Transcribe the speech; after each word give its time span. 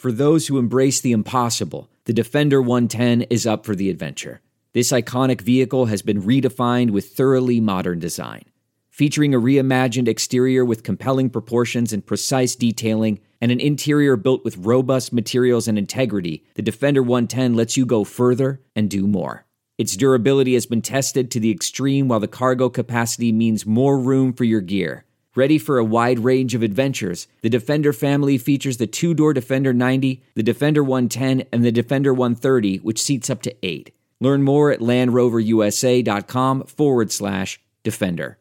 For 0.00 0.12
those 0.12 0.46
who 0.46 0.56
embrace 0.56 0.98
the 1.02 1.12
impossible, 1.12 1.90
the 2.06 2.14
Defender 2.14 2.62
110 2.62 3.20
is 3.28 3.46
up 3.46 3.66
for 3.66 3.74
the 3.76 3.90
adventure. 3.90 4.40
This 4.72 4.92
iconic 4.92 5.42
vehicle 5.42 5.84
has 5.86 6.00
been 6.00 6.22
redefined 6.22 6.92
with 6.92 7.10
thoroughly 7.10 7.60
modern 7.60 7.98
design. 7.98 8.44
Featuring 8.88 9.34
a 9.34 9.38
reimagined 9.38 10.08
exterior 10.08 10.64
with 10.64 10.84
compelling 10.84 11.28
proportions 11.28 11.92
and 11.92 12.06
precise 12.06 12.54
detailing, 12.54 13.20
and 13.42 13.52
an 13.52 13.60
interior 13.60 14.16
built 14.16 14.42
with 14.42 14.56
robust 14.56 15.12
materials 15.12 15.68
and 15.68 15.76
integrity, 15.76 16.46
the 16.54 16.62
Defender 16.62 17.02
110 17.02 17.52
lets 17.52 17.76
you 17.76 17.84
go 17.84 18.02
further 18.02 18.62
and 18.74 18.88
do 18.88 19.06
more. 19.06 19.44
Its 19.76 19.98
durability 19.98 20.54
has 20.54 20.64
been 20.64 20.80
tested 20.80 21.30
to 21.30 21.40
the 21.40 21.50
extreme, 21.50 22.08
while 22.08 22.20
the 22.20 22.26
cargo 22.26 22.70
capacity 22.70 23.32
means 23.32 23.66
more 23.66 23.98
room 23.98 24.32
for 24.32 24.44
your 24.44 24.62
gear. 24.62 25.04
Ready 25.40 25.56
for 25.56 25.78
a 25.78 25.84
wide 25.84 26.18
range 26.18 26.54
of 26.54 26.62
adventures, 26.62 27.26
the 27.40 27.48
Defender 27.48 27.94
family 27.94 28.36
features 28.36 28.76
the 28.76 28.86
two 28.86 29.14
door 29.14 29.32
Defender 29.32 29.72
90, 29.72 30.22
the 30.34 30.42
Defender 30.42 30.84
110, 30.84 31.46
and 31.50 31.64
the 31.64 31.72
Defender 31.72 32.12
130, 32.12 32.76
which 32.80 33.00
seats 33.00 33.30
up 33.30 33.40
to 33.40 33.56
eight. 33.62 33.94
Learn 34.20 34.42
more 34.42 34.70
at 34.70 34.80
LandRoverUSA.com 34.80 36.64
forward 36.64 37.10
slash 37.10 37.58
Defender. 37.82 38.36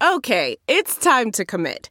Okay, 0.00 0.58
it's 0.68 0.96
time 0.96 1.32
to 1.32 1.44
commit. 1.44 1.90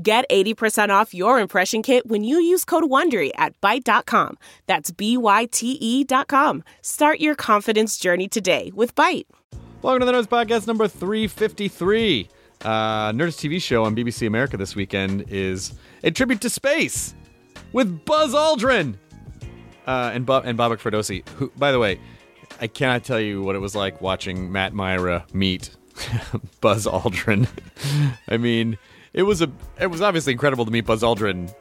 Get 0.00 0.28
80% 0.30 0.90
off 0.90 1.12
your 1.12 1.40
impression 1.40 1.82
kit 1.82 2.06
when 2.06 2.22
you 2.24 2.40
use 2.40 2.64
code 2.64 2.84
WONDERY 2.84 3.30
at 3.36 3.60
Byte.com. 3.60 4.38
That's 4.66 4.90
B-Y-T-E 4.90 6.04
dot 6.04 6.28
com. 6.28 6.62
Start 6.82 7.20
your 7.20 7.34
confidence 7.34 7.98
journey 7.98 8.28
today 8.28 8.70
with 8.74 8.94
Byte. 8.94 9.26
Welcome 9.82 10.00
to 10.00 10.06
the 10.06 10.12
Nerdist 10.12 10.28
Podcast 10.28 10.66
number 10.66 10.86
353. 10.86 12.28
Uh, 12.62 13.12
Nerdist 13.12 13.38
TV 13.38 13.60
show 13.60 13.84
on 13.84 13.96
BBC 13.96 14.26
America 14.26 14.56
this 14.56 14.76
weekend 14.76 15.24
is 15.28 15.72
a 16.04 16.10
tribute 16.10 16.40
to 16.42 16.50
space 16.50 17.14
with 17.72 18.04
Buzz 18.04 18.34
Aldrin 18.34 18.96
uh, 19.86 20.10
and, 20.12 20.26
Bob, 20.26 20.44
and 20.44 20.58
Bobak 20.58 20.78
Ferdowsi, 20.78 21.26
who, 21.30 21.50
by 21.56 21.72
the 21.72 21.78
way, 21.78 21.98
I 22.60 22.66
cannot 22.66 23.04
tell 23.04 23.18
you 23.20 23.42
what 23.42 23.56
it 23.56 23.60
was 23.60 23.74
like 23.74 24.00
watching 24.00 24.52
Matt 24.52 24.74
Mira 24.74 25.24
meet 25.32 25.70
Buzz 26.60 26.86
Aldrin. 26.86 27.48
I 28.28 28.36
mean, 28.36 28.76
it 29.12 29.22
was 29.22 29.42
a 29.42 29.50
it 29.80 29.88
was 29.88 30.00
obviously 30.00 30.32
incredible 30.32 30.64
to 30.64 30.70
meet 30.70 30.86
Buzz 30.86 31.02
Aldrin 31.02 31.52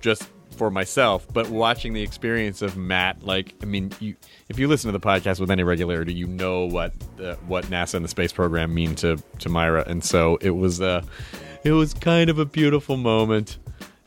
just 0.00 0.28
for 0.60 0.70
myself, 0.70 1.26
but 1.32 1.48
watching 1.48 1.94
the 1.94 2.02
experience 2.02 2.60
of 2.60 2.76
Matt, 2.76 3.22
like, 3.22 3.54
I 3.62 3.64
mean, 3.64 3.92
you 3.98 4.14
if 4.50 4.58
you 4.58 4.68
listen 4.68 4.92
to 4.92 4.98
the 4.98 5.04
podcast 5.04 5.40
with 5.40 5.50
any 5.50 5.62
regularity, 5.62 6.12
you 6.12 6.26
know 6.26 6.66
what 6.66 6.92
uh, 7.18 7.36
what 7.46 7.64
NASA 7.66 7.94
and 7.94 8.04
the 8.04 8.08
space 8.08 8.32
program 8.32 8.74
mean 8.74 8.94
to 8.96 9.16
to 9.38 9.48
Mira, 9.48 9.84
and 9.86 10.04
so 10.04 10.36
it 10.42 10.50
was 10.50 10.80
uh, 10.82 11.02
it 11.64 11.72
was 11.72 11.94
kind 11.94 12.28
of 12.28 12.38
a 12.38 12.44
beautiful 12.44 12.98
moment. 12.98 13.56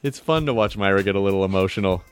It's 0.04 0.20
fun 0.20 0.46
to 0.46 0.54
watch 0.54 0.78
Mira 0.78 1.02
get 1.02 1.16
a 1.16 1.20
little 1.20 1.44
emotional. 1.44 2.04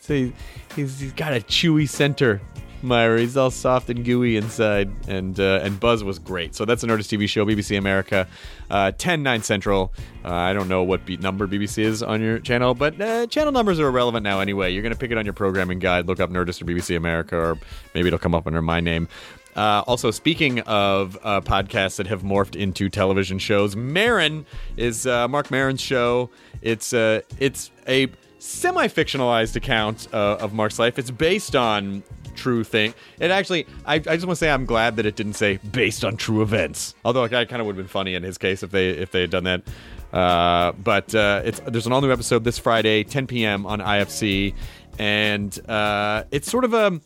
So 0.00 0.14
he, 0.14 0.32
he's, 0.74 0.98
he's 0.98 1.12
got 1.12 1.34
a 1.34 1.40
chewy 1.40 1.88
center 1.88 2.40
Mira. 2.82 3.20
He's 3.20 3.36
all 3.36 3.50
soft 3.50 3.90
and 3.90 4.04
gooey 4.04 4.36
inside, 4.36 4.90
and 5.08 5.38
uh, 5.38 5.60
and 5.62 5.78
Buzz 5.78 6.04
was 6.04 6.18
great. 6.18 6.54
So 6.54 6.64
that's 6.64 6.82
a 6.82 6.86
Nerdist 6.86 7.16
TV 7.16 7.28
show, 7.28 7.44
BBC 7.44 7.76
America, 7.76 8.26
uh, 8.70 8.92
10 8.96 9.22
9 9.22 9.42
Central. 9.42 9.92
Uh, 10.24 10.32
I 10.32 10.52
don't 10.52 10.68
know 10.68 10.82
what 10.82 11.04
beat 11.04 11.20
number 11.20 11.46
BBC 11.46 11.78
is 11.78 12.02
on 12.02 12.20
your 12.20 12.38
channel, 12.38 12.74
but 12.74 13.00
uh, 13.00 13.26
channel 13.26 13.52
numbers 13.52 13.80
are 13.80 13.88
irrelevant 13.88 14.24
now 14.24 14.40
anyway. 14.40 14.72
You're 14.72 14.82
gonna 14.82 14.96
pick 14.96 15.10
it 15.10 15.18
on 15.18 15.24
your 15.24 15.34
programming 15.34 15.78
guide. 15.78 16.06
Look 16.06 16.20
up 16.20 16.30
Nerdist 16.30 16.62
or 16.62 16.64
BBC 16.64 16.96
America, 16.96 17.36
or 17.36 17.58
maybe 17.94 18.08
it'll 18.08 18.18
come 18.18 18.34
up 18.34 18.46
under 18.46 18.62
my 18.62 18.80
name. 18.80 19.08
Uh, 19.56 19.82
also, 19.88 20.12
speaking 20.12 20.60
of 20.60 21.18
uh, 21.24 21.40
podcasts 21.40 21.96
that 21.96 22.06
have 22.06 22.22
morphed 22.22 22.54
into 22.54 22.88
television 22.88 23.40
shows, 23.40 23.74
Maron 23.74 24.46
is 24.76 25.04
uh, 25.04 25.26
Marc 25.26 25.50
Maron's 25.50 25.80
show. 25.80 26.30
It's 26.62 26.92
uh, 26.92 27.22
it's 27.40 27.72
a 27.88 28.06
semi-fictionalized 28.38 29.56
account 29.56 30.06
uh, 30.12 30.36
of 30.38 30.52
Marc's 30.52 30.78
life. 30.78 30.96
It's 30.96 31.10
based 31.10 31.56
on 31.56 32.04
true 32.38 32.64
thing. 32.64 32.94
It 33.20 33.30
actually, 33.30 33.66
I, 33.84 33.96
I 33.96 33.98
just 33.98 34.26
want 34.26 34.30
to 34.30 34.36
say 34.36 34.50
I'm 34.50 34.64
glad 34.64 34.96
that 34.96 35.06
it 35.06 35.16
didn't 35.16 35.34
say 35.34 35.58
based 35.58 36.04
on 36.04 36.16
true 36.16 36.42
events. 36.42 36.94
Although 37.04 37.24
I 37.24 37.28
kind 37.28 37.60
of 37.60 37.66
would 37.66 37.76
have 37.76 37.84
been 37.84 37.88
funny 37.88 38.14
in 38.14 38.22
his 38.22 38.38
case 38.38 38.62
if 38.62 38.70
they 38.70 38.90
if 38.90 39.10
they 39.10 39.20
had 39.20 39.30
done 39.30 39.44
that. 39.44 39.62
Uh, 40.12 40.72
but 40.72 41.14
uh, 41.14 41.42
it's 41.44 41.60
there's 41.60 41.86
an 41.86 41.92
all 41.92 42.00
new 42.00 42.12
episode 42.12 42.44
this 42.44 42.58
Friday, 42.58 43.04
10 43.04 43.26
p.m. 43.26 43.66
on 43.66 43.80
IFC, 43.80 44.54
and 44.98 45.58
uh, 45.68 46.24
it's 46.30 46.50
sort 46.50 46.64
of 46.64 46.72
a 46.72 47.00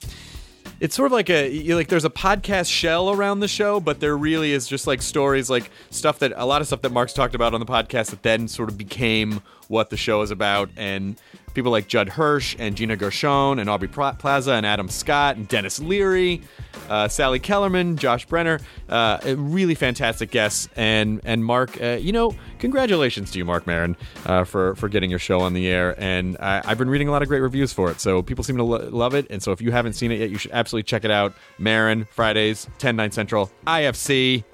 it's 0.82 0.96
sort 0.96 1.06
of 1.06 1.12
like 1.12 1.30
a 1.30 1.74
like 1.74 1.88
there's 1.88 2.04
a 2.04 2.10
podcast 2.10 2.70
shell 2.70 3.10
around 3.10 3.40
the 3.40 3.48
show, 3.48 3.80
but 3.80 4.00
there 4.00 4.16
really 4.16 4.52
is 4.52 4.66
just 4.66 4.86
like 4.86 5.00
stories, 5.00 5.48
like 5.48 5.70
stuff 5.90 6.18
that 6.20 6.32
a 6.36 6.44
lot 6.44 6.60
of 6.60 6.66
stuff 6.66 6.82
that 6.82 6.92
Marc's 6.92 7.12
talked 7.12 7.34
about 7.34 7.54
on 7.54 7.60
the 7.60 7.66
podcast 7.66 8.10
that 8.10 8.22
then 8.22 8.48
sort 8.48 8.68
of 8.68 8.76
became 8.76 9.42
what 9.68 9.90
the 9.90 9.96
show 9.96 10.22
is 10.22 10.30
about, 10.30 10.70
and 10.76 11.20
people 11.54 11.70
like 11.72 11.88
Judd 11.88 12.08
Hirsch 12.08 12.56
and 12.58 12.76
Gina 12.76 12.96
Gershon 12.96 13.58
and 13.58 13.68
Aubrey 13.68 13.88
Plaza 13.88 14.52
and 14.52 14.66
Adam 14.66 14.88
Scott 14.88 15.36
and 15.36 15.48
Denis 15.48 15.80
Leary, 15.80 16.42
uh, 16.88 17.08
Sally 17.08 17.38
Kellerman, 17.38 17.96
Josh 17.96 18.26
Brener, 18.26 18.60
uh, 18.88 19.18
really 19.36 19.74
fantastic 19.74 20.30
guests, 20.30 20.68
and 20.76 21.20
and 21.24 21.44
Marc, 21.44 21.80
uh, 21.80 21.98
you 22.00 22.12
know, 22.12 22.34
congratulations 22.58 23.30
to 23.32 23.38
you, 23.38 23.44
Marc 23.44 23.66
Maron, 23.66 23.96
uh, 24.26 24.44
for 24.44 24.74
for 24.76 24.88
getting 24.88 25.10
your 25.10 25.18
show 25.18 25.40
on 25.40 25.52
the 25.54 25.68
air, 25.68 25.94
and 25.98 26.36
I, 26.38 26.62
I've 26.64 26.78
been 26.78 26.90
reading 26.90 27.08
a 27.08 27.10
lot 27.12 27.22
of 27.22 27.28
great 27.28 27.40
reviews 27.40 27.72
for 27.72 27.90
it, 27.90 28.00
so 28.00 28.22
people 28.22 28.44
seem 28.44 28.56
to 28.56 28.64
lo- 28.64 28.88
love 28.90 29.14
it, 29.14 29.26
and 29.30 29.42
so 29.42 29.52
if 29.52 29.60
you 29.60 29.70
haven't 29.72 29.94
seen 29.94 30.12
it 30.12 30.20
yet, 30.20 30.30
you 30.30 30.38
should 30.38 30.52
absolutely 30.52 30.84
check 30.84 31.04
it 31.04 31.10
out. 31.10 31.34
Maron 31.58 32.04
Fridays, 32.06 32.68
10 32.78 32.96
9 32.96 33.10
Central, 33.10 33.50
IFC. 33.66 34.44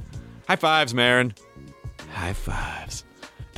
High 0.47 0.57
fives, 0.57 0.95
Maron. 0.95 1.35
High 2.13 2.33
fives. 2.33 3.05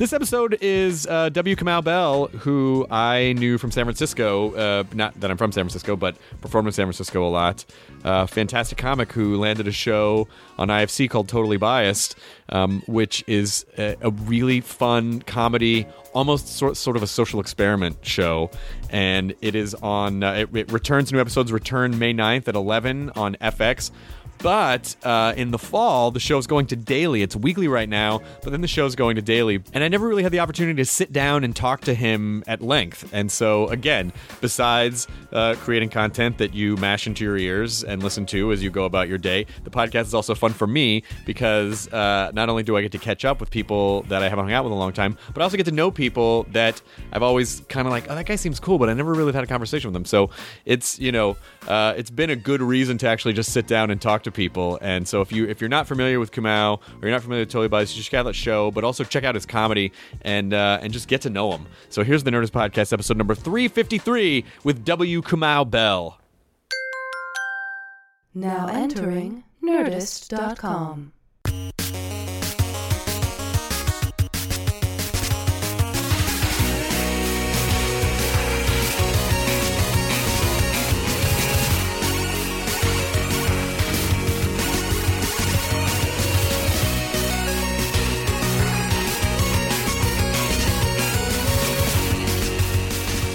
This 0.01 0.13
episode 0.13 0.57
is 0.61 1.05
uh, 1.05 1.29
W. 1.29 1.55
Kamau 1.55 1.83
Bell, 1.83 2.25
who 2.25 2.87
I 2.89 3.35
knew 3.37 3.59
from 3.59 3.69
San 3.69 3.85
Francisco. 3.85 4.51
Uh, 4.55 4.83
not 4.95 5.19
that 5.19 5.29
I'm 5.29 5.37
from 5.37 5.51
San 5.51 5.65
Francisco, 5.65 5.95
but 5.95 6.15
performed 6.41 6.69
in 6.69 6.71
San 6.71 6.87
Francisco 6.87 7.23
a 7.23 7.29
lot. 7.29 7.63
Uh, 8.03 8.25
fantastic 8.25 8.79
comic 8.79 9.11
who 9.11 9.37
landed 9.37 9.67
a 9.67 9.71
show 9.71 10.27
on 10.57 10.69
IFC 10.69 11.07
called 11.07 11.27
Totally 11.27 11.57
Biased, 11.57 12.15
um, 12.49 12.81
which 12.87 13.23
is 13.27 13.63
a, 13.77 13.95
a 14.01 14.09
really 14.09 14.59
fun 14.59 15.21
comedy, 15.21 15.85
almost 16.13 16.47
sort, 16.47 16.77
sort 16.77 16.97
of 16.97 17.03
a 17.03 17.07
social 17.07 17.39
experiment 17.39 17.97
show. 18.01 18.49
And 18.89 19.35
it 19.39 19.53
is 19.53 19.75
on, 19.75 20.23
uh, 20.23 20.33
it, 20.33 20.55
it 20.55 20.71
returns, 20.71 21.13
new 21.13 21.19
episodes 21.19 21.51
return 21.51 21.99
May 21.99 22.11
9th 22.11 22.47
at 22.47 22.55
11 22.55 23.11
on 23.11 23.35
FX. 23.35 23.91
But 24.41 24.95
uh, 25.03 25.33
in 25.37 25.51
the 25.51 25.59
fall, 25.59 26.11
the 26.11 26.19
show's 26.19 26.47
going 26.47 26.67
to 26.67 26.75
daily. 26.75 27.21
It's 27.21 27.35
weekly 27.35 27.67
right 27.67 27.87
now, 27.87 28.21
but 28.43 28.51
then 28.51 28.61
the 28.61 28.67
show's 28.67 28.95
going 28.95 29.15
to 29.15 29.21
daily. 29.21 29.61
And 29.73 29.83
I 29.83 29.87
never 29.87 30.07
really 30.07 30.23
had 30.23 30.31
the 30.31 30.39
opportunity 30.39 30.81
to 30.81 30.85
sit 30.85 31.13
down 31.13 31.43
and 31.43 31.55
talk 31.55 31.81
to 31.81 31.93
him 31.93 32.43
at 32.47 32.61
length. 32.61 33.09
And 33.13 33.31
so, 33.31 33.67
again, 33.67 34.11
besides 34.39 35.07
uh, 35.31 35.55
creating 35.59 35.89
content 35.89 36.39
that 36.39 36.53
you 36.53 36.75
mash 36.77 37.05
into 37.05 37.23
your 37.23 37.37
ears 37.37 37.83
and 37.83 38.01
listen 38.01 38.25
to 38.27 38.51
as 38.51 38.63
you 38.63 38.71
go 38.71 38.85
about 38.85 39.07
your 39.07 39.17
day, 39.19 39.45
the 39.63 39.69
podcast 39.69 40.05
is 40.05 40.13
also 40.13 40.33
fun 40.33 40.53
for 40.53 40.65
me 40.65 41.03
because 41.25 41.87
uh, 41.93 42.31
not 42.33 42.49
only 42.49 42.63
do 42.63 42.75
I 42.75 42.81
get 42.81 42.91
to 42.93 42.97
catch 42.97 43.25
up 43.25 43.39
with 43.39 43.51
people 43.51 44.01
that 44.03 44.23
I 44.23 44.29
haven't 44.29 44.45
hung 44.45 44.53
out 44.53 44.63
with 44.63 44.71
in 44.71 44.77
a 44.77 44.79
long 44.79 44.93
time, 44.93 45.17
but 45.33 45.41
I 45.41 45.43
also 45.43 45.57
get 45.57 45.67
to 45.67 45.71
know 45.71 45.91
people 45.91 46.43
that 46.51 46.81
I've 47.13 47.23
always 47.23 47.61
kind 47.69 47.87
of 47.87 47.91
like, 47.91 48.09
oh, 48.09 48.15
that 48.15 48.25
guy 48.25 48.35
seems 48.35 48.59
cool, 48.59 48.79
but 48.79 48.89
I 48.89 48.93
never 48.93 49.13
really 49.13 49.33
had 49.33 49.43
a 49.43 49.47
conversation 49.47 49.89
with 49.89 49.93
them. 49.93 50.05
So 50.05 50.31
it's, 50.65 50.97
you 50.99 51.11
know, 51.11 51.37
uh, 51.67 51.93
it's 51.95 52.09
been 52.09 52.31
a 52.31 52.35
good 52.35 52.61
reason 52.61 52.97
to 52.99 53.07
actually 53.07 53.33
just 53.33 53.53
sit 53.53 53.67
down 53.67 53.91
and 53.91 54.01
talk 54.01 54.23
to 54.23 54.30
people. 54.31 54.77
And 54.81 55.07
so 55.07 55.21
if 55.21 55.31
you 55.31 55.47
if 55.47 55.61
you're 55.61 55.69
not 55.69 55.87
familiar 55.87 56.19
with 56.19 56.31
Kamau 56.31 56.77
or 56.77 56.81
you're 57.01 57.11
not 57.11 57.21
familiar 57.21 57.41
with 57.43 57.49
Totally 57.49 57.67
Biased, 57.67 57.95
you 57.95 58.01
should 58.01 58.11
check 58.11 58.19
out 58.19 58.23
that 58.23 58.33
show, 58.33 58.71
but 58.71 58.83
also 58.83 59.03
check 59.03 59.23
out 59.23 59.35
his 59.35 59.45
comedy 59.45 59.91
and 60.21 60.53
uh, 60.53 60.79
and 60.81 60.91
just 60.93 61.07
get 61.07 61.21
to 61.21 61.29
know 61.29 61.51
him. 61.51 61.67
So 61.89 62.03
here's 62.03 62.23
the 62.23 62.31
Nerdist 62.31 62.51
Podcast, 62.51 62.93
episode 62.93 63.17
number 63.17 63.35
353 63.35 64.45
with 64.63 64.83
W. 64.85 65.21
Kamau 65.21 65.69
Bell. 65.69 66.17
Now 68.33 68.67
entering 68.67 69.43
Nerdist.com. 69.63 71.13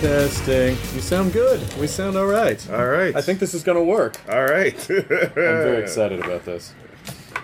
Testing. 0.06 0.76
You 0.94 1.00
sound 1.00 1.32
good. 1.32 1.60
We 1.80 1.88
sound 1.88 2.16
all 2.16 2.28
right. 2.28 2.70
All 2.70 2.86
right. 2.86 3.16
I 3.16 3.20
think 3.20 3.40
this 3.40 3.54
is 3.54 3.64
going 3.64 3.76
to 3.76 3.82
work. 3.82 4.16
All 4.30 4.44
right. 4.44 4.72
I'm 4.90 5.04
very 5.34 5.82
excited 5.82 6.20
about 6.20 6.44
this. 6.44 6.72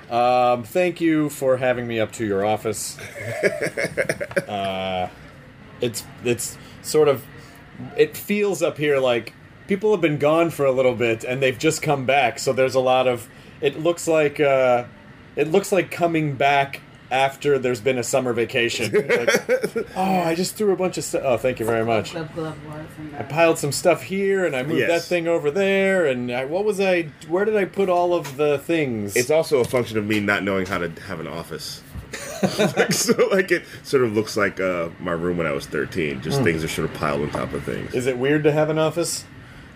Um, 0.08 0.62
thank 0.62 1.00
you 1.00 1.28
for 1.28 1.56
having 1.56 1.88
me 1.88 1.98
up 1.98 2.12
to 2.12 2.24
your 2.24 2.46
office. 2.46 3.00
uh, 4.48 5.08
it's 5.80 6.04
it's 6.24 6.56
sort 6.82 7.08
of 7.08 7.24
it 7.96 8.16
feels 8.16 8.62
up 8.62 8.78
here 8.78 9.00
like 9.00 9.32
people 9.66 9.90
have 9.90 10.00
been 10.00 10.18
gone 10.18 10.50
for 10.50 10.64
a 10.64 10.72
little 10.72 10.94
bit 10.94 11.24
and 11.24 11.42
they've 11.42 11.58
just 11.58 11.82
come 11.82 12.06
back. 12.06 12.38
So 12.38 12.52
there's 12.52 12.76
a 12.76 12.80
lot 12.80 13.08
of 13.08 13.28
it 13.60 13.80
looks 13.80 14.06
like 14.06 14.38
uh, 14.38 14.84
it 15.34 15.48
looks 15.48 15.72
like 15.72 15.90
coming 15.90 16.36
back 16.36 16.80
after 17.12 17.58
there's 17.58 17.80
been 17.80 17.98
a 17.98 18.02
summer 18.02 18.32
vacation. 18.32 18.90
Like, 19.12 19.86
oh, 19.96 20.02
I 20.02 20.34
just 20.34 20.56
threw 20.56 20.72
a 20.72 20.76
bunch 20.76 20.96
of 20.96 21.04
stuff. 21.04 21.22
Oh, 21.24 21.36
thank 21.36 21.60
you 21.60 21.66
very 21.66 21.84
much. 21.84 22.12
Glove, 22.12 22.34
glove, 22.34 22.66
war 22.66 22.84
from 22.96 23.14
I 23.18 23.22
piled 23.22 23.58
some 23.58 23.70
stuff 23.72 24.02
here, 24.02 24.44
and 24.46 24.56
I 24.56 24.62
moved 24.62 24.80
Yes. 24.80 24.88
that 24.88 25.08
thing 25.08 25.28
over 25.28 25.50
there, 25.50 26.06
and 26.06 26.30
I, 26.32 26.46
what 26.46 26.64
was 26.64 26.80
I? 26.80 27.02
Where 27.28 27.44
did 27.44 27.56
I 27.56 27.66
put 27.66 27.88
all 27.88 28.14
of 28.14 28.36
the 28.38 28.58
things? 28.58 29.14
It's 29.16 29.30
also 29.30 29.58
a 29.58 29.64
function 29.64 29.98
of 29.98 30.06
me 30.06 30.20
not 30.20 30.42
knowing 30.42 30.66
how 30.66 30.78
to 30.78 30.88
have 31.02 31.20
an 31.20 31.26
office. 31.28 31.82
like, 32.76 32.92
so, 32.92 33.28
like, 33.30 33.50
it 33.52 33.64
sort 33.82 34.04
of 34.04 34.14
looks 34.14 34.36
like 34.36 34.60
uh, 34.60 34.88
my 34.98 35.12
room 35.12 35.36
when 35.36 35.46
I 35.46 35.52
was 35.52 35.66
13. 35.66 36.22
Just 36.22 36.42
things 36.42 36.64
are 36.64 36.68
sort 36.68 36.88
of 36.90 36.94
piled 36.96 37.22
on 37.22 37.30
top 37.30 37.52
of 37.52 37.64
things. 37.64 37.94
Is 37.94 38.06
it 38.06 38.18
weird 38.18 38.44
to 38.44 38.52
have 38.52 38.70
an 38.70 38.78
office? 38.78 39.24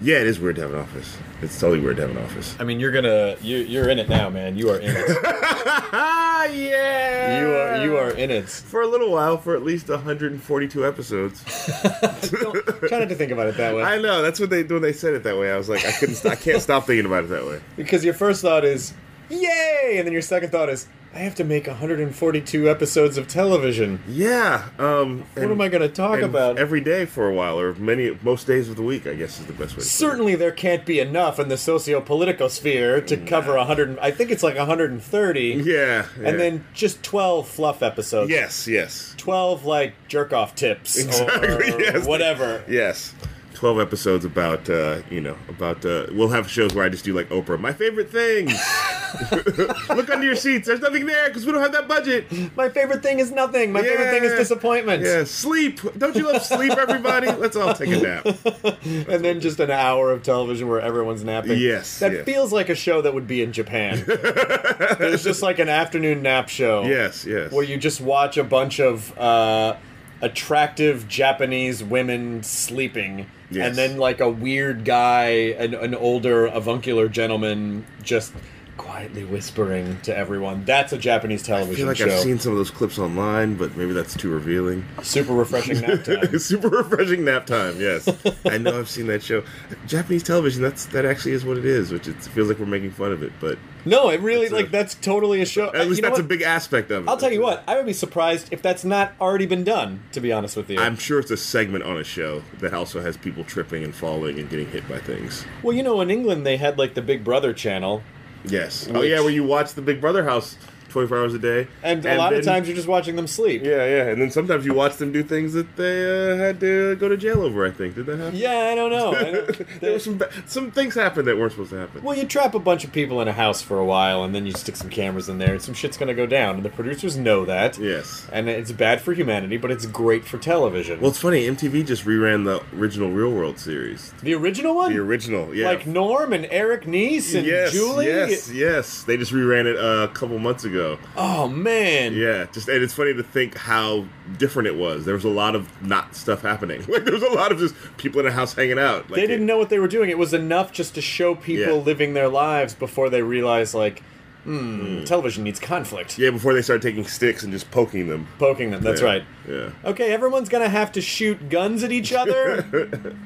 Yeah, 0.00 0.16
it 0.16 0.26
is 0.26 0.38
weird 0.38 0.56
to 0.56 0.62
have 0.62 0.72
an 0.72 0.78
office. 0.80 1.16
It's 1.42 1.58
totally 1.60 1.80
weird 1.80 1.96
to 1.96 2.02
have 2.06 2.10
an 2.16 2.18
office. 2.22 2.56
I 2.58 2.64
mean, 2.64 2.80
you're 2.80 2.92
gonna 2.92 3.36
you 3.42 3.58
you're 3.58 3.88
in 3.88 3.98
it 3.98 4.08
now, 4.08 4.30
man. 4.30 4.56
You 4.56 4.70
are 4.70 4.78
in 4.78 4.94
it. 4.96 5.18
Ah, 5.24 6.44
yeah! 6.46 7.40
you 7.40 7.46
are 7.54 7.84
you 7.84 7.96
are 7.96 8.10
in 8.10 8.30
it. 8.30 8.48
For 8.48 8.80
a 8.82 8.86
little 8.86 9.10
while, 9.10 9.36
for 9.38 9.54
at 9.54 9.62
least 9.62 9.88
142 9.88 10.86
episodes. 10.86 11.42
Try 11.44 12.98
not 13.00 13.08
to 13.08 13.14
think 13.14 13.32
about 13.32 13.48
it 13.48 13.56
that 13.56 13.74
way, 13.74 13.82
I 13.84 13.98
know, 13.98 14.22
that's 14.22 14.40
what 14.40 14.50
they 14.50 14.62
when 14.62 14.82
they 14.82 14.92
said 14.92 15.14
it 15.14 15.22
that 15.24 15.36
way. 15.38 15.52
I 15.52 15.56
was 15.56 15.68
like, 15.68 15.84
I 15.84 15.92
couldn't, 15.92 16.24
I 16.26 16.34
can't 16.36 16.62
stop 16.62 16.84
thinking 16.86 17.06
about 17.06 17.24
it 17.24 17.28
that 17.28 17.46
way. 17.46 17.60
because 17.76 18.04
your 18.04 18.14
first 18.14 18.42
thought 18.42 18.64
is, 18.64 18.94
"Yay!" 19.28 19.96
and 19.98 20.06
then 20.06 20.12
your 20.12 20.22
second 20.22 20.50
thought 20.50 20.68
is, 20.68 20.86
"I 21.16 21.20
have 21.20 21.34
to 21.36 21.44
make 21.44 21.66
142 21.66 22.68
episodes 22.68 23.16
of 23.16 23.26
television. 23.26 24.00
Yeah. 24.06 24.64
Um, 24.78 25.24
What 25.34 25.44
am 25.50 25.60
I 25.62 25.68
gonna 25.68 25.88
talk 25.88 26.20
about?" 26.20 26.58
Every 26.58 26.80
day 26.82 27.06
for 27.06 27.26
a 27.28 27.32
while, 27.32 27.58
or 27.58 27.72
many, 27.74 28.16
most 28.22 28.46
days 28.46 28.68
of 28.68 28.76
the 28.76 28.82
week, 28.82 29.06
I 29.06 29.14
guess 29.14 29.40
is 29.40 29.46
the 29.46 29.52
best 29.54 29.76
way 29.76 29.82
to. 29.82 29.88
Certainly, 29.88 30.34
there 30.34 30.50
can't 30.52 30.84
be 30.84 31.00
enough 31.00 31.40
in 31.40 31.48
the 31.48 31.56
socio-political 31.56 32.48
sphere 32.50 33.00
to 33.00 33.16
cover 33.16 33.56
100. 33.56 33.98
I 33.98 34.10
think 34.10 34.30
it's 34.30 34.42
like 34.42 34.56
130. 34.58 35.62
Yeah, 35.64 36.04
yeah. 36.20 36.28
And 36.28 36.38
then 36.38 36.64
just 36.74 37.02
12 37.02 37.48
fluff 37.48 37.82
episodes. 37.82 38.30
Yes, 38.30 38.68
yes. 38.68 39.14
12 39.16 39.64
like 39.64 39.94
jerk 40.08 40.32
off 40.34 40.54
tips 40.54 40.98
Exactly, 40.98 41.48
or 41.48 41.80
yes. 41.80 42.06
whatever. 42.06 42.62
Yes. 42.68 43.14
12 43.56 43.80
episodes 43.80 44.24
about, 44.24 44.68
uh, 44.68 45.00
you 45.10 45.20
know, 45.20 45.36
about, 45.48 45.84
uh, 45.84 46.06
we'll 46.12 46.28
have 46.28 46.48
shows 46.48 46.74
where 46.74 46.84
I 46.84 46.88
just 46.90 47.04
do 47.04 47.14
like 47.14 47.28
Oprah, 47.30 47.58
my 47.58 47.72
favorite 47.72 48.10
things. 48.10 48.52
Look 49.88 50.10
under 50.10 50.24
your 50.26 50.36
seats. 50.36 50.66
There's 50.66 50.80
nothing 50.80 51.06
there 51.06 51.28
because 51.28 51.46
we 51.46 51.52
don't 51.52 51.62
have 51.62 51.72
that 51.72 51.88
budget. 51.88 52.26
My 52.54 52.68
favorite 52.68 53.02
thing 53.02 53.18
is 53.18 53.30
nothing. 53.32 53.72
My 53.72 53.80
favorite 53.82 54.10
thing 54.10 54.24
is 54.24 54.32
disappointment. 54.32 55.02
Yeah, 55.02 55.24
sleep. 55.24 55.80
Don't 55.96 56.14
you 56.14 56.30
love 56.30 56.42
sleep, 56.42 56.72
everybody? 56.72 57.28
Let's 57.32 57.56
all 57.56 57.72
take 57.74 57.90
a 57.90 58.00
nap. 58.00 58.26
And 59.08 59.24
then 59.24 59.40
just 59.40 59.58
an 59.60 59.70
hour 59.70 60.10
of 60.12 60.22
television 60.22 60.68
where 60.68 60.80
everyone's 60.80 61.24
napping. 61.24 61.58
Yes, 61.58 61.98
That 62.00 62.12
yes. 62.12 62.24
feels 62.24 62.52
like 62.52 62.68
a 62.68 62.74
show 62.74 63.00
that 63.02 63.14
would 63.14 63.26
be 63.26 63.42
in 63.42 63.52
Japan. 63.52 64.04
it's 64.08 65.22
just 65.24 65.42
like 65.42 65.58
an 65.58 65.68
afternoon 65.68 66.22
nap 66.22 66.48
show. 66.48 66.84
Yes, 66.84 67.24
yes. 67.24 67.52
Where 67.52 67.64
you 67.64 67.78
just 67.78 68.00
watch 68.00 68.36
a 68.36 68.44
bunch 68.44 68.80
of 68.80 69.16
uh, 69.18 69.76
attractive 70.20 71.08
Japanese 71.08 71.82
women 71.82 72.42
sleeping. 72.42 73.26
Yes. 73.50 73.68
And 73.68 73.76
then 73.76 73.96
like 73.96 74.20
a 74.20 74.28
weird 74.28 74.84
guy, 74.84 75.28
an, 75.58 75.74
an 75.74 75.94
older 75.94 76.46
avuncular 76.46 77.08
gentleman 77.08 77.86
just 78.02 78.32
quietly 78.76 79.24
whispering 79.24 79.98
to 80.02 80.16
everyone. 80.16 80.64
That's 80.64 80.92
a 80.92 80.98
Japanese 80.98 81.42
television 81.42 81.72
I 81.74 81.76
feel 81.76 81.86
like 81.88 81.96
show. 81.96 82.06
I've 82.16 82.22
seen 82.22 82.38
some 82.38 82.52
of 82.52 82.58
those 82.58 82.70
clips 82.70 82.98
online, 82.98 83.54
but 83.56 83.76
maybe 83.76 83.92
that's 83.92 84.16
too 84.16 84.30
revealing. 84.30 84.84
Super 85.02 85.32
refreshing 85.32 85.80
nap 85.80 86.04
time. 86.04 86.38
Super 86.38 86.68
refreshing 86.68 87.24
nap 87.24 87.46
time. 87.46 87.80
Yes, 87.80 88.08
I 88.46 88.58
know 88.58 88.78
I've 88.78 88.88
seen 88.88 89.06
that 89.08 89.22
show. 89.22 89.42
Japanese 89.86 90.22
television. 90.22 90.62
That's 90.62 90.86
that 90.86 91.04
actually 91.04 91.32
is 91.32 91.44
what 91.44 91.56
it 91.58 91.64
is, 91.64 91.90
which 91.92 92.06
it 92.08 92.16
feels 92.16 92.48
like 92.48 92.58
we're 92.58 92.66
making 92.66 92.90
fun 92.90 93.12
of 93.12 93.22
it, 93.22 93.32
but 93.40 93.58
No, 93.84 94.10
it 94.10 94.20
really 94.20 94.44
It's 94.46 94.52
a- 94.52 94.56
like 94.56 94.70
that's 94.70 94.94
totally 94.94 95.40
a 95.40 95.46
show. 95.46 95.72
at 95.74 95.88
least 95.88 96.02
that's 96.02 96.18
a 96.18 96.22
big 96.22 96.42
aspect 96.42 96.90
of 96.90 97.04
it. 97.06 97.08
I'll 97.10 97.16
tell 97.16 97.32
you 97.32 97.40
what, 97.42 97.64
I 97.66 97.76
would 97.76 97.86
be 97.86 97.92
surprised 97.92 98.48
if 98.52 98.60
that's 98.62 98.84
not 98.84 99.12
already 99.20 99.46
been 99.46 99.64
done. 99.64 100.02
To 100.12 100.20
be 100.20 100.32
honest 100.32 100.56
with 100.56 100.68
you, 100.70 100.78
I'm 100.78 100.96
sure 100.96 101.18
it's 101.18 101.30
a 101.30 101.36
segment 101.36 101.84
on 101.84 101.96
a 101.96 102.04
show 102.04 102.42
that 102.58 102.72
also 102.74 103.00
has 103.00 103.16
people 103.16 103.44
tripping 103.44 103.84
and 103.84 103.94
falling 103.94 104.38
and 104.38 104.48
getting 104.50 104.68
hit 104.68 104.88
by 104.88 104.98
things. 104.98 105.44
well, 105.62 105.74
you 105.74 105.82
know, 105.82 106.00
in 106.00 106.10
England 106.10 106.44
they 106.46 106.56
had 106.56 106.78
like 106.78 106.94
the 106.94 107.02
Big 107.02 107.24
Brother 107.24 107.52
channel, 107.52 108.02
Yes. 108.46 108.88
Oh 108.92 109.02
yeah, 109.02 109.20
where 109.20 109.30
you 109.30 109.44
watch 109.44 109.74
the 109.74 109.82
Big 109.82 110.00
Brother 110.00 110.24
house 110.24 110.56
24 110.96 111.18
hours 111.18 111.34
a 111.34 111.38
day, 111.38 111.68
and, 111.82 112.06
a 112.06 112.16
lot 112.16 112.32
of 112.32 112.42
times 112.42 112.66
you're 112.66 112.74
just 112.76 112.88
watching 112.88 113.16
them 113.16 113.26
sleep. 113.26 113.62
Yeah, 113.62 113.84
yeah, 113.84 114.04
and 114.08 114.18
then 114.22 114.30
sometimes 114.30 114.64
you 114.64 114.72
watch 114.72 114.96
them 114.96 115.12
do 115.12 115.22
things 115.22 115.52
that 115.52 115.76
they 115.76 116.32
uh, 116.32 116.36
had 116.36 116.58
to 116.60 116.96
go 116.96 117.06
to 117.06 117.18
jail 117.18 117.42
over. 117.42 117.66
I 117.66 117.70
think 117.70 117.96
did 117.96 118.06
that 118.06 118.16
happen? 118.18 118.34
Yeah, 118.34 118.70
I 118.72 118.74
don't 118.74 118.90
know. 118.90 119.12
I 119.14 119.24
don't- 119.30 119.80
there 119.80 119.92
were 119.92 119.98
some 119.98 120.22
some 120.46 120.70
things 120.70 120.94
happened 120.94 121.28
that 121.28 121.36
weren't 121.36 121.52
supposed 121.52 121.70
to 121.72 121.78
happen. 121.78 122.02
well, 122.02 122.16
you 122.16 122.24
trap 122.24 122.54
a 122.54 122.58
bunch 122.58 122.82
of 122.84 122.92
people 122.92 123.20
in 123.20 123.28
a 123.28 123.32
house 123.34 123.60
for 123.60 123.78
a 123.78 123.84
while, 123.84 124.24
and 124.24 124.34
then 124.34 124.46
you 124.46 124.52
stick 124.52 124.74
some 124.76 124.88
cameras 124.88 125.28
in 125.28 125.36
there, 125.36 125.52
and 125.52 125.60
some 125.60 125.74
shit's 125.74 125.98
gonna 125.98 126.14
go 126.14 126.24
down. 126.26 126.54
And 126.56 126.64
the 126.64 126.70
producers 126.70 127.18
know 127.18 127.44
that. 127.44 127.76
Yes. 127.78 128.26
And 128.32 128.48
it's 128.48 128.72
bad 128.72 129.02
for 129.02 129.12
humanity, 129.12 129.58
but 129.58 129.70
it's 129.70 129.84
great 129.84 130.24
for 130.24 130.38
television. 130.38 130.98
Well, 131.00 131.10
it's 131.10 131.20
funny. 131.20 131.46
MTV 131.46 131.86
just 131.86 132.06
reran 132.06 132.44
the 132.46 132.62
original 132.78 133.10
Real 133.10 133.30
World 133.32 133.58
series. 133.58 134.14
the 134.22 134.32
original 134.32 134.74
one, 134.74 134.92
The 134.94 134.98
original, 135.00 135.54
yeah. 135.54 135.66
like 135.66 135.86
Norm 135.86 136.32
and 136.32 136.46
Eric 136.50 136.86
Nies 136.86 137.34
and 137.34 137.46
yes, 137.46 137.72
Julie. 137.72 138.06
yes, 138.06 138.50
yes. 138.50 139.02
They 139.02 139.16
just 139.18 139.32
reran 139.32 139.66
it 139.66 139.76
uh, 139.76 140.04
a 140.04 140.14
couple 140.14 140.38
months 140.38 140.64
ago. 140.64 140.85
Oh 141.16 141.48
man. 141.48 142.14
Yeah, 142.14 142.46
just 142.52 142.68
and 142.68 142.82
it's 142.82 142.94
funny 142.94 143.14
to 143.14 143.22
think 143.22 143.56
how 143.56 144.06
different 144.38 144.66
it 144.68 144.76
was. 144.76 145.04
There 145.04 145.14
was 145.14 145.24
a 145.24 145.28
lot 145.30 145.54
of 145.54 145.68
not 145.82 146.14
stuff 146.14 146.42
happening. 146.42 146.84
Like 146.88 147.04
there 147.04 147.14
was 147.14 147.22
a 147.22 147.30
lot 147.30 147.52
of 147.52 147.58
just 147.58 147.74
people 147.96 148.20
in 148.20 148.26
a 148.26 148.30
house 148.32 148.54
hanging 148.54 148.78
out. 148.78 149.10
Like, 149.10 149.20
they 149.20 149.26
didn't 149.26 149.46
know 149.46 149.58
what 149.58 149.68
they 149.70 149.78
were 149.78 149.88
doing. 149.88 150.10
It 150.10 150.18
was 150.18 150.32
enough 150.34 150.72
just 150.72 150.94
to 150.94 151.00
show 151.00 151.34
people 151.34 151.76
Yeah. 151.76 151.82
living 151.84 152.14
their 152.14 152.28
lives 152.28 152.74
before 152.74 153.08
they 153.10 153.22
realized, 153.22 153.74
like, 153.74 154.02
hmm, 154.44 155.02
television 155.04 155.42
needs 155.44 155.58
conflict. 155.60 156.18
Yeah, 156.18 156.30
before 156.30 156.54
they 156.54 156.62
start 156.62 156.80
taking 156.82 157.04
sticks 157.06 157.42
and 157.42 157.52
just 157.52 157.70
poking 157.70 158.06
them. 158.08 158.26
Poking 158.38 158.70
them. 158.70 158.82
That's 158.82 159.00
Yeah, 159.00 159.06
right. 159.06 159.24
Yeah. 159.48 159.70
Okay, 159.84 160.12
everyone's 160.12 160.48
gonna 160.48 160.68
have 160.68 160.92
to 160.92 161.00
shoot 161.00 161.48
guns 161.48 161.82
at 161.82 161.90
each 161.92 162.12
other. 162.12 162.64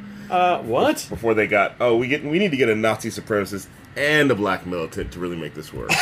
uh, 0.30 0.58
what? 0.62 1.06
Before 1.10 1.34
they 1.34 1.46
got, 1.46 1.76
oh, 1.80 1.96
we 1.96 2.08
get 2.08 2.24
we 2.24 2.38
need 2.38 2.50
to 2.52 2.56
get 2.56 2.68
a 2.68 2.74
Nazi 2.74 3.10
supremacist 3.10 3.66
and 3.96 4.30
a 4.30 4.34
black 4.34 4.66
militant 4.66 5.12
to 5.12 5.18
really 5.18 5.37
make 5.37 5.54
this 5.54 5.73
work. 5.75 5.90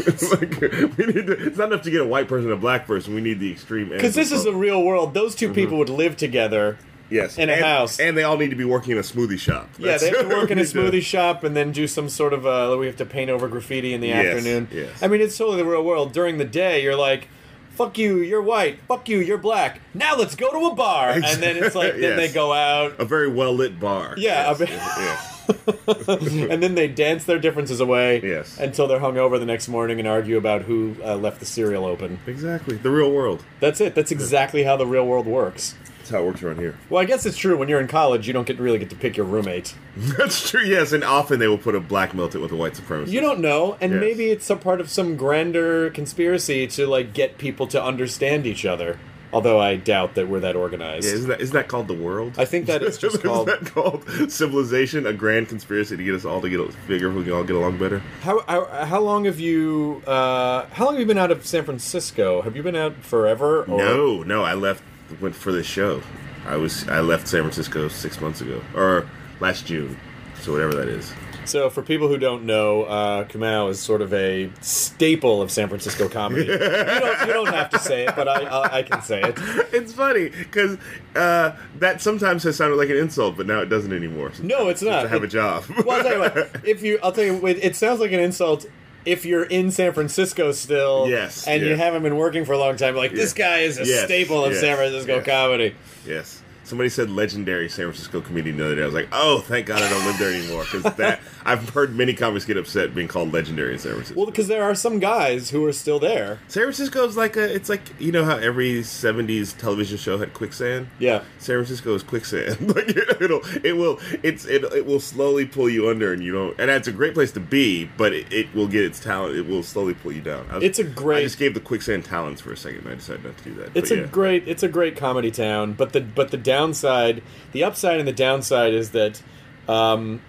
it's 0.00 0.30
like 0.40 0.60
we 0.60 1.06
need 1.06 1.26
to, 1.26 1.46
it's 1.46 1.56
not 1.58 1.68
enough 1.72 1.82
to 1.82 1.90
get 1.90 2.00
a 2.00 2.06
white 2.06 2.28
person 2.28 2.44
and 2.46 2.54
a 2.54 2.60
black 2.60 2.86
person. 2.86 3.14
We 3.14 3.20
need 3.20 3.40
the 3.40 3.50
extreme. 3.52 3.88
Because 3.88 4.14
this 4.14 4.32
is 4.32 4.44
the 4.44 4.54
real 4.54 4.82
world. 4.82 5.14
Those 5.14 5.34
Mm-hmm. 5.36 5.52
2 5.52 5.54
people 5.54 5.78
would 5.78 5.88
live 5.90 6.16
together. 6.16 6.78
yes 7.10 7.38
in 7.38 7.48
a 7.48 7.52
and, 7.52 7.64
house. 7.64 8.00
and 8.00 8.16
they 8.16 8.22
all 8.24 8.36
need 8.36 8.50
to 8.50 8.56
be 8.56 8.64
working 8.64 8.92
in 8.92 8.98
a 8.98 9.02
smoothie 9.02 9.38
shop. 9.38 9.68
Yeah, 9.78 9.96
they 9.98 10.10
That's- 10.10 10.16
have 10.22 10.28
to 10.30 10.34
work 10.36 10.50
in 10.50 10.58
a 10.58 10.62
we 10.62 10.66
need 10.66 10.72
to- 10.72 10.78
smoothie 10.78 11.02
shop 11.02 11.44
and 11.44 11.54
then 11.56 11.70
do 11.72 11.86
some 11.86 12.08
sort 12.08 12.32
of 12.32 12.44
uh 12.46 12.76
we 12.78 12.86
have 12.86 12.96
to 12.96 13.06
paint 13.06 13.30
over 13.30 13.46
graffiti 13.48 13.94
in 13.94 14.00
the 14.00 14.08
Yes, 14.08 14.26
afternoon. 14.36 14.68
yes. 14.72 15.02
I 15.02 15.08
mean, 15.08 15.20
it's 15.20 15.36
totally 15.38 15.58
the 15.58 15.64
real 15.68 15.82
world. 15.84 16.12
During 16.12 16.38
the 16.38 16.44
day, 16.44 16.82
you're 16.82 16.96
like, 16.96 17.28
"Fuck 17.72 17.96
you, 17.98 18.18
you're 18.18 18.42
white. 18.42 18.80
Fuck 18.88 19.08
you, 19.08 19.18
you're 19.18 19.38
black. 19.38 19.80
Now 19.94 20.16
let's 20.16 20.34
go 20.34 20.50
to 20.50 20.66
a 20.66 20.74
bar." 20.74 21.10
And 21.10 21.24
then 21.42 21.56
it's 21.62 21.74
like, 21.76 21.92
then 22.00 22.02
Yes. 22.02 22.16
they 22.18 22.32
go 22.32 22.52
out, 22.52 22.98
A 22.98 23.04
very 23.04 23.28
well 23.28 23.52
lit 23.54 23.78
bar. 23.78 24.14
Yeah, 24.16 24.48
Yes, 24.48 24.58
bit- 24.58 24.68
yeah. 24.70 25.20
and 25.98 26.62
then 26.62 26.74
they 26.74 26.88
dance 26.88 27.24
their 27.24 27.38
differences 27.38 27.80
away. 27.80 28.20
Yes. 28.22 28.58
Until 28.58 28.86
they're 28.86 29.00
hung 29.00 29.18
over 29.18 29.38
the 29.38 29.46
next 29.46 29.68
morning 29.68 29.98
and 29.98 30.08
argue 30.08 30.36
about 30.36 30.62
who 30.62 30.96
uh, 31.04 31.16
left 31.16 31.40
the 31.40 31.46
cereal 31.46 31.84
open. 31.84 32.18
Exactly. 32.26 32.76
The 32.76 32.90
real 32.90 33.12
world. 33.12 33.44
That's 33.60 33.80
it. 33.80 33.94
That's 33.94 34.10
exactly 34.12 34.64
how 34.64 34.76
the 34.76 34.86
real 34.86 35.06
world 35.06 35.26
works. 35.26 35.74
That's 35.98 36.10
how 36.10 36.22
it 36.22 36.26
works 36.26 36.42
around 36.42 36.58
here. 36.58 36.76
Well, 36.88 37.02
I 37.02 37.04
guess 37.04 37.26
it's 37.26 37.36
true. 37.36 37.56
When 37.56 37.68
you're 37.68 37.80
in 37.80 37.88
college, 37.88 38.28
you 38.28 38.32
don't 38.32 38.46
get 38.46 38.60
really 38.60 38.78
get 38.78 38.90
to 38.90 38.96
pick 38.96 39.16
your 39.16 39.26
roommate. 39.26 39.74
That's 39.96 40.48
true, 40.50 40.62
yes, 40.62 40.92
and 40.92 41.02
often 41.02 41.40
they 41.40 41.48
will 41.48 41.58
put 41.58 41.74
a 41.74 41.80
black 41.80 42.14
militant 42.14 42.42
with 42.42 42.52
a 42.52 42.56
white 42.56 42.74
supremacist. 42.74 43.08
You 43.08 43.20
don't 43.20 43.40
know, 43.40 43.76
and 43.80 43.90
Yes. 43.92 44.00
maybe 44.00 44.26
it's 44.30 44.48
a 44.48 44.54
part 44.54 44.80
of 44.80 44.88
some 44.88 45.16
grander 45.16 45.90
conspiracy 45.90 46.68
to 46.68 46.86
like 46.86 47.12
get 47.12 47.38
people 47.38 47.66
to 47.68 47.82
understand 47.82 48.46
each 48.46 48.64
other. 48.64 49.00
Although 49.36 49.60
I 49.60 49.76
doubt 49.76 50.14
that 50.14 50.28
we're 50.28 50.40
that 50.40 50.56
organized. 50.56 51.06
Yeah, 51.06 51.12
isn't 51.12 51.28
that, 51.28 51.40
isn't 51.42 51.52
that 51.52 51.68
called 51.68 51.88
the 51.88 51.94
world? 51.94 52.36
I 52.38 52.46
think 52.46 52.64
that 52.66 52.82
it's 52.82 52.96
just 53.06 53.22
called. 53.22 53.48
that 53.48 53.66
called 53.66 54.32
civilization, 54.32 55.06
a 55.06 55.12
grand 55.12 55.50
conspiracy 55.50 55.94
to 55.94 56.02
get 56.02 56.14
us 56.14 56.24
all 56.24 56.40
to 56.40 56.48
get 56.48 56.72
figure 56.86 57.10
we 57.10 57.22
can 57.22 57.34
all 57.34 57.44
get 57.44 57.54
along 57.54 57.76
better. 57.76 57.98
How, 58.22 58.40
how 58.48 58.64
how 58.86 59.00
long 59.00 59.26
have 59.26 59.38
you 59.38 60.02
uh, 60.06 60.64
how 60.72 60.86
long 60.86 60.94
have 60.94 61.00
you 61.00 61.06
been 61.06 61.18
out 61.18 61.30
of 61.30 61.44
San 61.44 61.64
Francisco? 61.64 62.40
Have 62.40 62.56
you 62.56 62.62
been 62.62 62.76
out 62.76 62.94
forever? 62.96 63.64
Or? 63.64 63.76
No, 63.76 64.22
no, 64.22 64.42
I 64.42 64.54
left 64.54 64.82
went 65.20 65.34
for 65.34 65.52
this 65.52 65.66
show. 65.66 66.02
I 66.46 66.56
was 66.56 66.88
I 66.88 67.00
left 67.00 67.28
San 67.28 67.42
Francisco 67.42 67.88
six 67.88 68.22
months 68.22 68.40
ago, 68.40 68.62
or 68.74 69.06
last 69.40 69.66
June, 69.66 69.98
so 70.40 70.50
whatever 70.50 70.72
that 70.76 70.88
is. 70.88 71.12
So, 71.46 71.70
for 71.70 71.82
people 71.82 72.08
who 72.08 72.18
don't 72.18 72.44
know, 72.44 72.84
uh, 72.84 73.26
is 73.68 73.80
sort 73.80 74.02
of 74.02 74.12
a 74.12 74.50
staple 74.60 75.40
of 75.42 75.50
San 75.50 75.68
Francisco 75.68 76.08
comedy. 76.08 76.46
you, 76.46 76.58
don't, 76.58 77.26
you 77.26 77.32
don't 77.32 77.48
have 77.54 77.70
to 77.70 77.78
say 77.78 78.06
it, 78.06 78.16
but 78.16 78.28
I, 78.28 78.42
I, 78.42 78.76
I 78.78 78.82
can 78.82 79.02
say 79.02 79.22
it. 79.22 79.34
It's 79.72 79.92
funny 79.92 80.28
because 80.28 80.78
uh, 81.14 81.56
that 81.78 82.00
sometimes 82.00 82.42
has 82.42 82.56
sounded 82.56 82.76
like 82.76 82.90
an 82.90 82.96
insult, 82.96 83.36
but 83.36 83.46
now 83.46 83.60
it 83.60 83.66
doesn't 83.66 83.92
anymore. 83.92 84.32
No, 84.42 84.68
it's 84.68 84.82
not. 84.82 85.02
To 85.02 85.08
have 85.08 85.22
a 85.22 85.28
job. 85.28 85.64
Well, 85.84 85.98
I'll 85.98 86.02
tell 86.02 86.14
you 86.14 86.20
what. 86.20 86.50
If 86.66 86.82
you, 86.82 86.98
I'll 87.02 87.12
tell 87.12 87.24
you, 87.24 87.36
what, 87.36 87.56
it 87.56 87.76
sounds 87.76 88.00
like 88.00 88.12
an 88.12 88.20
insult 88.20 88.66
if 89.04 89.24
you're 89.24 89.44
in 89.44 89.70
San 89.70 89.92
Francisco 89.92 90.52
still. 90.52 91.08
Yes, 91.08 91.46
And 91.46 91.62
you 91.62 91.76
haven't 91.76 92.02
been 92.02 92.16
working 92.16 92.44
for 92.44 92.52
a 92.52 92.58
long 92.58 92.76
time. 92.76 92.96
Like 92.96 93.12
this 93.12 93.32
guy 93.32 93.58
is 93.60 93.78
a 93.78 93.86
Yes, 93.86 94.04
staple 94.04 94.44
of 94.44 94.52
yes, 94.52 94.60
San 94.60 94.76
Francisco 94.76 95.16
yes. 95.16 95.24
comedy. 95.24 95.74
Yes. 96.04 96.42
Somebody 96.64 96.88
said 96.88 97.08
legendary 97.10 97.68
San 97.68 97.84
Francisco 97.86 98.20
comedian 98.20 98.56
the 98.56 98.64
other 98.66 98.74
day. 98.74 98.82
I 98.82 98.86
was 98.86 98.94
like, 98.94 99.08
oh, 99.12 99.38
thank 99.40 99.66
God 99.66 99.80
I 99.80 99.88
don't 99.88 100.04
live 100.04 100.18
there 100.18 100.32
anymore. 100.32 100.64
Because 100.64 100.96
that 100.96 101.20
I've 101.46 101.68
heard 101.70 101.94
many 101.94 102.12
comics 102.12 102.44
get 102.44 102.56
upset 102.56 102.94
being 102.94 103.08
called 103.08 103.32
legendary 103.32 103.72
in 103.72 103.78
San 103.78 103.92
Francisco. 103.92 104.16
Well, 104.18 104.26
because 104.26 104.48
there 104.48 104.64
are 104.64 104.74
some 104.74 104.98
guys 104.98 105.50
who 105.50 105.64
are 105.64 105.72
still 105.72 105.98
there. 105.98 106.40
San 106.48 106.64
Francisco's 106.64 107.16
like 107.16 107.36
a. 107.36 107.54
It's 107.54 107.68
like 107.68 107.80
you 108.00 108.10
know 108.12 108.24
how 108.24 108.36
every 108.36 108.80
'70s 108.80 109.56
television 109.56 109.96
show 109.96 110.18
had 110.18 110.34
quicksand. 110.34 110.88
Yeah. 110.98 111.22
San 111.38 111.56
Francisco 111.56 111.94
is 111.94 112.02
quicksand. 112.02 112.74
like 112.76 112.88
it'll, 112.88 113.40
it 113.64 113.76
will, 113.76 114.00
it's, 114.22 114.44
it, 114.44 114.64
it 114.64 114.84
will 114.84 115.00
slowly 115.00 115.46
pull 115.46 115.68
you 115.70 115.88
under, 115.88 116.12
and 116.12 116.22
you 116.22 116.32
don't. 116.32 116.58
And 116.58 116.68
that's 116.68 116.88
a 116.88 116.92
great 116.92 117.14
place 117.14 117.30
to 117.32 117.40
be, 117.40 117.84
but 117.96 118.12
it, 118.12 118.32
it 118.32 118.54
will 118.54 118.66
get 118.68 118.84
its 118.84 118.98
talent. 118.98 119.36
It 119.36 119.46
will 119.46 119.62
slowly 119.62 119.94
pull 119.94 120.12
you 120.12 120.20
down. 120.22 120.48
Was- 120.52 120.64
It's 120.64 120.78
a 120.80 120.84
great- 120.84 121.18
I 121.18 121.22
just 121.22 121.38
gave 121.38 121.54
the 121.54 121.60
quicksand 121.60 122.04
talents 122.04 122.40
for 122.40 122.52
a 122.52 122.56
second. 122.56 122.80
and 122.80 122.88
I 122.88 122.94
decided 122.96 123.24
not 123.24 123.36
to 123.38 123.44
do 123.44 123.54
that. 123.54 123.70
It's 123.74 123.90
but 123.90 123.98
a 123.98 124.00
yeah. 124.02 124.06
great 124.08 124.48
it's 124.48 124.62
a 124.64 124.68
great 124.68 124.96
comedy 124.96 125.30
town, 125.30 125.74
but 125.74 125.92
the 125.92 126.00
but 126.00 126.30
the 126.32 126.36
downside, 126.36 127.22
the 127.52 127.62
upside 127.62 127.98
and 127.98 128.08
the 128.08 128.12
downside 128.12 128.74
is 128.74 128.90
that 128.90 129.22
um, 129.68 130.20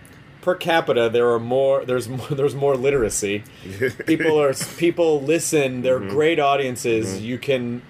per 0.48 0.56
capita 0.56 1.10
there 1.10 1.30
are 1.34 1.40
more 1.42 1.84
there's 1.84 2.08
more 2.08 2.28
there's 2.40 2.56
more 2.56 2.78
literacy. 2.78 3.44
people 4.06 4.42
are 4.42 4.54
people 4.78 5.22
listen, 5.22 5.82
they're 5.82 5.98
Mm-hmm. 6.00 6.10
great 6.10 6.40
audiences. 6.40 7.22
You 7.22 7.38
can 7.38 7.82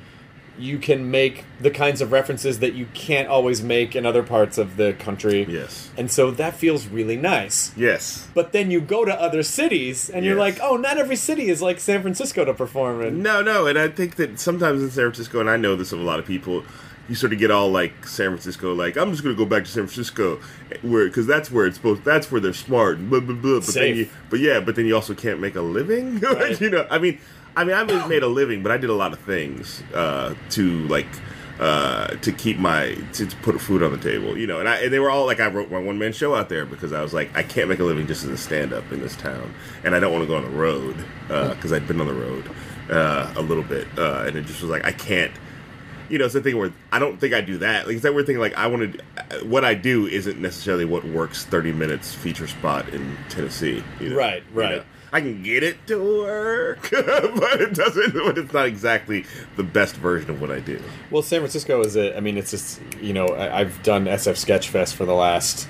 you 0.58 0.80
can 0.80 1.12
make 1.12 1.46
the 1.62 1.70
kinds 1.70 2.02
of 2.02 2.12
references 2.12 2.58
that 2.60 2.74
you 2.74 2.88
can't 2.96 3.28
always 3.28 3.62
make 3.62 3.96
in 3.96 4.08
other 4.08 4.24
parts 4.24 4.58
of 4.58 4.76
the 4.76 4.94
country. 4.94 5.46
Yes. 5.48 5.92
And 5.96 6.10
so 6.10 6.32
that 6.32 6.56
feels 6.56 6.88
really 6.88 7.16
nice. 7.16 7.78
Yes. 7.78 8.28
But 8.34 8.54
then 8.54 8.72
you 8.72 8.82
go 8.82 9.06
to 9.06 9.14
other 9.22 9.44
cities 9.44 10.10
and 10.10 10.26
you're 10.26 10.36
like, 10.48 10.58
"Oh, 10.60 10.76
not 10.78 10.98
every 10.98 11.16
city 11.16 11.50
is 11.50 11.62
like 11.62 11.80
San 11.80 12.02
Francisco 12.02 12.44
to 12.44 12.56
perform 12.56 13.04
in." 13.04 13.22
No, 13.22 13.44
no, 13.44 13.68
and 13.68 13.78
I 13.78 13.88
think 13.90 14.16
that 14.16 14.40
sometimes 14.40 14.82
in 14.82 14.90
San 14.90 15.04
Francisco, 15.04 15.40
and 15.40 15.48
I 15.50 15.58
know 15.58 15.76
this 15.76 15.92
of 15.92 16.00
a 16.00 16.04
lot 16.12 16.18
of 16.18 16.26
people, 16.26 16.64
you 17.10 17.16
sort 17.16 17.34
of 17.34 17.40
get 17.40 17.52
all 17.52 17.70
like 17.72 18.06
San 18.06 18.30
Francisco, 18.30 18.74
like 18.74 18.98
I'm 18.98 19.12
just 19.12 19.24
going 19.24 19.36
to 19.36 19.38
go 19.42 19.48
back 19.50 19.64
to 19.66 19.70
San 19.72 19.88
Francisco, 19.88 20.40
where 20.82 21.06
because 21.08 21.26
that's 21.28 21.50
where 21.52 21.66
it's 21.66 21.78
supposed, 21.78 22.04
that's 22.04 22.32
where 22.32 22.42
they're 22.42 22.54
smart, 22.54 22.98
blah 23.10 23.20
blah 23.20 23.36
blah. 23.36 23.56
But 23.60 23.66
then 23.66 23.74
Safe. 23.74 23.98
you, 23.98 24.10
but 24.30 24.40
yeah, 24.40 24.60
but 24.60 24.76
then 24.76 24.86
you 24.86 24.96
also 24.96 25.14
can't 25.16 25.40
make 25.40 25.56
a 25.56 25.62
living, 25.62 26.20
Right. 26.22 26.60
you 26.60 26.70
know. 26.70 26.86
I 26.90 26.98
mean, 27.00 27.20
I 27.56 27.64
mean, 27.64 27.76
I 27.76 27.84
made 28.08 28.24
a 28.24 28.28
living, 28.28 28.62
but 28.64 28.72
I 28.72 28.78
did 28.78 28.90
a 28.90 28.94
lot 28.96 29.14
of 29.14 29.20
things 29.20 29.82
uh, 29.94 30.36
to 30.52 30.88
like. 30.88 31.08
Uh, 31.60 32.10
to 32.18 32.32
keep 32.32 32.60
my 32.60 32.96
to, 33.14 33.26
to 33.26 33.36
put 33.38 33.60
food 33.60 33.82
on 33.82 33.92
the 33.92 33.98
table, 33.98 34.38
you 34.38 34.46
know, 34.46 34.60
and 34.60 34.70
I 34.70 34.76
and 34.84 34.94
they 34.94 35.00
were 35.00 35.10
all 35.10 35.26
like 35.26 35.40
I 35.40 35.48
wrote 35.48 35.72
my 35.72 35.80
one 35.80 35.98
man 35.98 36.14
show 36.14 36.36
out 36.36 36.50
there 36.50 36.68
because 36.68 36.94
I 36.94 37.02
was 37.02 37.16
like 37.16 37.36
I 37.36 37.42
can't 37.42 37.68
make 37.68 37.80
a 37.80 37.84
living 37.84 38.06
just 38.06 38.24
as 38.24 38.30
a 38.30 38.38
stand 38.38 38.74
up 38.74 38.92
in 38.92 39.00
this 39.02 39.16
town, 39.16 39.52
and 39.84 39.96
I 39.96 40.00
don't 40.00 40.12
want 40.12 40.22
to 40.24 40.28
go 40.28 40.36
on 40.36 40.44
the 40.44 40.52
road 40.56 40.96
because 41.28 41.74
I'd 41.74 41.88
been 41.88 42.00
on 42.00 42.06
the 42.06 42.14
road 42.14 42.48
uh, 42.92 43.34
a 43.36 43.42
little 43.42 43.64
bit, 43.64 43.88
uh, 43.98 44.26
and 44.28 44.36
it 44.38 44.46
just 44.46 44.62
was 44.62 44.70
like 44.70 44.86
I 44.86 44.92
can't. 44.92 45.32
You 46.10 46.18
know, 46.20 46.26
it's 46.26 46.34
the 46.34 46.42
thing 46.42 46.58
where 46.58 46.74
I 46.92 47.00
don't 47.00 47.20
think 47.20 47.34
I 47.34 47.42
do 47.42 47.58
that. 47.60 47.88
Like 47.88 47.96
it's 47.96 48.04
that 48.04 48.14
weird 48.14 48.28
thing. 48.28 48.38
Like 48.38 48.56
I 48.56 48.68
want 48.68 49.00
to, 49.00 49.46
what 49.46 49.66
I 49.66 49.74
do 49.74 50.08
isn't 50.08 50.40
necessarily 50.40 50.86
what 50.86 51.04
works. 51.06 51.46
Thirty 51.46 51.72
minutes 51.72 52.14
feature 52.14 52.48
spot 52.48 52.90
in 52.90 53.18
Tennessee. 53.30 53.84
You 54.00 54.10
know? 54.10 54.16
Right, 54.18 54.44
You 54.54 54.60
right. 54.60 54.76
know? 54.78 54.84
I 55.12 55.22
can 55.22 55.42
get 55.42 55.64
it 55.64 55.88
to 55.88 55.98
work, 55.98 56.90
but 56.92 57.62
it 57.62 57.74
doesn't. 57.74 58.14
But 58.14 58.38
it's 58.38 58.54
not 58.54 58.66
exactly 58.66 59.26
the 59.56 59.64
best 59.64 59.96
version 59.96 60.30
of 60.30 60.42
what 60.42 60.52
I 60.52 60.60
do. 60.60 60.82
Well, 61.12 61.24
San 61.24 61.40
Francisco 61.40 61.82
is 61.82 61.96
a. 61.96 62.16
I 62.16 62.20
mean, 62.20 62.38
it's 62.38 62.52
just 62.52 62.82
you 63.02 63.14
know 63.14 63.28
I, 63.28 63.62
I've 63.62 63.82
done 63.84 64.06
SF 64.06 64.34
Sketchfest 64.34 64.94
for 64.94 65.06
the 65.06 65.14
last, 65.14 65.68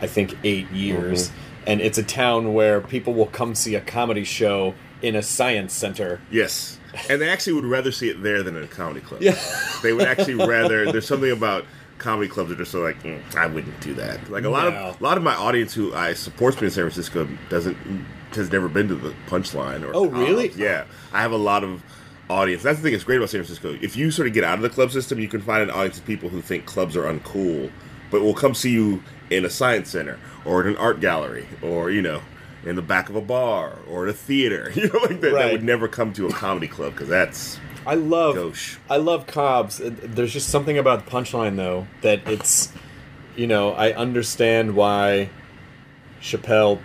I 0.00 0.06
think, 0.06 0.36
eight 0.42 0.70
years, 0.70 1.28
mm-hmm. 1.28 1.64
and 1.66 1.80
it's 1.80 1.98
a 1.98 2.02
town 2.02 2.54
where 2.54 2.80
people 2.80 3.12
will 3.12 3.26
come 3.26 3.54
see 3.54 3.74
a 3.74 3.80
comedy 3.80 4.24
show 4.24 4.74
in 5.02 5.14
a 5.14 5.22
science 5.22 5.74
center. 5.74 6.20
Yes, 6.30 6.77
and 7.08 7.20
they 7.20 7.28
actually 7.28 7.54
would 7.54 7.64
rather 7.64 7.92
see 7.92 8.08
it 8.08 8.22
there 8.22 8.42
than 8.42 8.56
in 8.56 8.62
a 8.64 8.68
comedy 8.68 9.00
club. 9.00 9.22
Yeah. 9.22 9.36
they 9.82 9.92
would 9.92 10.06
actually 10.06 10.34
rather. 10.46 10.90
There's 10.90 11.06
something 11.06 11.30
about 11.30 11.64
comedy 11.98 12.28
clubs 12.28 12.50
that 12.50 12.60
are 12.60 12.64
so 12.64 12.80
like 12.80 13.02
"Mm, 13.02 13.34
I 13.36 13.46
wouldn't 13.46 13.80
do 13.80 13.92
that. 13.94 14.30
Like 14.30 14.44
a 14.44 14.48
lot 14.48 14.72
No. 14.72 14.78
of 14.78 15.00
a 15.00 15.04
lot 15.04 15.16
of 15.16 15.22
my 15.22 15.34
audience 15.34 15.74
who 15.74 15.92
I 15.94 16.14
supports 16.14 16.60
me 16.60 16.66
in 16.66 16.70
San 16.70 16.84
Francisco 16.84 17.28
doesn't 17.48 17.76
has 18.32 18.52
never 18.52 18.68
been 18.68 18.88
to 18.88 18.94
the 18.94 19.14
Punchline 19.26 19.82
or 19.82 19.90
Oh, 19.94 20.06
really? 20.06 20.50
Yeah, 20.54 20.84
I 21.12 21.22
have 21.22 21.32
a 21.32 21.36
lot 21.38 21.64
of 21.64 21.82
audience. 22.30 22.62
That's 22.62 22.78
the 22.78 22.82
thing 22.82 22.92
that's 22.92 23.04
great 23.04 23.16
about 23.16 23.30
San 23.30 23.40
Francisco. 23.42 23.76
If 23.82 23.96
you 23.96 24.10
sort 24.10 24.28
of 24.28 24.34
get 24.34 24.44
out 24.44 24.54
of 24.58 24.62
the 24.62 24.68
club 24.68 24.90
system, 24.92 25.18
you 25.18 25.28
can 25.28 25.40
find 25.40 25.62
an 25.62 25.70
audience 25.70 25.98
of 25.98 26.04
people 26.04 26.28
who 26.28 26.40
think 26.42 26.66
clubs 26.66 26.94
are 26.96 27.04
uncool, 27.04 27.70
but 28.10 28.20
will 28.20 28.34
come 28.34 28.54
see 28.54 28.70
you 28.70 29.02
in 29.30 29.44
a 29.46 29.50
science 29.50 29.88
center 29.90 30.18
or 30.44 30.60
in 30.62 30.68
an 30.68 30.76
art 30.76 31.00
gallery 31.00 31.46
or 31.62 31.90
you 31.90 32.02
know. 32.02 32.20
In 32.64 32.74
the 32.76 32.82
back 32.82 33.08
of 33.08 33.14
a 33.16 33.20
bar 33.20 33.78
or 33.88 34.04
at 34.04 34.10
a 34.10 34.12
theater, 34.12 34.70
you 34.74 34.88
know, 34.88 34.98
like 35.00 35.20
that, 35.20 35.32
that 35.32 35.52
would 35.52 35.62
never 35.62 35.86
come 35.88 36.12
to 36.14 36.26
a 36.26 36.32
comedy 36.32 36.66
club 36.68 36.92
because 36.92 37.08
that's 37.08 37.58
I 37.86 37.94
love. 37.94 38.34
Gauche. 38.34 38.76
I 38.90 38.96
love 38.96 39.26
Cobb's. 39.26 39.80
There's 39.82 40.32
just 40.32 40.48
something 40.50 40.76
about 40.76 41.04
the 41.04 41.10
punchline 41.10 41.56
though 41.56 41.86
that 42.02 42.26
it's, 42.28 42.72
you 43.36 43.46
know, 43.46 43.70
I 43.72 43.92
understand 43.92 44.74
why 44.74 45.30
Chappelle 46.20 46.80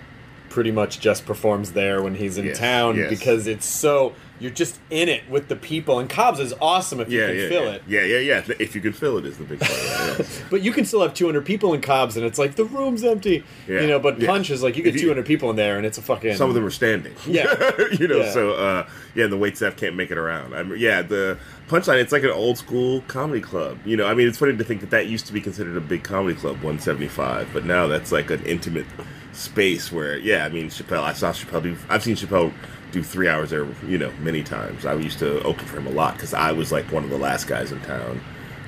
pretty 0.49 0.71
much 0.71 0.99
just 0.99 1.25
performs 1.25 1.71
there 1.71 2.03
when 2.03 2.13
he's 2.15 2.37
in 2.37 2.45
Yes, 2.45 2.59
town 2.59 2.95
yes. 2.95 3.09
because 3.09 3.47
it's 3.47 3.65
so 3.65 4.13
you're 4.43 4.51
just 4.51 4.77
in 4.89 5.07
it 5.07 5.27
with 5.29 5.47
the 5.47 5.55
people 5.55 5.99
and 5.99 6.09
Cobb's 6.09 6.41
is 6.41 6.53
awesome 6.61 6.99
if 6.99 7.09
yeah, 7.09 7.21
you 7.21 7.27
can 7.27 7.35
yeah, 7.37 7.47
fill 7.47 7.63
yeah. 7.63 7.71
it. 7.71 7.83
Yeah, 7.87 8.01
yeah, 8.01 8.17
yeah. 8.19 8.55
If 8.59 8.75
you 8.75 8.81
can 8.81 8.91
fill 8.91 9.17
it, 9.17 9.25
is 9.25 9.37
the 9.37 9.45
big 9.45 9.61
part. 9.61 9.71
of 9.71 10.19
it, 10.19 10.27
yeah. 10.29 10.45
But 10.49 10.61
you 10.63 10.73
can 10.73 10.83
still 10.83 11.01
have 11.01 11.13
200 11.13 11.45
people 11.45 11.73
in 11.73 11.79
Cobb's 11.79 12.17
and 12.17 12.25
it's 12.25 12.37
like 12.37 12.55
the 12.55 12.65
room's 12.65 13.05
empty. 13.05 13.45
Yeah, 13.67 13.81
You 13.81 13.87
know, 13.87 13.99
but. 13.99 14.19
Punch 14.23 14.49
is 14.49 14.61
like 14.61 14.75
you 14.75 14.83
get 14.83 14.95
you- 14.95 15.01
200 15.01 15.25
people 15.25 15.49
in 15.49 15.55
there 15.55 15.77
and 15.77 15.85
it's 15.85 15.97
a 15.97 16.01
fucking 16.01 16.35
Some 16.35 16.49
of 16.49 16.55
them 16.55 16.65
are 16.65 16.69
standing. 16.71 17.15
Yeah. 17.25 17.71
you 17.99 18.07
know. 18.07 18.17
Yeah. 18.17 18.31
So 18.31 18.51
uh, 18.51 18.89
yeah, 19.15 19.27
the 19.27 19.37
wait 19.37 19.55
staff 19.55 19.77
can't 19.77 19.95
make 19.95 20.11
it 20.11 20.17
around. 20.17 20.53
I 20.53 20.63
mean, 20.63 20.77
yeah, 20.77 21.01
the 21.01 21.37
punchline. 21.69 22.01
It's 22.01 22.11
like 22.11 22.23
an 22.23 22.31
old 22.31 22.57
school 22.57 23.01
comedy 23.07 23.41
club. 23.41 23.79
You 23.85 23.95
know, 23.95 24.05
I 24.05 24.13
mean, 24.13 24.27
it's 24.27 24.37
funny 24.37 24.57
to 24.57 24.63
think 24.63 24.81
that 24.81 24.89
that 24.89 25.07
used 25.07 25.25
to 25.27 25.33
be 25.33 25.39
considered 25.39 25.77
a 25.77 25.81
big 25.81 26.03
comedy 26.03 26.35
club, 26.35 26.55
175, 26.55 27.49
but 27.53 27.65
now 27.65 27.87
that's 27.87 28.11
like 28.11 28.29
an 28.29 28.43
intimate 28.45 28.85
space 29.31 29.91
where, 29.91 30.17
yeah, 30.17 30.45
I 30.45 30.49
mean, 30.49 30.67
Chappelle. 30.67 31.03
I 31.03 31.13
saw 31.13 31.31
Chappelle. 31.31 31.77
I've 31.89 32.03
seen 32.03 32.15
Chappelle 32.15 32.53
do 32.93 33.03
three 33.03 33.27
hours 33.27 33.49
there. 33.49 33.67
You 33.85 33.97
know, 33.97 34.11
many 34.21 34.43
times. 34.43 34.85
I 34.85 34.93
used 34.93 35.19
to 35.19 35.43
open 35.43 35.65
for 35.65 35.77
him 35.77 35.87
a 35.87 35.91
lot 35.91 36.13
because 36.13 36.33
I 36.33 36.53
was 36.53 36.71
like 36.71 36.89
one 36.91 37.03
of 37.03 37.09
the 37.09 37.17
last 37.17 37.47
guys 37.47 37.73
in 37.73 37.81
town 37.81 38.21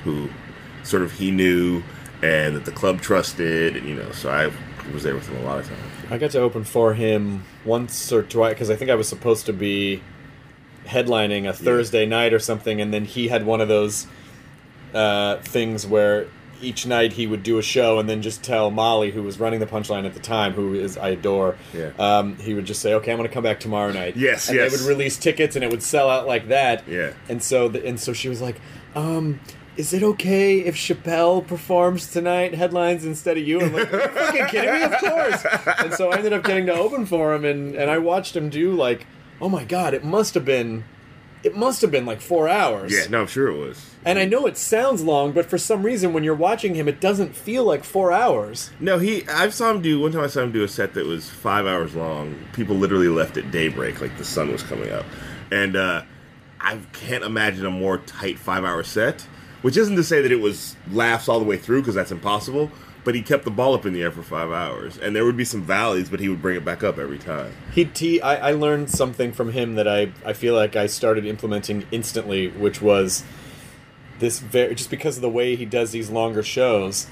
who 0.04 0.30
sort 0.84 1.04
of 1.04 1.14
he 1.14 1.32
knew 1.32 1.82
and 2.22 2.56
that 2.56 2.66
the 2.66 2.72
club 2.72 3.02
trusted, 3.02 3.78
and 3.78 3.88
you 3.88 3.96
know, 3.96 4.12
so 4.12 4.30
I 4.30 4.52
was 4.92 5.04
there 5.04 5.16
with 5.16 5.28
him 5.28 5.38
a 5.44 5.46
lot 5.46 5.60
of 5.60 5.68
times. 5.68 5.82
I 6.10 6.18
got 6.18 6.32
to 6.32 6.40
open 6.40 6.64
for 6.64 6.94
him 6.94 7.44
once 7.64 8.12
or 8.12 8.24
twice 8.24 8.54
because 8.54 8.70
I 8.70 8.76
think 8.76 8.92
I 8.92 8.96
was 8.96 9.08
supposed 9.08 9.46
to 9.46 9.54
be 9.54 10.02
headlining 10.86 11.48
a 11.48 11.54
Thursday 11.54 12.06
night 12.06 12.34
or 12.34 12.40
something, 12.40 12.82
and 12.82 12.94
then 12.94 13.06
he 13.06 13.28
had 13.28 13.46
one 13.46 13.62
of 13.62 13.68
those 13.68 14.08
uh, 14.94 15.38
things 15.38 15.86
where 15.86 16.28
each 16.62 16.86
night 16.86 17.14
he 17.14 17.28
would 17.28 17.44
do 17.44 17.58
a 17.58 17.62
show 17.62 18.00
and 18.00 18.10
then 18.10 18.22
just 18.22 18.44
tell 18.44 18.72
Molly, 18.72 19.12
who 19.12 19.24
was 19.24 19.40
running 19.40 19.60
the 19.60 19.66
punchline 19.66 20.06
at 20.06 20.14
the 20.14 20.20
time, 20.20 20.54
who 20.54 20.74
is 20.74 20.98
I 20.98 21.10
adore. 21.10 21.58
Yeah. 21.74 21.92
Um, 22.00 22.38
he 22.38 22.54
would 22.54 22.66
just 22.66 22.82
say, 22.82 22.94
"Okay, 22.96 23.12
I'm 23.12 23.18
going 23.18 23.28
to 23.28 23.34
come 23.34 23.44
back 23.44 23.60
tomorrow 23.60 23.92
night." 23.92 24.16
Yes, 24.16 24.50
and 24.50 24.58
yes. 24.58 24.72
they 24.72 24.78
would 24.78 24.88
release 24.88 25.18
tickets, 25.18 25.56
and 25.56 25.64
it 25.64 25.72
would 25.72 25.84
sell 25.84 26.10
out 26.10 26.28
like 26.28 26.48
that. 26.48 26.88
Yeah. 26.88 27.14
And 27.30 27.42
so, 27.44 27.68
the, 27.68 27.86
and 27.86 28.00
so 28.00 28.14
she 28.14 28.30
was 28.30 28.42
like, 28.42 28.60
um. 28.96 29.40
Is 29.78 29.92
it 29.92 30.04
okay 30.04 30.60
if 30.60 30.78
Chappelle 30.78 31.46
performs 31.46 32.10
tonight, 32.10 32.54
headlines 32.54 33.04
instead 33.04 33.38
of 33.38 33.46
you? 33.46 33.60
I'm 33.60 33.74
like, 33.74 33.94
are 33.94 34.04
you 34.04 34.08
fucking 34.08 34.46
kidding 34.46 34.74
me? 34.74 34.84
Of 34.84 34.98
course. 35.00 35.46
And 35.80 35.94
so 35.94 36.12
I 36.12 36.16
ended 36.16 36.32
up 36.32 36.46
getting 36.46 36.68
to 36.68 36.74
open 36.74 37.06
for 37.06 37.34
him, 37.34 37.44
and, 37.44 37.76
and 37.76 37.92
I 37.92 37.98
watched 37.98 38.38
him 38.38 38.48
do 38.48 38.72
like, 38.72 39.06
oh 39.42 39.50
my 39.50 39.66
god, 39.66 39.94
it 39.94 40.06
must 40.06 40.34
have 40.34 40.46
been, 40.46 40.86
it 41.46 41.56
must 41.56 41.82
have 41.82 41.92
been 41.92 42.08
like 42.08 42.22
four 42.22 42.50
hours. 42.50 42.92
Yeah, 42.92 43.06
no, 43.08 43.22
I'm 43.22 43.28
sure 43.28 43.48
it 43.48 43.56
was. 43.56 43.92
And 44.04 44.18
I 44.18 44.26
know 44.26 44.48
it 44.48 44.58
sounds 44.58 45.04
long, 45.04 45.32
but 45.32 45.46
for 45.46 45.60
some 45.60 45.84
reason, 45.84 46.12
when 46.12 46.24
you're 46.24 46.34
watching 46.34 46.74
him, 46.74 46.88
it 46.88 47.00
doesn't 47.00 47.36
feel 47.36 47.64
like 47.64 47.84
four 47.84 48.12
hours. 48.12 48.72
No, 48.80 48.98
he. 48.98 49.28
I 49.28 49.48
saw 49.50 49.70
him 49.70 49.84
do 49.84 50.00
one 50.00 50.12
time. 50.12 50.24
I 50.24 50.28
saw 50.28 50.42
him 50.42 50.52
do 50.52 50.64
a 50.64 50.68
set 50.68 50.96
that 50.96 51.06
was 51.06 51.30
five 51.30 51.68
hours 51.68 51.94
long. 51.96 52.36
People 52.54 52.76
literally 52.76 53.10
left 53.10 53.38
at 53.38 53.52
daybreak, 53.52 54.02
like 54.02 54.18
the 54.18 54.26
sun 54.26 54.52
was 54.52 54.64
coming 54.64 54.92
up, 54.92 55.06
and 55.52 55.76
uh, 55.76 56.02
I 56.60 56.80
can't 56.94 57.24
imagine 57.24 57.66
a 57.66 57.72
more 57.72 58.00
tight 58.00 58.40
five-hour 58.40 58.84
set. 58.84 59.28
Which 59.62 59.78
isn't 59.78 59.96
to 59.96 60.04
say 60.04 60.22
that 60.22 60.32
it 60.32 60.42
was 60.42 60.76
laughs 60.92 61.28
all 61.28 61.40
the 61.40 61.46
way 61.46 61.58
through, 61.58 61.82
because 61.82 61.96
that's 61.96 62.12
impossible. 62.12 62.72
But 63.06 63.16
he 63.16 63.22
kept 63.22 63.46
the 63.46 63.52
ball 63.52 63.74
up 63.74 63.86
in 63.86 63.94
the 63.94 64.02
air 64.02 64.12
for 64.12 64.24
five 64.24 64.52
hours, 64.52 64.98
and 64.98 65.16
there 65.16 65.24
would 65.24 65.38
be 65.38 65.46
some 65.46 65.62
valleys, 65.62 66.10
but 66.10 66.20
he 66.20 66.28
would 66.28 66.42
bring 66.42 66.58
it 66.58 66.66
back 66.66 66.84
up 66.84 66.98
every 66.98 67.20
time. 67.20 67.54
He, 67.72 67.86
he 67.96 68.20
I, 68.20 68.50
I 68.50 68.52
learned 68.52 68.90
something 68.90 69.32
from 69.32 69.52
him 69.54 69.76
that 69.76 69.88
I, 69.88 70.12
I 70.26 70.34
feel 70.34 70.56
like 70.56 70.76
I 70.76 70.88
started 70.88 71.26
implementing 71.26 71.86
instantly, 71.92 72.50
which 72.50 72.82
was 72.82 73.24
this 74.20 74.40
very 74.40 74.76
just 74.76 74.90
because 74.90 75.18
of 75.18 75.22
the 75.22 75.30
way 75.30 75.56
he 75.56 75.66
does 75.66 75.92
these 75.92 76.10
longer 76.10 76.42
shows. 76.44 77.08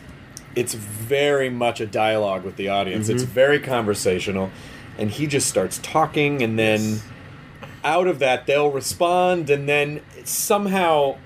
it's 0.56 0.74
very 0.74 1.50
much 1.50 1.80
a 1.80 1.86
dialogue 1.86 2.44
with 2.44 2.56
the 2.56 2.70
audience. 2.70 3.08
Mm-hmm. 3.08 3.16
It's 3.16 3.24
very 3.24 3.60
conversational, 3.60 4.52
and 4.98 5.12
he 5.12 5.28
just 5.28 5.48
starts 5.48 5.80
talking, 5.80 6.42
and 6.42 6.58
then 6.58 7.00
out 7.84 8.08
of 8.08 8.20
that 8.20 8.46
they'll 8.46 8.72
respond, 8.72 9.50
and 9.50 9.68
then 9.68 10.02
somehow 10.24 11.18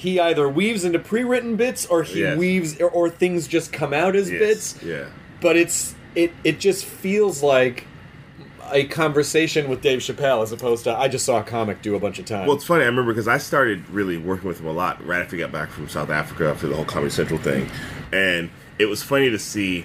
he 0.00 0.18
either 0.18 0.48
weaves 0.48 0.82
into 0.82 0.98
pre-written 0.98 1.56
bits 1.56 1.84
or 1.84 2.02
he 2.02 2.20
Yes. 2.20 2.38
weaves 2.38 2.80
or, 2.80 2.88
or 2.88 3.10
things 3.10 3.46
just 3.46 3.70
come 3.70 3.92
out 3.92 4.16
as 4.16 4.30
Yes, 4.30 4.40
bits 4.72 4.82
Yeah. 4.82 5.04
but 5.42 5.56
it's 5.56 5.94
it 6.14 6.32
it 6.42 6.58
just 6.58 6.86
feels 6.86 7.42
like 7.42 7.86
a 8.72 8.84
conversation 8.84 9.68
with 9.68 9.82
Dave 9.82 9.98
Chappelle 9.98 10.42
as 10.42 10.52
opposed 10.52 10.84
to 10.84 10.96
I 10.96 11.08
just 11.08 11.26
saw 11.26 11.40
a 11.40 11.42
comic 11.42 11.82
do 11.82 11.94
a 11.96 12.00
bunch 12.00 12.18
of 12.18 12.24
times. 12.24 12.46
Well, 12.46 12.56
it's 12.56 12.64
funny. 12.64 12.84
I 12.84 12.86
remember 12.86 13.12
because 13.12 13.28
I 13.28 13.36
started 13.38 13.86
really 13.90 14.16
working 14.16 14.48
with 14.48 14.60
him 14.60 14.66
a 14.66 14.72
lot 14.72 15.04
right 15.06 15.20
after 15.20 15.36
he 15.36 15.40
got 15.42 15.52
back 15.52 15.70
from 15.70 15.86
South 15.88 16.08
Africa 16.08 16.48
after 16.48 16.66
the 16.66 16.76
whole 16.76 16.84
Comedy 16.86 17.10
Central 17.10 17.38
thing, 17.38 17.68
and 18.12 18.48
it 18.78 18.86
was 18.86 19.02
funny 19.02 19.28
to 19.28 19.38
see 19.38 19.84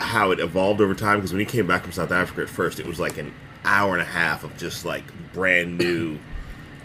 how 0.00 0.30
it 0.32 0.40
evolved 0.40 0.80
over 0.80 0.94
time. 0.94 1.18
Because 1.18 1.32
when 1.32 1.40
he 1.40 1.46
came 1.46 1.66
back 1.68 1.82
from 1.82 1.92
South 1.92 2.10
Africa 2.10 2.42
at 2.42 2.48
first, 2.48 2.80
it 2.80 2.86
was 2.86 2.98
like 2.98 3.18
an 3.18 3.32
hour 3.64 3.92
and 3.92 4.02
a 4.02 4.06
half 4.06 4.42
of 4.42 4.56
just 4.56 4.84
like 4.84 5.04
brand 5.32 5.78
new. 5.78 6.18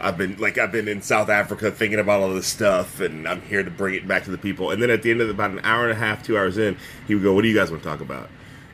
I've 0.01 0.17
been 0.17 0.37
like 0.37 0.57
I've 0.57 0.71
been 0.71 0.87
in 0.87 1.01
South 1.01 1.29
Africa 1.29 1.71
thinking 1.71 1.99
about 1.99 2.21
all 2.21 2.33
this 2.33 2.47
stuff, 2.47 2.99
and 2.99 3.27
I'm 3.27 3.41
here 3.41 3.63
to 3.63 3.71
bring 3.71 3.95
it 3.95 4.07
back 4.07 4.23
to 4.25 4.31
the 4.31 4.37
people. 4.37 4.71
And 4.71 4.81
then 4.81 4.89
at 4.89 5.01
the 5.03 5.11
end 5.11 5.21
of 5.21 5.29
about 5.29 5.51
an 5.51 5.59
hour 5.63 5.83
and 5.83 5.91
a 5.91 5.95
half, 5.95 6.23
two 6.23 6.37
hours 6.37 6.57
in, 6.57 6.77
he 7.07 7.15
would 7.15 7.23
go, 7.23 7.33
"What 7.33 7.41
do 7.41 7.47
you 7.47 7.55
guys 7.55 7.69
want 7.71 7.83
to 7.83 7.89
talk 7.89 8.01
about?" 8.01 8.29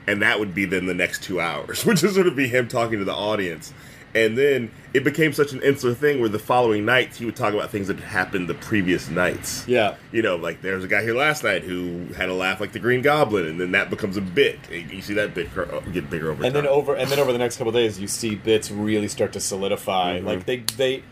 And 0.08 0.22
that 0.22 0.40
would 0.40 0.54
be 0.54 0.66
then 0.66 0.86
the 0.86 0.94
next 0.94 1.24
two 1.24 1.40
hours, 1.42 1.84
which 1.86 2.04
is 2.04 2.14
sort 2.16 2.28
of 2.28 2.36
be 2.36 2.48
him 2.48 2.68
talking 2.68 3.00
to 3.00 3.06
the 3.06 3.14
audience. 3.16 3.74
And 4.14 4.38
then 4.38 4.72
it 4.94 5.04
became 5.04 5.34
such 5.34 5.52
an 5.52 5.62
insular 5.62 5.94
thing 5.94 6.22
where 6.22 6.30
the 6.30 6.40
following 6.40 6.86
nights 6.86 7.18
he 7.18 7.26
would 7.26 7.36
talk 7.36 7.54
about 7.54 7.70
things 7.70 7.90
that 7.90 8.00
had 8.00 8.08
happened 8.08 8.48
the 8.48 8.54
previous 8.54 9.10
nights. 9.10 9.68
yeah. 9.68 9.96
You 10.14 10.22
know, 10.22 10.38
like 10.38 10.62
there 10.62 10.76
was 10.76 10.86
a 10.86 10.88
guy 10.88 11.02
here 11.04 11.14
last 11.14 11.44
night 11.44 11.64
who 11.64 12.06
had 12.16 12.30
a 12.30 12.34
laugh 12.34 12.62
like 12.62 12.72
the 12.72 12.80
Green 12.80 13.02
Goblin, 13.02 13.46
and 13.46 13.60
then 13.60 13.72
that 13.72 13.90
becomes 13.90 14.16
a 14.16 14.22
bit. 14.22 14.58
You 14.72 15.02
see 15.02 15.16
that 15.16 15.34
bit 15.34 15.50
get 15.92 16.10
bigger 16.10 16.32
over 16.32 16.46
And 16.46 16.54
time. 16.54 16.64
then 16.64 16.68
over 16.72 16.96
and 16.96 17.10
then 17.10 17.20
over 17.20 17.34
the 17.34 17.38
next 17.40 17.58
couple 17.58 17.70
of 17.70 17.76
days 17.76 18.00
you 18.00 18.08
see 18.08 18.36
bits 18.36 18.72
really 18.72 19.10
start 19.10 19.34
to 19.34 19.42
solidify. 19.42 20.20
Mm-hmm. 20.20 20.28
Like 20.28 20.46
they 20.46 20.58
they 20.78 21.04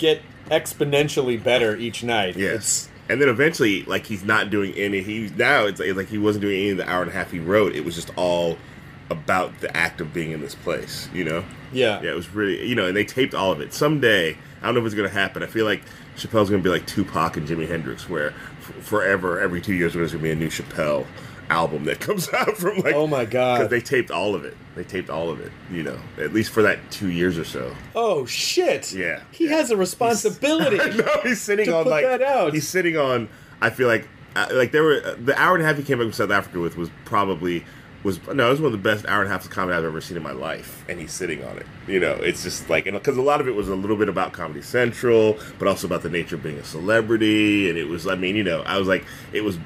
get 0.00 0.22
exponentially 0.46 1.42
better 1.42 1.76
each 1.76 2.02
night. 2.02 2.36
Yes. 2.36 2.88
And 3.08 3.20
then 3.20 3.28
eventually, 3.28 3.84
like 3.84 4.06
he's 4.06 4.24
not 4.24 4.50
doing 4.50 4.72
any. 4.74 5.02
He 5.02 5.30
now 5.36 5.66
it's 5.66 5.80
like, 5.80 5.94
like 5.94 6.08
he 6.08 6.18
wasn't 6.18 6.42
doing 6.42 6.58
any 6.58 6.70
of 6.70 6.76
the 6.78 6.88
hour 6.88 7.02
and 7.02 7.10
a 7.10 7.14
half 7.14 7.30
he 7.30 7.38
wrote. 7.38 7.74
It 7.74 7.84
was 7.84 7.94
just 7.94 8.10
all 8.16 8.56
about 9.10 9.60
the 9.60 9.76
act 9.76 10.00
of 10.00 10.14
being 10.14 10.30
in 10.30 10.40
this 10.40 10.54
place. 10.54 11.08
You 11.12 11.24
know. 11.24 11.44
Yeah. 11.72 12.00
Yeah, 12.02 12.12
it 12.12 12.16
was 12.16 12.28
really 12.34 12.66
you 12.66 12.74
know, 12.74 12.86
and 12.86 12.96
they 12.96 13.04
taped 13.04 13.34
all 13.34 13.52
of 13.52 13.60
it. 13.60 13.72
Someday, 13.72 14.36
I 14.62 14.66
don't 14.66 14.74
know 14.74 14.80
if 14.80 14.86
it's 14.86 14.94
gonna 14.94 15.08
happen. 15.08 15.42
I 15.42 15.46
feel 15.46 15.64
like 15.64 15.82
Chappelle's 16.16 16.50
gonna 16.50 16.62
be 16.62 16.70
like 16.70 16.86
Tupac 16.86 17.36
and 17.36 17.46
Jimi 17.48 17.68
Hendrix, 17.68 18.08
where 18.08 18.30
f- 18.30 18.84
forever, 18.84 19.40
every 19.40 19.60
two 19.60 19.74
years, 19.74 19.94
there's 19.94 20.12
gonna 20.12 20.22
be 20.22 20.30
a 20.30 20.36
new 20.36 20.48
Chappelle 20.48 21.06
album 21.50 21.84
that 21.84 22.00
comes 22.00 22.28
out 22.32 22.56
from 22.56 22.78
like. 22.78 22.94
Oh 22.94 23.06
my 23.06 23.24
God. 23.24 23.58
Because 23.58 23.70
they 23.70 23.80
taped 23.80 24.10
all 24.10 24.34
of 24.34 24.44
it. 24.44 24.56
They 24.76 24.84
taped 24.84 25.10
all 25.10 25.28
of 25.30 25.40
it. 25.40 25.52
You 25.70 25.82
know, 25.82 25.98
at 26.18 26.32
least 26.32 26.50
for 26.50 26.62
that 26.62 26.78
two 26.90 27.10
years 27.10 27.36
or 27.38 27.44
so. 27.44 27.74
Oh 27.94 28.24
shit. 28.26 28.92
Yeah. 28.92 29.22
He 29.32 29.44
Yeah. 29.48 29.56
has 29.56 29.70
a 29.70 29.76
responsibility. 29.76 30.76
no, 30.96 31.20
he's 31.22 31.40
sitting 31.40 31.72
on 31.72 31.86
like 31.86 32.04
that 32.04 32.22
out. 32.22 32.54
he's 32.54 32.68
sitting 32.68 32.96
on. 32.96 33.28
I 33.60 33.70
feel 33.70 33.88
like 33.88 34.08
uh, 34.36 34.46
like 34.52 34.72
there 34.72 34.82
were 34.84 35.00
the 35.16 35.38
hour 35.38 35.54
and 35.54 35.62
a 35.62 35.66
half 35.66 35.76
he 35.76 35.82
came 35.82 35.98
back 35.98 36.04
from 36.06 36.12
South 36.12 36.30
Africa 36.30 36.60
with 36.60 36.76
was 36.76 36.88
probably 37.04 37.64
was 38.02 38.18
no, 38.28 38.46
it 38.46 38.50
was 38.52 38.60
one 38.62 38.72
of 38.72 38.82
the 38.82 38.88
best 38.88 39.04
hour 39.06 39.20
and 39.20 39.28
a 39.28 39.32
half 39.32 39.44
of 39.44 39.50
comedy 39.50 39.76
I've 39.76 39.84
ever 39.84 40.00
seen 40.00 40.16
in 40.16 40.22
my 40.22 40.32
life, 40.32 40.86
and 40.88 40.98
he's 40.98 41.12
sitting 41.12 41.44
on 41.44 41.58
it. 41.58 41.66
You 41.86 42.00
know, 42.00 42.12
it's 42.14 42.42
just 42.42 42.70
like 42.70 42.84
because 42.84 43.18
a 43.18 43.22
lot 43.22 43.42
of 43.42 43.48
it 43.48 43.54
was 43.54 43.68
a 43.68 43.74
little 43.74 43.96
bit 43.96 44.08
about 44.08 44.32
Comedy 44.32 44.62
Central, 44.62 45.38
but 45.58 45.68
also 45.68 45.86
about 45.86 46.02
the 46.02 46.08
nature 46.08 46.36
of 46.36 46.42
being 46.42 46.56
a 46.56 46.64
celebrity, 46.64 47.68
and 47.68 47.76
it 47.76 47.88
was. 47.88 48.06
I 48.06 48.14
mean, 48.14 48.36
you 48.36 48.42
know, 48.44 48.62
I 48.62 48.78
was 48.78 48.88
like, 48.88 49.04
it 49.34 49.42
was. 49.42 49.58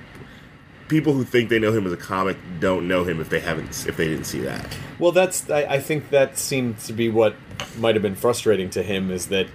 People 0.89 1.15
who 1.15 1.25
think 1.25 1.49
they 1.49 1.59
know 1.59 1.73
him 1.73 1.87
as 1.87 1.93
a 1.93 1.97
comic 1.97 2.37
don't 2.61 2.87
know 2.87 3.05
him 3.05 3.21
if 3.21 3.31
they 3.31 3.41
haven't 3.41 3.87
if 3.89 3.97
they 3.97 4.07
didn't 4.09 4.25
see 4.25 4.41
that. 4.41 4.77
Well, 4.99 5.13
that's 5.13 5.49
I, 5.51 5.63
I 5.63 5.81
think 5.81 6.11
that 6.11 6.37
seemed 6.39 6.79
to 6.81 6.93
be 6.93 7.09
what 7.09 7.35
might 7.79 7.95
have 7.95 8.03
been 8.03 8.15
frustrating 8.15 8.69
to 8.71 8.83
him 8.83 9.11
is 9.11 9.29
that 9.29 9.47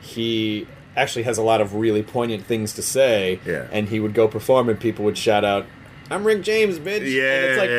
he 0.00 0.66
actually 0.96 1.22
has 1.24 1.38
a 1.38 1.42
lot 1.42 1.60
of 1.60 1.74
really 1.74 2.02
poignant 2.02 2.44
things 2.44 2.72
to 2.74 2.82
say, 2.82 3.40
Yeah. 3.44 3.66
and 3.72 3.88
he 3.88 4.00
would 4.00 4.14
go 4.14 4.28
perform 4.28 4.68
and 4.68 4.78
people 4.78 5.04
would 5.04 5.18
shout 5.18 5.44
out, 5.44 5.66
"I'm 6.10 6.24
Rick 6.24 6.42
James, 6.42 6.78
bitch!" 6.78 7.10
Yeah, 7.12 7.34
and 7.34 7.44
it's 7.44 7.58
like, 7.58 7.70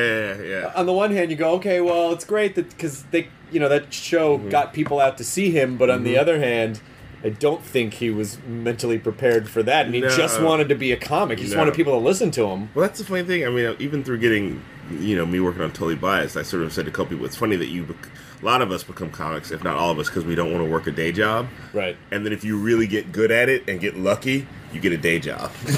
yeah, 0.47 0.61
yeah. 0.61 0.71
on 0.75 0.85
the 0.85 0.93
one 0.93 1.11
hand, 1.11 1.31
you 1.31 1.37
go, 1.37 1.53
"Okay, 1.55 1.81
well, 1.81 2.11
it's 2.11 2.25
great 2.25 2.55
that 2.55 2.69
because 2.69 3.03
they, 3.11 3.27
you 3.51 3.59
know, 3.59 3.69
that 3.69 3.93
show 3.93 4.37
Mm-hmm. 4.37 4.49
got 4.49 4.73
people 4.73 4.99
out 4.99 5.17
to 5.17 5.23
see 5.23 5.51
him," 5.51 5.77
but 5.77 5.89
on 5.89 6.03
the 6.03 6.17
other 6.17 6.39
hand. 6.39 6.81
I 7.23 7.29
don't 7.29 7.61
think 7.63 7.95
he 7.95 8.09
was 8.09 8.37
mentally 8.47 8.97
prepared 8.97 9.49
for 9.49 9.61
that, 9.63 9.85
and 9.85 9.93
he 9.95 10.01
No. 10.01 10.09
just 10.09 10.41
wanted 10.41 10.69
to 10.69 10.75
be 10.75 10.91
a 10.91 10.97
comic. 10.97 11.37
He 11.39 11.43
just 11.45 11.55
No. 11.55 11.59
wanted 11.61 11.73
people 11.73 11.93
to 11.93 12.05
listen 12.05 12.31
to 12.31 12.45
him. 12.47 12.69
Well, 12.73 12.85
that's 12.87 12.99
the 12.99 13.05
funny 13.05 13.23
thing. 13.23 13.45
I 13.45 13.49
mean, 13.49 13.75
even 13.79 14.03
through 14.03 14.19
getting, 14.19 14.61
you 15.01 15.15
know, 15.17 15.25
me 15.25 15.39
working 15.41 15.61
on 15.61 15.71
Totally 15.71 15.95
Biased, 15.95 16.37
I 16.37 16.43
sort 16.43 16.63
of 16.63 16.71
said 16.71 16.85
to 16.85 16.91
a 16.91 16.93
couple 16.93 17.07
people, 17.07 17.25
it's 17.25 17.35
funny 17.35 17.57
that 17.57 17.67
you, 17.67 17.83
bec- 17.83 18.09
a 18.41 18.45
lot 18.45 18.61
of 18.61 18.71
us 18.71 18.83
become 18.83 19.09
comics, 19.09 19.51
if 19.51 19.63
not 19.65 19.75
all 19.75 19.91
of 19.91 19.99
us, 19.99 20.07
because 20.07 20.23
we 20.23 20.33
don't 20.35 20.51
want 20.53 20.63
to 20.63 20.69
work 20.71 20.87
a 20.87 20.91
day 20.91 21.11
job. 21.11 21.47
Right. 21.73 21.97
And 22.09 22.25
then 22.25 22.31
if 22.31 22.45
you 22.45 22.57
really 22.57 22.87
get 22.87 23.11
good 23.11 23.31
at 23.31 23.49
it 23.49 23.63
and 23.67 23.81
get 23.81 23.97
lucky, 23.97 24.47
you 24.73 24.79
get 24.79 24.91
a 24.91 24.97
day 24.97 25.19
job. 25.19 25.51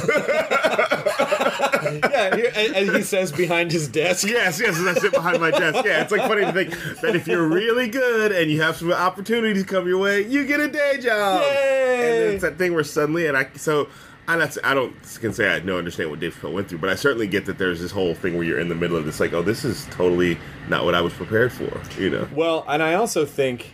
yeah, 1.82 2.36
and, 2.56 2.76
and 2.76 2.96
he 2.96 3.02
says 3.04 3.32
behind 3.32 3.72
his 3.72 3.88
desk. 3.88 4.28
yes, 4.28 4.60
yes, 4.60 4.78
I 4.80 4.94
sit 4.96 5.14
behind 5.14 5.40
my 5.40 5.52
desk. 5.52 5.86
Yeah, 5.86 6.02
it's 6.02 6.12
like 6.12 6.22
funny 6.22 6.46
to 6.46 6.52
think 6.52 6.72
that 7.02 7.16
if 7.16 7.28
you're 7.28 7.48
really 7.48 7.88
good 7.88 8.32
and 8.32 8.52
you 8.52 8.62
have 8.62 8.78
some 8.78 8.92
opportunities 8.92 9.64
come 9.64 9.88
your 9.88 9.98
way, 9.98 10.26
you 10.28 10.46
get 10.46 10.60
a 10.60 10.68
day 10.68 11.00
job. 11.00 11.42
Yay! 11.42 12.26
And 12.26 12.34
it's 12.34 12.42
that 12.44 12.58
thing 12.58 12.74
where 12.74 12.84
suddenly, 12.84 13.28
and 13.28 13.38
I 13.38 13.48
so. 13.56 13.88
I 14.28 14.38
not, 14.38 14.56
I 14.64 14.76
don't 14.76 14.96
can 15.20 15.34
say 15.34 15.50
I 15.50 15.60
don't 15.60 15.80
understand 15.80 16.12
what 16.12 16.20
Dave 16.20 16.36
Chappelle 16.36 16.54
went 16.54 16.70
through, 16.70 16.78
but 16.78 16.90
I 16.90 16.96
certainly 16.96 17.28
get 17.28 17.48
that 17.48 17.58
there's 17.58 17.82
this 17.82 17.92
whole 17.92 18.14
thing 18.14 18.36
where 18.36 18.44
you're 18.44 18.60
in 18.60 18.70
the 18.70 18.76
middle 18.76 18.96
of 18.96 19.04
this, 19.04 19.20
like, 19.20 19.34
oh, 19.34 19.42
this 19.42 19.66
is 19.66 19.88
totally 19.88 20.38
not 20.70 20.86
what 20.86 20.94
I 20.94 21.02
was 21.02 21.12
prepared 21.12 21.52
for, 21.52 21.82
you 22.00 22.12
know? 22.12 22.30
Well, 22.32 22.64
and 22.68 22.84
I 22.84 22.94
also 22.94 23.26
think 23.26 23.74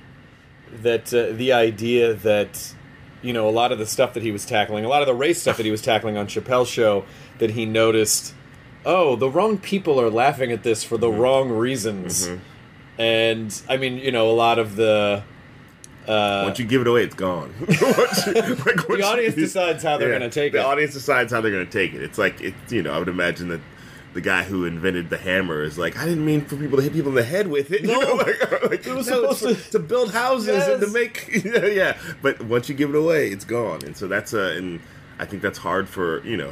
that 0.81 1.13
uh, 1.13 1.33
the 1.33 1.51
idea 1.51 2.13
that 2.13 2.73
you 3.21 3.33
know 3.33 3.47
a 3.47 3.51
lot 3.51 3.71
of 3.71 3.79
the 3.79 3.85
stuff 3.85 4.13
that 4.13 4.23
he 4.23 4.31
was 4.31 4.45
tackling, 4.45 4.85
a 4.85 4.87
lot 4.87 5.01
of 5.01 5.07
the 5.07 5.15
race 5.15 5.41
stuff 5.41 5.57
that 5.57 5.65
he 5.65 5.71
was 5.71 5.81
tackling 5.81 6.17
on 6.17 6.27
Chappelle's 6.27 6.69
show, 6.69 7.05
that 7.39 7.51
he 7.51 7.65
noticed, 7.65 8.33
oh, 8.85 9.15
the 9.15 9.29
wrong 9.29 9.57
people 9.57 9.99
are 9.99 10.09
laughing 10.09 10.51
at 10.51 10.63
this 10.63 10.83
for 10.83 10.97
the 10.97 11.07
mm-hmm. 11.07 11.19
wrong 11.19 11.49
reasons, 11.49 12.27
mm-hmm. 12.27 13.01
and 13.01 13.61
I 13.69 13.77
mean, 13.77 13.97
you 13.97 14.11
know, 14.11 14.29
a 14.29 14.33
lot 14.33 14.59
of 14.59 14.75
the 14.75 15.23
uh, 16.07 16.43
Once 16.45 16.57
you 16.57 16.65
give 16.65 16.81
it 16.81 16.87
away, 16.87 17.03
it's 17.03 17.15
gone. 17.15 17.53
You- 17.67 17.67
like, 17.67 18.87
the 18.87 18.95
you- 18.97 19.03
audience 19.03 19.35
decides 19.35 19.83
how 19.83 19.97
they're 19.97 20.11
Yeah, 20.11 20.19
going 20.19 20.29
to 20.29 20.33
take 20.33 20.53
the 20.53 20.59
it. 20.59 20.61
The 20.61 20.67
audience 20.67 20.93
decides 20.93 21.31
how 21.31 21.41
they're 21.41 21.51
going 21.51 21.65
to 21.65 21.71
take 21.71 21.93
it. 21.93 22.01
It's 22.01 22.17
like 22.17 22.39
it's 22.41 22.71
you 22.71 22.81
know 22.81 22.93
I 22.93 22.99
would 22.99 23.09
imagine 23.09 23.49
that 23.49 23.61
the 24.17 24.21
guy 24.21 24.41
who 24.41 24.65
invented 24.65 25.11
the 25.11 25.17
hammer 25.19 25.61
is 25.61 25.77
like 25.77 25.95
I 25.95 26.03
didn't 26.05 26.25
mean 26.25 26.41
for 26.43 26.55
people 26.57 26.77
to 26.77 26.83
hit 26.83 26.91
people 26.91 27.09
in 27.09 27.15
the 27.15 27.23
head 27.23 27.45
with 27.47 27.69
it. 27.71 27.83
No. 27.85 27.99
you 28.01 28.07
know, 28.07 28.13
like, 28.15 28.61
like, 28.71 28.87
It 28.87 28.93
was 28.95 29.07
no, 29.07 29.31
supposed 29.31 29.63
to- 29.65 29.71
to 29.77 29.79
build 29.79 30.11
houses 30.11 30.67
and 30.67 30.81
to 30.81 30.87
Yes. 30.87 30.93
make 30.93 31.43
yeah, 31.45 31.65
yeah. 31.67 31.97
But 32.23 32.41
once 32.43 32.67
you 32.67 32.73
give 32.73 32.89
it 32.89 32.95
away, 32.95 33.29
it's 33.29 33.45
gone, 33.45 33.81
and 33.85 33.95
so 33.95 34.07
that's 34.07 34.33
a 34.33 34.57
and 34.57 34.79
I 35.19 35.25
think 35.25 35.43
that's 35.43 35.59
hard 35.59 35.87
for 35.87 36.25
you 36.25 36.35
know 36.35 36.51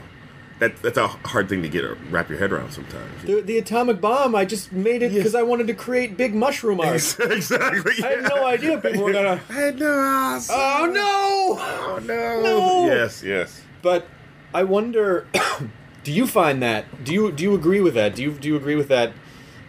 that 0.59 0.77
that's 0.83 0.97
a 0.99 1.07
hard 1.07 1.49
thing 1.49 1.63
to 1.63 1.67
get 1.69 1.83
wrap 2.11 2.29
your 2.29 2.37
head 2.37 2.51
around 2.53 2.71
sometimes. 2.71 3.23
the, 3.23 3.41
the 3.41 3.57
atomic 3.57 3.99
bomb, 3.99 4.35
I 4.35 4.45
just 4.45 4.71
made 4.71 5.01
it 5.01 5.11
because 5.11 5.33
I 5.33 5.41
wanted 5.41 5.65
to 5.67 5.73
create 5.73 6.15
big 6.17 6.35
mushroom 6.35 6.79
art. 6.79 6.93
exactly. 7.19 7.93
I 8.03 8.07
had 8.07 8.23
no 8.23 8.45
idea 8.45 8.77
people 8.79 9.03
were 9.05 9.11
gonna. 9.11 9.41
I 9.49 9.53
had 9.53 9.79
no. 9.79 9.87
Oh, 9.89 10.79
Oh 10.81 10.85
no! 10.85 11.57
Oh 11.59 11.99
no! 12.05 12.41
No. 12.43 12.85
Yes, 12.85 13.23
yes. 13.23 13.61
But 13.81 14.05
I 14.53 14.63
wonder, 14.63 15.27
do 16.05 16.13
you 16.13 16.25
find 16.27 16.61
that? 16.63 17.03
Do 17.03 17.13
you 17.13 17.31
do 17.33 17.43
you 17.43 17.53
agree 17.53 17.81
with 17.81 17.95
that? 17.95 18.15
Do 18.15 18.21
you 18.23 18.31
do 18.31 18.47
you 18.47 18.55
agree 18.55 18.75
with 18.75 18.87
that 18.87 19.11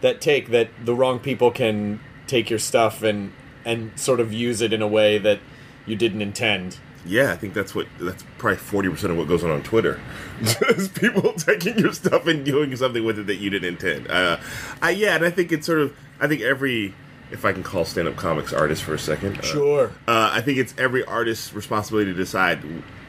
that 0.02 0.20
take 0.20 0.50
that 0.50 0.68
the 0.84 0.94
wrong 0.94 1.18
people 1.18 1.50
can 1.50 1.98
take 2.28 2.48
your 2.50 2.58
stuff 2.60 3.02
and 3.02 3.32
and 3.64 3.98
sort 3.98 4.20
of 4.20 4.32
use 4.32 4.60
it 4.60 4.72
in 4.72 4.80
a 4.82 4.86
way 4.86 5.18
that 5.18 5.40
you 5.86 5.96
didn't 5.96 6.22
intend? 6.22 6.78
Yeah, 7.06 7.32
I 7.32 7.36
think 7.36 7.54
that's 7.54 7.74
what 7.74 7.86
that's 8.00 8.24
probably 8.38 8.58
forty 8.58 8.88
percent 8.88 9.12
of 9.12 9.16
what 9.18 9.28
goes 9.28 9.42
on 9.42 9.50
on 9.50 9.62
Twitter. 9.62 10.00
is 10.70 10.88
people 10.88 11.32
taking 11.38 11.78
your 11.78 11.92
stuff 11.92 12.26
and 12.26 12.44
doing 12.44 12.76
something 12.76 13.04
with 13.04 13.18
it 13.18 13.26
that 13.28 13.36
you 13.36 13.48
didn't 13.50 13.68
intend. 13.68 14.10
Uh, 14.10 14.36
I 14.82 14.90
yeah, 14.90 15.14
and 15.16 15.24
I 15.24 15.30
think 15.30 15.50
it's 15.52 15.66
sort 15.66 15.78
of 15.78 15.96
I 16.20 16.28
think 16.28 16.42
every 16.42 16.94
if 17.30 17.44
I 17.44 17.52
can 17.52 17.62
call 17.62 17.84
stand 17.84 18.06
up 18.08 18.16
comics 18.16 18.52
artists 18.52 18.84
for 18.84 18.94
a 18.94 18.98
second. 18.98 19.38
uh, 19.38 19.42
Sure. 19.42 19.86
uh, 20.06 20.30
I 20.32 20.40
think 20.42 20.58
it's 20.58 20.74
every 20.78 21.04
artist's 21.04 21.52
responsibility 21.54 22.12
to 22.12 22.16
decide 22.16 22.60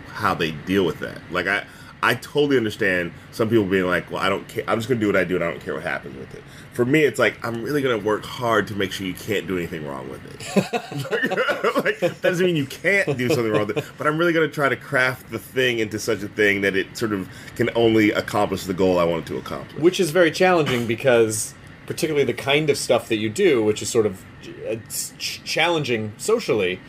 how 0.08 0.34
they 0.34 0.52
deal 0.52 0.86
with 0.86 1.00
that. 1.02 1.20
Like 1.32 1.46
I, 1.48 1.66
I 2.04 2.14
totally 2.16 2.58
understand 2.58 3.12
some 3.32 3.50
people 3.50 3.66
being 3.66 3.86
like, 3.86 4.12
"Well, 4.12 4.22
I 4.22 4.30
don't 4.30 4.48
care. 4.48 4.64
I'm 4.68 4.78
just 4.78 4.88
going 4.88 5.00
to 5.00 5.04
do 5.04 5.08
what 5.08 5.16
I 5.16 5.24
do, 5.24 5.36
and 5.36 5.44
I 5.44 5.50
don't 5.50 5.60
care 5.60 5.74
what 5.74 5.84
happens 5.84 6.16
with 6.16 6.34
it." 6.36 6.44
For 6.74 6.86
me, 6.86 7.02
it's 7.04 7.18
like 7.18 7.44
I'm 7.44 7.64
really 7.64 7.82
going 7.82 8.00
to 8.00 8.06
work 8.06 8.24
hard 8.24 8.68
to 8.68 8.76
make 8.76 8.92
sure 8.92 9.08
you 9.08 9.16
can't 9.16 9.48
do 9.48 9.58
anything 9.58 9.86
wrong 9.88 10.08
with 10.10 10.24
it. 10.26 11.84
like 11.86 12.00
that 12.00 12.22
doesn't 12.22 12.46
mean 12.46 12.56
you 12.56 12.68
can't 12.68 13.18
do 13.18 13.28
something 13.30 13.52
wrong 13.52 13.66
with 13.68 13.80
it, 13.80 13.86
but 13.98 14.06
I'm 14.06 14.18
really 14.18 14.34
going 14.34 14.48
to 14.48 14.54
try 14.54 14.70
to 14.70 14.76
craft 14.76 15.32
the 15.32 15.40
thing 15.40 15.80
into 15.80 15.98
such 15.98 16.22
a 16.22 16.28
thing 16.28 16.62
that 16.62 16.76
it 16.76 16.96
sort 16.96 17.14
of 17.14 17.28
can 17.56 17.70
only 17.76 18.12
accomplish 18.12 18.66
the 18.66 18.76
goal 18.76 19.00
I 19.00 19.04
want 19.04 19.24
it 19.24 19.28
to 19.34 19.38
accomplish. 19.38 19.82
Which 19.82 20.00
is 20.00 20.12
very 20.12 20.30
challenging 20.30 20.86
because, 20.86 21.56
particularly 21.88 22.26
the 22.26 22.34
kind 22.34 22.70
of 22.70 22.78
stuff 22.78 23.10
that 23.10 23.18
you 23.18 23.30
do, 23.32 23.64
which 23.64 23.82
is 23.82 23.90
sort 23.90 24.06
of 24.06 24.24
uh, 24.70 24.76
ch- 25.18 25.44
challenging 25.44 26.14
socially. 26.18 26.80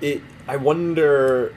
It, 0.00 0.22
I 0.48 0.56
wonder. 0.56 1.54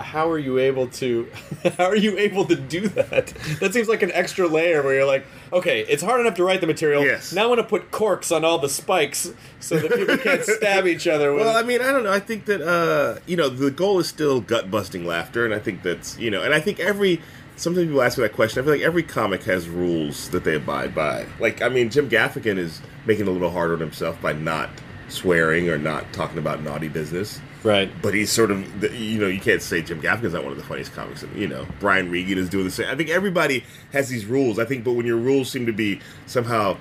How 0.00 0.30
are 0.30 0.38
you 0.38 0.58
able 0.58 0.86
to 0.88 1.30
how 1.76 1.84
are 1.84 1.96
you 1.96 2.16
able 2.18 2.44
to 2.46 2.56
do 2.56 2.88
that? 2.88 3.28
That 3.60 3.72
seems 3.72 3.88
like 3.88 4.02
an 4.02 4.12
extra 4.12 4.46
layer 4.46 4.82
where 4.82 4.94
you're 4.94 5.06
like, 5.06 5.26
okay, 5.52 5.80
it's 5.80 6.02
hard 6.02 6.20
enough 6.20 6.34
to 6.36 6.44
write 6.44 6.60
the 6.60 6.66
material. 6.66 7.04
Yes. 7.04 7.32
Now 7.32 7.44
I 7.44 7.46
want 7.46 7.58
to 7.60 7.66
put 7.66 7.90
corks 7.90 8.32
on 8.32 8.44
all 8.44 8.58
the 8.58 8.68
spikes 8.68 9.32
so 9.60 9.78
that 9.78 9.92
people 9.92 10.16
can't 10.18 10.42
stab 10.44 10.86
each 10.86 11.06
other. 11.06 11.34
Well, 11.34 11.56
I 11.56 11.62
mean, 11.62 11.80
I 11.80 11.92
don't 11.92 12.04
know. 12.04 12.12
I 12.12 12.20
think 12.20 12.46
that 12.46 12.60
uh, 12.60 13.20
you 13.26 13.36
know 13.36 13.48
the 13.48 13.70
goal 13.70 13.98
is 13.98 14.08
still 14.08 14.40
gut 14.40 14.70
busting 14.70 15.04
laughter, 15.04 15.44
and 15.44 15.54
I 15.54 15.58
think 15.58 15.82
that's 15.82 16.18
you 16.18 16.30
know, 16.30 16.42
and 16.42 16.54
I 16.54 16.60
think 16.60 16.80
every 16.80 17.20
sometimes 17.58 17.86
people 17.86 18.02
ask 18.02 18.18
me 18.18 18.22
that 18.22 18.32
question. 18.32 18.60
I 18.60 18.64
feel 18.64 18.74
like 18.74 18.82
every 18.82 19.02
comic 19.02 19.42
has 19.44 19.68
rules 19.68 20.28
that 20.30 20.44
they 20.44 20.54
abide 20.54 20.94
by. 20.94 21.26
Like, 21.40 21.60
I 21.62 21.68
mean, 21.68 21.90
Jim 21.90 22.08
Gaffigan 22.08 22.58
is 22.58 22.80
making 23.06 23.26
it 23.26 23.28
a 23.28 23.32
little 23.32 23.50
harder 23.50 23.74
on 23.74 23.80
himself 23.80 24.20
by 24.22 24.32
not 24.32 24.70
swearing 25.08 25.68
or 25.68 25.78
not 25.78 26.12
talking 26.12 26.38
about 26.38 26.62
naughty 26.62 26.88
business. 26.88 27.40
right. 27.64 27.90
But 28.02 28.14
he's 28.14 28.30
sort 28.30 28.50
of, 28.50 28.84
you 28.94 29.18
know, 29.18 29.26
you 29.26 29.40
can't 29.40 29.62
say 29.62 29.82
Jim 29.82 30.00
Gaffigan's 30.00 30.34
not 30.34 30.42
one 30.42 30.52
of 30.52 30.58
the 30.58 30.64
funniest 30.64 30.92
comics. 30.92 31.22
And, 31.22 31.34
you 31.36 31.48
know, 31.48 31.66
Brian 31.80 32.10
Regan 32.10 32.38
is 32.38 32.48
doing 32.48 32.64
the 32.64 32.70
same. 32.70 32.88
I 32.88 32.94
think 32.94 33.08
everybody 33.10 33.64
has 33.92 34.08
these 34.08 34.26
rules. 34.26 34.58
I 34.58 34.64
think, 34.64 34.84
but 34.84 34.92
when 34.92 35.06
your 35.06 35.16
rules 35.16 35.50
seem 35.50 35.66
to 35.66 35.72
be 35.72 36.00
somehow 36.26 36.76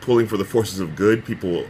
pulling 0.00 0.26
for 0.26 0.36
the 0.36 0.44
forces 0.44 0.80
of 0.80 0.94
good, 0.96 1.24
people 1.24 1.66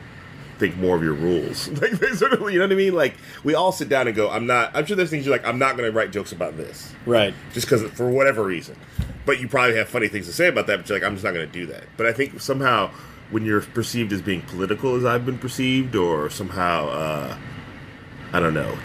think 0.59 0.77
more 0.77 0.95
of 0.97 1.03
your 1.03 1.15
rules. 1.15 1.69
Like, 1.81 1.93
they 1.93 2.13
sort 2.13 2.33
of, 2.33 2.41
you 2.51 2.59
know 2.59 2.67
what 2.67 2.73
I 2.73 2.77
mean? 2.77 2.95
Like, 2.95 3.15
we 3.43 3.55
all 3.55 3.73
sit 3.73 3.89
down 3.89 4.07
and 4.07 4.15
go, 4.15 4.31
I'm 4.31 4.47
not, 4.47 4.71
I'm 4.75 4.87
sure 4.87 4.97
there's 4.97 5.11
things 5.11 5.27
you're 5.27 5.35
like, 5.35 5.47
I'm 5.47 5.59
not 5.59 5.77
going 5.77 5.91
to 5.91 5.97
write 5.97 6.13
jokes 6.13 6.33
about 6.33 6.57
this. 6.57 6.93
Right. 7.07 7.35
Just 7.53 7.67
because, 7.67 7.83
for 7.93 8.09
whatever 8.09 8.45
reason. 8.45 8.77
But 9.27 9.41
you 9.41 9.49
probably 9.49 9.77
have 9.77 9.89
funny 9.89 10.09
things 10.09 10.27
to 10.27 10.33
say 10.33 10.49
about 10.49 10.67
that, 10.67 10.77
but 10.77 10.89
you're 10.89 10.99
like, 10.99 11.07
I'm 11.07 11.15
just 11.15 11.25
not 11.25 11.33
going 11.35 11.47
to 11.47 11.53
do 11.53 11.67
that. 11.67 11.85
But 11.97 12.07
I 12.07 12.13
think 12.13 12.41
somehow, 12.41 12.91
when 13.35 13.45
you're 13.45 13.63
perceived 13.63 14.13
as 14.13 14.23
being 14.23 14.43
political, 14.43 14.95
as 14.95 15.05
I've 15.05 15.27
been 15.27 15.39
perceived, 15.39 15.97
or 15.97 16.31
somehow, 16.31 16.87
uh, 16.87 17.37
I 18.33 18.39
don't 18.39 18.55
know, 18.55 18.79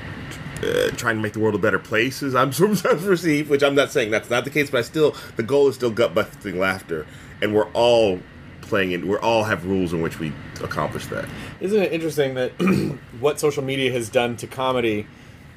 uh, 0.63 0.89
trying 0.97 1.17
to 1.17 1.21
make 1.21 1.33
the 1.33 1.39
world 1.39 1.53
a 1.53 1.59
better 1.59 1.77
place 1.77 2.23
as 2.23 2.33
I'm 2.33 2.51
sometimes 2.51 3.05
perceived, 3.05 3.47
which 3.51 3.61
I'm 3.61 3.75
not 3.75 3.91
saying 3.91 4.09
that's 4.09 4.31
not 4.31 4.45
the 4.45 4.49
case, 4.49 4.71
but 4.71 4.79
I 4.79 4.81
still 4.81 5.15
the 5.35 5.43
goal 5.43 5.67
is 5.67 5.75
still 5.75 5.91
gut 5.91 6.15
busting 6.15 6.57
laughter, 6.57 7.05
and 7.43 7.53
we're 7.53 7.69
all 7.73 8.21
playing 8.61 8.91
it. 8.91 9.05
We're 9.05 9.21
all 9.21 9.43
have 9.43 9.67
rules 9.67 9.93
in 9.93 10.01
which 10.01 10.17
we 10.17 10.33
accomplish 10.63 11.05
that. 11.07 11.29
Isn't 11.59 11.83
it 11.83 11.93
interesting 11.93 12.33
that 12.33 12.49
what 13.19 13.39
social 13.39 13.63
media 13.63 13.91
has 13.91 14.09
done 14.09 14.35
to 14.37 14.47
comedy? 14.47 15.05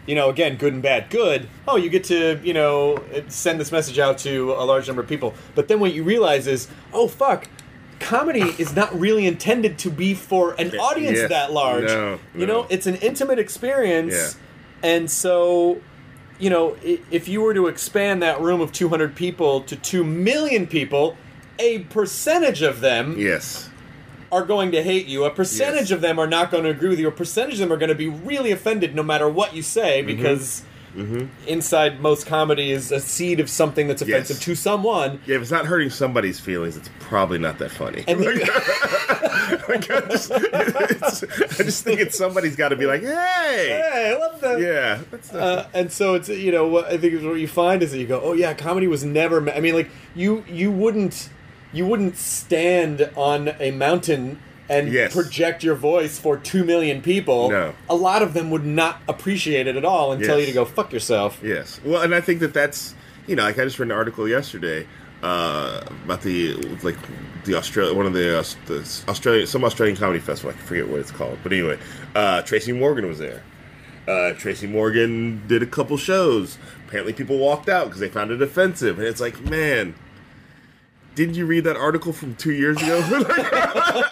You 0.04 0.16
know, 0.16 0.28
again, 0.28 0.56
good 0.56 0.74
and 0.74 0.82
bad. 0.82 1.08
Good. 1.08 1.48
Oh, 1.66 1.76
you 1.76 1.88
get 1.88 2.04
to 2.04 2.38
you 2.44 2.52
know 2.52 3.02
send 3.28 3.58
this 3.58 3.72
message 3.72 3.98
out 3.98 4.18
to 4.18 4.52
a 4.52 4.64
large 4.66 4.86
number 4.86 5.00
of 5.00 5.08
people. 5.08 5.32
But 5.54 5.68
then 5.68 5.80
what 5.80 5.94
you 5.94 6.04
realize 6.04 6.46
is, 6.46 6.68
oh 6.92 7.08
fuck, 7.08 7.48
comedy 8.02 8.40
is 8.58 8.74
not 8.76 8.98
really 8.98 9.26
intended 9.26 9.78
to 9.78 9.90
be 9.90 10.14
for 10.14 10.52
an 10.60 10.76
audience 10.78 11.18
Yes. 11.18 11.28
that 11.30 11.52
large. 11.52 11.84
No, 11.84 12.18
You 12.34 12.46
know, 12.46 12.66
it's 12.68 12.86
an 12.86 12.96
intimate 12.96 13.38
experience, 13.38 14.14
Yeah. 14.82 14.90
and 14.90 15.10
so. 15.10 15.80
You 16.38 16.50
know, 16.50 16.76
if 16.82 17.28
you 17.28 17.40
were 17.40 17.54
to 17.54 17.68
expand 17.68 18.20
that 18.24 18.40
room 18.40 18.60
of 18.60 18.72
200 18.72 19.14
people 19.14 19.60
to 19.60 19.76
2 19.76 20.02
million 20.02 20.66
people, 20.66 21.16
a 21.60 21.80
percentage 21.80 22.62
of 22.62 22.80
them 22.80 23.14
Yes. 23.16 23.68
are 24.32 24.42
going 24.44 24.72
to 24.72 24.82
hate 24.82 25.06
you. 25.06 25.24
A 25.24 25.30
percentage 25.30 25.90
Yes. 25.90 25.90
of 25.92 26.00
them 26.00 26.18
are 26.18 26.26
not 26.26 26.50
going 26.50 26.64
to 26.64 26.70
agree 26.70 26.88
with 26.88 26.98
you. 26.98 27.06
A 27.06 27.12
percentage 27.12 27.54
of 27.54 27.60
them 27.60 27.72
are 27.72 27.76
going 27.76 27.90
to 27.90 27.94
be 27.94 28.08
really 28.08 28.50
offended 28.50 28.92
no 28.92 29.04
matter 29.04 29.28
what 29.28 29.54
you 29.54 29.62
say 29.62 30.00
Mm-hmm. 30.02 30.16
Because 30.94 31.28
inside 31.46 32.00
most 32.00 32.26
comedy 32.26 32.70
is 32.70 32.92
a 32.92 33.00
seed 33.00 33.40
of 33.40 33.48
something 33.50 33.88
that's 33.88 34.02
offensive 34.02 34.36
Yes. 34.36 34.44
to 34.44 34.54
someone. 34.54 35.20
Yeah, 35.26 35.36
if 35.36 35.42
it's 35.42 35.50
not 35.50 35.66
hurting 35.66 35.90
somebody's 35.90 36.38
feelings, 36.40 36.76
it's 36.76 36.90
probably 37.00 37.38
not 37.38 37.58
that 37.58 37.70
funny. 37.70 38.04
And 38.08 38.20
Like, 39.68 39.90
I, 39.90 40.00
just, 40.08 40.32
I 40.32 41.62
just 41.62 41.84
think 41.84 42.00
it's 42.00 42.16
somebody's 42.16 42.56
got 42.56 42.70
to 42.70 42.76
be 42.76 42.86
like, 42.86 43.02
hey, 43.02 43.08
hey, 43.92 44.16
what 44.18 44.40
the? 44.40 44.58
yeah, 44.60 45.00
that's 45.10 45.32
not, 45.32 45.42
Uh, 45.42 45.66
and 45.74 45.92
so 45.92 46.14
it's 46.14 46.28
you 46.28 46.50
know 46.52 46.66
what 46.66 46.86
I 46.86 46.96
think 46.98 47.14
is 47.14 47.22
what 47.24 47.34
you 47.34 47.48
find 47.48 47.82
is 47.82 47.92
that 47.92 47.98
you 47.98 48.06
go 48.06 48.20
oh 48.20 48.32
yeah 48.32 48.54
comedy 48.54 48.86
was 48.86 49.04
never. 49.04 49.48
I 49.50 49.60
mean 49.60 49.74
like 49.74 49.90
you 50.14 50.44
you 50.48 50.70
wouldn't 50.70 51.28
you 51.72 51.86
wouldn't 51.86 52.16
stand 52.16 53.10
on 53.16 53.48
a 53.60 53.70
mountain 53.72 54.40
and 54.72 54.92
Yes. 54.92 55.12
project 55.12 55.62
your 55.62 55.74
voice 55.74 56.18
for 56.18 56.36
two 56.36 56.64
million 56.64 57.02
people. 57.02 57.50
No. 57.50 57.74
a 57.88 57.94
lot 57.94 58.22
of 58.22 58.34
them 58.34 58.50
would 58.50 58.64
not 58.64 59.00
appreciate 59.08 59.66
it 59.66 59.76
at 59.76 59.84
all 59.84 60.12
and 60.12 60.22
tell 60.24 60.38
you 60.40 60.46
to 60.46 60.52
go 60.52 60.64
fuck 60.64 60.92
yourself. 60.92 61.38
Yes. 61.42 61.80
Well, 61.84 62.02
and 62.02 62.14
I 62.14 62.20
think 62.20 62.40
that 62.40 62.54
that's 62.54 62.94
you 63.26 63.36
know, 63.36 63.44
like 63.44 63.58
I 63.58 63.64
just 63.64 63.78
read 63.78 63.86
an 63.86 63.92
article 63.92 64.26
yesterday 64.28 64.86
uh, 65.22 65.80
about 66.04 66.22
the 66.22 66.54
like 66.82 66.96
the 67.44 67.54
Australia 67.54 67.94
one 67.94 68.06
of 68.06 68.12
the, 68.12 68.38
uh, 68.38 68.42
the 68.66 69.02
Australian 69.08 69.46
some 69.46 69.64
Australian 69.64 69.96
comedy 69.96 70.18
festival. 70.20 70.52
I 70.52 70.58
forget 70.58 70.88
what 70.88 71.00
it's 71.00 71.12
called, 71.12 71.38
but 71.42 71.52
anyway, 71.52 71.78
uh, 72.14 72.42
Tracy 72.42 72.72
Morgan 72.72 73.06
was 73.06 73.18
there. 73.18 73.42
Uh, 74.08 74.32
Tracy 74.32 74.66
Morgan 74.66 75.46
did 75.46 75.62
a 75.62 75.66
couple 75.66 75.96
shows. 75.96 76.58
Apparently, 76.88 77.12
people 77.12 77.38
walked 77.38 77.68
out 77.68 77.84
because 77.86 78.00
they 78.00 78.08
found 78.08 78.32
it 78.32 78.42
offensive, 78.42 78.98
and 78.98 79.06
it's 79.06 79.20
like, 79.20 79.40
man. 79.48 79.94
Didn't 81.14 81.34
you 81.34 81.44
read 81.46 81.64
that 81.64 81.76
article 81.76 82.12
from 82.12 82.34
two 82.36 82.52
years 82.52 82.78
ago? 82.82 83.00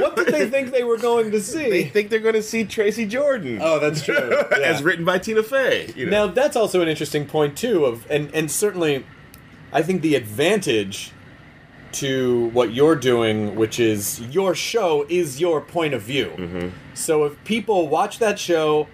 What 0.00 0.16
did 0.16 0.28
they 0.28 0.48
think 0.48 0.70
they 0.72 0.84
were 0.84 0.96
going 0.98 1.30
to 1.30 1.40
see? 1.40 1.70
they 1.70 1.84
think 1.84 2.10
they're 2.10 2.18
going 2.20 2.34
to 2.34 2.42
see 2.42 2.64
Tracy 2.64 3.06
Jordan 3.06 3.58
Oh, 3.62 3.78
that's 3.78 4.02
true. 4.04 4.14
Yeah. 4.50 4.58
as 4.66 4.82
written 4.82 5.04
by 5.04 5.18
Tina 5.18 5.42
Fey. 5.42 5.92
You 5.96 6.06
know? 6.06 6.26
Now 6.26 6.32
that's 6.32 6.56
also 6.56 6.80
an 6.80 6.88
interesting 6.88 7.26
point 7.26 7.56
too. 7.56 7.84
Of 7.84 8.10
and 8.10 8.34
and 8.34 8.50
certainly, 8.50 9.04
I 9.72 9.82
think 9.82 10.02
the 10.02 10.14
advantage 10.14 11.12
to 11.92 12.46
what 12.48 12.72
you're 12.72 12.96
doing, 12.96 13.54
which 13.54 13.78
is 13.78 14.20
your 14.20 14.54
show, 14.54 15.06
is 15.08 15.40
your 15.40 15.60
point 15.60 15.94
of 15.94 16.02
view. 16.02 16.32
Mm-hmm. 16.36 16.68
So 16.94 17.24
if 17.24 17.42
people 17.44 17.88
watch 17.88 18.18
that 18.18 18.38
show 18.38 18.88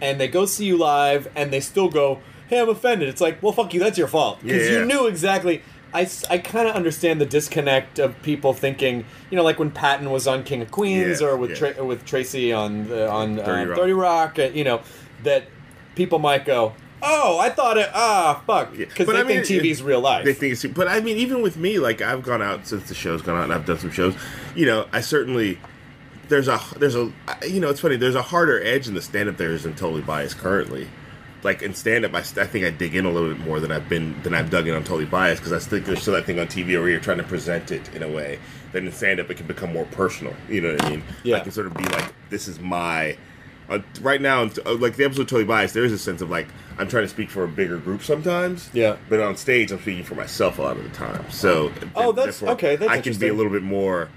and 0.00 0.20
they 0.20 0.28
go 0.28 0.44
see 0.44 0.66
you 0.66 0.76
live 0.76 1.28
and 1.34 1.52
they 1.52 1.60
still 1.60 1.88
go, 1.88 2.20
"Hey, 2.48 2.60
I'm 2.60 2.68
offended," 2.68 3.08
it's 3.08 3.20
like, 3.20 3.42
well, 3.42 3.52
fuck 3.52 3.72
you. 3.74 3.80
That's 3.80 3.96
your 3.98 4.08
fault 4.08 4.40
because 4.42 4.68
Yeah. 4.68 4.80
you 4.80 4.84
knew 4.84 5.06
exactly. 5.06 5.62
I, 5.94 6.08
I 6.28 6.38
kind 6.38 6.68
of 6.68 6.74
understand 6.74 7.20
the 7.20 7.26
disconnect 7.26 8.00
of 8.00 8.20
people 8.22 8.52
thinking, 8.52 9.04
you 9.30 9.36
know, 9.36 9.44
like 9.44 9.60
when 9.60 9.70
Patton 9.70 10.10
was 10.10 10.26
on 10.26 10.42
King 10.42 10.60
of 10.60 10.70
Queens 10.72 11.20
Yeah, 11.20 11.28
or 11.28 11.36
with 11.36 11.50
yeah. 11.50 11.72
Tra- 11.72 11.84
with 11.84 12.04
Tracy 12.04 12.52
on 12.52 12.88
the, 12.88 13.08
on 13.08 13.36
30 13.36 13.50
uh, 13.50 13.64
Rock. 13.66 13.78
30 13.78 13.92
Rock, 13.92 14.38
uh, 14.38 14.42
you 14.52 14.64
know, 14.64 14.82
that 15.22 15.44
people 15.94 16.18
might 16.18 16.44
go, 16.44 16.74
"Oh, 17.00 17.38
I 17.38 17.48
thought 17.48 17.78
it 17.78 17.88
ah 17.94 18.42
fuck," 18.44 18.76
because 18.76 19.06
they 19.06 19.12
I 19.14 19.22
mean, 19.22 19.44
think 19.44 19.62
TV's 19.62 19.82
real 19.82 20.00
life. 20.00 20.24
They 20.24 20.34
think 20.34 20.52
it's, 20.52 20.64
but 20.66 20.88
I 20.88 21.00
mean, 21.00 21.16
even 21.16 21.42
with 21.42 21.56
me, 21.56 21.78
like 21.78 22.02
I've 22.02 22.24
gone 22.24 22.42
out 22.42 22.66
since 22.66 22.88
the 22.88 22.94
show's 22.94 23.22
gone 23.22 23.38
out, 23.38 23.44
and 23.44 23.52
I've 23.52 23.64
done 23.64 23.78
some 23.78 23.92
shows. 23.92 24.16
You 24.56 24.66
know, 24.66 24.86
I 24.92 25.00
certainly 25.00 25.60
there's 26.28 26.48
a 26.48 26.60
there's 26.76 26.96
a 26.96 27.12
you 27.46 27.60
know 27.60 27.70
it's 27.70 27.80
funny. 27.80 27.96
There's 27.96 28.16
a 28.16 28.22
harder 28.22 28.60
edge 28.62 28.88
in 28.88 28.94
the 28.94 29.02
stand 29.02 29.28
up 29.28 29.36
there 29.36 29.50
isn't 29.52 29.78
totally 29.78 30.02
biased 30.02 30.38
currently. 30.38 30.88
Like 31.44 31.62
in 31.62 31.74
stand 31.74 32.04
up, 32.06 32.14
I, 32.14 32.18
I 32.20 32.22
think 32.22 32.64
I 32.64 32.70
dig 32.70 32.94
in 32.96 33.04
a 33.04 33.10
little 33.10 33.28
bit 33.28 33.38
more 33.44 33.60
than 33.60 33.70
I've 33.70 33.88
been 33.88 34.20
than 34.22 34.34
I've 34.34 34.50
dug 34.50 34.66
in 34.66 34.74
on 34.74 34.82
totally 34.82 35.04
biased 35.04 35.42
because 35.42 35.52
I 35.52 35.58
think 35.68 35.84
there's 35.84 36.00
still 36.00 36.14
that 36.14 36.24
thing 36.24 36.40
on 36.40 36.46
TV 36.46 36.68
where 36.80 36.88
you're 36.88 37.00
trying 37.00 37.18
to 37.18 37.24
present 37.24 37.70
it 37.70 37.94
in 37.94 38.02
a 38.02 38.08
way. 38.08 38.38
Then 38.72 38.86
in 38.86 38.92
stand 38.92 39.20
up, 39.20 39.30
it 39.30 39.36
can 39.36 39.46
become 39.46 39.72
more 39.72 39.84
personal. 39.86 40.34
You 40.48 40.62
know 40.62 40.72
what 40.72 40.82
I 40.84 40.90
mean? 40.90 41.02
Yeah. 41.22 41.36
I 41.36 41.40
can 41.40 41.52
sort 41.52 41.66
of 41.66 41.74
be 41.74 41.84
like, 41.84 42.12
this 42.30 42.48
is 42.48 42.58
my. 42.60 43.16
Uh, 43.68 43.78
right 44.02 44.20
now, 44.20 44.42
uh, 44.66 44.74
like 44.74 44.96
the 44.96 45.04
episode 45.04 45.22
totally 45.28 45.44
biased, 45.44 45.72
there 45.74 45.84
is 45.84 45.92
a 45.92 45.98
sense 45.98 46.20
of 46.22 46.28
like 46.30 46.46
I'm 46.78 46.88
trying 46.88 47.04
to 47.04 47.08
speak 47.08 47.30
for 47.30 47.44
a 47.44 47.48
bigger 47.48 47.76
group 47.78 48.02
sometimes. 48.02 48.68
Yeah. 48.72 48.96
But 49.10 49.20
on 49.20 49.36
stage, 49.36 49.70
I'm 49.70 49.80
speaking 49.80 50.04
for 50.04 50.14
myself 50.14 50.58
a 50.58 50.62
lot 50.62 50.76
of 50.78 50.82
the 50.82 50.90
time. 50.90 51.30
So, 51.30 51.72
Oh, 51.94 52.12
that's- 52.12 52.42
okay, 52.42 52.76
that's 52.76 52.90
I 52.90 53.00
can 53.00 53.16
be 53.18 53.28
a 53.28 53.34
little 53.34 53.52
bit 53.52 53.62
more. 53.62 54.08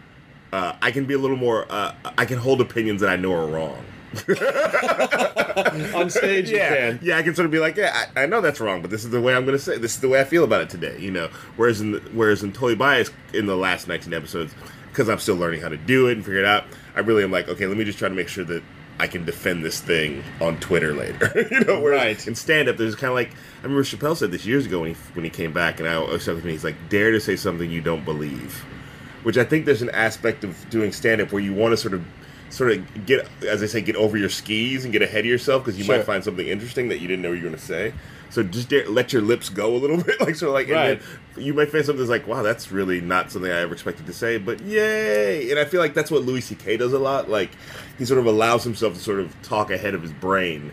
Uh, 0.54 0.74
I 0.82 0.92
can 0.92 1.04
be 1.06 1.14
a 1.14 1.18
little 1.18 1.36
more. 1.38 1.66
Uh, 1.70 1.94
I 2.18 2.24
can 2.26 2.38
hold 2.38 2.62
opinions 2.62 3.02
that 3.02 3.10
I 3.10 3.18
know 3.18 3.34
are 3.34 3.46
wrong. 3.46 3.84
on 5.96 6.10
stage, 6.10 6.50
Yeah, 6.50 6.98
yeah. 7.02 7.18
I 7.18 7.24
can 7.24 7.36
sort 7.36 7.46
of 7.46 7.52
be 7.52 7.60
like, 7.60 7.76
yeah, 7.76 8.06
I, 8.16 8.24
I 8.24 8.26
know 8.26 8.42
that's 8.42 8.60
wrong, 8.60 8.82
but 8.82 8.90
this 8.92 9.04
is 9.04 9.12
the 9.12 9.22
way 9.22 9.36
I'm 9.36 9.46
going 9.46 9.58
to 9.58 9.64
say. 9.64 9.76
It. 9.76 9.82
This 9.82 9.96
is 9.96 10.02
the 10.02 10.10
way 10.10 10.20
I 10.20 10.24
feel 10.24 10.44
about 10.44 10.62
it 10.62 10.70
today. 10.70 10.98
You 11.00 11.12
know. 11.12 11.28
Whereas 11.56 11.82
in 11.82 11.92
the, 11.94 12.00
whereas 12.14 12.44
in 12.44 12.54
Totally 12.54 12.76
Biased 12.76 13.12
in 13.34 13.46
the 13.46 13.58
last 13.58 13.88
19 13.88 14.14
episodes, 14.14 14.54
because 14.90 15.10
I'm 15.10 15.20
still 15.20 15.36
learning 15.36 15.62
how 15.62 15.70
to 15.70 15.78
do 15.78 16.08
it 16.08 16.14
and 16.14 16.26
figure 16.26 16.40
it 16.40 16.46
out, 16.46 16.64
I 16.96 17.02
really 17.02 17.24
am 17.24 17.32
like, 17.32 17.48
okay, 17.50 17.66
let 17.68 17.78
me 17.78 17.84
just 17.84 18.00
try 18.00 18.10
to 18.10 18.16
make 18.16 18.28
sure 18.30 18.44
that 18.46 18.64
I 19.00 19.06
can 19.08 19.26
defend 19.26 19.64
this 19.64 19.80
thing 19.80 20.24
on 20.42 20.60
Twitter 20.60 20.94
later. 20.94 21.32
you 21.52 21.60
know, 21.66 21.80
whereas 21.82 22.02
Right. 22.02 22.28
in 22.28 22.34
stand 22.36 22.68
up, 22.70 22.78
there's 22.78 22.96
kind 22.96 23.10
of 23.12 23.16
like 23.16 23.32
I 23.60 23.64
remember 23.64 23.84
Chappelle 23.84 24.16
said 24.18 24.32
this 24.32 24.46
years 24.46 24.66
ago 24.66 24.80
when 24.80 24.90
he 24.94 24.96
when 25.14 25.24
he 25.24 25.30
came 25.30 25.54
back, 25.54 25.80
and 25.80 25.88
I 25.88 26.00
was 26.00 26.24
said 26.24 26.40
to 26.40 26.46
me, 26.46 26.54
he's 26.54 26.64
like, 26.64 26.76
dare 26.90 27.12
to 27.12 27.20
say 27.20 27.36
something 27.36 27.70
you 27.70 27.82
don't 27.82 28.04
believe, 28.06 28.66
which 29.24 29.38
I 29.38 29.44
think 29.44 29.66
there's 29.66 29.82
an 29.84 29.92
aspect 29.92 30.44
of 30.44 30.68
doing 30.72 30.92
stand 30.92 31.22
up 31.22 31.32
where 31.32 31.42
you 31.42 31.54
want 31.54 31.74
to 31.74 31.78
sort 31.78 31.94
of 31.94 32.04
sort 32.50 32.72
of 32.72 33.06
get, 33.06 33.28
as 33.46 33.62
I 33.62 33.66
say, 33.66 33.82
get 33.82 33.96
over 33.96 34.18
your 34.18 34.30
skis 34.30 34.84
and 34.84 34.92
get 34.94 35.02
ahead 35.02 35.20
of 35.22 35.26
yourself 35.26 35.64
because 35.64 35.78
you 35.78 35.84
Sure. 35.84 35.98
might 35.98 36.06
find 36.06 36.24
something 36.24 36.48
interesting 36.48 36.90
that 36.90 37.00
you 37.00 37.08
didn't 37.08 37.22
know 37.22 37.30
you 37.32 37.44
were 37.44 37.50
going 37.50 37.56
to 37.56 37.62
say. 37.62 37.94
So 38.30 38.44
just 38.44 38.70
dare, 38.70 38.88
let 38.90 39.14
your 39.14 39.22
lips 39.22 39.50
go 39.50 39.76
a 39.76 39.78
little 39.78 39.98
bit, 40.04 40.20
like 40.20 40.36
sort 40.36 40.50
of 40.50 40.54
like, 40.54 40.68
and 40.68 40.76
Right. 40.76 41.00
then 41.36 41.44
you 41.46 41.54
might 41.54 41.72
find 41.72 41.86
something 41.86 42.00
that's 42.00 42.10
like, 42.10 42.28
wow, 42.28 42.44
that's 42.44 42.72
really 42.72 43.00
not 43.02 43.32
something 43.32 43.52
I 43.52 43.62
ever 43.62 43.74
expected 43.74 44.06
to 44.08 44.14
say, 44.14 44.38
but 44.38 44.60
yay! 44.62 45.50
And 45.52 45.60
I 45.60 45.66
feel 45.66 45.80
like 45.82 45.94
that's 45.94 46.12
what 46.12 46.24
Louis 46.24 46.42
C.K. 46.42 46.78
does 46.78 46.94
a 46.94 47.00
lot. 47.00 47.30
Like 47.30 47.52
he 47.98 48.06
sort 48.06 48.20
of 48.20 48.26
allows 48.26 48.64
himself 48.64 48.94
to 48.96 49.00
sort 49.00 49.20
of 49.20 49.40
talk 49.44 49.72
ahead 49.72 49.94
of 49.94 50.02
his 50.02 50.12
brain 50.14 50.72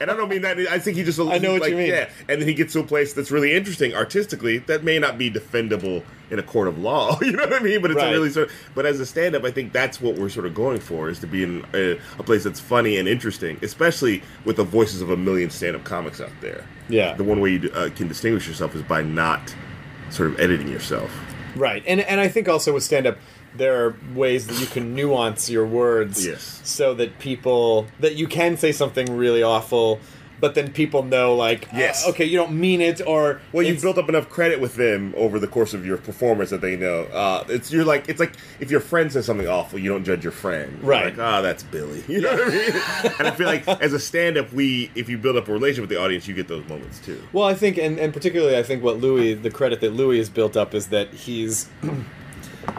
and 0.00 0.10
I 0.10 0.16
don't 0.16 0.28
mean 0.28 0.42
that. 0.42 0.58
I 0.58 0.78
think 0.78 0.96
he 0.96 1.04
just. 1.04 1.18
I 1.18 1.38
know 1.38 1.52
what 1.52 1.62
like, 1.62 1.70
you 1.70 1.76
mean. 1.76 1.88
Yeah, 1.88 2.08
and 2.28 2.40
then 2.40 2.48
he 2.48 2.54
gets 2.54 2.72
to 2.74 2.80
a 2.80 2.84
place 2.84 3.12
that's 3.12 3.30
really 3.30 3.54
interesting 3.54 3.94
artistically 3.94 4.58
that 4.58 4.84
may 4.84 4.98
not 4.98 5.18
be 5.18 5.30
defendable 5.30 6.02
in 6.30 6.38
a 6.38 6.42
court 6.42 6.68
of 6.68 6.78
law. 6.78 7.18
You 7.26 7.32
know 7.32 7.44
what 7.44 7.54
I 7.54 7.60
mean? 7.60 7.82
But 7.82 7.90
it's 7.90 7.98
Right. 7.98 8.08
a 8.08 8.12
really 8.12 8.30
sort. 8.30 8.48
Of, 8.48 8.54
but 8.74 8.86
as 8.86 9.00
a 9.00 9.06
stand-up, 9.06 9.44
I 9.44 9.50
think 9.50 9.72
that's 9.72 10.00
what 10.00 10.16
we're 10.16 10.28
sort 10.28 10.46
of 10.46 10.54
going 10.54 10.80
for 10.80 11.08
is 11.08 11.18
to 11.20 11.26
be 11.26 11.42
in 11.42 11.64
a, 11.74 11.98
a 12.18 12.22
place 12.22 12.44
that's 12.44 12.60
funny 12.60 12.96
and 12.98 13.08
interesting, 13.08 13.58
especially 13.62 14.22
with 14.44 14.56
the 14.56 14.64
voices 14.64 15.00
of 15.02 15.10
a 15.10 15.16
million 15.16 15.50
stand-up 15.50 15.84
comics 15.84 16.20
out 16.20 16.30
there. 16.40 16.64
Yeah. 16.88 17.14
The 17.14 17.24
one 17.24 17.40
way 17.40 17.50
you 17.52 17.70
uh, 17.74 17.90
can 17.94 18.08
distinguish 18.08 18.46
yourself 18.46 18.74
is 18.74 18.82
by 18.82 19.02
not 19.02 19.54
sort 20.10 20.30
of 20.30 20.40
editing 20.40 20.68
yourself. 20.68 21.10
Right, 21.56 21.82
and 21.86 22.00
and 22.02 22.20
I 22.20 22.28
think 22.28 22.48
also 22.48 22.74
with 22.74 22.82
stand 22.82 23.06
up, 23.06 23.16
there 23.58 23.84
are 23.86 23.96
ways 24.14 24.46
that 24.46 24.60
you 24.60 24.66
can 24.66 24.94
nuance 24.94 25.48
your 25.50 25.66
words, 25.66 26.24
Yes. 26.26 26.60
so 26.64 26.94
that 26.94 27.18
people 27.18 27.86
that 28.00 28.16
you 28.16 28.26
can 28.26 28.56
say 28.56 28.72
something 28.72 29.16
really 29.16 29.42
awful, 29.42 29.98
but 30.38 30.54
then 30.54 30.70
people 30.70 31.02
know 31.02 31.34
like, 31.34 31.66
Yes. 31.74 32.04
uh, 32.06 32.10
okay, 32.10 32.26
you 32.26 32.36
don't 32.36 32.52
mean 32.52 32.82
it, 32.82 33.00
or 33.06 33.40
Well, 33.52 33.62
you've 33.64 33.80
built 33.80 33.96
up 33.96 34.06
enough 34.10 34.28
credit 34.28 34.60
with 34.60 34.74
them 34.74 35.14
over 35.16 35.38
the 35.38 35.46
course 35.46 35.72
of 35.72 35.86
your 35.86 35.96
performance 35.96 36.50
that 36.50 36.60
they 36.60 36.76
know. 36.76 37.04
Uh, 37.04 37.44
it's 37.48 37.72
you're 37.72 37.86
like 37.86 38.06
it's 38.10 38.20
like 38.20 38.34
if 38.60 38.70
your 38.70 38.80
friend 38.80 39.10
says 39.10 39.24
something 39.24 39.48
awful, 39.48 39.78
you 39.78 39.88
don't 39.88 40.04
judge 40.04 40.22
your 40.24 40.32
friend. 40.32 40.76
You're 40.82 40.90
Right. 40.90 41.16
Like, 41.16 41.18
oh, 41.18 41.40
that's 41.40 41.62
Billy. 41.62 42.04
You 42.08 42.20
know 42.20 42.32
what 42.36 42.48
I 42.48 42.50
mean? 42.50 43.12
and 43.18 43.28
I 43.28 43.30
feel 43.30 43.46
like 43.46 43.66
as 43.66 43.94
a 43.94 43.98
stand-up, 43.98 44.52
we 44.52 44.90
if 44.94 45.08
you 45.08 45.16
build 45.16 45.36
up 45.36 45.48
a 45.48 45.52
relationship 45.54 45.82
with 45.88 45.90
the 45.96 46.00
audience, 46.04 46.28
you 46.28 46.34
get 46.34 46.48
those 46.48 46.68
moments 46.68 46.98
too. 47.00 47.22
Well, 47.32 47.44
I 47.46 47.54
think, 47.54 47.78
and, 47.78 47.98
and 47.98 48.12
particularly, 48.12 48.58
I 48.58 48.62
think 48.62 48.82
what 48.82 48.98
Louis, 49.00 49.32
the 49.34 49.50
credit 49.50 49.80
that 49.80 49.94
Louis 49.94 50.18
has 50.18 50.28
built 50.28 50.54
up 50.54 50.74
is 50.74 50.88
that 50.88 51.14
he's 51.14 51.68
he, 51.80 51.88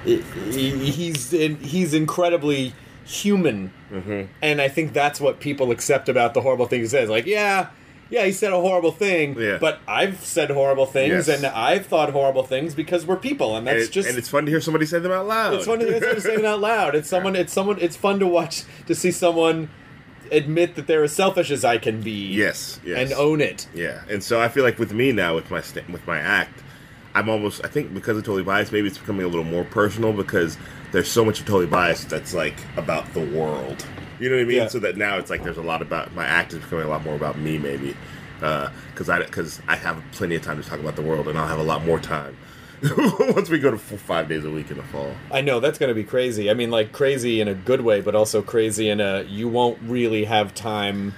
he's 0.06 1.34
in, 1.34 1.58
he's 1.58 1.93
incredibly 1.93 2.73
human, 3.06 3.71
Mm-hmm. 3.91 4.23
and 4.41 4.62
I 4.62 4.67
think 4.67 4.91
that's 4.91 5.21
what 5.21 5.39
people 5.39 5.71
accept 5.71 6.10
about 6.10 6.34
the 6.34 6.41
horrible 6.41 6.65
thing 6.67 6.82
he 6.82 6.88
says. 6.88 7.10
Like, 7.10 7.26
yeah, 7.26 7.69
yeah, 8.10 8.26
he 8.26 8.34
said 8.34 8.52
a 8.52 8.60
horrible 8.60 8.91
thing, 8.91 9.38
Yeah. 9.39 9.58
but 9.62 9.80
I've 9.88 10.19
said 10.26 10.50
horrible 10.52 10.86
things, 10.86 11.28
Yes. 11.28 11.38
and 11.38 11.45
I've 11.45 11.86
thought 11.86 12.10
horrible 12.12 12.43
things 12.43 12.76
because 12.76 13.06
we're 13.06 13.15
people, 13.15 13.56
and 13.56 13.65
And, 13.67 13.78
that's 13.80 13.89
it- 13.89 13.93
just 13.93 14.10
and 14.10 14.17
it's 14.17 14.28
fun 14.28 14.43
to 14.45 14.52
hear 14.52 14.60
somebody 14.60 14.86
say 14.86 15.00
them 15.00 15.13
out 15.13 15.26
loud. 15.28 15.54
it's 15.54 15.65
fun 15.65 15.80
to, 15.80 16.00
fun 16.02 16.15
to 16.15 16.21
say 16.21 16.34
it 16.36 16.43
out 16.45 16.60
loud. 16.60 16.95
It's 16.95 17.08
someone. 17.08 17.36
It's 17.38 17.54
someone. 17.54 17.78
It's 17.80 17.95
fun 17.95 18.19
to 18.19 18.28
watch 18.28 18.63
to 18.88 18.93
see 18.95 19.12
someone 19.12 19.69
admit 20.32 20.76
that 20.76 20.88
they're 20.88 21.04
as 21.04 21.13
selfish 21.13 21.50
as 21.50 21.63
I 21.63 21.78
can 21.78 22.02
be. 22.02 22.28
Yes, 22.34 22.82
yes. 22.86 22.97
and 22.97 23.13
own 23.17 23.39
it. 23.39 23.67
Yeah, 23.73 24.02
and 24.10 24.21
so 24.21 24.41
I 24.41 24.50
feel 24.50 24.65
like 24.65 24.78
with 24.80 24.91
me 24.93 25.13
now 25.13 25.34
with 25.36 25.50
my 25.50 25.62
sta 25.62 25.82
with 25.89 26.06
my 26.06 26.19
act, 26.19 26.62
I'm 27.17 27.30
almost 27.30 27.65
I 27.65 27.67
think 27.67 27.93
because 27.93 28.17
of 28.17 28.23
totally 28.23 28.43
biased, 28.43 28.71
maybe 28.71 28.88
it's 28.88 28.97
becoming 28.97 29.25
a 29.25 29.27
little 29.27 29.43
more 29.43 29.63
personal 29.63 30.13
because 30.13 30.58
there's 30.91 31.10
so 31.10 31.25
much 31.25 31.39
of 31.39 31.45
totally 31.45 31.65
biased 31.65 32.10
that's 32.10 32.34
like 32.34 32.56
about 32.77 33.12
the 33.13 33.21
world. 33.21 33.86
You 34.19 34.30
know 34.30 34.36
what 34.36 34.43
I 34.43 34.45
mean? 34.45 34.58
Yeah. 34.58 34.67
So 34.67 34.80
that 34.80 34.97
now 34.97 35.17
it's 35.17 35.30
like 35.30 35.43
there's 35.43 35.58
a 35.58 35.63
lot 35.63 35.82
about 35.82 36.13
my 36.13 36.25
act 36.25 36.53
is 36.53 36.60
becoming 36.60 36.86
a 36.86 36.89
lot 36.89 37.03
more 37.03 37.15
about 37.15 37.38
me 37.38 37.58
maybe 37.58 37.95
uh, 38.41 38.69
because 38.91 39.10
I 39.10 39.23
because 39.23 39.62
I 39.67 39.75
have 39.75 40.01
plenty 40.12 40.36
of 40.36 40.43
time 40.43 40.62
to 40.62 40.67
talk 40.67 40.80
about 40.80 40.95
the 40.95 41.01
world 41.01 41.27
and 41.27 41.38
I'll 41.38 41.47
have 41.47 41.60
a 41.60 41.63
lot 41.63 41.84
more 41.84 41.99
time 41.99 42.38
once 43.19 43.49
we 43.49 43.58
go 43.58 43.71
to 43.71 43.77
f- 43.77 43.99
five 43.99 44.30
days 44.30 44.45
a 44.45 44.51
week 44.51 44.69
in 44.69 44.77
the 44.77 44.84
fall. 44.84 45.12
I 45.32 45.41
know 45.41 45.60
that's 45.60 45.80
going 45.80 45.89
to 45.89 45.95
be 45.95 46.03
crazy. 46.03 46.49
I 46.49 46.53
mean, 46.53 46.69
like 46.69 46.91
crazy 46.91 47.41
in 47.41 47.47
a 47.47 47.56
good 47.56 47.82
way, 47.82 48.01
but 48.01 48.13
also 48.13 48.41
crazy 48.43 48.89
in 48.89 49.01
a 49.01 49.23
you 49.23 49.47
won't 49.47 49.80
really 49.82 50.25
have 50.25 50.53
time 50.53 51.15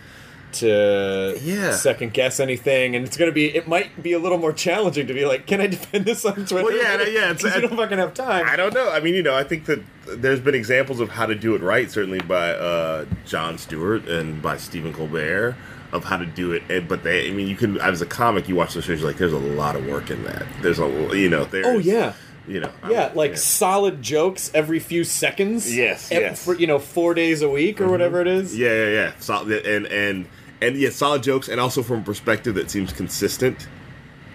to 0.54 1.38
Yeah. 1.44 1.72
second 1.72 2.14
guess 2.14 2.40
anything, 2.40 2.96
and 2.96 3.06
it's 3.06 3.18
going 3.18 3.30
to 3.30 3.34
be. 3.34 3.56
It 3.56 3.68
might 3.68 4.02
be 4.02 4.14
a 4.14 4.20
little 4.20 4.38
more 4.38 4.54
challenging 4.54 5.08
to 5.08 5.14
be 5.14 5.26
like, 5.26 5.46
can 5.46 5.62
I 5.62 5.68
defend 5.68 6.06
this 6.06 6.26
on 6.26 6.34
Twitter? 6.46 6.64
Well, 6.64 6.76
yeah, 6.76 6.98
yeah, 7.04 7.06
it's- 7.32 7.42
'Cause 7.42 7.56
you 7.56 7.62
don't 7.62 7.76
fucking 7.78 7.98
have 7.98 8.14
time. 8.14 8.48
I 8.48 8.56
don't 8.56 8.74
know. 8.74 8.90
I 8.92 9.00
mean, 9.00 9.14
you 9.16 9.24
know, 9.24 9.36
I 9.36 9.44
think 9.44 9.66
that 9.66 9.80
there's 10.08 10.40
been 10.40 10.56
examples 10.56 11.00
of 11.00 11.10
how 11.10 11.26
to 11.26 11.36
do 11.36 11.56
it 11.56 11.62
right, 11.62 11.90
certainly 11.92 12.20
by 12.20 12.52
uh, 12.52 13.06
Jon 13.26 13.58
Stewart 13.58 14.08
and 14.08 14.42
by 14.42 14.58
Stephen 14.58 14.94
Colbert 14.94 15.56
of 15.92 16.04
how 16.04 16.18
to 16.18 16.26
do 16.26 16.52
it. 16.52 16.62
And, 16.70 16.88
but 16.88 17.04
they, 17.04 17.28
I 17.30 17.32
mean, 17.32 17.48
you 17.48 17.56
can 17.56 17.80
as 17.80 18.02
a 18.02 18.06
comic, 18.06 18.48
you 18.48 18.56
watch 18.56 18.74
those 18.76 18.86
shows, 18.86 19.00
you're 19.00 19.08
like, 19.10 19.18
there's 19.18 19.34
a 19.34 19.38
lot 19.40 19.76
of 19.76 19.86
work 19.88 20.12
in 20.12 20.24
that. 20.24 20.44
There's 20.62 20.80
a, 20.80 20.88
you 21.18 21.30
know, 21.30 21.46
there's, 21.46 21.66
Oh, 21.66 21.78
yeah. 21.80 22.14
you 22.48 22.60
know, 22.60 22.70
Yeah, 22.88 23.06
I'm- 23.06 23.16
like 23.16 23.38
solid 23.38 24.02
jokes 24.02 24.52
every 24.54 24.80
few 24.80 25.04
seconds. 25.04 25.76
Yes, 25.76 26.12
ev- 26.12 26.22
yes. 26.22 26.46
For, 26.46 26.54
you 26.56 26.68
know, 26.68 26.78
four 26.80 27.14
days 27.16 27.42
a 27.42 27.50
week 27.50 27.82
or 27.82 27.88
whatever 27.90 28.22
it 28.22 28.28
is. 28.28 28.56
yeah, 28.58 28.70
yeah, 28.70 28.90
yeah, 28.90 29.12
So, 29.20 29.34
and 29.66 29.86
and 29.88 30.26
and 30.62 30.76
yeah, 30.78 30.90
solid 30.90 31.24
jokes, 31.24 31.48
and 31.50 31.60
also 31.60 31.82
from 31.84 32.00
a 32.00 32.04
perspective 32.04 32.56
that 32.56 32.70
seems 32.70 32.92
consistent. 32.94 33.68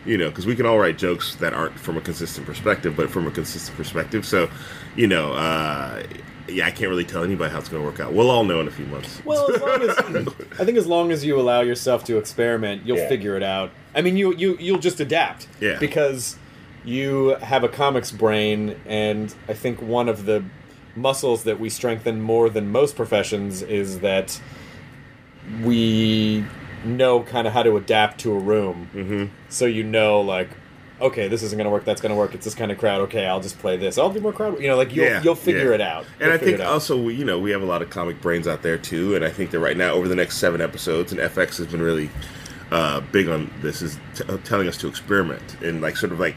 You 0.06 0.18
know, 0.18 0.28
because 0.28 0.44
we 0.44 0.54
can 0.54 0.66
all 0.66 0.78
write 0.78 0.98
jokes 0.98 1.34
that 1.36 1.54
aren't 1.54 1.78
from 1.78 1.96
a 1.96 2.00
consistent 2.02 2.46
perspective, 2.46 2.94
but 2.94 3.08
from 3.10 3.26
a 3.26 3.30
consistent 3.30 3.74
perspective. 3.74 4.26
So, 4.26 4.50
you 4.96 5.06
know, 5.06 5.32
uh, 5.32 6.02
yeah, 6.46 6.66
I 6.66 6.70
can't 6.72 6.90
really 6.90 7.06
tell 7.06 7.24
anybody 7.24 7.50
how 7.50 7.58
it's 7.58 7.70
going 7.70 7.82
to 7.82 7.88
work 7.88 8.00
out. 8.00 8.12
We'll 8.12 8.30
all 8.30 8.44
know 8.44 8.60
in 8.60 8.68
a 8.68 8.70
few 8.70 8.84
months. 8.84 9.22
Well, 9.24 9.50
as 9.54 9.62
long 9.62 9.80
as 9.80 10.28
I 10.60 10.64
think 10.66 10.76
as 10.76 10.86
long 10.86 11.10
as 11.10 11.24
you 11.24 11.40
allow 11.40 11.62
yourself 11.62 12.04
to 12.04 12.18
experiment, 12.18 12.84
you'll 12.84 12.98
Yeah. 12.98 13.08
figure 13.08 13.34
it 13.34 13.42
out. 13.42 13.70
I 13.94 14.02
mean, 14.02 14.18
you 14.18 14.34
you 14.36 14.58
you'll 14.60 14.78
just 14.78 15.00
adapt. 15.00 15.46
Yeah. 15.58 15.78
Because 15.78 16.36
you 16.84 17.36
have 17.36 17.64
a 17.64 17.68
comics 17.70 18.10
brain, 18.10 18.78
and 18.84 19.34
I 19.48 19.54
think 19.54 19.80
one 19.80 20.10
of 20.10 20.26
the 20.26 20.44
muscles 20.94 21.44
that 21.44 21.58
we 21.58 21.70
strengthen 21.70 22.20
more 22.20 22.50
than 22.50 22.70
most 22.70 22.94
professions 22.94 23.62
is 23.62 24.00
that 24.00 24.38
we 25.62 26.44
know 26.84 27.22
kind 27.22 27.46
of 27.46 27.52
how 27.52 27.62
to 27.62 27.76
adapt 27.76 28.20
to 28.20 28.32
a 28.32 28.38
room. 28.38 28.88
Mm-hmm. 28.94 29.34
So 29.48 29.66
you 29.66 29.84
know, 29.84 30.20
like. 30.20 30.50
Okay, 31.00 31.26
this 31.26 31.42
isn't 31.42 31.58
going 31.58 31.64
to 31.64 31.72
work. 31.72 31.84
That's 31.84 32.00
going 32.00 32.10
to 32.10 32.16
work. 32.16 32.36
It's 32.36 32.44
this 32.44 32.54
kind 32.54 32.70
of 32.70 32.78
crowd. 32.78 33.00
Okay, 33.02 33.26
I'll 33.26 33.40
just 33.40 33.58
play 33.58 33.76
this. 33.76 33.98
I'll 33.98 34.12
do 34.12 34.20
more 34.20 34.32
crowd. 34.32 34.60
You 34.60 34.68
know, 34.68 34.76
like 34.76 34.94
you'll 34.94 35.20
you'll 35.22 35.34
figure 35.34 35.70
yeah. 35.70 35.74
it 35.74 35.80
out. 35.80 36.06
And 36.20 36.26
You'll 36.26 36.32
I 36.32 36.38
think 36.38 36.60
also, 36.60 37.08
you 37.08 37.24
know, 37.24 37.38
we 37.38 37.50
have 37.50 37.62
a 37.62 37.66
lot 37.66 37.82
of 37.82 37.90
comic 37.90 38.20
brains 38.22 38.46
out 38.46 38.62
there 38.62 38.78
too. 38.78 39.16
And 39.16 39.24
I 39.24 39.28
think 39.28 39.50
that 39.50 39.58
right 39.58 39.76
now, 39.76 39.90
over 39.90 40.06
the 40.06 40.14
next 40.14 40.36
seven 40.38 40.60
episodes, 40.60 41.10
and 41.10 41.20
FX 41.20 41.58
has 41.58 41.66
been 41.66 41.82
really 41.82 42.10
uh, 42.70 43.00
big 43.00 43.28
on 43.28 43.52
this, 43.60 43.82
is 43.82 43.98
t- 44.14 44.24
uh, 44.28 44.38
telling 44.44 44.68
us 44.68 44.76
to 44.78 44.86
experiment 44.86 45.60
and 45.62 45.82
like 45.82 45.96
sort 45.96 46.12
of 46.12 46.20
like 46.20 46.36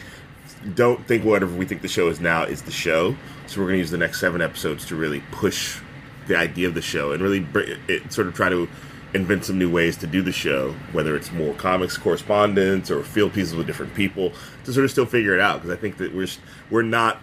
don't 0.74 1.06
think 1.08 1.24
whatever 1.24 1.56
we 1.56 1.66
think 1.66 1.82
the 1.82 1.88
show 1.88 2.08
is 2.08 2.20
now 2.20 2.44
is 2.44 2.64
the 2.64 2.72
show. 2.72 3.16
So 3.46 3.62
we're 3.62 3.68
going 3.68 3.76
to 3.76 3.80
use 3.80 3.92
the 3.92 3.98
next 3.98 4.20
seven 4.20 4.42
episodes 4.42 4.86
to 4.88 4.96
really 4.96 5.22
push 5.32 5.80
the 6.28 6.36
idea 6.36 6.68
of 6.68 6.74
the 6.74 6.82
show 6.82 7.12
and 7.12 7.22
really 7.22 7.40
br- 7.40 7.76
it, 7.88 8.12
sort 8.12 8.28
of 8.28 8.34
try 8.34 8.50
to 8.50 8.68
invent 9.14 9.46
some 9.46 9.58
new 9.58 9.72
ways 9.72 9.98
to 9.98 10.08
do 10.08 10.22
the 10.22 10.32
show, 10.32 10.74
whether 10.92 11.16
it's 11.16 11.32
more 11.32 11.54
comics 11.54 11.98
correspondence 11.98 12.92
or 12.92 13.04
field 13.04 13.34
pieces 13.34 13.56
with 13.56 13.66
different 13.66 13.94
people 13.94 14.34
to 14.66 14.74
sort 14.74 14.84
of 14.84 14.92
still 14.92 15.06
figure 15.06 15.34
it 15.34 15.40
out. 15.40 15.62
Because 15.62 15.72
I 15.76 15.80
think 15.80 15.98
that 15.98 16.14
we're 16.14 16.28
we're 16.70 16.82
not 16.82 17.22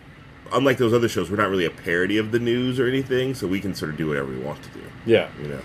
unlike 0.53 0.79
those 0.79 0.92
other 0.92 1.09
shows, 1.09 1.31
we're 1.31 1.37
not 1.37 1.51
really 1.51 1.64
a 1.64 1.70
parody 1.70 2.16
of 2.16 2.33
the 2.33 2.38
news 2.38 2.79
or 2.79 2.87
anything, 2.87 3.35
so 3.35 3.47
we 3.47 3.61
can 3.61 3.75
sort 3.75 3.90
of 3.90 3.97
do 3.97 4.09
whatever 4.09 4.29
we 4.29 4.38
want 4.38 4.62
to 4.62 4.68
do. 4.70 4.83
yeah. 5.07 5.29
You 5.40 5.49
know. 5.49 5.61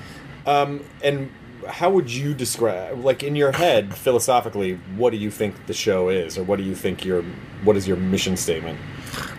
Um, 0.46 0.84
and 1.04 1.32
how 1.68 1.90
would 1.90 2.12
you 2.12 2.34
describe, 2.34 3.04
like 3.04 3.22
in 3.22 3.36
your 3.36 3.52
head, 3.52 3.94
philosophically, 3.94 4.76
what 4.96 5.12
do 5.12 5.18
you 5.18 5.30
think 5.30 5.68
the 5.68 5.74
show 5.74 6.10
is, 6.10 6.38
or 6.38 6.44
what 6.44 6.58
do 6.58 6.64
you 6.64 6.74
think 6.74 7.06
your, 7.06 7.24
what 7.64 7.76
is 7.76 7.88
your 7.88 7.98
mission 7.98 8.38
statement? 8.38 8.80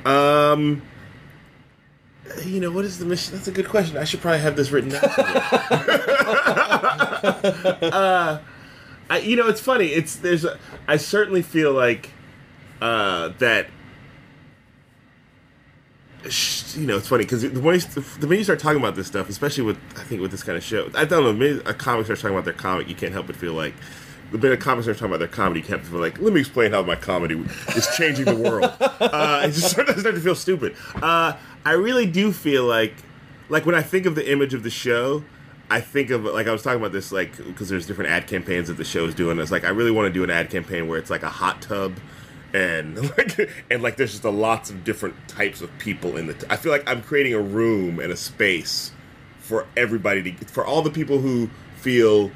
Um, 0.05 0.83
you 2.45 2.61
know, 2.61 2.71
what 2.71 2.85
is 2.85 2.99
the 2.99 3.05
mission? 3.05 3.35
That's 3.35 3.49
a 3.49 3.53
good 3.53 3.69
question. 3.69 3.97
I 3.97 4.05
should 4.05 4.21
probably 4.21 4.41
have 4.41 4.57
this 4.57 4.71
written 4.71 4.91
down. 4.91 5.03
uh, 7.83 8.41
I, 9.09 9.19
you 9.19 9.37
know, 9.37 9.49
it's 9.49 9.61
funny. 9.61 9.87
It's 9.87 10.17
there's. 10.17 10.45
A, 10.45 10.59
I 10.87 10.97
certainly 10.97 11.43
feel 11.43 11.73
like 11.73 12.11
uh, 12.81 13.31
that. 13.39 13.69
You 16.75 16.87
know, 16.87 16.99
it's 16.99 17.09
funny 17.09 17.25
because 17.25 17.43
the 17.43 17.49
you, 17.49 17.61
the 17.61 18.27
minute 18.27 18.39
you 18.39 18.45
start 18.45 18.59
talking 18.59 18.79
about 18.79 18.95
this 18.95 19.07
stuff, 19.07 19.29
especially 19.29 19.65
with 19.65 19.79
I 19.97 20.03
think 20.03 20.21
with 20.21 20.31
this 20.31 20.43
kind 20.43 20.59
of 20.59 20.63
show, 20.63 20.91
I 20.95 21.05
don't 21.07 21.25
know. 21.25 21.33
the 21.33 21.39
minute 21.39 21.67
A 21.67 21.75
comic 21.75 22.05
starts 22.05 22.23
talking 22.23 22.37
about 22.37 22.45
their 22.45 22.55
comic, 22.55 22.89
you 22.89 22.95
can't 22.95 23.13
help 23.13 23.27
but 23.27 23.37
feel 23.37 23.55
like 23.55 23.75
the 24.31 24.39
minute 24.39 24.61
comics 24.61 24.85
start 24.85 24.97
talking 24.97 25.11
about 25.11 25.19
their 25.19 25.29
comedy, 25.29 25.61
you 25.61 25.67
can't 25.67 25.81
help 25.81 25.91
but 25.91 25.91
feel 25.91 26.01
like, 26.01 26.21
let 26.21 26.33
me 26.33 26.41
explain 26.41 26.71
how 26.71 26.83
my 26.83 26.97
comedy 26.97 27.43
is 27.77 27.89
changing 27.97 28.27
the 28.27 28.37
world. 28.37 28.65
uh, 28.81 29.43
it 29.45 29.53
just 29.53 29.71
starts 29.71 29.99
start 29.99 30.15
to 30.15 30.21
feel 30.21 30.35
stupid. 30.35 30.77
Uh, 30.95 31.35
I 31.65 31.73
really 31.73 32.07
do 32.07 32.33
feel 32.33 32.65
like, 32.65 32.95
like 33.49 33.67
when 33.67 33.75
I 33.75 33.83
think 33.83 34.07
of 34.07 34.15
the 34.15 34.31
image 34.31 34.55
of 34.55 34.63
the 34.63 34.71
show, 34.71 35.25
I 35.71 35.81
think 35.81 36.11
of 36.11 36.25
like 36.25 36.49
I 36.49 36.53
was 36.53 36.63
talking 36.63 36.81
about 36.81 36.91
this 36.91 37.13
like 37.13 37.37
because 37.37 37.69
there's 37.69 37.87
different 37.87 38.11
ad 38.11 38.27
campaigns 38.27 38.67
that 38.67 38.77
the 38.77 38.85
show 38.85 39.05
is 39.05 39.15
doing. 39.15 39.39
It's 39.39 39.53
like 39.53 39.65
I 39.65 39.69
really 39.69 39.93
want 39.93 40.07
to 40.07 40.13
do 40.13 40.25
an 40.25 40.31
ad 40.31 40.51
campaign 40.51 40.89
where 40.89 40.99
it's 40.99 41.11
like 41.11 41.23
a 41.23 41.29
hot 41.29 41.63
tub, 41.63 41.95
and 42.53 42.97
like 43.17 43.49
and 43.71 43.81
like 43.81 43.97
there's 43.97 44.11
just 44.11 44.25
a 44.25 44.31
lots 44.31 44.71
of 44.71 44.83
different 44.83 45.15
types 45.29 45.61
of 45.61 45.71
people 45.79 46.17
in 46.17 46.27
the. 46.27 46.35
T- 46.35 46.47
I 46.51 46.57
feel 46.57 46.73
like 46.73 46.89
I'm 46.91 47.03
creating 47.03 47.35
a 47.35 47.41
room 47.41 48.01
and 48.01 48.13
a 48.13 48.17
space 48.17 48.91
for 49.39 49.67
everybody 49.77 50.33
to 50.33 50.45
for 50.47 50.67
all 50.67 50.83
the 50.83 50.91
people 50.91 51.21
who 51.21 51.49
feel 51.77 52.33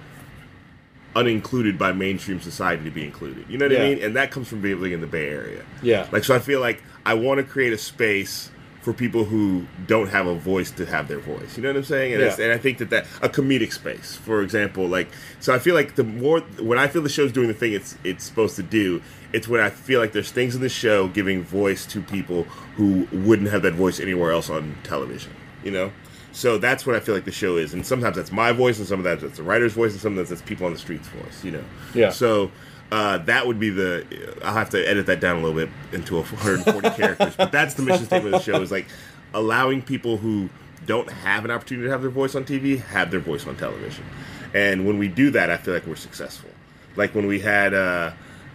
unincluded 1.14 1.78
by 1.78 1.92
mainstream 1.92 2.40
society 2.40 2.84
to 2.84 2.90
be 2.90 3.04
included. 3.04 3.44
You 3.48 3.58
know 3.58 3.66
what 3.66 3.72
Yeah. 3.72 3.82
I 3.84 3.88
mean? 3.94 4.02
And 4.02 4.16
that 4.16 4.30
comes 4.30 4.48
from 4.48 4.60
being 4.60 4.92
in 4.92 5.00
the 5.00 5.06
Bay 5.06 5.28
Area. 5.28 5.62
Yeah. 5.82 6.06
Like 6.12 6.24
so 6.24 6.34
I 6.34 6.38
feel 6.38 6.60
like 6.60 6.82
I 7.06 7.14
want 7.14 7.38
to 7.38 7.44
create 7.44 7.72
a 7.72 7.78
space 7.78 8.50
for 8.82 8.92
people 8.92 9.24
who 9.24 9.64
don't 9.86 10.08
have 10.08 10.26
a 10.26 10.34
voice 10.34 10.70
to 10.72 10.84
have 10.84 11.08
their 11.08 11.18
voice. 11.18 11.56
You 11.56 11.62
know 11.62 11.70
what 11.70 11.76
I'm 11.76 11.84
saying? 11.84 12.12
And, 12.12 12.22
Yeah. 12.22 12.36
and 12.38 12.52
I 12.52 12.58
think 12.58 12.76
that 12.78 12.90
that 12.90 13.06
a 13.22 13.30
comedic 13.30 13.72
space, 13.72 14.14
for 14.14 14.42
example, 14.42 14.86
like 14.86 15.08
so 15.40 15.54
I 15.54 15.58
feel 15.58 15.74
like 15.74 15.94
the 15.94 16.04
more 16.04 16.40
when 16.60 16.78
I 16.78 16.86
feel 16.88 17.00
the 17.00 17.08
show's 17.08 17.32
doing 17.32 17.48
the 17.48 17.54
thing 17.54 17.72
it's 17.72 17.96
it's 18.04 18.24
supposed 18.24 18.56
to 18.56 18.62
do, 18.62 19.00
it's 19.32 19.48
when 19.48 19.60
I 19.60 19.70
feel 19.70 20.00
like 20.00 20.12
there's 20.12 20.30
things 20.30 20.54
in 20.54 20.60
the 20.60 20.68
show 20.68 21.08
giving 21.08 21.42
voice 21.42 21.86
to 21.86 22.02
people 22.02 22.42
who 22.76 23.08
wouldn't 23.10 23.48
have 23.50 23.62
that 23.62 23.72
voice 23.74 24.00
anywhere 24.00 24.32
else 24.32 24.50
on 24.50 24.76
television. 24.82 25.32
You 25.64 25.70
know? 25.70 25.92
So 26.32 26.58
that's 26.58 26.84
what 26.86 26.96
I 26.96 27.00
feel 27.00 27.14
like 27.14 27.24
the 27.24 27.32
show 27.32 27.56
is, 27.56 27.74
and 27.74 27.86
sometimes 27.86 28.16
that's 28.16 28.32
my 28.32 28.52
voice, 28.52 28.78
and 28.78 28.86
sometimes 28.86 29.22
that's 29.22 29.36
the 29.36 29.42
writer's 29.42 29.72
voice, 29.72 29.92
and 29.92 30.00
sometimes 30.00 30.28
that's 30.28 30.42
people 30.42 30.66
on 30.66 30.72
the 30.72 30.78
streets' 30.78 31.08
voice. 31.08 31.44
You 31.44 31.52
know. 31.52 31.64
Yeah. 31.94 32.10
So. 32.10 32.50
Uh, 32.92 33.16
that 33.18 33.44
would 33.46 33.58
be 33.58 33.70
the. 33.70 34.06
I'll 34.44 34.54
have 34.54 34.70
to 34.70 34.88
edit 34.88 35.06
that 35.06 35.18
down 35.18 35.36
a 35.36 35.40
little 35.40 35.56
bit 35.56 35.70
into 35.92 36.16
a 36.16 36.20
140 36.20 36.90
characters, 37.00 37.34
but 37.34 37.50
that's 37.50 37.74
the 37.74 37.82
mission 37.82 38.04
statement 38.04 38.34
of 38.34 38.44
the 38.44 38.52
show: 38.52 38.60
is 38.60 38.70
like 38.70 38.86
allowing 39.32 39.82
people 39.82 40.18
who 40.18 40.48
don't 40.86 41.10
have 41.10 41.44
an 41.44 41.50
opportunity 41.50 41.86
to 41.86 41.90
have 41.90 42.02
their 42.02 42.10
voice 42.10 42.34
on 42.34 42.44
TV 42.44 42.80
have 42.80 43.10
their 43.10 43.20
voice 43.20 43.46
on 43.46 43.56
television. 43.56 44.04
And 44.52 44.86
when 44.86 44.98
we 44.98 45.08
do 45.08 45.30
that, 45.30 45.50
I 45.50 45.56
feel 45.56 45.74
like 45.74 45.86
we're 45.86 45.96
successful. 45.96 46.50
Like 46.96 47.14
when 47.14 47.26
we 47.26 47.40
had, 47.40 47.74
uh, 47.74 48.12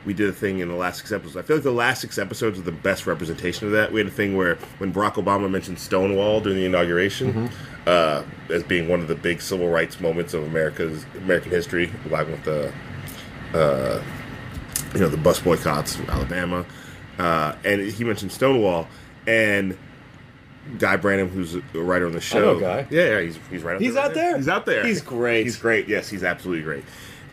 we 0.09 0.15
did 0.15 0.27
a 0.27 0.33
thing 0.33 0.57
in 0.57 0.69
the 0.69 0.73
last 0.73 0.97
six 0.97 1.11
episodes. 1.11 1.37
I 1.37 1.43
feel 1.43 1.57
like 1.57 1.63
the 1.63 1.71
last 1.71 2.01
six 2.01 2.17
episodes 2.17 2.57
are 2.57 2.63
the 2.63 2.71
best 2.71 3.05
representation 3.05 3.67
of 3.67 3.73
that. 3.73 3.91
We 3.91 3.99
had 3.99 4.07
a 4.07 4.11
thing 4.11 4.35
where 4.35 4.55
when 4.79 4.91
Barack 4.91 5.23
Obama 5.23 5.47
mentioned 5.47 5.77
Stonewall 5.77 6.41
during 6.41 6.57
the 6.57 6.65
inauguration 6.65 7.51
uh, 7.85 8.23
as 8.49 8.63
being 8.63 8.87
one 8.87 9.01
of 9.01 9.07
the 9.07 9.13
big 9.13 9.39
civil 9.39 9.69
rights 9.69 9.99
moments 9.99 10.33
of 10.33 10.41
America's 10.45 11.05
American 11.17 11.51
history, 11.51 11.91
along 12.07 12.31
with 12.31 12.43
the, 12.43 12.73
uh, 13.53 14.01
you 14.95 14.99
know, 15.01 15.09
the 15.09 15.17
bus 15.17 15.39
boycotts 15.41 15.99
of 15.99 16.09
Alabama, 16.09 16.65
uh, 17.19 17.53
and 17.63 17.79
he 17.79 18.03
mentioned 18.03 18.31
Stonewall 18.31 18.87
and. 19.27 19.77
Guy 20.77 20.97
Branum, 20.97 21.29
who's 21.29 21.55
a 21.55 21.61
writer 21.73 22.05
on 22.05 22.11
the 22.11 22.21
show. 22.21 22.59
Guy. 22.59 22.85
Yeah, 22.91 23.05
yeah, 23.05 23.21
he's 23.21 23.39
he's 23.49 23.63
right. 23.63 23.81
He's 23.81 23.95
there, 23.95 24.03
out 24.03 24.07
right 24.07 24.15
there? 24.15 24.37
He's 24.37 24.47
out 24.47 24.65
there. 24.67 24.85
He's 24.85 25.01
great. 25.01 25.43
He's 25.43 25.57
great. 25.57 25.87
Yes, 25.87 26.09
he's 26.09 26.23
absolutely 26.23 26.63
great. 26.63 26.83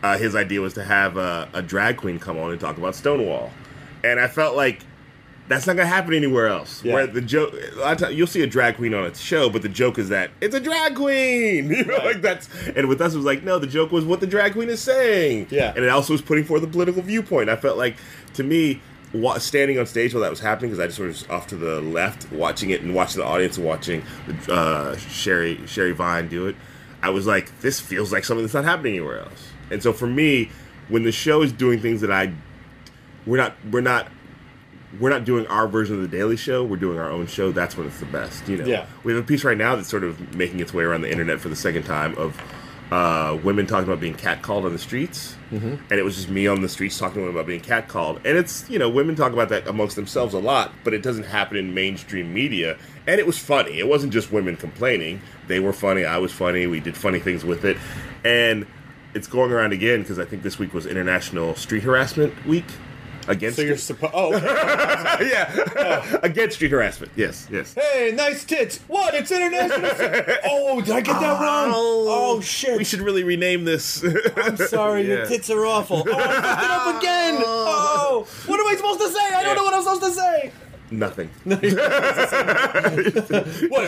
Uh, 0.07 0.17
his 0.17 0.35
idea 0.35 0.61
was 0.61 0.73
to 0.75 0.83
have 0.83 1.17
a, 1.17 1.49
a 1.53 1.61
drag 1.61 1.97
queen 1.97 2.17
come 2.19 2.37
on 2.37 2.51
and 2.51 2.59
talk 2.59 2.77
about 2.77 2.95
Stonewall, 2.95 3.51
and 4.03 4.19
I 4.19 4.27
felt 4.27 4.55
like 4.55 4.83
that's 5.49 5.65
not 5.67 5.75
gonna 5.75 5.87
happen 5.87 6.13
anywhere 6.13 6.47
else. 6.47 6.83
Yeah. 6.83 6.93
Where 6.93 7.07
the 7.07 7.21
joke, 7.21 7.53
a 7.53 7.79
lot 7.79 7.93
of 7.93 7.97
times 7.99 8.15
you'll 8.15 8.27
see 8.27 8.41
a 8.41 8.47
drag 8.47 8.75
queen 8.77 8.93
on 8.93 9.05
a 9.05 9.13
show, 9.15 9.49
but 9.49 9.61
the 9.63 9.69
joke 9.69 9.97
is 9.97 10.09
that 10.09 10.31
it's 10.41 10.55
a 10.55 10.59
drag 10.59 10.95
queen. 10.95 11.69
You 11.77 11.85
know, 11.85 11.97
like 11.97 12.21
that's. 12.21 12.47
And 12.75 12.87
with 12.87 13.01
us, 13.01 13.13
it 13.13 13.17
was 13.17 13.25
like, 13.25 13.43
no, 13.43 13.59
the 13.59 13.67
joke 13.67 13.91
was 13.91 14.05
what 14.05 14.19
the 14.19 14.27
drag 14.27 14.53
queen 14.53 14.69
is 14.69 14.81
saying. 14.81 15.47
Yeah. 15.49 15.73
and 15.75 15.83
it 15.83 15.89
also 15.89 16.13
was 16.13 16.21
putting 16.21 16.43
forth 16.45 16.63
a 16.63 16.67
political 16.67 17.01
viewpoint. 17.01 17.49
I 17.49 17.55
felt 17.55 17.77
like, 17.77 17.95
to 18.35 18.43
me. 18.43 18.81
Wa- 19.13 19.37
standing 19.37 19.79
on 19.79 19.85
stage 19.85 20.13
while 20.13 20.21
that 20.21 20.29
was 20.29 20.41
happening 20.41 20.69
because 20.69 20.83
I 20.83 20.87
just 20.87 20.99
was 20.99 21.25
off 21.29 21.47
to 21.47 21.55
the 21.55 21.79
left 21.79 22.29
watching 22.29 22.71
it 22.71 22.81
and 22.81 22.93
watching 22.93 23.21
the 23.21 23.25
audience 23.25 23.57
watching 23.57 24.03
uh, 24.49 24.97
Sherry 24.97 25.65
Sherry 25.65 25.93
Vine 25.93 26.27
do 26.27 26.45
it. 26.47 26.57
I 27.01 27.09
was 27.11 27.25
like, 27.25 27.57
this 27.61 27.79
feels 27.79 28.11
like 28.11 28.25
something 28.25 28.43
that's 28.43 28.53
not 28.53 28.65
happening 28.65 28.95
anywhere 28.95 29.21
else. 29.21 29.47
And 29.71 29.81
so 29.81 29.93
for 29.93 30.07
me, 30.07 30.49
when 30.89 31.03
the 31.03 31.11
show 31.11 31.41
is 31.41 31.51
doing 31.51 31.79
things 31.79 32.01
that 32.01 32.11
I 32.11 32.33
we're 33.25 33.37
not 33.37 33.55
we're 33.71 33.81
not 33.81 34.07
we're 34.99 35.09
not 35.09 35.25
doing 35.25 35.45
our 35.47 35.67
version 35.67 35.95
of 35.95 36.01
the 36.01 36.07
Daily 36.07 36.37
Show. 36.37 36.63
We're 36.63 36.77
doing 36.77 36.97
our 36.97 37.11
own 37.11 37.27
show. 37.27 37.51
That's 37.51 37.75
when 37.75 37.87
it's 37.87 37.99
the 37.99 38.05
best. 38.05 38.47
You 38.47 38.57
know, 38.57 38.65
Yeah. 38.65 38.85
we 39.03 39.13
have 39.13 39.21
a 39.21 39.27
piece 39.27 39.43
right 39.43 39.57
now 39.57 39.75
that's 39.75 39.89
sort 39.89 40.05
of 40.05 40.35
making 40.35 40.61
its 40.61 40.73
way 40.73 40.83
around 40.83 41.01
the 41.01 41.11
internet 41.11 41.41
for 41.41 41.49
the 41.49 41.57
second 41.57 41.83
time 41.83 42.15
of 42.17 42.41
uh, 42.89 43.37
women 43.43 43.67
talking 43.67 43.83
about 43.83 43.99
being 43.99 44.15
catcalled 44.15 44.63
on 44.63 44.71
the 44.71 44.79
streets, 44.79 45.35
mm-hmm. 45.51 45.75
and 45.75 45.91
it 45.91 46.03
was 46.03 46.15
just 46.15 46.29
me 46.29 46.47
on 46.47 46.61
the 46.61 46.69
streets 46.69 46.97
talking 46.97 47.15
to 47.15 47.19
women 47.19 47.35
about 47.35 47.45
being 47.45 47.59
catcalled. 47.59 48.15
And 48.23 48.37
it's 48.37 48.67
you 48.69 48.79
know 48.79 48.89
women 48.89 49.13
talk 49.13 49.33
about 49.33 49.49
that 49.49 49.67
amongst 49.67 49.97
themselves 49.97 50.33
a 50.33 50.39
lot, 50.39 50.71
but 50.85 50.93
it 50.93 51.03
doesn't 51.03 51.25
happen 51.25 51.57
in 51.57 51.73
mainstream 51.73 52.33
media. 52.33 52.77
And 53.05 53.19
it 53.19 53.27
was 53.27 53.37
funny. 53.37 53.79
It 53.79 53.87
wasn't 53.87 54.13
just 54.13 54.31
women 54.31 54.55
complaining. 54.55 55.21
They 55.47 55.59
were 55.59 55.73
funny. 55.73 56.05
I 56.05 56.17
was 56.17 56.31
funny. 56.31 56.65
We 56.65 56.79
did 56.79 56.95
funny 56.95 57.19
things 57.19 57.43
with 57.43 57.65
it, 57.65 57.75
and 58.23 58.65
it's 59.17 59.27
going 59.27 59.51
around 59.51 59.73
again 59.73 60.01
because 60.01 60.19
I 60.19 60.25
think 60.25 60.43
this 60.43 60.59
week 60.59 60.73
was 60.73 60.85
International 60.85 61.55
Street 61.55 61.83
Harassment 61.83 62.45
Week. 62.45 62.65
Against 63.27 63.57
So 63.57 63.61
you're 63.61 63.75
supposed. 63.75 64.13
Oh, 64.15 64.33
okay. 64.33 64.45
yeah, 65.29 65.53
oh. 65.75 66.19
against 66.23 66.55
street 66.55 66.71
harassment. 66.71 67.11
Yes, 67.17 67.45
yes. 67.51 67.73
hey, 67.73 68.13
nice 68.15 68.45
tits. 68.45 68.77
What? 68.87 69.13
It's 69.15 69.29
international. 69.29 69.91
oh, 70.45 70.79
did 70.79 70.95
I 70.95 71.01
get 71.01 71.19
that 71.19 71.41
wrong? 71.41 71.71
Oh. 71.73 72.37
oh 72.37 72.41
shit. 72.41 72.77
We 72.77 72.85
should 72.85 73.01
really 73.01 73.25
rename 73.25 73.65
this. 73.65 74.01
I'm 74.37 74.55
sorry, 74.55 75.07
your 75.07 75.25
tits 75.27 75.49
are 75.49 75.65
awful. 75.65 76.05
Oh, 76.07 76.13
I 76.13 76.23
fucked 76.23 76.63
it 76.63 76.71
up 76.71 77.01
again. 77.01 77.35
Oh. 77.45 78.25
oh, 78.25 78.27
what 78.45 78.61
am 78.61 78.67
I 78.67 78.75
supposed 78.77 79.01
to 79.01 79.09
say? 79.09 79.35
I 79.35 79.43
don't 79.43 79.57
know 79.57 79.63
what 79.63 79.73
I'm 79.73 79.83
supposed 79.83 80.03
to 80.03 80.11
say. 80.11 80.51
Nothing. 80.89 81.29
Wait, 81.45 81.61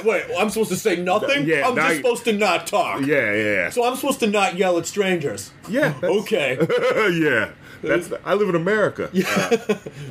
wait. 0.06 0.26
I'm 0.38 0.50
supposed 0.50 0.70
to 0.70 0.76
say 0.76 0.98
nothing. 1.02 1.48
Yeah, 1.48 1.68
I'm 1.68 1.76
just 1.76 1.90
you- 1.90 1.96
supposed 1.98 2.24
to 2.26 2.34
not 2.34 2.68
talk. 2.68 3.02
Yeah, 3.06 3.34
yeah, 3.34 3.44
yeah. 3.44 3.70
So 3.70 3.84
I'm 3.86 3.96
supposed 3.96 4.20
to 4.22 4.28
not 4.28 4.56
yell 4.58 4.78
at 4.78 4.86
strangers. 4.86 5.52
yeah. 5.70 5.94
Okay, 6.04 6.58
yeah. 7.20 7.52
That's. 7.82 8.12
I 8.26 8.34
live 8.34 8.50
in 8.50 8.56
America. 8.56 9.10
Yeah, 9.14 9.24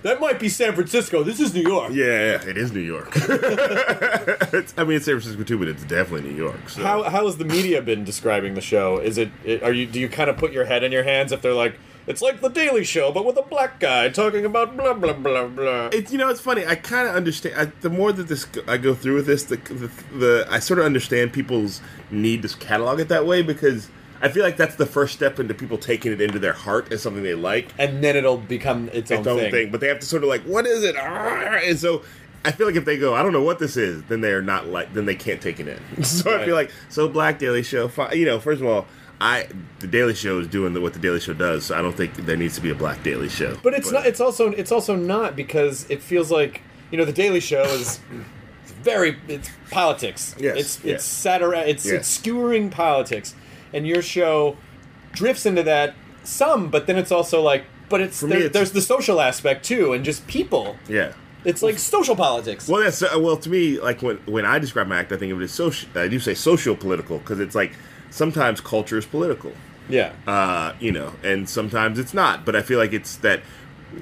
that 0.03 0.18
might 0.20 0.40
be 0.40 0.48
San 0.48 0.74
Francisco. 0.74 1.22
This 1.22 1.38
is 1.40 1.53
New 1.53 1.61
York. 1.62 1.92
yeah. 1.92 2.42
It 2.42 2.57
is 2.57 2.72
New 2.72 2.81
York. 2.81 3.11
it's, 3.14 4.72
I 4.79 4.85
mean, 4.85 4.96
it's 4.96 5.05
San 5.05 5.20
Francisco 5.20 5.42
too, 5.42 5.59
but 5.59 5.68
it's 5.68 5.85
definitely 5.85 6.31
New 6.31 6.37
York. 6.37 6.68
So. 6.70 6.83
How 6.83 7.03
how 7.03 7.27
has 7.27 7.37
the 7.37 7.44
media 7.44 7.83
been 7.83 8.05
describing 8.05 8.55
the 8.55 8.62
show? 8.62 8.98
Is 8.98 9.18
it, 9.18 9.31
it 9.44 9.62
are 9.62 9.72
you 9.72 9.85
do 9.87 10.01
you 10.01 10.09
kind 10.09 10.31
of 10.31 10.38
put 10.38 10.53
your 10.53 10.64
head 10.64 10.83
in 10.83 10.92
your 10.92 11.03
hands 11.03 11.31
if 11.33 11.42
they're 11.42 11.53
like 11.53 11.79
it's 12.09 12.23
like 12.23 12.40
the 12.40 12.49
Daily 12.49 12.85
Show 12.85 13.12
but 13.12 13.25
with 13.25 13.37
a 13.37 13.42
black 13.42 13.79
guy 13.81 14.09
talking 14.09 14.44
about 14.44 14.77
blah 14.77 14.94
blah 14.94 15.12
blah 15.12 15.47
blah. 15.47 15.90
It's 15.92 16.11
you 16.12 16.18
know 16.18 16.29
it's 16.29 16.40
funny. 16.40 16.66
I 16.66 16.75
kind 16.75 17.09
of 17.09 17.14
understand. 17.14 17.55
I, 17.57 17.64
the 17.81 17.90
more 17.90 18.12
that 18.12 18.29
this 18.29 18.47
I 18.66 18.77
go 18.79 18.94
through 18.94 19.16
with 19.16 19.27
this, 19.27 19.44
the, 19.44 19.57
the 19.57 19.90
the 20.16 20.47
I 20.51 20.59
sort 20.59 20.79
of 20.79 20.85
understand 20.87 21.33
people's 21.33 21.81
need 22.11 22.42
to 22.42 22.49
catalog 22.57 23.01
it 23.01 23.09
that 23.09 23.27
way 23.27 23.42
because 23.42 23.88
I 24.21 24.29
feel 24.29 24.42
like 24.42 24.57
that's 24.57 24.75
the 24.75 24.87
first 24.87 25.14
step 25.14 25.38
into 25.38 25.55
people 25.55 25.79
taking 25.79 26.12
it 26.12 26.21
into 26.21 26.38
their 26.38 26.53
heart 26.53 26.92
as 26.92 27.03
something 27.03 27.23
they 27.23 27.35
like. 27.35 27.68
and 27.79 28.03
then 28.03 28.16
it'll 28.16 28.37
become 28.38 28.88
its 28.92 29.11
own, 29.11 29.18
its 29.21 29.29
own 29.29 29.38
thing. 29.38 29.51
thing. 29.53 29.71
But 29.71 29.81
they 29.81 29.88
have 29.88 30.01
to 30.01 30.07
sort 30.07 30.23
of 30.25 30.29
like, 30.29 30.42
what 30.42 30.66
is 30.66 30.83
it? 30.83 30.97
Ah! 30.99 31.61
And 31.64 31.79
so 31.79 32.03
I 32.44 32.51
feel 32.53 32.66
like 32.66 32.77
if 32.77 32.85
they 32.85 32.99
go, 32.99 33.14
I 33.14 33.23
don't 33.23 33.33
know 33.33 33.42
what 33.42 33.59
this 33.59 33.77
is, 33.77 34.03
then 34.05 34.21
they're 34.21 34.42
not 34.42 34.66
like, 34.66 34.92
then 34.94 35.07
they 35.07 35.14
can't 35.14 35.40
take 35.40 35.61
it 35.61 35.68
in. 35.68 35.79
So 36.05 36.37
I 36.37 36.44
feel 36.44 36.55
like, 36.55 36.73
so 36.88 37.09
Black 37.09 37.38
Daily 37.38 37.62
Show, 37.62 37.90
you 38.12 38.25
know, 38.27 38.40
first 38.40 38.61
of 38.61 38.66
all, 38.66 38.87
I 39.21 39.49
the 39.81 39.87
Daily 39.89 40.15
Show 40.15 40.39
is 40.39 40.47
doing 40.47 40.75
the, 40.75 40.81
what 40.81 40.93
the 40.93 40.99
Daily 40.99 41.21
Show 41.21 41.35
does, 41.35 41.67
so 41.67 41.79
I 41.79 41.83
don't 41.83 41.97
think 41.97 42.15
there 42.15 42.37
needs 42.37 42.55
to 42.57 42.61
be 42.61 42.71
a 42.71 42.75
Black 42.75 43.03
Daily 43.03 43.29
Show. 43.29 43.57
But 43.63 43.75
it's 43.75 43.91
not. 43.91 44.07
It's 44.07 44.21
also. 44.21 44.51
It's 44.53 44.71
also 44.73 44.95
not 44.95 45.35
because 45.37 45.89
it 45.91 46.03
feels 46.03 46.31
like 46.31 46.61
you 46.91 46.99
know 46.99 47.05
the 47.05 47.13
Daily 47.13 47.41
Show 47.41 47.63
is 47.65 48.01
very. 48.65 49.17
It's 49.27 49.51
politics. 49.71 50.35
Yes, 50.39 50.57
It's 50.57 50.85
yeah. 50.85 50.95
it's 50.95 51.05
satire. 51.05 51.55
It's 51.55 51.85
Yeah. 51.85 51.95
it's 51.95 52.09
skewering 52.09 52.71
politics, 52.71 53.35
and 53.73 53.87
your 53.87 54.03
show 54.03 54.57
drifts 55.13 55.47
into 55.47 55.63
that 55.65 55.95
some. 56.25 56.71
But 56.71 56.87
then 56.87 56.97
it's 56.97 57.11
also 57.13 57.41
like. 57.43 57.65
But 57.89 58.03
it's, 58.03 58.21
there, 58.21 58.37
it's- 58.39 58.53
there's 58.53 58.73
the 58.73 58.83
social 58.83 59.19
aspect 59.21 59.65
too, 59.65 59.95
and 59.95 60.05
just 60.05 60.27
people. 60.27 60.77
yeah. 60.89 61.13
It's 61.45 61.63
like 61.63 61.79
social 61.79 62.17
politics. 62.17 62.69
Well, 62.69 62.83
that's 62.83 63.01
uh, 63.01 63.17
well 63.19 63.37
to 63.39 63.49
me. 63.49 63.81
Like 63.81 64.03
when 64.03 64.17
when 64.27 64.45
I 64.45 64.59
describe 64.59 64.89
my 64.89 64.99
act, 64.99 65.13
I 65.13 65.17
think 65.17 65.33
of 65.33 65.41
it 65.41 65.45
as 65.45 65.53
social. 65.53 65.89
I 65.95 66.09
do 66.09 66.19
say 66.19 66.35
social 66.35 66.75
political 66.77 67.19
because 67.19 67.39
it's 67.41 67.55
like 67.55 67.73
sometimes 68.11 68.61
culture 68.61 68.99
is 68.99 69.07
political. 69.07 69.53
Yeah. 69.88 70.12
uh, 70.27 70.75
you 70.81 70.92
know, 70.92 71.14
and 71.23 71.49
sometimes 71.49 71.99
it's 71.99 72.12
not. 72.12 72.44
But 72.44 72.55
I 72.55 72.62
feel 72.62 72.79
like 72.79 72.92
it's 72.92 73.16
that, 73.16 73.40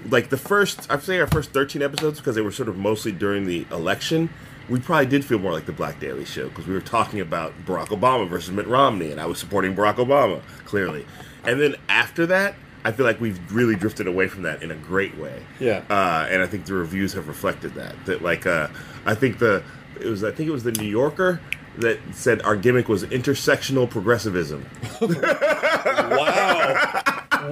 like 0.09 0.31
the 0.31 0.37
first, 0.37 0.91
I'd 0.91 1.03
say 1.03 1.21
our 1.21 1.29
first 1.29 1.53
13 1.53 1.81
episodes, 1.81 2.19
because 2.19 2.35
they 2.35 2.41
were 2.41 2.51
sort 2.51 2.69
of 2.69 2.77
mostly 2.77 3.13
during 3.13 3.47
the 3.47 3.67
election, 3.71 4.31
we 4.69 4.81
probably 4.81 5.07
did 5.07 5.25
feel 5.25 5.39
more 5.39 5.53
like 5.53 5.67
the 5.67 5.73
Black 5.73 6.01
Daily 6.01 6.25
Show 6.25 6.49
because 6.49 6.67
we 6.67 6.75
were 6.75 6.81
talking 6.81 7.21
about 7.21 7.53
Barack 7.67 7.89
Obama 7.89 8.29
versus 8.29 8.51
Mitt 8.51 8.67
Romney, 8.67 9.13
and 9.13 9.21
I 9.21 9.27
was 9.27 9.39
supporting 9.39 9.77
Barack 9.77 9.97
Obama, 9.97 10.43
clearly. 10.65 11.07
And 11.45 11.61
then 11.61 11.77
after 11.89 12.27
that, 12.27 12.57
I 12.85 12.93
feel 12.93 13.07
like 13.07 13.21
we've 13.21 13.41
really 13.53 13.77
drifted 13.77 14.07
away 14.07 14.29
from 14.29 14.43
that 14.43 14.63
in 14.63 14.71
a 14.71 14.77
great 14.77 15.17
way. 15.19 15.43
Yeah. 15.61 15.83
Uh, 15.89 16.27
and 16.31 16.43
I 16.43 16.47
think 16.47 16.67
the 16.67 16.75
reviews 16.75 17.13
have 17.15 17.29
reflected 17.29 17.75
that. 17.75 17.95
That 18.07 18.23
like, 18.23 18.47
uh, 18.47 18.69
I 19.05 19.15
think 19.15 19.39
the 19.39 19.63
it 20.01 20.07
was 20.07 20.23
I 20.23 20.31
think 20.31 20.49
it 20.49 20.53
was 20.53 20.63
the 20.65 20.73
New 20.73 20.87
Yorker 20.87 21.41
that 21.79 21.99
said 22.13 22.43
our 22.43 22.57
gimmick 22.57 22.89
was 22.89 23.05
intersectional 23.05 23.89
progressivism. 23.89 24.67
wow. 25.01 27.03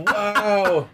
wow. 0.07 0.89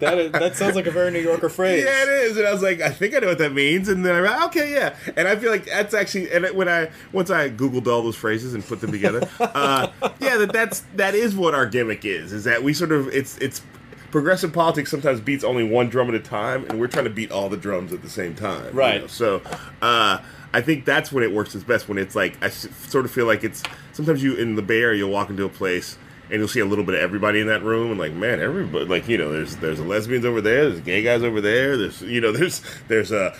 That 0.00 0.18
is, 0.18 0.32
that 0.32 0.56
sounds 0.56 0.74
like 0.74 0.86
a 0.86 0.90
very 0.90 1.10
New 1.12 1.20
Yorker 1.20 1.48
phrase. 1.48 1.84
Yeah, 1.84 2.02
it 2.02 2.08
is. 2.08 2.36
And 2.36 2.46
I 2.46 2.52
was 2.52 2.62
like, 2.62 2.80
I 2.80 2.90
think 2.90 3.14
I 3.14 3.20
know 3.20 3.28
what 3.28 3.38
that 3.38 3.52
means. 3.52 3.88
And 3.88 4.04
then 4.04 4.16
I 4.16 4.20
went, 4.20 4.42
okay, 4.46 4.72
yeah. 4.74 4.96
And 5.16 5.28
I 5.28 5.36
feel 5.36 5.50
like 5.50 5.66
that's 5.66 5.94
actually, 5.94 6.30
and 6.32 6.44
when 6.56 6.68
I 6.68 6.90
once 7.12 7.30
I 7.30 7.50
googled 7.50 7.86
all 7.86 8.02
those 8.02 8.16
phrases 8.16 8.54
and 8.54 8.64
put 8.66 8.80
them 8.80 8.90
together, 8.90 9.28
uh, 9.40 9.88
yeah, 10.20 10.38
that 10.38 10.52
that's 10.52 10.80
that 10.96 11.14
is 11.14 11.36
what 11.36 11.54
our 11.54 11.66
gimmick 11.66 12.04
is. 12.04 12.32
Is 12.32 12.44
that 12.44 12.62
we 12.64 12.74
sort 12.74 12.90
of 12.90 13.08
it's 13.08 13.38
it's 13.38 13.62
progressive 14.10 14.52
politics 14.52 14.90
sometimes 14.90 15.20
beats 15.20 15.44
only 15.44 15.62
one 15.64 15.88
drum 15.88 16.08
at 16.08 16.14
a 16.16 16.20
time, 16.20 16.64
and 16.68 16.80
we're 16.80 16.88
trying 16.88 17.04
to 17.04 17.10
beat 17.10 17.30
all 17.30 17.48
the 17.48 17.56
drums 17.56 17.92
at 17.92 18.02
the 18.02 18.10
same 18.10 18.34
time. 18.34 18.64
you 18.66 18.70
Right. 18.72 19.02
know? 19.02 19.06
So. 19.06 19.40
uh 19.80 20.18
I 20.54 20.60
think 20.60 20.84
that's 20.84 21.10
when 21.12 21.24
it 21.24 21.32
works 21.32 21.54
its 21.54 21.64
best. 21.64 21.88
When 21.88 21.98
it's 21.98 22.14
like 22.14 22.42
I 22.42 22.48
sort 22.48 23.04
of 23.04 23.10
feel 23.10 23.26
like 23.26 23.44
it's 23.44 23.62
sometimes 23.92 24.22
you 24.22 24.34
in 24.34 24.54
the 24.54 24.62
Bay 24.62 24.80
Area 24.80 24.98
you'll 24.98 25.10
walk 25.10 25.30
into 25.30 25.44
a 25.44 25.48
place 25.48 25.96
and 26.32 26.40
you'll 26.40 26.48
see 26.48 26.60
a 26.60 26.64
little 26.64 26.84
bit 26.84 26.94
of 26.94 27.00
everybody 27.02 27.40
in 27.40 27.46
that 27.46 27.62
room 27.62 27.90
and 27.90 28.00
like 28.00 28.12
man 28.12 28.40
everybody 28.40 28.86
like 28.86 29.06
you 29.06 29.18
know 29.18 29.30
there's 29.30 29.56
there's 29.56 29.78
lesbians 29.80 30.24
over 30.24 30.40
there 30.40 30.70
there's 30.70 30.80
gay 30.80 31.02
guys 31.02 31.22
over 31.22 31.40
there 31.40 31.76
there's 31.76 32.00
you 32.02 32.20
know 32.20 32.32
there's 32.36 32.62
there's 32.88 33.12
uh, 33.12 33.36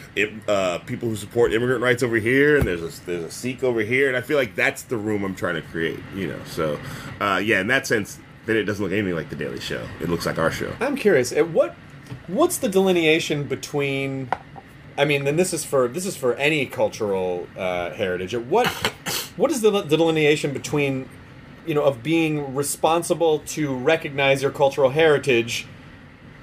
uh 0.46 0.78
people 0.80 1.08
who 1.08 1.16
support 1.16 1.52
immigrant 1.52 1.82
rights 1.82 2.02
over 2.02 2.16
here 2.16 2.58
and 2.58 2.66
there's 2.66 2.82
a 2.82 3.06
there's 3.06 3.24
a 3.24 3.30
Sikh 3.30 3.64
over 3.64 3.80
here 3.80 4.08
and 4.08 4.16
I 4.16 4.20
feel 4.20 4.36
like 4.36 4.54
that's 4.54 4.82
the 4.82 4.96
room 4.96 5.24
I'm 5.24 5.34
trying 5.34 5.54
to 5.54 5.62
create 5.62 5.98
you 6.14 6.28
know 6.28 6.40
so 6.44 6.78
uh 7.20 7.40
yeah 7.42 7.60
in 7.60 7.66
that 7.68 7.86
sense 7.86 8.18
then 8.44 8.56
it 8.56 8.64
doesn't 8.64 8.84
look 8.84 8.92
anything 8.92 9.14
like 9.14 9.30
the 9.30 9.36
Daily 9.36 9.60
Show 9.60 9.86
it 10.00 10.08
looks 10.08 10.26
like 10.26 10.38
our 10.38 10.50
show 10.50 10.74
I'm 10.80 10.96
curious. 10.96 11.32
At 11.32 11.48
what 11.48 11.74
what's 12.26 12.58
the 12.58 12.68
delineation 12.68 13.44
between? 13.44 14.28
I 15.02 15.04
mean, 15.04 15.24
then 15.24 15.34
this 15.36 15.52
is 15.52 15.64
for 15.64 15.88
this 15.88 16.06
is 16.06 16.16
for 16.16 16.34
any 16.36 16.64
cultural 16.64 17.48
uh, 17.58 17.90
heritage. 17.90 18.34
What 18.36 18.68
what 19.36 19.50
is 19.50 19.60
the, 19.60 19.70
the 19.82 19.96
delineation 19.96 20.52
between 20.52 21.08
you 21.66 21.74
know 21.74 21.82
of 21.82 22.02
being 22.04 22.54
responsible 22.54 23.40
to 23.56 23.74
recognize 23.74 24.42
your 24.42 24.52
cultural 24.52 24.90
heritage 24.90 25.66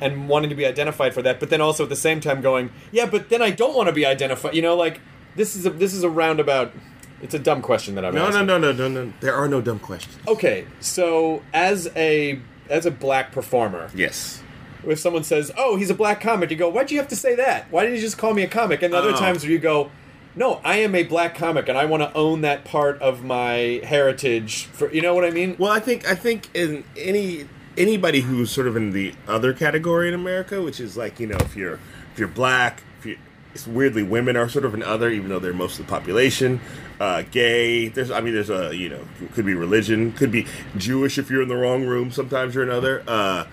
and 0.02 0.28
wanting 0.28 0.50
to 0.50 0.56
be 0.56 0.66
identified 0.66 1.14
for 1.14 1.22
that 1.22 1.40
but 1.42 1.50
then 1.50 1.60
also 1.62 1.84
at 1.84 1.90
the 1.90 1.96
same 1.96 2.22
time 2.22 2.40
going 2.42 2.72
yeah 2.90 3.06
but 3.06 3.28
then 3.28 3.42
i 3.42 3.50
don't 3.52 3.76
want 3.76 3.88
to 3.88 3.92
be 3.94 4.06
identified 4.06 4.56
you 4.56 4.62
know 4.62 4.76
like 4.78 5.02
this 5.36 5.58
is 5.58 5.66
a 5.66 5.72
this 5.72 5.94
is 5.94 6.04
a 6.04 6.10
roundabout 6.10 6.72
it's 7.22 7.34
a 7.34 7.40
dumb 7.40 7.62
question 7.62 7.96
that 7.96 8.06
i'm 8.06 8.16
No, 8.16 8.22
no, 8.22 8.28
asking. 8.30 8.48
no, 8.48 8.58
no, 8.58 8.72
no, 8.72 8.88
no. 8.88 9.14
There 9.20 9.36
are 9.36 9.50
no 9.50 9.60
dumb 9.60 9.80
questions. 9.80 10.18
okay 10.26 10.66
so 10.80 11.42
as 11.54 11.90
a 11.98 12.40
as 12.70 12.86
a 12.86 12.92
black 12.92 13.34
performer 13.34 13.90
Yes. 13.94 14.42
If 14.88 15.00
someone 15.00 15.24
says, 15.24 15.52
"Oh, 15.58 15.76
he's 15.76 15.90
a 15.90 15.94
black 15.94 16.22
comic," 16.22 16.50
you 16.52 16.58
go, 16.58 16.70
"Why'd 16.70 16.92
you 16.92 16.98
have 16.98 17.08
to 17.10 17.16
say 17.16 17.36
that? 17.36 17.68
Why 17.72 17.84
didn't 17.84 17.96
you 17.98 18.02
just 18.02 18.18
call 18.18 18.34
me 18.34 18.44
a 18.44 18.48
comic?" 18.48 18.82
And 18.82 18.94
the 18.94 18.98
other 18.98 19.12
Oh. 19.14 19.20
times 19.20 19.44
where 19.44 19.52
you 19.52 19.60
go, 19.60 19.92
"No, 20.36 20.62
I 20.64 20.78
am 20.78 20.96
a 20.96 21.04
black 21.04 21.36
comic, 21.36 21.68
and 21.68 21.78
I 21.78 21.86
want 21.86 22.04
to 22.04 22.14
own 22.16 22.42
that 22.42 22.64
part 22.66 23.02
of 23.02 23.24
my 23.24 23.82
heritage." 23.84 24.66
For 24.72 24.92
you 24.92 25.02
know 25.02 25.14
what 25.14 25.26
I 25.26 25.32
mean? 25.32 25.56
Well, 25.58 25.72
I 25.72 25.80
think 25.80 26.08
I 26.10 26.16
think 26.16 26.50
in 26.54 26.84
any 26.98 27.46
anybody 27.78 28.22
who's 28.22 28.52
sort 28.52 28.68
of 28.68 28.76
in 28.76 28.92
the 28.92 29.14
other 29.28 29.54
category 29.54 30.08
in 30.08 30.14
America, 30.14 30.62
which 30.62 30.80
is 30.80 30.98
like 30.98 31.20
you 31.20 31.28
know 31.28 31.38
if 31.40 31.56
you're 31.56 31.80
if 32.14 32.18
you're 32.20 32.28
black, 32.28 32.84
if 33.00 33.06
you 33.06 33.18
it's 33.54 33.66
weirdly 33.66 34.04
women 34.04 34.38
are 34.38 34.48
sort 34.48 34.64
of 34.64 34.74
an 34.76 34.84
other, 34.84 35.10
even 35.10 35.30
though 35.30 35.40
they're 35.40 35.54
most 35.54 35.80
of 35.80 35.86
the 35.88 35.90
population. 35.90 36.60
Uh, 37.00 37.24
gay, 37.32 37.88
there's 37.88 38.12
I 38.12 38.20
mean 38.22 38.34
there's 38.34 38.50
a 38.50 38.76
you 38.76 38.90
know 38.90 39.00
could 39.34 39.46
be 39.46 39.54
religion, 39.56 40.12
could 40.12 40.32
be 40.32 40.46
Jewish 40.78 41.18
if 41.18 41.30
you're 41.32 41.42
in 41.42 41.48
the 41.48 41.56
wrong 41.56 41.86
room. 41.86 42.12
Sometimes 42.12 42.54
you're 42.56 42.64
another. 42.64 43.04
Uh, 43.08 43.46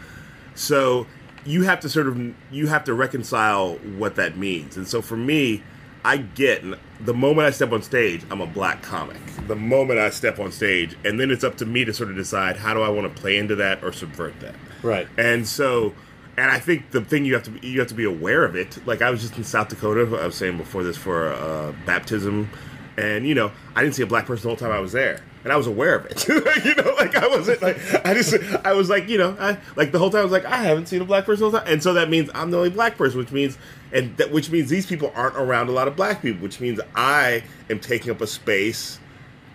so 0.54 1.06
you 1.46 1.62
have 1.62 1.80
to 1.80 1.88
sort 1.88 2.06
of 2.08 2.34
you 2.50 2.66
have 2.66 2.84
to 2.84 2.94
reconcile 2.94 3.74
what 3.96 4.16
that 4.16 4.36
means. 4.36 4.76
And 4.76 4.86
so 4.86 5.00
for 5.00 5.16
me, 5.16 5.62
I 6.04 6.18
get 6.18 6.62
the 7.00 7.14
moment 7.14 7.46
I 7.46 7.50
step 7.50 7.72
on 7.72 7.82
stage, 7.82 8.22
I'm 8.30 8.40
a 8.40 8.46
black 8.46 8.82
comic. 8.82 9.18
The 9.46 9.56
moment 9.56 9.98
I 9.98 10.10
step 10.10 10.38
on 10.38 10.52
stage, 10.52 10.96
and 11.04 11.18
then 11.18 11.30
it's 11.30 11.44
up 11.44 11.56
to 11.58 11.66
me 11.66 11.84
to 11.84 11.92
sort 11.92 12.10
of 12.10 12.16
decide 12.16 12.56
how 12.56 12.74
do 12.74 12.82
I 12.82 12.88
want 12.88 13.12
to 13.12 13.20
play 13.20 13.36
into 13.36 13.56
that 13.56 13.82
or 13.82 13.92
subvert 13.92 14.38
that. 14.40 14.54
Right. 14.82 15.08
And 15.16 15.46
so 15.46 15.94
and 16.36 16.50
I 16.50 16.58
think 16.58 16.90
the 16.90 17.00
thing 17.00 17.24
you 17.24 17.34
have 17.34 17.44
to 17.44 17.50
be, 17.50 17.66
you 17.66 17.78
have 17.80 17.88
to 17.88 17.94
be 17.94 18.04
aware 18.04 18.44
of 18.44 18.56
it. 18.56 18.86
Like 18.86 19.02
I 19.02 19.10
was 19.10 19.22
just 19.22 19.36
in 19.36 19.44
South 19.44 19.68
Dakota, 19.68 20.02
I 20.20 20.26
was 20.26 20.34
saying 20.34 20.58
before 20.58 20.84
this 20.84 20.96
for 20.96 21.32
uh, 21.32 21.72
baptism, 21.84 22.50
and 22.96 23.26
you 23.26 23.34
know 23.34 23.52
I 23.74 23.82
didn't 23.82 23.94
see 23.94 24.02
a 24.02 24.06
black 24.06 24.26
person 24.26 24.42
the 24.42 24.48
whole 24.48 24.56
time 24.56 24.70
I 24.70 24.80
was 24.80 24.92
there, 24.92 25.20
and 25.46 25.52
I 25.52 25.56
was 25.56 25.68
aware 25.68 25.94
of 25.94 26.06
it. 26.06 26.26
you 26.64 26.74
know, 26.74 26.92
like 26.96 27.14
I 27.14 27.28
wasn't 27.28 27.62
like 27.62 27.78
I 28.04 28.14
just 28.14 28.34
I 28.64 28.72
was 28.72 28.90
like 28.90 29.08
you 29.08 29.16
know 29.16 29.36
I 29.38 29.56
like 29.76 29.92
the 29.92 29.98
whole 30.00 30.10
time 30.10 30.22
I 30.22 30.24
was 30.24 30.32
like 30.32 30.44
I 30.44 30.56
haven't 30.56 30.86
seen 30.86 31.00
a 31.00 31.04
black 31.04 31.24
person 31.24 31.52
time, 31.52 31.62
and 31.68 31.80
so 31.80 31.94
that 31.94 32.10
means 32.10 32.28
I'm 32.34 32.50
the 32.50 32.56
only 32.56 32.70
black 32.70 32.98
person, 32.98 33.20
which 33.20 33.30
means 33.30 33.56
and 33.92 34.16
that 34.16 34.32
which 34.32 34.50
means 34.50 34.68
these 34.68 34.86
people 34.86 35.12
aren't 35.14 35.36
around 35.36 35.68
a 35.68 35.70
lot 35.70 35.86
of 35.86 35.94
black 35.94 36.20
people, 36.20 36.42
which 36.42 36.60
means 36.60 36.80
I 36.96 37.44
am 37.70 37.78
taking 37.78 38.10
up 38.10 38.20
a 38.20 38.26
space 38.26 38.98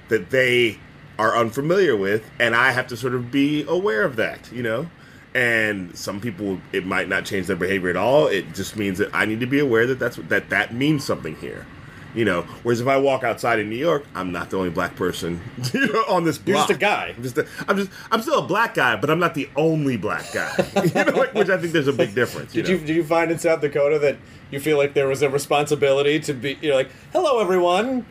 that 0.07 0.29
they 0.29 0.79
are 1.19 1.35
unfamiliar 1.35 1.97
with, 1.97 2.23
and 2.39 2.55
I 2.55 2.71
have 2.71 2.87
to 2.87 2.95
sort 2.95 3.13
of 3.13 3.29
be 3.29 3.65
aware 3.67 4.03
of 4.03 4.15
that, 4.15 4.49
you 4.53 4.63
know. 4.63 4.89
And 5.35 5.97
some 5.97 6.21
people, 6.21 6.61
it 6.71 6.85
might 6.85 7.09
not 7.09 7.25
change 7.25 7.47
their 7.47 7.57
behavior 7.57 7.89
at 7.89 7.97
all. 7.97 8.27
It 8.27 8.53
just 8.53 8.77
means 8.77 8.97
that 8.99 9.13
I 9.13 9.25
need 9.25 9.41
to 9.41 9.45
be 9.45 9.59
aware 9.59 9.85
that 9.87 9.99
that's 9.99 10.15
that 10.15 10.49
that 10.51 10.73
means 10.73 11.03
something 11.03 11.35
here, 11.35 11.67
you 12.13 12.25
know. 12.25 12.41
Whereas 12.63 12.81
if 12.81 12.87
I 12.87 12.97
walk 12.97 13.23
outside 13.23 13.59
in 13.59 13.69
New 13.69 13.77
York, 13.77 14.05
I'm 14.15 14.31
not 14.31 14.49
the 14.49 14.57
only 14.57 14.69
black 14.69 14.95
person, 14.95 15.41
on 16.09 16.23
this 16.23 16.39
You're 16.45 16.55
block. 16.55 16.67
just 16.67 16.77
a 16.77 16.79
guy. 16.79 17.13
I'm 17.15 17.23
just, 17.23 17.37
a, 17.37 17.47
I'm 17.67 17.77
just, 17.77 17.91
I'm 18.11 18.21
still 18.21 18.39
a 18.39 18.47
black 18.47 18.73
guy, 18.73 18.95
but 18.95 19.09
I'm 19.09 19.19
not 19.19 19.33
the 19.33 19.49
only 19.55 19.97
black 19.97 20.31
guy. 20.33 20.51
you 20.83 21.05
know, 21.05 21.17
like, 21.17 21.33
which 21.33 21.49
I 21.49 21.57
think 21.57 21.73
there's 21.73 21.87
a 21.87 21.93
big 21.93 22.15
difference. 22.15 22.53
Did 22.53 22.65
know? 22.65 22.71
you 22.71 22.77
did 22.79 22.95
you 22.95 23.03
find 23.03 23.31
in 23.31 23.39
South 23.39 23.61
Dakota 23.61 23.99
that 23.99 24.17
you 24.49 24.59
feel 24.59 24.77
like 24.77 24.93
there 24.93 25.07
was 25.07 25.21
a 25.21 25.29
responsibility 25.29 26.19
to 26.21 26.33
be? 26.33 26.57
You're 26.61 26.75
like, 26.75 26.89
"Hello, 27.13 27.39
everyone." 27.39 28.05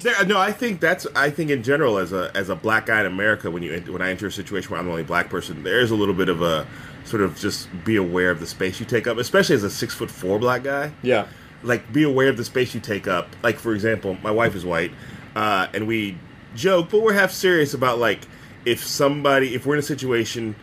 There, 0.00 0.24
no, 0.26 0.38
I 0.38 0.52
think 0.52 0.80
that's. 0.80 1.06
I 1.14 1.30
think 1.30 1.50
in 1.50 1.62
general, 1.62 1.98
as 1.98 2.12
a 2.12 2.30
as 2.34 2.48
a 2.50 2.56
black 2.56 2.86
guy 2.86 3.00
in 3.00 3.06
America, 3.06 3.50
when 3.50 3.62
you 3.62 3.80
when 3.88 4.02
I 4.02 4.10
enter 4.10 4.26
a 4.26 4.32
situation 4.32 4.70
where 4.70 4.78
I'm 4.78 4.86
the 4.86 4.92
only 4.92 5.04
black 5.04 5.30
person, 5.30 5.62
there's 5.62 5.90
a 5.90 5.94
little 5.96 6.14
bit 6.14 6.28
of 6.28 6.42
a 6.42 6.66
sort 7.04 7.22
of 7.22 7.38
just 7.38 7.68
be 7.84 7.96
aware 7.96 8.30
of 8.30 8.40
the 8.40 8.46
space 8.46 8.78
you 8.80 8.86
take 8.86 9.06
up, 9.06 9.16
especially 9.16 9.54
as 9.54 9.62
a 9.62 9.70
six 9.70 9.94
foot 9.94 10.10
four 10.10 10.38
black 10.38 10.62
guy. 10.64 10.92
Yeah. 11.02 11.26
Like, 11.62 11.92
be 11.92 12.02
aware 12.02 12.28
of 12.28 12.36
the 12.36 12.44
space 12.44 12.74
you 12.74 12.80
take 12.80 13.06
up. 13.08 13.28
Like, 13.42 13.58
for 13.58 13.74
example, 13.74 14.16
my 14.22 14.30
wife 14.30 14.54
is 14.54 14.64
white, 14.64 14.92
uh, 15.34 15.68
and 15.74 15.86
we 15.86 16.18
joke, 16.54 16.90
but 16.90 17.02
we're 17.02 17.12
half 17.12 17.30
serious 17.30 17.74
about 17.74 17.98
like 17.98 18.20
if 18.64 18.84
somebody, 18.84 19.54
if 19.54 19.66
we're 19.66 19.74
in 19.74 19.80
a 19.80 19.82
situation 19.82 20.56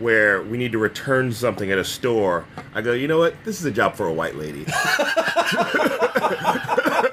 where 0.00 0.42
we 0.42 0.56
need 0.58 0.72
to 0.72 0.78
return 0.78 1.30
something 1.32 1.70
at 1.70 1.78
a 1.78 1.84
store, 1.84 2.44
I 2.74 2.80
go, 2.82 2.92
you 2.92 3.06
know 3.06 3.18
what? 3.18 3.34
This 3.44 3.60
is 3.60 3.66
a 3.66 3.70
job 3.70 3.94
for 3.94 4.06
a 4.06 4.12
white 4.12 4.34
lady. 4.34 4.64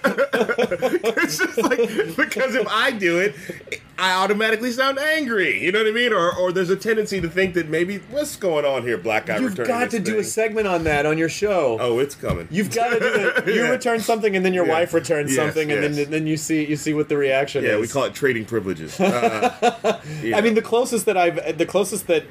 it's 0.09 1.37
just 1.37 1.57
like 1.57 1.77
because 2.15 2.55
if 2.55 2.67
I 2.69 2.91
do 2.91 3.19
it, 3.19 3.35
I 3.97 4.13
automatically 4.23 4.71
sound 4.71 4.99
angry. 4.99 5.61
You 5.63 5.71
know 5.71 5.79
what 5.79 5.87
I 5.87 5.91
mean? 5.91 6.13
Or 6.13 6.33
or 6.35 6.51
there's 6.51 6.69
a 6.69 6.75
tendency 6.75 7.19
to 7.21 7.29
think 7.29 7.53
that 7.55 7.69
maybe 7.69 7.97
what's 8.09 8.35
going 8.35 8.65
on 8.65 8.83
here, 8.83 8.97
black 8.97 9.25
guy. 9.27 9.39
You've 9.39 9.55
got 9.55 9.91
to 9.91 9.99
do 9.99 10.19
a 10.19 10.23
segment 10.23 10.67
on 10.67 10.83
that 10.85 11.05
on 11.05 11.17
your 11.17 11.29
show. 11.29 11.77
Oh, 11.79 11.99
it's 11.99 12.15
coming. 12.15 12.47
You've 12.51 12.73
got 12.73 12.89
to 12.89 12.99
do 12.99 13.05
it. 13.05 13.47
You 13.57 13.63
Yeah. 13.63 13.69
return 13.69 13.99
something, 14.01 14.35
and 14.35 14.45
then 14.45 14.53
your 14.53 14.65
Yeah. 14.65 14.73
wife 14.73 14.93
returns 14.93 15.33
Yes, 15.35 15.43
something, 15.43 15.71
and 15.71 15.95
then 15.95 16.11
then 16.11 16.27
you 16.27 16.37
see 16.37 16.65
you 16.65 16.75
see 16.75 16.93
what 16.93 17.09
the 17.09 17.17
reaction 17.17 17.63
is. 17.63 17.69
yeah, 17.71 17.79
we 17.79 17.87
call 17.87 18.03
it 18.05 18.13
trading 18.13 18.45
privileges. 18.45 18.99
Uh. 19.07 19.99
I 20.35 20.41
mean, 20.41 20.53
the 20.53 20.61
closest 20.61 21.05
that 21.05 21.17
I've, 21.17 21.57
the 21.57 21.65
closest 21.65 22.07
that, 22.07 22.23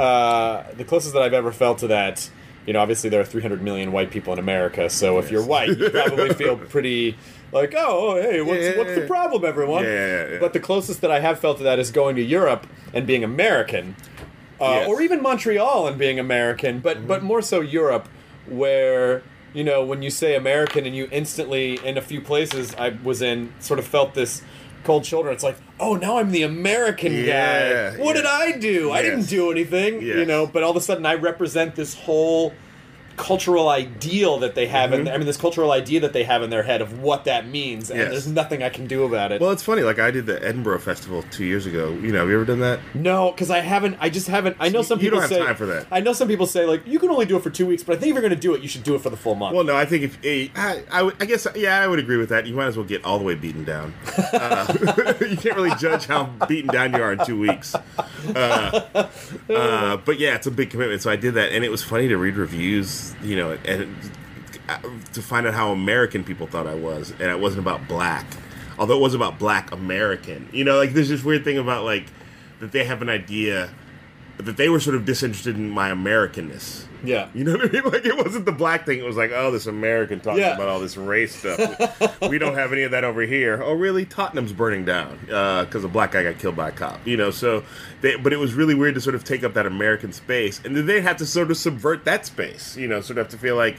uh, 0.00 0.72
the 0.76 0.84
closest 0.84 1.12
that 1.14 1.22
I've 1.22 1.32
ever 1.34 1.52
felt 1.52 1.78
to 1.78 1.88
that, 1.88 2.30
you 2.66 2.72
know, 2.72 2.80
obviously 2.80 3.10
there 3.10 3.20
are 3.20 3.24
300 3.24 3.62
million 3.62 3.92
white 3.92 4.10
people 4.10 4.32
in 4.32 4.38
America, 4.38 4.88
so 4.88 5.18
if 5.18 5.30
you're 5.30 5.44
white, 5.44 5.76
you 5.76 5.90
probably 5.90 6.32
feel 6.42 6.56
pretty 6.56 7.16
like, 7.52 7.74
oh, 7.76 8.16
hey, 8.20 8.40
what's 8.42 8.62
Yeah, 8.62 8.78
what's 8.78 8.94
the 8.94 9.06
problem, 9.06 9.44
everyone? 9.44 9.84
Yeah, 9.84 10.28
yeah. 10.30 10.38
But 10.38 10.52
the 10.52 10.60
closest 10.60 11.00
that 11.00 11.10
I 11.10 11.20
have 11.20 11.38
felt 11.40 11.58
to 11.58 11.64
that 11.64 11.78
is 11.78 11.90
going 11.90 12.16
to 12.16 12.22
Europe 12.22 12.66
and 12.94 13.06
being 13.06 13.24
American, 13.24 13.96
uh, 14.60 14.64
Yes. 14.64 14.82
Mm-hmm. 14.82 14.90
or 14.90 15.02
even 15.02 15.22
Montreal 15.22 15.86
and 15.86 15.98
being 15.98 16.18
American, 16.18 16.80
but 16.80 17.06
but 17.06 17.22
more 17.22 17.42
so 17.42 17.60
Europe, 17.60 18.08
where. 18.46 19.22
You 19.52 19.64
know, 19.64 19.84
when 19.84 20.00
you 20.00 20.10
say 20.10 20.36
American 20.36 20.86
and 20.86 20.94
you 20.94 21.08
instantly, 21.10 21.84
in 21.84 21.98
a 21.98 22.00
few 22.00 22.20
places 22.20 22.72
I 22.76 22.90
was 23.02 23.20
in, 23.20 23.52
sort 23.58 23.80
of 23.80 23.84
felt 23.84 24.14
this 24.14 24.42
cold 24.84 25.04
shoulder. 25.04 25.28
It's 25.30 25.42
like, 25.42 25.56
oh, 25.80 25.96
now 25.96 26.18
I'm 26.18 26.30
the 26.30 26.42
American 26.42 27.12
Yeah, 27.12 27.96
guy. 27.96 28.02
What 28.02 28.14
did. 28.16 28.26
I 28.26 28.52
do? 28.58 28.92
I 28.92 29.02
didn't 29.02 29.26
do 29.28 29.50
anything, 29.50 30.02
you 30.02 30.24
know. 30.24 30.46
But 30.46 30.62
all 30.62 30.70
of 30.70 30.76
a 30.76 30.80
sudden, 30.80 31.04
I 31.06 31.14
represent 31.14 31.74
this 31.74 31.94
whole 31.94 32.52
cultural 33.20 33.68
ideal 33.68 34.38
that 34.38 34.54
they 34.54 34.66
have, 34.66 34.92
in 34.92 35.06
I 35.06 35.16
mean, 35.18 35.26
this 35.26 35.36
cultural 35.36 35.70
idea 35.72 36.00
that 36.00 36.12
they 36.12 36.24
have 36.24 36.42
in 36.42 36.50
their 36.50 36.62
head 36.64 36.80
of 36.80 37.00
what 37.00 37.24
that 37.26 37.46
means, 37.46 37.90
and 37.90 38.00
Mm-hmm. 38.00 38.12
Yes. 38.12 38.24
there's 38.24 38.34
nothing 38.34 38.62
I 38.62 38.70
can 38.70 38.86
do 38.86 39.04
about 39.04 39.30
it. 39.30 39.40
well, 39.40 39.50
it's 39.50 39.62
funny. 39.62 39.82
Like 39.82 39.98
I 39.98 40.10
did 40.10 40.24
the 40.26 40.42
Edinburgh 40.42 40.78
Festival 40.80 41.22
two 41.30 41.44
years 41.44 41.66
ago. 41.66 41.90
You 41.90 42.12
know, 42.12 42.20
have 42.20 42.28
you 42.28 42.34
ever 42.36 42.44
done 42.46 42.60
that? 42.60 42.80
no, 42.94 43.30
because 43.30 43.50
I 43.50 43.58
haven't. 43.60 43.96
I 44.00 44.08
just 44.08 44.26
haven't. 44.26 44.56
I 44.58 44.70
know 44.70 44.80
some 44.82 44.98
you 44.98 45.04
people 45.10 45.20
don't 45.20 45.28
have 45.30 45.38
say 45.38 45.44
time 45.44 45.54
for 45.56 45.66
that. 45.66 45.86
I 45.92 46.00
know 46.00 46.12
some 46.14 46.28
people 46.28 46.46
say 46.46 46.64
like 46.64 46.86
you 46.86 46.98
can 46.98 47.10
only 47.10 47.26
do 47.26 47.36
it 47.36 47.42
for 47.42 47.50
two 47.50 47.66
weeks, 47.66 47.82
but 47.82 47.96
I 47.96 47.98
think 48.00 48.10
if 48.10 48.14
you're 48.14 48.22
going 48.22 48.34
to 48.34 48.40
do 48.40 48.54
it, 48.54 48.62
you 48.62 48.68
should 48.68 48.82
do 48.84 48.94
it 48.94 49.02
for 49.02 49.10
the 49.10 49.16
full 49.18 49.34
month. 49.34 49.54
Well, 49.54 49.64
no, 49.64 49.76
I 49.76 49.84
think 49.84 50.04
if 50.04 50.18
eh, 50.24 50.48
I, 50.56 50.82
I, 50.90 51.12
I 51.20 51.24
guess 51.26 51.46
yeah, 51.54 51.78
I 51.80 51.86
would 51.86 51.98
agree 51.98 52.16
with 52.16 52.30
that. 52.30 52.46
You 52.46 52.54
might 52.54 52.66
as 52.66 52.76
well 52.78 52.86
get 52.86 53.04
all 53.04 53.18
the 53.18 53.24
way 53.24 53.34
beaten 53.34 53.64
down. 53.64 53.92
Uh, 54.32 54.72
you 55.20 55.36
can't 55.36 55.56
really 55.56 55.74
judge 55.76 56.06
how 56.06 56.24
beaten 56.48 56.70
down 56.72 56.92
you 56.94 57.02
are 57.02 57.12
in 57.12 57.24
two 57.26 57.38
weeks. 57.38 57.74
Uh, 57.74 59.04
uh, 59.50 59.96
but 59.98 60.18
yeah, 60.18 60.34
it's 60.36 60.46
a 60.46 60.50
big 60.50 60.70
commitment. 60.70 61.02
So 61.02 61.10
I 61.10 61.16
did 61.16 61.34
that, 61.34 61.52
and 61.52 61.64
it 61.64 61.70
was 61.70 61.82
funny 61.82 62.08
to 62.08 62.16
read 62.16 62.36
reviews, 62.36 63.09
you 63.22 63.36
know, 63.36 63.58
and 63.64 63.94
uh, 64.68 64.78
to 65.12 65.22
find 65.22 65.46
out 65.46 65.54
how 65.54 65.72
American 65.72 66.24
people 66.24 66.46
thought 66.46 66.66
I 66.66 66.74
was, 66.74 67.10
and 67.12 67.22
it 67.22 67.40
wasn't 67.40 67.60
about 67.60 67.88
black, 67.88 68.26
although 68.78 68.96
it 68.96 69.02
was 69.02 69.14
about 69.14 69.38
black 69.38 69.72
American. 69.72 70.48
You 70.52 70.64
know, 70.64 70.76
like 70.76 70.92
there's 70.92 71.08
this 71.08 71.24
weird 71.24 71.44
thing 71.44 71.58
about 71.58 71.84
like 71.84 72.06
that 72.60 72.72
they 72.72 72.84
have 72.84 73.02
an 73.02 73.08
idea 73.08 73.70
that 74.38 74.56
they 74.56 74.68
were 74.68 74.80
sort 74.80 74.96
of 74.96 75.04
disinterested 75.04 75.56
in 75.56 75.70
my 75.70 75.90
Americanness. 75.90 76.86
Yeah, 77.04 77.28
You 77.34 77.44
know 77.44 77.52
what 77.52 77.68
I 77.68 77.72
mean? 77.72 77.82
Like 77.84 78.04
it 78.04 78.16
wasn't 78.16 78.44
the 78.44 78.52
black 78.52 78.86
thing. 78.86 78.98
It 78.98 79.04
was 79.04 79.16
like, 79.16 79.30
oh, 79.34 79.50
this 79.50 79.66
American 79.66 80.20
talking 80.20 80.40
Yeah. 80.40 80.54
about 80.54 80.68
all 80.68 80.80
this 80.80 80.96
race 80.96 81.34
stuff. 81.34 82.20
we 82.28 82.38
don't 82.38 82.54
have 82.54 82.72
any 82.72 82.82
of 82.82 82.90
that 82.92 83.04
over 83.04 83.22
here. 83.22 83.62
Oh, 83.62 83.72
really? 83.72 84.04
Tottenham's 84.04 84.52
burning 84.52 84.84
down 84.84 85.18
because 85.26 85.84
a 85.84 85.88
black 85.88 86.12
guy 86.12 86.22
got 86.22 86.38
killed 86.38 86.56
by 86.56 86.68
a 86.68 86.72
cop. 86.72 87.06
You 87.06 87.16
know, 87.16 87.30
so 87.30 87.62
they, 88.00 88.16
but 88.16 88.32
it 88.32 88.38
was 88.38 88.54
really 88.54 88.74
weird 88.74 88.94
to 88.94 89.00
sort 89.00 89.14
of 89.14 89.24
take 89.24 89.44
up 89.44 89.54
that 89.54 89.66
American 89.66 90.12
space, 90.12 90.60
and 90.64 90.76
then 90.76 90.86
they 90.86 91.00
have 91.00 91.16
to 91.18 91.26
sort 91.26 91.50
of 91.50 91.56
subvert 91.56 92.04
that 92.04 92.26
space. 92.26 92.76
You 92.76 92.88
know, 92.88 93.00
sort 93.00 93.18
of 93.18 93.26
have 93.26 93.30
to 93.32 93.38
feel 93.38 93.56
like. 93.56 93.76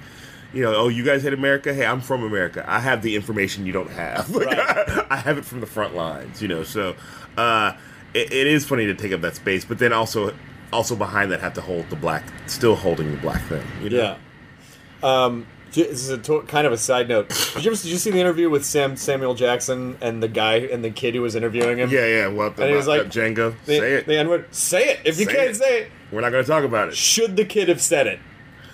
You 0.54 0.64
know, 0.64 0.76
oh, 0.76 0.88
you 0.90 1.06
guys 1.06 1.24
hate 1.24 1.32
America? 1.32 1.74
Hey, 1.74 1.86
I'm 1.86 2.02
from 2.02 2.24
America. 2.24 2.66
I 2.68 2.82
have 2.82 3.02
the 3.04 3.16
information 3.16 3.66
you 3.66 3.72
don't 3.72 3.90
have. 3.90 4.30
Like, 4.32 4.48
Right. 4.58 5.06
I 5.10 5.16
have 5.16 5.38
it 5.38 5.46
from 5.46 5.62
the 5.62 5.66
front 5.66 5.96
lines. 5.96 6.42
You 6.42 6.50
know, 6.50 6.64
so 6.64 6.94
uh, 7.38 7.72
it, 8.14 8.34
it 8.34 8.48
is 8.48 8.66
funny 8.66 8.86
to 8.88 8.94
take 8.94 9.14
up 9.14 9.22
that 9.22 9.38
space, 9.38 9.64
but 9.64 9.80
then 9.80 9.94
also, 9.94 10.34
also 10.74 10.96
behind 10.96 11.32
that, 11.32 11.40
have 11.42 11.54
to 11.56 11.62
hold 11.62 11.90
the 11.90 11.96
black, 11.96 12.24
still 12.48 12.76
holding 12.76 13.12
the 13.12 13.18
black 13.18 13.42
thing. 13.44 13.64
You 13.84 13.90
know? 13.90 13.98
yeah. 13.98 14.18
Um, 15.26 15.48
this 15.74 15.88
is 16.04 16.10
a 16.10 16.18
to- 16.18 16.42
kind 16.44 16.68
of 16.68 16.74
a 16.74 16.78
side 16.78 17.08
note. 17.08 17.30
Did 17.30 17.64
you 17.64 17.72
ever 17.72 17.82
did 17.82 17.86
you 17.92 17.98
see 17.98 18.12
the 18.12 18.20
interview 18.20 18.50
with 18.50 18.66
Sam 18.66 18.98
Samuel 18.98 19.36
Jackson 19.36 19.98
and 20.02 20.22
the 20.22 20.28
guy 20.28 20.56
and 20.58 20.84
the 20.84 20.90
kid 20.92 21.16
who 21.16 21.22
was 21.22 21.34
interviewing 21.36 21.78
him? 21.80 21.90
Yeah, 21.90 22.06
yeah. 22.08 22.28
Well, 22.28 22.54
And 22.58 22.70
he 22.70 22.76
was 22.76 22.88
like, 22.88 23.04
Django, 23.04 23.56
The, 23.66 23.78
say 23.80 23.94
it. 23.94 24.06
The 24.06 24.18
N. 24.18 24.46
Say 24.52 24.84
it. 24.90 25.00
If 25.06 25.18
you 25.18 25.26
Say 25.26 25.34
can't 25.34 25.50
it. 25.52 25.56
say 25.56 25.82
it, 25.84 25.92
We're 26.12 26.22
not 26.22 26.32
going 26.32 26.44
to 26.44 26.50
talk 26.50 26.66
about 26.66 26.90
it. 26.90 26.96
should 26.96 27.38
the 27.38 27.46
kid 27.46 27.70
have 27.70 27.82
said 27.82 28.06
it? 28.08 28.20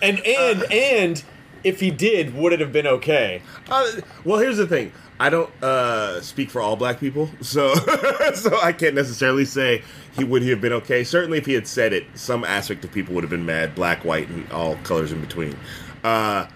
And 0.02 0.20
and 0.26 0.64
Uh. 0.64 0.68
and 0.72 1.24
if 1.64 1.80
he 1.80 1.92
did, 1.92 2.34
would 2.36 2.52
it 2.54 2.60
have 2.62 2.72
been 2.74 2.88
okay? 2.88 3.42
Uh, 3.70 3.92
well, 4.24 4.40
here's 4.40 4.58
the 4.58 4.68
thing. 4.68 4.92
I 5.20 5.30
don't 5.30 5.52
uh, 5.64 6.22
speak 6.22 6.50
for 6.52 6.62
all 6.62 6.76
black 6.76 7.00
people, 7.00 7.30
so 7.42 7.74
so 8.34 8.60
I 8.62 8.72
can't 8.72 8.94
necessarily 8.96 9.46
say 9.46 9.82
he 10.18 10.24
would 10.24 10.42
he 10.42 10.50
have 10.50 10.60
been 10.60 10.74
okay. 10.74 11.04
Certainly, 11.04 11.38
if 11.38 11.46
he 11.46 11.54
had 11.54 11.68
said 11.68 11.94
it, 11.94 12.06
some 12.16 12.44
aspect 12.44 12.84
of 12.84 12.92
people 12.92 13.14
would 13.16 13.24
have 13.24 13.30
been 13.30 13.46
mad, 13.46 13.76
black, 13.76 14.04
white, 14.04 14.28
and 14.30 14.52
all 14.52 14.76
colors 14.78 15.12
in 15.12 15.22
between. 15.22 15.56
Uh, 16.04 16.48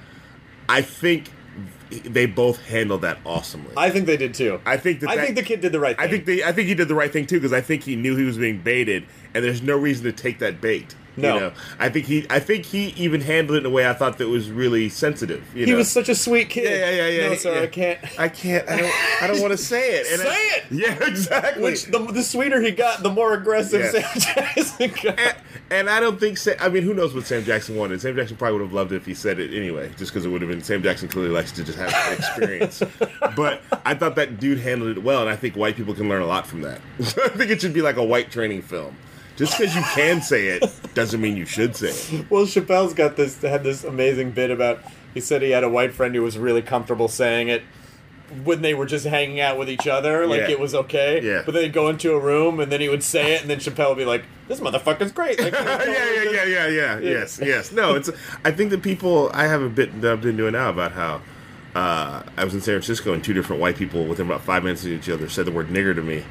I 0.68 0.82
think 0.82 1.30
they 1.89 2.26
both 2.26 2.62
handled 2.66 3.01
that 3.01 3.20
awesomely. 3.26 3.74
I 3.78 3.89
think 3.89 4.05
they 4.05 4.18
did 4.18 4.34
too. 4.34 4.59
I 4.66 4.78
think 4.78 5.01
that 5.01 5.09
I 5.09 5.16
that- 5.16 5.24
think 5.26 5.36
the 5.36 5.43
kid 5.43 5.62
did 5.62 5.72
the 5.72 5.80
right 5.80 5.95
thing. 5.97 6.07
I 6.07 6.09
think 6.09 6.26
they, 6.26 6.43
I 6.43 6.51
think 6.51 6.68
he 6.68 6.76
did 6.76 6.88
the 6.88 6.95
right 6.95 7.12
thing 7.12 7.28
too 7.28 7.38
because 7.38 7.53
I 7.53 7.62
think 7.62 7.84
he 7.84 7.95
knew 7.95 8.16
he 8.16 8.24
was 8.24 8.38
being 8.38 8.59
baited, 8.59 9.05
and 9.34 9.43
there's 9.43 9.62
no 9.62 9.78
reason 9.78 10.05
to 10.05 10.12
take 10.12 10.39
that 10.39 10.59
bait. 10.59 10.95
No. 11.18 11.34
you 11.34 11.39
know? 11.41 11.53
I 11.78 11.89
think 11.89 12.05
he, 12.05 12.26
I 12.30 12.39
think 12.39 12.66
he 12.66 12.89
even 12.97 13.22
handled 13.22 13.57
it 13.57 13.59
in 13.59 13.66
a 13.66 13.70
way 13.70 13.88
I 13.88 13.93
thought 13.93 14.18
that 14.20 14.28
was 14.30 14.49
really 14.49 14.88
sensitive. 14.89 15.43
You 15.53 15.66
he 15.66 15.72
know? 15.72 15.78
was 15.80 15.91
such 15.91 16.07
a 16.09 16.16
sweet 16.16 16.49
kid. 16.49 16.64
Yeah, 16.64 16.89
yeah, 16.89 17.07
yeah, 17.07 17.22
yeah. 17.24 17.30
No, 17.30 17.36
sir, 17.36 17.53
yeah. 17.55 17.62
I 17.62 17.68
can't. 17.68 18.20
I 18.20 18.30
can't. 18.30 18.70
I 18.70 18.78
don't. 18.78 19.22
I 19.24 19.28
don't 19.28 19.41
want 19.41 19.51
to 19.51 19.57
say 19.57 19.95
it. 19.99 20.07
And 20.12 20.22
Say 20.22 20.30
I- 20.30 20.57
it! 20.57 20.64
Yeah, 20.72 21.05
exactly. 21.05 21.62
Which 21.64 21.86
the, 21.86 21.99
the 21.99 22.24
sweeter 22.24 22.62
he 22.62 22.72
got, 22.72 23.03
the 23.03 23.09
more 23.09 23.34
aggressive 23.34 23.82
Yeah. 23.93 24.01
Sam 24.14 24.36
Jackson 24.36 24.91
got. 25.03 25.20
and, 25.20 25.36
and 25.70 25.89
I 25.89 25.99
don't 25.99 26.18
think. 26.20 26.38
Sa- 26.38 26.51
I 26.62 26.70
mean, 26.70 26.84
who 26.84 26.93
knows 26.93 27.14
what 27.14 27.26
Sam 27.26 27.43
Jackson 27.43 27.76
wanted? 27.76 27.99
Sam 28.01 28.16
Jackson 28.16 28.38
probably 28.38 28.59
would 28.59 28.66
have 28.66 28.74
loved 28.74 28.93
it 28.93 28.95
if 28.95 29.05
he 29.05 29.14
said 29.14 29.39
it 29.39 29.53
anyway, 29.53 29.91
just 29.97 30.12
because 30.14 30.26
it 30.26 30.30
would 30.30 30.41
have 30.41 30.49
been. 30.49 30.64
Sam 30.64 30.82
Jackson 30.82 31.09
clearly 31.09 31.32
likes 31.32 31.51
to 31.53 31.64
just 31.66 31.78
have 31.78 31.93
an 31.93 32.18
experience. 32.18 32.82
but 33.36 33.62
I 33.86 33.95
thought 33.95 34.16
that 34.16 34.39
dude 34.39 34.59
handled 34.59 34.97
it 34.97 35.03
well, 35.03 35.20
and 35.22 35.30
I 35.30 35.36
think 35.36 35.55
white 35.57 35.76
people 35.76 35.93
can 35.93 36.07
learn 36.07 36.22
a 36.22 36.26
lot 36.28 36.47
from 36.47 36.62
that. 36.62 36.80
I 36.99 37.03
think 37.30 37.51
it 37.51 37.59
should 37.59 37.74
be 37.74 37.82
like 37.82 37.97
a 37.97 38.03
white 38.03 38.32
training 38.32 38.62
film. 38.62 38.95
Just 39.38 39.57
because 39.57 39.76
you 39.76 39.82
can 39.95 40.22
say 40.22 40.47
it 40.49 40.64
doesn't 40.94 41.22
mean 41.22 41.38
you 41.38 41.46
should 41.46 41.76
say 41.76 41.88
it. 41.89 42.30
Well, 42.30 42.46
Chappelle's 42.46 42.94
got 42.94 43.16
this 43.16 43.42
had 43.42 43.64
this 43.64 43.84
amazing 43.84 44.32
bit 44.32 44.52
about. 44.52 44.80
He 45.14 45.20
said 45.20 45.42
he 45.42 45.52
had 45.52 45.64
a 45.64 45.70
white 45.70 45.94
friend 45.94 46.16
who 46.16 46.22
was 46.22 46.38
really 46.38 46.62
comfortable 46.62 47.08
saying 47.08 47.50
it 47.50 47.64
when 48.46 48.62
they 48.62 48.74
were 48.74 48.86
just 48.86 49.06
hanging 49.06 49.42
out 49.42 49.58
with 49.58 49.70
each 49.70 49.88
other, 49.88 50.26
like 50.26 50.39
Yeah. 50.42 50.52
it 50.52 50.60
was 50.60 50.74
okay. 50.74 51.20
Yeah. 51.22 51.42
But 51.46 51.54
then 51.54 51.64
he'd 51.64 51.74
go 51.74 51.89
into 51.89 52.14
a 52.14 52.20
room 52.20 52.62
and 52.62 52.72
then 52.72 52.80
he 52.80 52.88
would 52.88 53.04
say 53.04 53.34
it, 53.36 53.42
and 53.42 53.50
then 53.50 53.58
Chappelle 53.60 53.89
would 53.89 53.98
be 53.98 54.06
like, 54.06 54.24
"This 54.48 54.62
motherfucker's 54.62 55.12
great." 55.12 55.38
Like, 55.39 55.52
yeah, 55.54 55.86
yeah, 55.86 56.24
yeah, 56.32 56.46
yeah, 56.46 56.68
yeah. 56.68 57.00
Yes, 57.00 57.39
yes. 57.44 57.72
No, 57.74 57.96
it's. 57.96 58.10
I 58.46 58.52
think 58.52 58.70
that 58.70 58.82
people. 58.82 59.30
I 59.34 59.48
have 59.48 59.62
a 59.62 59.70
bit 59.70 60.00
that 60.02 60.12
I've 60.14 60.22
been 60.22 60.38
doing 60.38 60.54
now 60.54 60.70
about 60.70 60.94
how 60.94 61.22
uh, 61.76 62.24
I 62.38 62.46
was 62.46 62.54
in 62.54 62.62
San 62.62 62.74
Francisco 62.76 63.14
and 63.14 63.22
two 63.22 63.34
different 63.34 63.62
white 63.62 63.76
people 63.76 64.06
within 64.06 64.28
about 64.28 64.42
five 64.44 64.64
minutes 64.64 64.86
of 64.86 64.92
each 64.92 65.10
other 65.10 65.28
said 65.28 65.46
the 65.46 65.52
word 65.52 65.68
nigger 65.68 65.94
to 65.94 66.02
me, 66.02 66.24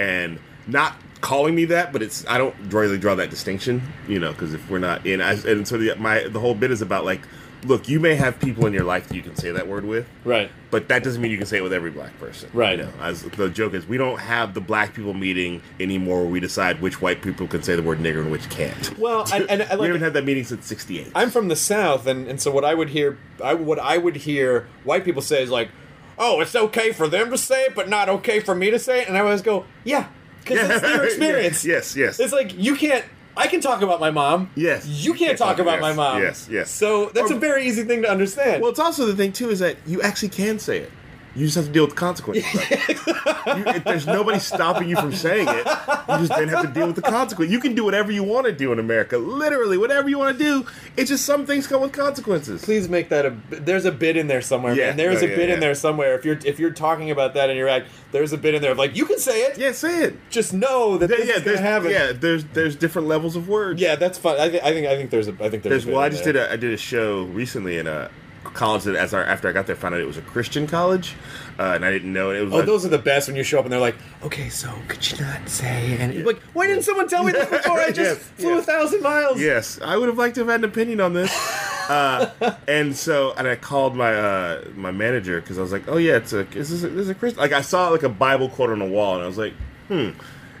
and 0.00 0.40
not 0.66 0.96
calling 1.24 1.54
me 1.54 1.64
that, 1.64 1.92
but 1.92 2.02
it's. 2.02 2.24
I 2.28 2.36
don't 2.38 2.54
really 2.70 2.98
draw 2.98 3.14
that 3.14 3.30
distinction, 3.30 3.80
you 4.06 4.18
know, 4.18 4.30
because 4.32 4.52
if 4.52 4.68
we're 4.70 4.78
not 4.78 5.06
in, 5.06 5.20
I, 5.22 5.32
and 5.32 5.66
so 5.66 5.78
the, 5.78 5.94
my 5.96 6.24
the 6.28 6.38
whole 6.38 6.54
bit 6.54 6.70
is 6.70 6.82
about 6.82 7.04
like, 7.06 7.22
look, 7.64 7.88
you 7.88 7.98
may 7.98 8.14
have 8.14 8.38
people 8.38 8.66
in 8.66 8.74
your 8.74 8.84
life 8.84 9.08
that 9.08 9.14
you 9.14 9.22
can 9.22 9.34
say 9.34 9.50
that 9.50 9.66
word 9.66 9.86
with, 9.86 10.06
Right. 10.24 10.50
but 10.70 10.88
that 10.88 11.02
doesn't 11.02 11.22
mean 11.22 11.30
you 11.30 11.38
can 11.38 11.46
say 11.46 11.56
it 11.56 11.62
with 11.62 11.72
every 11.72 11.90
black 11.90 12.18
person. 12.20 12.50
Right. 12.52 12.78
You 12.78 12.84
know, 12.84 12.92
as 13.00 13.22
the 13.22 13.48
joke 13.48 13.72
is, 13.72 13.86
we 13.86 13.96
don't 13.96 14.18
have 14.20 14.52
the 14.52 14.60
black 14.60 14.92
people 14.92 15.14
meeting 15.14 15.62
anymore 15.80 16.20
where 16.20 16.30
we 16.30 16.40
decide 16.40 16.82
which 16.82 17.00
white 17.00 17.22
people 17.22 17.48
can 17.48 17.62
say 17.62 17.74
the 17.74 17.82
word 17.82 18.00
nigger 18.00 18.20
and 18.20 18.30
which 18.30 18.48
can't. 18.50 18.98
Well, 18.98 19.24
I, 19.32 19.38
and 19.48 19.62
I 19.62 19.76
we 19.76 19.86
haven't 19.86 20.02
had 20.02 20.12
that 20.12 20.24
meeting 20.26 20.44
since 20.44 20.66
'68. 20.66 21.12
I'm 21.14 21.30
from 21.30 21.48
the 21.48 21.56
South, 21.56 22.06
and, 22.06 22.28
and 22.28 22.38
so 22.40 22.50
what 22.50 22.66
I 22.66 22.74
would 22.74 22.90
hear, 22.90 23.16
I 23.42 23.54
what 23.54 23.78
I 23.78 23.96
would 23.96 24.16
hear 24.16 24.68
white 24.84 25.04
people 25.06 25.22
say 25.22 25.42
is 25.42 25.48
like, 25.50 25.70
"Oh, 26.18 26.40
it's 26.42 26.54
okay 26.54 26.92
for 26.92 27.08
them 27.08 27.30
to 27.30 27.38
say 27.38 27.62
it, 27.64 27.74
but 27.74 27.88
not 27.88 28.10
okay 28.10 28.40
for 28.40 28.54
me 28.54 28.70
to 28.70 28.78
say 28.78 29.00
it," 29.00 29.08
and 29.08 29.16
I 29.16 29.20
always 29.20 29.40
go, 29.40 29.64
"Yeah, 29.84 30.08
because 30.44 30.70
it's 30.70 30.80
their 30.82 31.04
experience." 31.10 31.64
yes, 31.64 31.96
yes. 31.96 32.20
It's 32.20 32.32
like 32.32 32.56
you 32.56 32.76
can't. 32.76 33.04
I 33.36 33.48
can 33.48 33.60
talk 33.60 33.82
about 33.82 33.98
my 33.98 34.12
mom. 34.12 34.50
Yes. 34.54 34.86
You 34.86 35.12
can't 35.14 35.36
talk 35.36 35.58
about 35.58 35.74
yes, 35.74 35.82
my 35.82 35.92
mom. 35.92 36.22
yes, 36.22 36.48
yes. 36.48 36.70
So 36.70 37.06
that's 37.06 37.32
Or- 37.32 37.34
a 37.34 37.38
very 37.40 37.66
easy 37.66 37.82
thing 37.82 38.02
to 38.02 38.08
understand. 38.10 38.62
well, 38.62 38.70
it's 38.70 38.78
also 38.78 39.06
the 39.06 39.16
thing 39.16 39.32
too 39.32 39.50
is 39.50 39.58
that 39.58 39.76
you 39.86 40.00
actually 40.02 40.28
can 40.28 40.60
say 40.60 40.78
it. 40.78 40.92
You 41.36 41.46
just 41.46 41.56
have 41.56 41.66
to 41.66 41.72
deal 41.72 41.84
with 41.84 41.94
the 41.94 42.00
consequences. 42.00 42.44
you, 42.54 43.64
if 43.66 43.84
there's 43.84 44.06
nobody 44.06 44.38
stopping 44.38 44.88
you 44.88 44.96
from 44.96 45.12
saying 45.12 45.48
it, 45.48 45.66
you 45.66 46.18
just 46.18 46.28
then 46.30 46.48
have 46.48 46.62
to 46.62 46.68
deal 46.72 46.86
with 46.86 46.96
the 46.96 47.02
consequence. 47.02 47.50
You 47.50 47.58
can 47.60 47.74
do 47.74 47.84
whatever 47.84 48.12
you 48.12 48.22
want 48.22 48.46
to 48.46 48.52
do 48.52 48.72
in 48.72 48.78
America. 48.78 49.18
Literally, 49.18 49.76
whatever 49.76 50.08
you 50.08 50.18
want 50.18 50.38
to 50.38 50.44
do. 50.44 50.66
It's 50.96 51.10
just 51.10 51.24
some 51.24 51.44
things 51.44 51.66
come 51.66 51.82
with 51.82 51.92
consequences. 51.92 52.64
Please 52.64 52.88
make 52.88 53.08
that 53.08 53.26
a. 53.26 53.36
There's 53.50 53.84
a 53.84 53.92
bit 53.92 54.16
in 54.16 54.28
there 54.28 54.40
somewhere, 54.42 54.74
Yeah, 54.74 54.88
man. 54.88 54.96
There's 54.96 55.22
no, 55.22 55.26
a 55.26 55.30
yeah, 55.30 55.36
bit 55.36 55.48
yeah. 55.48 55.54
in 55.54 55.60
there 55.60 55.74
somewhere. 55.74 56.14
If 56.14 56.24
you're 56.24 56.38
if 56.44 56.58
you're 56.60 56.70
talking 56.70 57.10
about 57.10 57.34
that 57.34 57.50
in 57.50 57.56
your 57.56 57.68
act, 57.68 57.88
there's 58.12 58.32
a 58.32 58.38
bit 58.38 58.54
in 58.54 58.62
there 58.62 58.72
of 58.72 58.78
like 58.78 58.94
you 58.96 59.04
can 59.04 59.18
say 59.18 59.42
it. 59.42 59.58
Yeah, 59.58 59.72
say 59.72 60.04
it. 60.04 60.16
Just 60.30 60.52
know 60.54 60.98
that 60.98 61.10
Yeah, 61.10 61.16
this 61.16 61.26
yeah, 61.26 61.32
is 61.34 61.38
gonna 61.40 61.44
there's, 61.44 61.60
happen. 61.60 61.90
yeah, 61.90 62.12
there's 62.12 62.44
there's 62.44 62.76
different 62.76 63.08
levels 63.08 63.34
of 63.34 63.48
words. 63.48 63.80
Yeah, 63.80 63.96
that's 63.96 64.18
fun. 64.18 64.38
I, 64.40 64.48
th- 64.50 64.62
I 64.62 64.72
think 64.72 64.86
I 64.86 64.96
think 64.96 65.10
there's 65.10 65.28
a 65.28 65.32
I 65.40 65.48
think 65.50 65.62
there's. 65.64 65.84
There's 65.84 65.86
well, 65.86 65.98
I 65.98 66.08
just 66.08 66.22
there. 66.24 66.34
did 66.34 66.42
a 66.42 66.52
I 66.52 66.56
did 66.56 66.72
a 66.72 66.76
show 66.76 67.24
recently 67.24 67.78
in 67.78 67.86
a 67.86 68.10
college 68.54 68.84
that 68.84 68.94
as 68.96 69.12
our, 69.12 69.24
after 69.24 69.48
I 69.48 69.52
got 69.52 69.66
there 69.66 69.76
found 69.76 69.94
out 69.94 70.00
it 70.00 70.06
was 70.06 70.16
a 70.16 70.22
Christian 70.22 70.66
college, 70.66 71.14
uh, 71.58 71.72
and 71.74 71.84
I 71.84 71.90
didn't 71.90 72.12
know 72.12 72.30
it. 72.30 72.36
it 72.40 72.44
was 72.44 72.54
Oh, 72.54 72.62
those 72.62 72.86
are 72.86 72.88
the 72.88 72.98
best 72.98 73.28
when 73.28 73.36
you 73.36 73.42
show 73.42 73.58
up 73.58 73.64
and 73.64 73.72
they're 73.72 73.80
like, 73.80 73.96
"Okay, 74.22 74.48
so 74.48 74.72
could 74.88 75.10
you 75.10 75.18
not 75.20 75.48
say?" 75.48 75.96
And 76.00 76.14
you're 76.14 76.24
like, 76.26 76.40
"Why 76.54 76.66
didn't 76.66 76.84
someone 76.84 77.08
tell 77.08 77.24
me 77.24 77.32
this 77.32 77.48
before? 77.50 77.78
I 77.80 77.90
just 77.90 78.18
Yes, 78.20 78.30
flew 78.36 78.54
yes. 78.54 78.62
a 78.62 78.66
thousand 78.72 79.02
miles." 79.02 79.40
Yes, 79.40 79.78
I 79.82 79.96
would 79.96 80.08
have 80.08 80.18
liked 80.18 80.36
to 80.36 80.40
have 80.42 80.48
had 80.48 80.60
an 80.60 80.64
opinion 80.64 81.00
on 81.00 81.12
this. 81.12 81.30
Uh, 81.84 82.30
and 82.66 82.96
so, 82.96 83.34
and 83.36 83.46
I 83.46 83.56
called 83.56 83.94
my 83.94 84.14
uh, 84.14 84.64
my 84.74 84.90
manager 84.90 85.38
because 85.42 85.58
I 85.58 85.60
was 85.60 85.70
like, 85.70 85.86
"Oh 85.86 85.98
yeah, 85.98 86.16
it's 86.16 86.32
a 86.32 86.48
is 86.56 86.70
this 86.70 86.82
a, 86.82 86.88
this 86.88 87.02
is 87.02 87.08
a 87.10 87.14
Christian?" 87.14 87.38
Like 87.42 87.52
I 87.52 87.60
saw 87.60 87.90
like 87.90 88.04
a 88.04 88.08
Bible 88.08 88.48
quote 88.48 88.70
on 88.70 88.78
the 88.78 88.86
wall, 88.86 89.16
and 89.16 89.22
I 89.22 89.26
was 89.26 89.36
like, 89.36 89.52
"Hmm." 89.88 90.12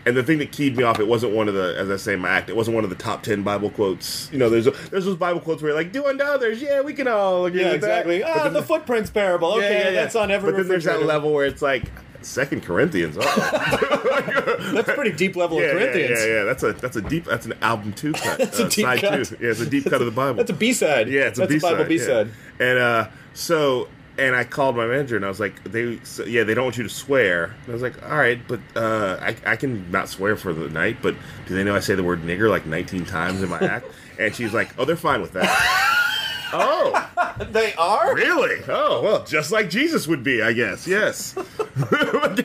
And 0.06 0.16
the 0.16 0.22
thing 0.22 0.38
that 0.38 0.52
keyed 0.52 0.76
me 0.76 0.82
off, 0.82 1.00
it 1.00 1.06
wasn't 1.06 1.34
one 1.34 1.48
of 1.48 1.54
the, 1.54 1.76
as 1.78 1.90
I 1.90 1.96
say 1.96 2.12
in 2.14 2.20
my 2.20 2.28
act, 2.28 2.50
it 2.50 2.56
wasn't 2.56 2.74
one 2.74 2.84
of 2.84 2.90
the 2.90 2.96
top 2.96 3.22
ten 3.22 3.42
Bible 3.42 3.70
quotes. 3.70 4.30
You 4.32 4.38
know, 4.38 4.50
there's 4.50 4.66
there's 4.90 5.06
those 5.06 5.16
Bible 5.16 5.40
quotes 5.40 5.62
where 5.62 5.70
you're 5.70 5.78
like, 5.78 5.92
"Do 5.92 6.06
unto 6.06 6.22
others, 6.22 6.60
yeah, 6.60 6.82
we 6.82 6.92
can 6.92 7.08
all 7.08 7.46
agree 7.46 7.62
Yeah, 7.62 7.72
with 7.72 7.80
that." 7.82 8.06
exactly. 8.06 8.22
Ah, 8.22 8.44
then 8.44 8.52
the 8.52 8.62
footprints 8.62 9.10
parable. 9.10 9.54
Okay, 9.54 9.60
yeah, 9.62 9.78
yeah, 9.78 9.84
yeah. 9.84 9.90
that's 9.92 10.14
on 10.14 10.30
every. 10.30 10.52
But 10.52 10.58
then 10.58 10.68
there's 10.68 10.84
that 10.84 11.02
level 11.02 11.32
where 11.32 11.46
it's 11.46 11.62
like 11.62 11.84
Second 12.24 12.62
Corinthians. 12.62 13.16
Uh-oh. 13.16 14.72
That's 14.74 14.92
pretty 14.92 15.12
deep 15.12 15.36
level 15.36 15.60
yeah, 15.60 15.66
of 15.66 15.72
Corinthians. 15.72 16.20
Yeah, 16.20 16.26
yeah, 16.26 16.34
yeah. 16.38 16.44
That's 16.44 16.62
a 16.62 16.72
that's 16.72 16.96
a 16.96 17.02
deep 17.02 17.24
that's 17.24 17.46
an 17.46 17.54
album 17.60 17.92
two 17.92 18.12
cut. 18.12 18.38
That's 18.38 18.58
a 18.58 18.66
uh, 18.66 18.68
deep 18.68 18.84
side 18.84 19.00
cut. 19.00 19.24
two. 19.24 19.36
Yeah, 19.40 19.50
it's 19.50 19.60
a 19.60 19.68
deep 19.68 19.84
cut 19.84 20.00
of 20.00 20.06
the 20.06 20.12
Bible. 20.12 20.34
That's 20.34 20.50
a 20.50 20.54
B 20.54 20.72
side. 20.72 21.08
Yeah, 21.08 21.22
it's 21.22 21.38
a 21.38 21.42
that's 21.42 21.52
B-side. 21.52 21.72
Bible 21.72 21.84
B 21.84 21.98
side. 21.98 22.30
yeah. 22.58 22.66
And 22.66 22.78
uh, 22.78 23.08
so, 23.34 23.88
and 24.16 24.36
I 24.36 24.44
called 24.44 24.76
my 24.76 24.86
manager 24.86 25.16
and 25.16 25.24
I 25.24 25.28
was 25.28 25.40
like, 25.40 25.62
they, 25.64 25.98
so, 26.04 26.24
yeah, 26.24 26.44
they 26.44 26.54
don't 26.54 26.64
want 26.64 26.76
you 26.76 26.84
to 26.84 26.88
swear. 26.88 27.44
And 27.44 27.68
I 27.68 27.72
was 27.72 27.82
like, 27.82 28.02
all 28.02 28.16
right, 28.16 28.40
but 28.46 28.60
uh, 28.76 29.18
I, 29.20 29.36
I 29.44 29.56
can 29.56 29.90
not 29.90 30.08
swear 30.08 30.36
for 30.36 30.52
the 30.52 30.68
night, 30.68 30.98
but 31.02 31.14
do 31.46 31.54
they 31.54 31.64
know 31.64 31.74
I 31.74 31.80
say 31.80 31.94
the 31.94 32.04
word 32.04 32.22
nigger 32.22 32.48
like 32.48 32.66
19 32.66 33.06
times 33.06 33.42
in 33.42 33.48
my 33.48 33.58
act? 33.58 33.86
And 34.18 34.34
she's 34.34 34.54
like, 34.54 34.70
oh, 34.78 34.84
they're 34.84 34.96
fine 34.96 35.20
with 35.20 35.32
that. 35.32 35.48
oh, 36.52 37.10
They 37.52 37.74
are. 37.74 38.14
really? 38.14 38.62
Oh, 38.68 39.02
well, 39.02 39.24
just 39.24 39.50
like 39.52 39.68
Jesus 39.70 40.06
would 40.06 40.22
be, 40.22 40.42
I 40.42 40.52
guess. 40.52 40.86
Yes. 40.86 41.32
then 41.32 41.46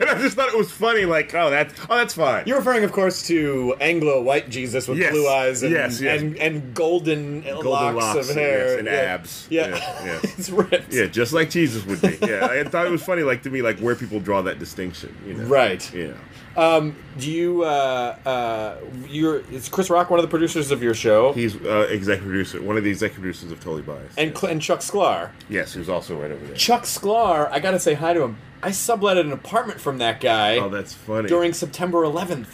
I 0.08 0.18
just 0.20 0.36
thought 0.36 0.48
it 0.48 0.56
was 0.58 0.70
funny. 0.70 1.04
Like, 1.04 1.34
oh, 1.34 1.50
that's 1.50 1.74
oh, 1.88 1.96
that's 1.96 2.14
fine. 2.14 2.44
You're 2.46 2.58
referring, 2.58 2.84
of 2.84 2.92
course, 2.92 3.26
to 3.28 3.74
Anglo 3.80 4.20
white 4.22 4.50
Jesus 4.50 4.88
with 4.88 4.98
Yes. 4.98 5.12
blue 5.12 5.28
eyes 5.28 5.62
and 5.62 5.72
Yes, 5.72 6.00
yes. 6.00 6.20
and, 6.20 6.36
and 6.38 6.74
golden, 6.74 7.42
Golden 7.42 7.96
locks, 7.96 8.28
of 8.28 8.34
hair 8.36 8.68
yes, 8.70 8.78
and 8.78 8.86
Yeah. 8.86 8.92
abs. 8.94 9.46
Yeah, 9.50 9.68
yeah. 9.68 9.76
yeah. 10.04 10.20
it's 10.22 10.50
ripped. 10.50 10.92
Yeah, 10.92 11.06
just 11.06 11.32
like 11.32 11.50
Jesus 11.50 11.84
would 11.86 12.00
be. 12.02 12.18
Yeah, 12.26 12.46
I 12.46 12.64
thought 12.64 12.86
it 12.86 12.90
was 12.90 13.02
funny, 13.02 13.22
like 13.22 13.42
to 13.44 13.50
me, 13.50 13.62
like 13.62 13.78
where 13.80 13.94
people 13.94 14.20
draw 14.20 14.42
that 14.42 14.58
distinction. 14.58 15.16
You 15.26 15.34
know? 15.34 15.44
Right. 15.44 15.92
Yeah. 15.94 16.12
Um, 16.56 16.96
do 17.16 17.30
you? 17.30 17.62
Uh, 17.62 18.16
uh, 18.26 18.76
you're. 19.06 19.38
Is 19.52 19.68
Chris 19.68 19.88
Rock 19.88 20.10
one 20.10 20.18
of 20.18 20.24
the 20.24 20.28
producers 20.28 20.72
of 20.72 20.82
your 20.82 20.94
show? 20.94 21.32
He's 21.32 21.54
uh, 21.54 21.86
executive 21.88 22.24
producer, 22.28 22.60
one 22.60 22.76
of 22.76 22.82
the 22.82 22.90
executive 22.90 23.22
producers 23.22 23.52
of 23.52 23.60
Totally 23.60 23.82
Biased. 23.82 24.18
and 24.18 24.36
Cl- 24.36 24.50
and 24.52 24.60
Chuck 24.60 24.79
Sklar. 24.80 25.30
yes, 25.48 25.72
who's 25.72 25.88
also 25.88 26.20
right 26.20 26.30
over 26.30 26.44
there. 26.46 26.56
Chuck 26.56 26.82
Sklar. 26.84 27.50
I 27.50 27.60
gotta 27.60 27.78
say 27.80 27.94
hi 27.94 28.12
to 28.12 28.22
him. 28.22 28.36
I 28.62 28.70
subletted 28.70 29.20
an 29.20 29.32
apartment 29.32 29.80
from 29.80 29.98
that 29.98 30.20
guy 30.20 30.58
Oh, 30.58 30.68
that's 30.68 30.92
funny. 30.92 31.28
during 31.28 31.52
September 31.54 32.02
11th. 32.02 32.48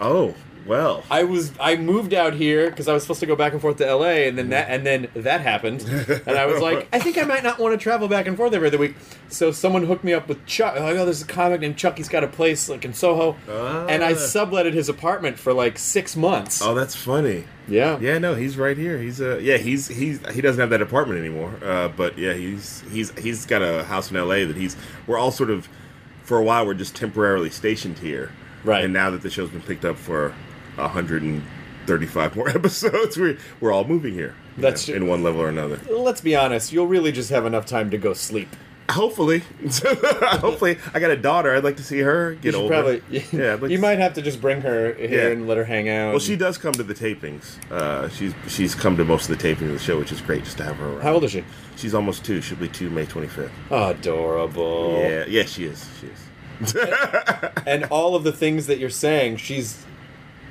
oh, 0.00 0.34
well. 0.66 1.04
I 1.10 1.24
was 1.24 1.52
I 1.60 1.76
moved 1.76 2.12
out 2.14 2.34
here 2.34 2.68
because 2.70 2.88
I 2.88 2.92
was 2.92 3.02
supposed 3.02 3.20
to 3.20 3.26
go 3.26 3.36
back 3.36 3.52
and 3.52 3.60
forth 3.62 3.76
to 3.78 3.86
L.A. 3.86 4.28
and 4.28 4.36
then 4.36 4.50
that 4.50 4.68
and 4.68 4.84
then 4.84 5.08
that 5.14 5.40
happened, 5.40 5.82
and 6.26 6.36
I 6.38 6.46
was 6.46 6.60
like, 6.60 6.88
I 6.92 6.98
think 6.98 7.18
I 7.18 7.22
might 7.22 7.42
not 7.42 7.58
want 7.58 7.72
to 7.72 7.82
travel 7.82 8.08
back 8.08 8.26
and 8.26 8.36
forth 8.36 8.52
every 8.52 8.68
other 8.68 8.78
week. 8.78 8.94
So 9.28 9.52
someone 9.52 9.84
hooked 9.84 10.04
me 10.04 10.12
up 10.12 10.28
with 10.28 10.44
Chuck. 10.46 10.74
Oh, 10.76 10.92
there's 11.04 11.22
a 11.22 11.26
comic 11.26 11.60
named 11.60 11.76
Chuck. 11.76 11.96
He's 11.96 12.08
got 12.08 12.24
a 12.24 12.28
place 12.28 12.68
like 12.68 12.84
in 12.84 12.92
Soho, 12.94 13.36
and 13.88 14.02
I 14.04 14.12
Ah. 14.12 14.16
subletted 14.16 14.72
his 14.74 14.88
apartment 14.88 15.38
for 15.38 15.52
like 15.52 15.78
six 15.78 16.16
months. 16.16 16.60
Oh, 16.62 16.74
that's 16.74 16.94
funny. 16.94 17.44
yeah, 17.68 17.98
Yeah, 17.98 18.18
no, 18.18 18.34
he's 18.34 18.56
right 18.56 18.76
here. 18.76 18.98
He's 18.98 19.20
uh, 19.20 19.38
yeah, 19.42 19.56
he's 19.56 19.88
he's 19.88 20.20
he 20.32 20.40
doesn't 20.40 20.60
have 20.60 20.70
that 20.70 20.82
apartment 20.82 21.18
anymore. 21.20 21.54
Uh, 21.64 21.88
but 21.88 22.16
yeah, 22.18 22.34
he's 22.34 22.82
he's 22.92 23.10
he's 23.18 23.46
got 23.46 23.62
a 23.62 23.84
house 23.84 24.10
in 24.10 24.16
L.A. 24.16 24.44
that 24.44 24.56
he's. 24.56 24.76
We're 25.06 25.18
all 25.18 25.30
sort 25.30 25.50
of, 25.50 25.68
for 26.24 26.38
a 26.38 26.42
while, 26.42 26.66
we're 26.66 26.74
just 26.74 26.94
temporarily 26.96 27.50
stationed 27.50 27.98
here. 27.98 28.30
Right. 28.64 28.84
And 28.84 28.92
now 28.92 29.10
that 29.10 29.22
the 29.22 29.30
show's 29.30 29.50
been 29.50 29.60
picked 29.62 29.84
up 29.84 29.96
for 29.96 30.34
hundred 30.76 31.22
and 31.22 31.42
thirty-five 31.86 32.34
more 32.36 32.48
episodes, 32.60 33.16
We're, 33.16 33.38
we're 33.60 33.72
all 33.72 33.84
moving 33.84 34.14
here. 34.14 34.34
That's 34.58 34.86
know, 34.88 34.94
true. 34.94 35.02
in 35.04 35.08
one 35.08 35.22
level 35.22 35.40
or 35.42 35.48
another. 35.48 35.80
Let's 35.90 36.20
be 36.20 36.34
honest. 36.34 36.72
You'll 36.72 36.86
really 36.86 37.12
just 37.12 37.30
have 37.30 37.44
enough 37.46 37.66
time 37.66 37.90
to 37.90 37.98
go 37.98 38.12
sleep. 38.14 38.48
Hopefully, 38.90 39.40
hopefully, 39.82 40.78
I 40.94 41.00
got 41.00 41.10
a 41.10 41.16
daughter. 41.16 41.54
I'd 41.56 41.64
like 41.64 41.76
to 41.78 41.82
see 41.82 41.98
her 41.98 42.34
get 42.36 42.54
older. 42.54 42.68
probably. 42.72 43.02
Yeah, 43.32 43.54
like 43.60 43.72
you 43.72 43.80
might 43.80 43.98
have 43.98 44.14
to 44.14 44.22
just 44.22 44.40
bring 44.40 44.60
her 44.60 44.94
here 44.94 45.24
Yeah. 45.26 45.32
and 45.32 45.48
let 45.48 45.56
her 45.56 45.64
hang 45.64 45.88
out. 45.88 46.10
Well, 46.10 46.20
she 46.20 46.36
does 46.36 46.56
come 46.56 46.72
to 46.74 46.84
the 46.84 46.94
tapings. 46.94 47.56
Uh, 47.70 48.08
she's 48.10 48.32
she's 48.46 48.74
come 48.76 48.96
to 48.96 49.04
most 49.04 49.28
of 49.28 49.36
the 49.36 49.42
tapings 49.42 49.62
of 49.66 49.72
the 49.72 49.78
show, 49.80 49.98
which 49.98 50.12
is 50.12 50.20
great 50.20 50.44
just 50.44 50.56
to 50.58 50.64
have 50.64 50.76
her 50.76 50.86
around. 50.86 51.02
How 51.02 51.14
old 51.14 51.24
is 51.24 51.32
she? 51.32 51.42
She's 51.76 51.94
almost 51.94 52.24
two. 52.24 52.40
She'll 52.40 52.58
be 52.58 52.68
two 52.68 52.88
May 52.90 53.06
twenty 53.06 53.26
fifth. 53.28 53.50
Adorable. 53.72 54.98
Yeah, 55.00 55.24
yeah, 55.28 55.42
she 55.44 55.64
is. 55.64 55.88
She 56.00 56.06
is. 56.06 56.76
And 57.66 57.84
all 57.86 58.14
of 58.14 58.24
the 58.24 58.32
things 58.32 58.66
that 58.66 58.78
you're 58.78 58.90
saying, 58.90 59.38
she's. 59.38 59.84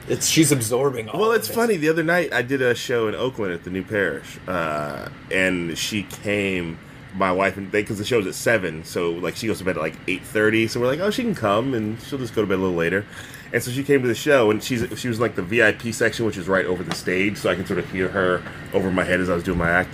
It's 0.07 0.27
she's 0.27 0.51
absorbing. 0.51 1.09
All 1.09 1.19
Well, 1.19 1.31
it's 1.31 1.49
it. 1.49 1.53
funny. 1.53 1.77
The 1.77 1.89
other 1.89 2.03
night, 2.03 2.31
I 2.33 2.41
did 2.41 2.61
a 2.61 2.75
show 2.75 3.07
in 3.07 3.15
Oakland 3.15 3.53
at 3.53 3.63
the 3.63 3.69
New 3.69 3.83
Parish, 3.83 4.37
uh, 4.47 5.09
and 5.31 5.77
she 5.77 6.03
came. 6.03 6.79
My 7.15 7.31
wife 7.31 7.55
and 7.55 7.71
they 7.71 7.81
because 7.81 7.97
the 7.97 8.03
show's 8.03 8.27
at 8.27 8.35
seven, 8.35 8.83
so 8.83 9.11
like 9.11 9.37
she 9.37 9.47
goes 9.47 9.59
to 9.59 9.63
bed 9.63 9.77
at 9.77 9.81
like 9.81 9.95
eight 10.05 10.21
thirty. 10.21 10.67
So 10.67 10.81
we're 10.81 10.87
like, 10.87 10.99
oh, 10.99 11.09
she 11.11 11.21
can 11.23 11.33
come, 11.33 11.73
and 11.73 11.97
she'll 12.01 12.19
just 12.19 12.35
go 12.35 12.41
to 12.41 12.47
bed 12.47 12.55
a 12.55 12.61
little 12.61 12.75
later. 12.75 13.05
And 13.53 13.63
so 13.63 13.71
she 13.71 13.83
came 13.85 14.01
to 14.01 14.07
the 14.09 14.13
show, 14.13 14.51
and 14.51 14.61
she's 14.61 14.81
she 14.99 15.07
was 15.07 15.17
in, 15.17 15.21
like 15.21 15.35
the 15.35 15.41
VIP 15.41 15.93
section, 15.93 16.25
which 16.25 16.35
is 16.35 16.49
right 16.49 16.65
over 16.65 16.83
the 16.83 16.93
stage, 16.93 17.37
so 17.37 17.49
I 17.49 17.55
can 17.55 17.65
sort 17.65 17.79
of 17.79 17.89
hear 17.89 18.09
her 18.09 18.43
over 18.73 18.91
my 18.91 19.05
head 19.05 19.21
as 19.21 19.29
I 19.29 19.33
was 19.33 19.43
doing 19.43 19.57
my 19.59 19.69
act. 19.69 19.91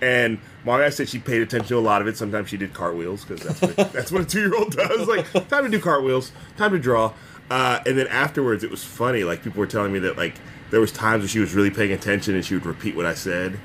And 0.00 0.38
my 0.64 0.78
wife 0.80 0.94
said 0.94 1.10
she 1.10 1.18
paid 1.18 1.42
attention 1.42 1.68
to 1.68 1.78
a 1.78 1.80
lot 1.80 2.00
of 2.00 2.08
it. 2.08 2.16
Sometimes 2.16 2.48
she 2.48 2.56
did 2.56 2.72
cartwheels 2.72 3.24
because 3.26 3.44
that's 3.46 3.60
what 3.60 3.76
that's 3.92 4.10
what 4.10 4.22
a 4.22 4.24
two 4.24 4.40
year 4.40 4.54
old 4.56 4.74
does. 4.74 5.06
Like 5.06 5.30
time 5.48 5.64
to 5.64 5.68
do 5.68 5.78
cartwheels, 5.78 6.32
time 6.56 6.70
to 6.72 6.78
draw. 6.78 7.12
Uh, 7.50 7.80
and 7.84 7.98
then 7.98 8.06
afterwards, 8.08 8.64
it 8.64 8.70
was 8.70 8.84
funny. 8.84 9.24
Like 9.24 9.42
people 9.42 9.60
were 9.60 9.66
telling 9.66 9.92
me 9.92 9.98
that 10.00 10.16
like 10.16 10.34
there 10.70 10.80
was 10.80 10.92
times 10.92 11.20
where 11.22 11.28
she 11.28 11.38
was 11.38 11.54
really 11.54 11.70
paying 11.70 11.92
attention 11.92 12.34
and 12.34 12.44
she 12.44 12.54
would 12.54 12.66
repeat 12.66 12.96
what 12.96 13.06
I 13.06 13.14
said. 13.14 13.58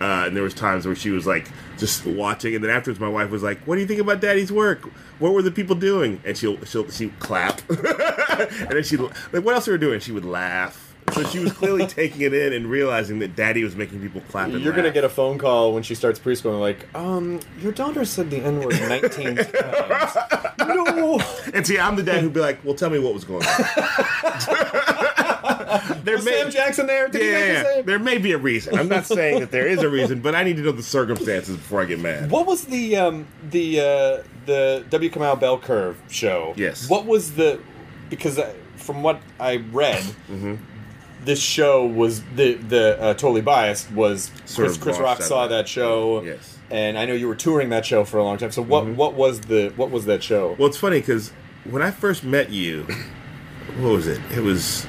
Uh, 0.00 0.24
and 0.26 0.34
there 0.34 0.42
was 0.42 0.54
times 0.54 0.86
where 0.86 0.94
she 0.96 1.10
was 1.10 1.26
like 1.26 1.46
just 1.76 2.06
watching, 2.06 2.54
and 2.54 2.64
then 2.64 2.70
afterwards, 2.70 2.98
my 2.98 3.08
wife 3.08 3.30
was 3.30 3.42
like, 3.42 3.60
"What 3.66 3.74
do 3.74 3.82
you 3.82 3.86
think 3.86 4.00
about 4.00 4.20
Daddy's 4.20 4.50
work? 4.50 4.82
What 5.18 5.34
were 5.34 5.42
the 5.42 5.50
people 5.50 5.76
doing?" 5.76 6.22
And 6.24 6.38
she'll 6.38 6.62
she'll 6.64 6.90
she 6.90 7.08
clap, 7.18 7.60
and 7.70 8.70
then 8.70 8.82
she 8.82 8.96
like, 8.96 9.12
"What 9.32 9.54
else 9.54 9.68
are 9.68 9.72
we 9.72 9.78
doing?" 9.78 10.00
She 10.00 10.12
would 10.12 10.24
laugh. 10.24 10.94
So 11.12 11.24
she 11.24 11.40
was 11.40 11.52
clearly 11.52 11.86
taking 11.88 12.22
it 12.22 12.32
in 12.32 12.52
and 12.54 12.66
realizing 12.66 13.18
that 13.18 13.36
Daddy 13.36 13.62
was 13.62 13.76
making 13.76 14.00
people 14.00 14.22
clap. 14.30 14.48
And 14.48 14.62
You're 14.62 14.72
gonna 14.72 14.90
get 14.90 15.04
a 15.04 15.08
phone 15.08 15.36
call 15.36 15.74
when 15.74 15.82
she 15.82 15.94
starts 15.94 16.18
preschool, 16.18 16.52
and 16.52 16.60
like, 16.60 16.86
um, 16.94 17.40
your 17.60 17.72
daughter 17.72 18.06
said 18.06 18.30
the 18.30 18.38
N 18.38 18.60
word 18.60 18.80
19 18.80 19.36
times. 19.36 20.16
No. 20.58 21.18
And 21.54 21.66
see, 21.66 21.78
I'm 21.78 21.96
the 21.96 22.02
dad 22.02 22.20
who'd 22.22 22.32
be 22.32 22.40
like, 22.40 22.64
"Well, 22.64 22.74
tell 22.74 22.90
me 22.90 22.98
what 22.98 23.12
was 23.14 23.24
going 23.24 23.44
on." 23.44 23.54
there 26.04 26.16
Was 26.16 26.24
Sam 26.24 26.50
Jackson 26.50 26.86
there? 26.86 27.08
Did 27.08 27.22
he 27.22 27.28
yeah, 27.30 27.38
the 27.40 27.46
yeah, 27.46 27.62
same? 27.62 27.86
there 27.86 27.98
may 27.98 28.18
be 28.18 28.32
a 28.32 28.38
reason. 28.38 28.78
I'm 28.78 28.88
not 28.88 29.06
saying 29.06 29.40
that 29.40 29.50
there 29.50 29.66
is 29.66 29.80
a 29.82 29.88
reason, 29.88 30.20
but 30.20 30.34
I 30.34 30.42
need 30.44 30.56
to 30.56 30.62
know 30.62 30.72
the 30.72 30.82
circumstances 30.82 31.56
before 31.56 31.80
I 31.80 31.84
get 31.86 31.98
mad. 32.00 32.30
What 32.30 32.46
was 32.46 32.64
the 32.64 32.96
um, 32.96 33.26
the 33.50 33.80
uh, 33.80 34.22
the 34.46 34.84
W. 34.90 35.10
Kamau 35.10 35.38
Bell 35.38 35.58
Curve 35.58 36.00
show? 36.08 36.54
Yes. 36.56 36.88
What 36.88 37.06
was 37.06 37.34
the 37.34 37.60
because 38.08 38.38
I, 38.38 38.54
from 38.76 39.02
what 39.02 39.20
I 39.38 39.56
read, 39.56 40.02
Mm-hmm. 40.30 40.54
this 41.24 41.40
show 41.40 41.84
was 41.86 42.22
the 42.36 42.54
the 42.54 43.00
uh, 43.00 43.14
totally 43.14 43.40
biased 43.42 43.90
was 43.92 44.30
Chris, 44.54 44.76
Chris 44.76 44.98
Rock 44.98 45.22
saw 45.22 45.46
that. 45.46 45.56
that 45.56 45.68
show. 45.68 46.22
Yes. 46.22 46.58
Mm-hmm. 46.70 46.74
And 46.74 46.98
I 46.98 47.04
know 47.06 47.14
you 47.14 47.28
were 47.28 47.34
touring 47.34 47.70
that 47.70 47.84
show 47.84 48.04
for 48.04 48.18
a 48.18 48.24
long 48.24 48.38
time. 48.38 48.52
So 48.52 48.62
what 48.62 48.86
what 48.86 49.14
was 49.14 49.40
the 49.40 49.72
what 49.76 49.90
was 49.90 50.04
that 50.06 50.22
show? 50.22 50.54
Well, 50.58 50.68
it's 50.68 50.76
funny 50.78 51.00
because 51.00 51.32
when 51.64 51.82
I 51.82 51.90
first 51.90 52.24
met 52.24 52.50
you, 52.50 52.84
what 53.78 53.90
was 53.92 54.06
it? 54.06 54.20
It 54.34 54.40
was 54.40 54.86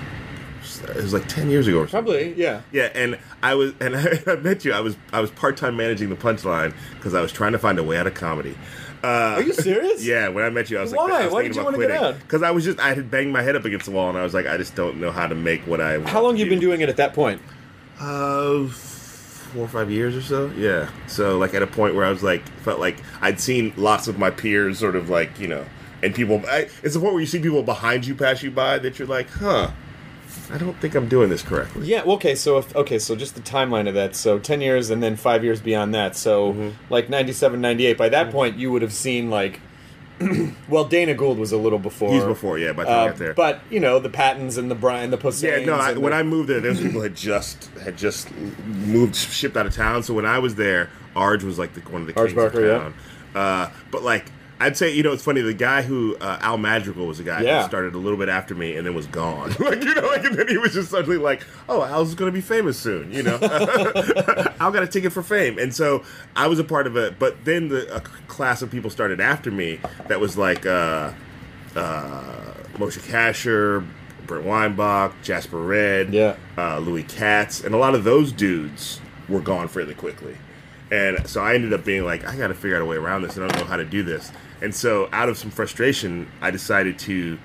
it 0.87 0.95
was 0.95 1.13
like 1.13 1.27
ten 1.27 1.49
years 1.49 1.67
ago 1.67 1.79
or 1.79 1.87
something. 1.87 2.13
Probably 2.13 2.33
yeah. 2.41 2.61
Yeah, 2.71 2.89
and 2.93 3.17
I 3.41 3.55
was 3.55 3.73
and 3.79 3.95
I, 4.27 4.35
met 4.35 4.63
you. 4.65 4.73
I 4.73 4.79
was 4.81 4.95
I 5.11 5.19
was 5.21 5.31
part 5.31 5.57
time 5.57 5.75
managing 5.75 6.09
the 6.09 6.15
Punchline 6.15 6.73
because 6.95 7.13
I 7.13 7.21
was 7.21 7.31
trying 7.31 7.51
to 7.53 7.59
find 7.59 7.79
a 7.79 7.83
way 7.83 7.97
out 7.97 8.07
of 8.07 8.13
comedy. 8.13 8.55
Uh, 9.03 9.07
Are 9.37 9.41
you 9.41 9.53
serious? 9.53 10.05
Yeah, 10.05 10.27
when 10.27 10.43
I 10.43 10.51
met 10.51 10.69
you, 10.69 10.77
I 10.77 10.81
was 10.83 10.93
Why? 10.93 11.05
like, 11.05 11.13
I 11.13 11.23
was 11.25 11.33
Why 11.33 11.41
thinking 11.41 11.49
did 11.49 11.55
you 11.55 11.61
about 11.67 11.73
wanna 11.79 11.87
get 11.87 12.03
out? 12.03 12.19
because 12.19 12.43
I 12.43 12.51
was 12.51 12.63
just 12.63 12.79
I 12.79 12.93
had 12.93 13.09
banged 13.09 13.33
my 13.33 13.41
head 13.41 13.55
up 13.55 13.65
against 13.65 13.85
the 13.85 13.91
wall, 13.91 14.09
and 14.09 14.17
I 14.17 14.21
was 14.21 14.35
like, 14.35 14.45
I 14.45 14.57
just 14.57 14.75
don't 14.75 14.97
know 15.01 15.11
how 15.11 15.25
to 15.25 15.33
make 15.33 15.65
what 15.65 15.81
I. 15.81 15.99
How 16.01 16.21
long 16.21 16.37
you 16.37 16.45
been 16.47 16.59
doing 16.59 16.81
it 16.81 16.89
at 16.89 16.97
that 16.97 17.15
point? 17.15 17.41
Uh, 17.99 18.67
four 19.53 19.63
or 19.65 19.67
five 19.67 19.89
years 19.91 20.15
or 20.15 20.21
so. 20.21 20.51
Yeah. 20.57 20.89
So 21.07 21.37
like 21.37 21.53
at 21.53 21.61
a 21.61 21.67
point 21.67 21.95
where 21.95 22.05
I 22.05 22.09
was 22.09 22.23
like, 22.23 22.47
felt 22.63 22.79
like 22.79 22.97
I'd 23.21 23.39
seen 23.39 23.73
lots 23.77 24.07
of 24.07 24.17
my 24.17 24.29
peers 24.29 24.79
sort 24.79 24.95
of 24.95 25.09
like 25.09 25.39
you 25.39 25.47
know, 25.47 25.65
and 26.03 26.13
people. 26.15 26.41
I, 26.47 26.67
it's 26.83 26.93
the 26.95 26.99
point 26.99 27.13
where 27.13 27.21
you 27.21 27.27
see 27.27 27.39
people 27.39 27.63
behind 27.63 28.05
you 28.05 28.15
pass 28.15 28.41
you 28.43 28.51
by 28.51 28.79
that 28.79 28.97
you're 28.99 29.07
like, 29.07 29.29
huh. 29.29 29.71
I 30.49 30.57
don't 30.57 30.77
think 30.81 30.95
I'm 30.95 31.07
doing 31.07 31.29
this 31.29 31.41
correctly. 31.43 31.85
Yeah. 31.87 32.03
well, 32.03 32.15
Okay. 32.15 32.35
So 32.35 32.57
if 32.57 32.75
okay, 32.75 32.99
so 32.99 33.15
just 33.15 33.35
the 33.35 33.41
timeline 33.41 33.87
of 33.87 33.93
that. 33.95 34.15
So 34.15 34.39
ten 34.39 34.61
years 34.61 34.89
and 34.89 35.01
then 35.03 35.15
five 35.15 35.43
years 35.43 35.59
beyond 35.61 35.93
that. 35.95 36.15
So 36.15 36.53
Mm-hmm. 36.53 36.93
like 36.93 37.09
97, 37.09 37.59
98. 37.61 37.97
By 37.97 38.09
that 38.09 38.31
point, 38.31 38.57
you 38.57 38.71
would 38.71 38.81
have 38.81 38.93
seen 38.93 39.29
like. 39.29 39.59
well, 40.69 40.85
Dana 40.85 41.13
Gould 41.13 41.37
was 41.37 41.51
a 41.51 41.57
little 41.57 41.79
before. 41.79 42.11
He's 42.13 42.23
before, 42.23 42.57
yeah, 42.59 42.73
by 42.73 42.83
the 42.83 42.89
time 42.89 42.99
I 42.99 43.03
Uh, 43.03 43.07
got 43.09 43.17
there. 43.17 43.33
But 43.33 43.61
you 43.69 43.79
know 43.79 43.99
the 43.99 44.09
Pattons 44.09 44.57
and 44.57 44.69
the 44.69 44.75
Brian, 44.75 45.11
the 45.11 45.17
Posehns. 45.17 45.59
Yeah, 45.59 45.65
no. 45.65 45.75
I, 45.75 45.93
when 45.93 46.11
the- 46.11 46.17
I 46.17 46.23
moved 46.23 46.49
there, 46.49 46.59
those 46.59 46.79
people 46.81 47.01
had 47.01 47.15
just 47.15 47.69
had 47.83 47.97
just 47.97 48.29
moved, 48.65 49.15
shipped 49.15 49.57
out 49.57 49.65
of 49.65 49.75
town. 49.75 50.03
So 50.03 50.13
when 50.13 50.25
I 50.25 50.39
was 50.39 50.55
there, 50.55 50.89
Arj 51.15 51.43
was 51.43 51.57
like 51.59 51.73
the, 51.73 51.81
one 51.81 52.01
of 52.01 52.07
the 52.07 52.13
Arj 52.13 52.25
kings 52.27 52.33
Barker, 52.35 52.59
of 52.59 52.65
yeah. 52.65 52.77
town. 52.77 52.93
Uh, 53.33 53.69
but 53.91 54.03
like, 54.03 54.25
I'd 54.65 54.77
say 54.77 54.93
you 54.93 55.03
know 55.03 55.11
it's 55.11 55.23
funny. 55.23 55.41
The 55.41 55.53
guy 55.53 55.81
who 55.81 56.15
uh, 56.21 56.37
Al 56.41 56.57
Madrigal 56.57 57.05
was 57.07 57.19
a 57.19 57.23
guy 57.23 57.41
Yeah. 57.41 57.61
who 57.63 57.67
started 57.67 57.95
a 57.95 57.97
little 57.97 58.17
bit 58.17 58.29
after 58.29 58.55
me 58.55 58.75
and 58.77 58.85
then 58.85 58.93
was 58.95 59.07
gone. 59.07 59.49
like 59.59 59.83
you 59.83 59.93
know, 59.95 60.07
like 60.07 60.23
and 60.23 60.35
then 60.35 60.47
he 60.47 60.57
was 60.57 60.73
just 60.73 60.89
suddenly 60.91 61.17
like, 61.17 61.45
oh, 61.69 61.83
Al's 61.83 62.15
going 62.15 62.31
to 62.31 62.35
be 62.35 62.41
famous 62.41 62.77
soon. 62.79 63.11
You 63.11 63.23
know, 63.23 63.37
Al 64.59 64.71
got 64.71 64.83
a 64.83 64.87
ticket 64.87 65.11
for 65.13 65.23
fame, 65.23 65.57
and 65.59 65.73
so 65.75 66.03
I 66.35 66.47
was 66.47 66.59
a 66.59 66.63
part 66.63 66.87
of 66.87 66.95
it. 66.97 67.19
But 67.19 67.43
then 67.45 67.69
the 67.69 67.95
a 67.95 68.01
class 68.01 68.61
of 68.61 68.69
people 68.71 68.89
started 68.89 69.19
after 69.19 69.51
me 69.51 69.79
that 70.07 70.19
was 70.19 70.37
like. 70.37 70.65
Uh, 70.65 71.11
uh, 71.75 72.53
Moshe 72.73 72.99
Kasher, 72.99 73.85
Brent 74.27 74.45
Weinbach, 74.45 75.13
Jasper 75.23 75.57
Redd, 75.59 76.13
Yeah. 76.13 76.35
uh, 76.57 76.79
Louis 76.79 77.03
Katz, 77.03 77.63
and 77.63 77.73
a 77.73 77.77
lot 77.77 77.95
of 77.95 78.03
those 78.03 78.31
dudes 78.31 78.99
were 79.29 79.39
gone 79.41 79.67
fairly 79.67 79.93
quickly. 79.93 80.35
And 80.91 81.25
so 81.27 81.41
I 81.41 81.53
ended 81.55 81.71
up 81.73 81.85
being 81.85 82.03
like, 82.03 82.27
I 82.27 82.35
got 82.35 82.47
to 82.49 82.53
figure 82.53 82.75
out 82.75 82.81
a 82.81 82.85
way 82.85 82.97
around 82.97 83.21
this. 83.21 83.37
and 83.37 83.45
I 83.45 83.47
don't 83.47 83.61
know 83.61 83.67
how 83.69 83.77
to 83.77 83.85
do 83.85 84.03
this. 84.03 84.31
And 84.61 84.73
so, 84.75 85.09
out 85.11 85.27
of 85.27 85.37
some 85.37 85.49
frustration, 85.49 86.31
I 86.41 86.51
decided 86.51 86.99
to. 86.99 87.39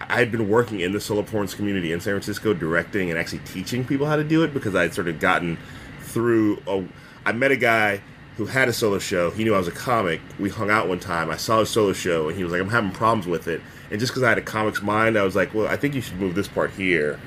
I 0.00 0.18
had 0.18 0.30
been 0.30 0.48
working 0.48 0.80
in 0.80 0.92
the 0.92 1.00
solo 1.00 1.22
performance 1.22 1.54
community 1.54 1.92
in 1.92 2.00
San 2.00 2.14
Francisco, 2.14 2.54
directing 2.54 3.10
and 3.10 3.18
actually 3.18 3.40
teaching 3.40 3.84
people 3.84 4.06
how 4.06 4.16
to 4.16 4.24
do 4.24 4.44
it 4.44 4.54
because 4.54 4.74
I 4.74 4.82
had 4.82 4.94
sort 4.94 5.08
of 5.08 5.20
gotten 5.20 5.58
through. 6.00 6.62
A, 6.66 6.84
I 7.26 7.32
met 7.32 7.50
a 7.50 7.56
guy 7.56 8.00
who 8.36 8.46
had 8.46 8.68
a 8.68 8.72
solo 8.72 8.98
show. 8.98 9.30
He 9.30 9.42
knew 9.44 9.54
I 9.54 9.58
was 9.58 9.68
a 9.68 9.72
comic. 9.72 10.20
We 10.38 10.48
hung 10.48 10.70
out 10.70 10.88
one 10.88 11.00
time. 11.00 11.30
I 11.30 11.36
saw 11.36 11.60
his 11.60 11.70
solo 11.70 11.92
show, 11.92 12.28
and 12.28 12.36
he 12.36 12.44
was 12.44 12.52
like, 12.52 12.60
"I'm 12.60 12.70
having 12.70 12.92
problems 12.92 13.26
with 13.26 13.48
it." 13.48 13.60
And 13.90 14.00
just 14.00 14.12
because 14.12 14.22
I 14.22 14.28
had 14.28 14.38
a 14.38 14.42
comic's 14.42 14.82
mind, 14.82 15.16
I 15.18 15.22
was 15.22 15.36
like, 15.36 15.54
"Well, 15.54 15.68
I 15.68 15.76
think 15.76 15.94
you 15.94 16.00
should 16.00 16.20
move 16.20 16.34
this 16.34 16.48
part 16.48 16.70
here 16.72 17.18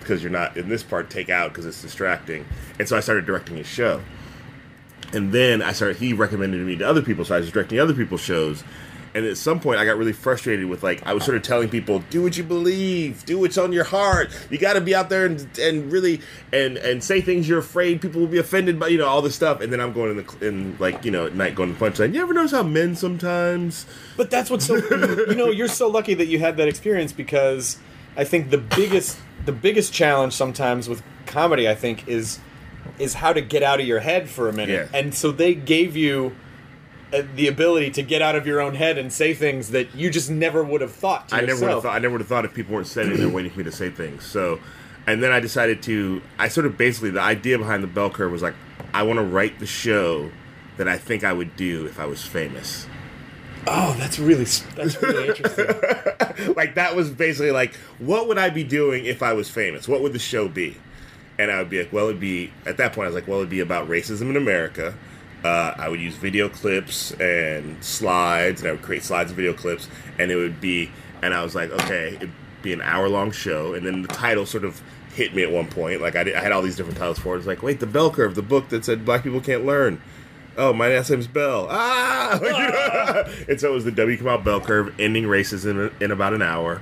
because 0.00 0.22
you're 0.22 0.32
not 0.32 0.56
in 0.56 0.68
this 0.68 0.82
part. 0.82 1.10
Take 1.10 1.28
out 1.28 1.50
because 1.50 1.66
it's 1.66 1.80
distracting." 1.80 2.44
And 2.78 2.88
so 2.88 2.96
I 2.96 3.00
started 3.00 3.26
directing 3.26 3.56
his 3.56 3.66
show. 3.66 4.02
And 5.14 5.32
then 5.32 5.62
I 5.62 5.72
started. 5.72 5.96
He 5.96 6.12
recommended 6.12 6.60
me 6.60 6.76
to 6.76 6.88
other 6.88 7.02
people, 7.02 7.24
so 7.24 7.36
I 7.36 7.38
was 7.38 7.50
directing 7.50 7.78
other 7.78 7.94
people's 7.94 8.20
shows. 8.20 8.64
And 9.14 9.24
at 9.24 9.36
some 9.36 9.60
point, 9.60 9.78
I 9.78 9.84
got 9.84 9.96
really 9.96 10.12
frustrated 10.12 10.66
with 10.66 10.82
like 10.82 11.06
I 11.06 11.14
was 11.14 11.24
sort 11.24 11.36
of 11.36 11.44
telling 11.44 11.68
people, 11.68 12.00
"Do 12.10 12.20
what 12.20 12.36
you 12.36 12.42
believe, 12.42 13.24
do 13.24 13.38
what's 13.38 13.56
on 13.56 13.72
your 13.72 13.84
heart. 13.84 14.30
You 14.50 14.58
got 14.58 14.72
to 14.72 14.80
be 14.80 14.92
out 14.92 15.08
there 15.08 15.24
and 15.24 15.46
and 15.56 15.92
really 15.92 16.20
and 16.52 16.76
and 16.78 17.02
say 17.02 17.20
things 17.20 17.48
you're 17.48 17.60
afraid 17.60 18.02
people 18.02 18.20
will 18.20 18.26
be 18.26 18.38
offended 18.38 18.80
by, 18.80 18.88
you 18.88 18.98
know, 18.98 19.06
all 19.06 19.22
this 19.22 19.36
stuff." 19.36 19.60
And 19.60 19.72
then 19.72 19.80
I'm 19.80 19.92
going 19.92 20.10
in 20.10 20.16
the 20.16 20.46
in 20.48 20.76
like 20.80 21.04
you 21.04 21.12
know 21.12 21.26
at 21.26 21.34
night 21.36 21.54
going 21.54 21.72
to 21.72 21.78
the 21.78 21.90
punchline. 21.90 22.12
You 22.12 22.22
ever 22.22 22.34
notice 22.34 22.50
how 22.50 22.64
men 22.64 22.96
sometimes? 22.96 23.86
But 24.16 24.32
that's 24.32 24.50
what's 24.50 24.66
so 24.66 24.74
you 24.74 25.36
know 25.36 25.48
you're 25.48 25.68
so 25.68 25.86
lucky 25.86 26.14
that 26.14 26.26
you 26.26 26.40
had 26.40 26.56
that 26.56 26.66
experience 26.66 27.12
because 27.12 27.78
I 28.16 28.24
think 28.24 28.50
the 28.50 28.58
biggest 28.58 29.16
the 29.44 29.52
biggest 29.52 29.92
challenge 29.92 30.32
sometimes 30.32 30.88
with 30.88 31.04
comedy 31.26 31.68
I 31.68 31.76
think 31.76 32.08
is 32.08 32.40
is 32.98 33.14
how 33.14 33.32
to 33.32 33.40
get 33.40 33.62
out 33.62 33.80
of 33.80 33.86
your 33.86 34.00
head 34.00 34.28
for 34.28 34.48
a 34.48 34.52
minute. 34.52 34.90
Yeah. 34.92 34.98
And 34.98 35.14
so 35.14 35.32
they 35.32 35.54
gave 35.54 35.96
you 35.96 36.34
uh, 37.12 37.22
the 37.34 37.48
ability 37.48 37.90
to 37.92 38.02
get 38.02 38.22
out 38.22 38.34
of 38.34 38.46
your 38.46 38.60
own 38.60 38.74
head 38.74 38.98
and 38.98 39.12
say 39.12 39.34
things 39.34 39.70
that 39.70 39.94
you 39.94 40.10
just 40.10 40.30
never 40.30 40.62
would 40.62 40.80
have 40.80 40.92
thought 40.92 41.28
to 41.28 41.36
I 41.36 41.40
never 41.40 41.60
would 41.60 41.70
have 41.70 41.82
thought. 41.82 41.94
I 41.94 41.98
never 41.98 42.12
would 42.12 42.20
have 42.20 42.28
thought 42.28 42.44
if 42.44 42.54
people 42.54 42.74
weren't 42.74 42.86
sitting 42.86 43.16
there 43.16 43.28
waiting 43.28 43.50
for 43.50 43.58
me 43.58 43.64
to 43.64 43.72
say 43.72 43.90
things. 43.90 44.24
So, 44.24 44.60
and 45.06 45.22
then 45.22 45.32
I 45.32 45.40
decided 45.40 45.82
to. 45.84 46.22
I 46.38 46.48
sort 46.48 46.66
of 46.66 46.76
basically 46.76 47.10
the 47.10 47.20
idea 47.20 47.58
behind 47.58 47.82
the 47.82 47.88
bell 47.88 48.10
curve 48.10 48.32
was 48.32 48.42
like, 48.42 48.54
I 48.92 49.02
want 49.02 49.18
to 49.18 49.24
write 49.24 49.58
the 49.58 49.66
show 49.66 50.30
that 50.76 50.88
I 50.88 50.98
think 50.98 51.24
I 51.24 51.32
would 51.32 51.56
do 51.56 51.86
if 51.86 52.00
I 52.00 52.06
was 52.06 52.22
famous. 52.24 52.86
Oh, 53.66 53.94
that's 53.98 54.18
really 54.18 54.44
that's 54.74 55.00
really 55.02 55.28
interesting. 55.28 56.54
like 56.56 56.74
that 56.74 56.94
was 56.96 57.10
basically 57.10 57.50
like, 57.50 57.74
what 57.98 58.28
would 58.28 58.38
I 58.38 58.50
be 58.50 58.64
doing 58.64 59.04
if 59.06 59.22
I 59.22 59.32
was 59.32 59.48
famous? 59.48 59.88
What 59.88 60.02
would 60.02 60.12
the 60.12 60.18
show 60.18 60.48
be? 60.48 60.76
And 61.38 61.50
I 61.50 61.58
would 61.58 61.70
be 61.70 61.80
like, 61.80 61.92
well, 61.92 62.08
it'd 62.08 62.20
be 62.20 62.52
at 62.64 62.76
that 62.76 62.92
point. 62.92 63.06
I 63.06 63.08
was 63.08 63.14
like, 63.14 63.26
well, 63.26 63.38
it'd 63.38 63.50
be 63.50 63.60
about 63.60 63.88
racism 63.88 64.30
in 64.30 64.36
America. 64.36 64.94
Uh, 65.42 65.74
I 65.76 65.88
would 65.88 66.00
use 66.00 66.14
video 66.16 66.48
clips 66.48 67.12
and 67.12 67.82
slides, 67.84 68.62
and 68.62 68.68
I 68.68 68.72
would 68.72 68.82
create 68.82 69.02
slides 69.02 69.30
and 69.30 69.36
video 69.36 69.52
clips, 69.52 69.88
and 70.18 70.30
it 70.30 70.36
would 70.36 70.60
be. 70.60 70.90
And 71.22 71.34
I 71.34 71.42
was 71.42 71.54
like, 71.54 71.70
okay, 71.70 72.14
it'd 72.16 72.32
be 72.62 72.72
an 72.72 72.80
hour 72.80 73.08
long 73.08 73.30
show, 73.30 73.74
and 73.74 73.86
then 73.86 74.02
the 74.02 74.08
title 74.08 74.46
sort 74.46 74.64
of 74.64 74.80
hit 75.14 75.34
me 75.34 75.42
at 75.42 75.50
one 75.50 75.68
point. 75.68 76.00
Like 76.00 76.16
I, 76.16 76.24
did, 76.24 76.34
I 76.34 76.40
had 76.40 76.52
all 76.52 76.62
these 76.62 76.76
different 76.76 76.98
titles 76.98 77.18
for 77.18 77.34
it. 77.34 77.38
It's 77.38 77.46
like, 77.46 77.62
wait, 77.62 77.80
the 77.80 77.86
bell 77.86 78.10
curve, 78.10 78.34
the 78.34 78.42
book 78.42 78.68
that 78.70 78.84
said 78.84 79.04
black 79.04 79.22
people 79.22 79.40
can't 79.40 79.64
learn. 79.64 80.00
oh, 80.56 80.72
my 80.72 80.88
last 80.88 81.10
name's 81.10 81.26
Bell. 81.26 81.66
Ah! 81.70 82.38
Know? 82.42 83.24
and 83.48 83.60
so 83.60 83.70
it 83.70 83.74
was 83.74 83.84
the 83.84 83.92
W 83.92 84.18
Kamau 84.18 84.42
bell 84.42 84.60
curve, 84.60 84.94
ending 84.98 85.24
racism, 85.24 85.92
in 86.00 86.10
about 86.10 86.32
an 86.34 86.42
hour. 86.42 86.80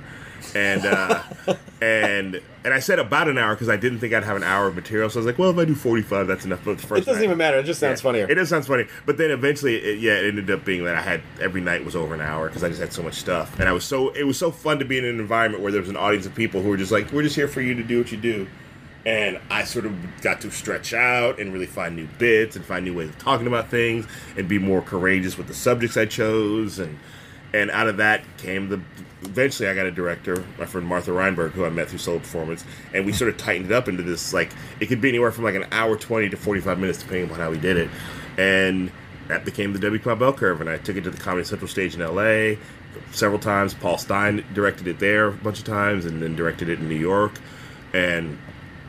And 0.55 0.85
uh, 0.85 1.23
and 1.81 2.39
and 2.63 2.73
I 2.73 2.79
said 2.79 2.99
about 2.99 3.27
an 3.27 3.37
hour 3.39 3.55
because 3.55 3.69
I 3.69 3.75
didn't 3.75 3.99
think 3.99 4.13
I'd 4.13 4.23
have 4.23 4.37
an 4.37 4.43
hour 4.43 4.67
of 4.67 4.75
material. 4.75 5.09
So 5.09 5.17
I 5.17 5.21
was 5.21 5.25
like, 5.25 5.39
well, 5.39 5.49
if 5.49 5.57
I 5.57 5.65
do 5.65 5.73
forty 5.73 6.03
five, 6.03 6.27
that's 6.27 6.45
enough. 6.45 6.61
But 6.63 6.77
the 6.77 6.85
first 6.87 7.01
It 7.01 7.05
doesn't 7.05 7.21
night- 7.21 7.25
even 7.25 7.37
matter. 7.39 7.57
It 7.57 7.63
just 7.63 7.79
sounds 7.79 8.01
yeah, 8.01 8.03
funnier. 8.03 8.29
It 8.29 8.35
does 8.35 8.49
sounds 8.49 8.67
funny, 8.67 8.85
but 9.07 9.17
then 9.17 9.31
eventually, 9.31 9.77
it, 9.77 9.99
yeah, 9.99 10.13
it 10.13 10.27
ended 10.27 10.51
up 10.51 10.63
being 10.63 10.83
that 10.85 10.95
I 10.95 11.01
had 11.01 11.21
every 11.41 11.61
night 11.61 11.83
was 11.83 11.95
over 11.95 12.13
an 12.13 12.21
hour 12.21 12.47
because 12.49 12.63
I 12.63 12.69
just 12.69 12.79
had 12.79 12.93
so 12.93 13.01
much 13.01 13.15
stuff, 13.15 13.59
and 13.59 13.67
I 13.67 13.71
was 13.71 13.83
so 13.83 14.09
it 14.09 14.23
was 14.25 14.37
so 14.37 14.51
fun 14.51 14.77
to 14.79 14.85
be 14.85 14.97
in 14.99 15.05
an 15.05 15.19
environment 15.19 15.63
where 15.63 15.71
there 15.71 15.81
was 15.81 15.89
an 15.89 15.97
audience 15.97 16.25
of 16.27 16.35
people 16.35 16.61
who 16.61 16.69
were 16.69 16.77
just 16.77 16.91
like, 16.91 17.11
we're 17.11 17.23
just 17.23 17.35
here 17.35 17.47
for 17.47 17.61
you 17.61 17.73
to 17.73 17.83
do 17.83 17.97
what 17.97 18.11
you 18.11 18.17
do, 18.19 18.47
and 19.07 19.39
I 19.49 19.63
sort 19.63 19.85
of 19.87 20.21
got 20.21 20.39
to 20.41 20.51
stretch 20.51 20.93
out 20.93 21.39
and 21.39 21.51
really 21.51 21.65
find 21.65 21.95
new 21.95 22.07
bits 22.19 22.55
and 22.55 22.63
find 22.63 22.85
new 22.85 22.93
ways 22.93 23.09
of 23.09 23.17
talking 23.17 23.47
about 23.47 23.69
things 23.69 24.05
and 24.37 24.47
be 24.47 24.59
more 24.59 24.83
courageous 24.83 25.35
with 25.37 25.47
the 25.47 25.55
subjects 25.55 25.97
I 25.97 26.05
chose, 26.05 26.77
and 26.77 26.99
and 27.53 27.71
out 27.71 27.87
of 27.87 27.97
that 27.97 28.21
came 28.37 28.69
the. 28.69 28.79
Eventually, 29.25 29.69
I 29.69 29.73
got 29.73 29.85
a 29.85 29.91
director, 29.91 30.43
my 30.59 30.65
friend 30.65 30.85
Martha 30.85 31.11
Reinberg, 31.11 31.51
who 31.51 31.65
I 31.65 31.69
met 31.69 31.89
through 31.89 31.99
Solo 31.99 32.19
Performance, 32.19 32.65
and 32.93 33.05
we 33.05 33.13
sort 33.13 33.29
of 33.29 33.37
tightened 33.37 33.67
it 33.67 33.71
up 33.71 33.87
into 33.87 34.03
this 34.03 34.33
like 34.33 34.51
it 34.79 34.87
could 34.87 35.01
be 35.01 35.09
anywhere 35.09 35.31
from 35.31 35.43
like 35.43 35.55
an 35.55 35.65
hour 35.71 35.97
twenty 35.97 36.29
to 36.29 36.37
forty 36.37 36.61
five 36.61 36.77
minutes, 36.79 36.99
depending 36.99 37.31
on 37.31 37.39
how 37.39 37.49
we 37.49 37.57
did 37.57 37.77
it, 37.77 37.89
and 38.37 38.91
that 39.27 39.45
became 39.45 39.73
the 39.73 39.79
W 39.79 40.01
Kamau 40.01 40.19
Bell 40.19 40.33
Curve, 40.33 40.61
and 40.61 40.69
I 40.69 40.77
took 40.77 40.97
it 40.97 41.03
to 41.05 41.09
the 41.09 41.17
Comedy 41.17 41.45
Central 41.45 41.67
stage 41.67 41.95
in 41.95 42.01
L.A. 42.01 42.57
several 43.11 43.39
times. 43.39 43.73
Paul 43.73 43.97
Stein 43.97 44.43
directed 44.53 44.87
it 44.87 44.99
there 44.99 45.27
a 45.27 45.31
bunch 45.31 45.59
of 45.59 45.65
times, 45.65 46.05
and 46.05 46.21
then 46.21 46.35
directed 46.35 46.69
it 46.69 46.79
in 46.79 46.89
New 46.89 46.95
York, 46.95 47.39
and 47.93 48.37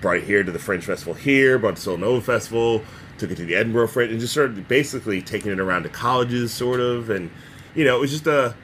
brought 0.01 0.17
it 0.17 0.25
here 0.25 0.43
to 0.43 0.53
the 0.53 0.59
Fringe 0.59 0.85
Festival 0.85 1.15
here, 1.15 1.59
brought 1.59 1.75
it 1.75 1.77
to 1.77 1.91
SoloNOVA 1.91 2.23
Festival, 2.23 2.83
took 3.17 3.31
it 3.31 3.37
to 3.37 3.45
the 3.45 3.55
Edinburgh 3.55 3.87
Fringe, 3.89 4.11
and 4.11 4.21
just 4.21 4.33
started 4.33 4.67
basically 4.69 5.23
taking 5.23 5.53
it 5.53 5.61
around 5.61 5.85
to 5.85 5.89
colleges, 5.89 6.53
sort 6.53 6.81
of, 6.81 7.09
and 7.09 7.31
you 7.75 7.85
know, 7.85 7.97
it 7.97 8.01
was 8.01 8.11
just 8.11 8.27
a 8.27 8.55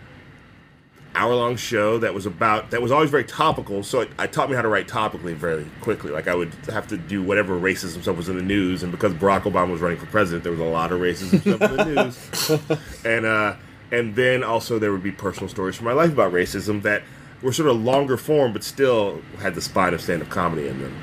hour 1.20 1.34
long 1.34 1.54
show 1.54 1.98
that 1.98 2.14
was 2.14 2.24
about 2.24 2.70
that 2.70 2.80
was 2.80 2.90
always 2.90 3.10
very 3.10 3.24
topical. 3.24 3.82
So 3.82 4.00
it, 4.00 4.10
it 4.18 4.32
taught 4.32 4.48
me 4.48 4.56
how 4.56 4.62
to 4.62 4.68
write 4.68 4.88
topically 4.88 5.34
very 5.34 5.66
quickly. 5.82 6.10
Like 6.10 6.28
I 6.28 6.34
would 6.34 6.52
have 6.70 6.88
to 6.88 6.96
do 6.96 7.22
whatever 7.22 7.58
racism 7.60 8.00
stuff 8.00 8.16
was 8.16 8.28
in 8.30 8.36
the 8.36 8.42
news, 8.42 8.82
and 8.82 8.90
because 8.90 9.12
Barack 9.12 9.42
Obama 9.42 9.70
was 9.70 9.82
running 9.82 9.98
for 9.98 10.06
president, 10.06 10.44
there 10.44 10.52
was 10.52 10.60
a 10.60 10.64
lot 10.64 10.92
of 10.92 11.00
racism 11.00 11.40
stuff 11.40 11.60
in 11.60 11.76
the 11.76 11.84
news. 12.64 13.04
And 13.04 13.26
uh, 13.26 13.56
and 13.92 14.16
then 14.16 14.42
also 14.42 14.78
there 14.78 14.92
would 14.92 15.02
be 15.02 15.12
personal 15.12 15.48
stories 15.48 15.76
from 15.76 15.84
my 15.86 15.92
life 15.92 16.12
about 16.12 16.32
racism 16.32 16.82
that 16.82 17.02
were 17.42 17.52
sort 17.52 17.68
of 17.68 17.76
longer 17.76 18.16
form, 18.16 18.52
but 18.54 18.64
still 18.64 19.20
had 19.40 19.54
the 19.54 19.60
spine 19.60 19.92
of 19.92 20.00
stand 20.00 20.22
up 20.22 20.30
comedy 20.30 20.68
in 20.68 20.80
them. 20.80 21.02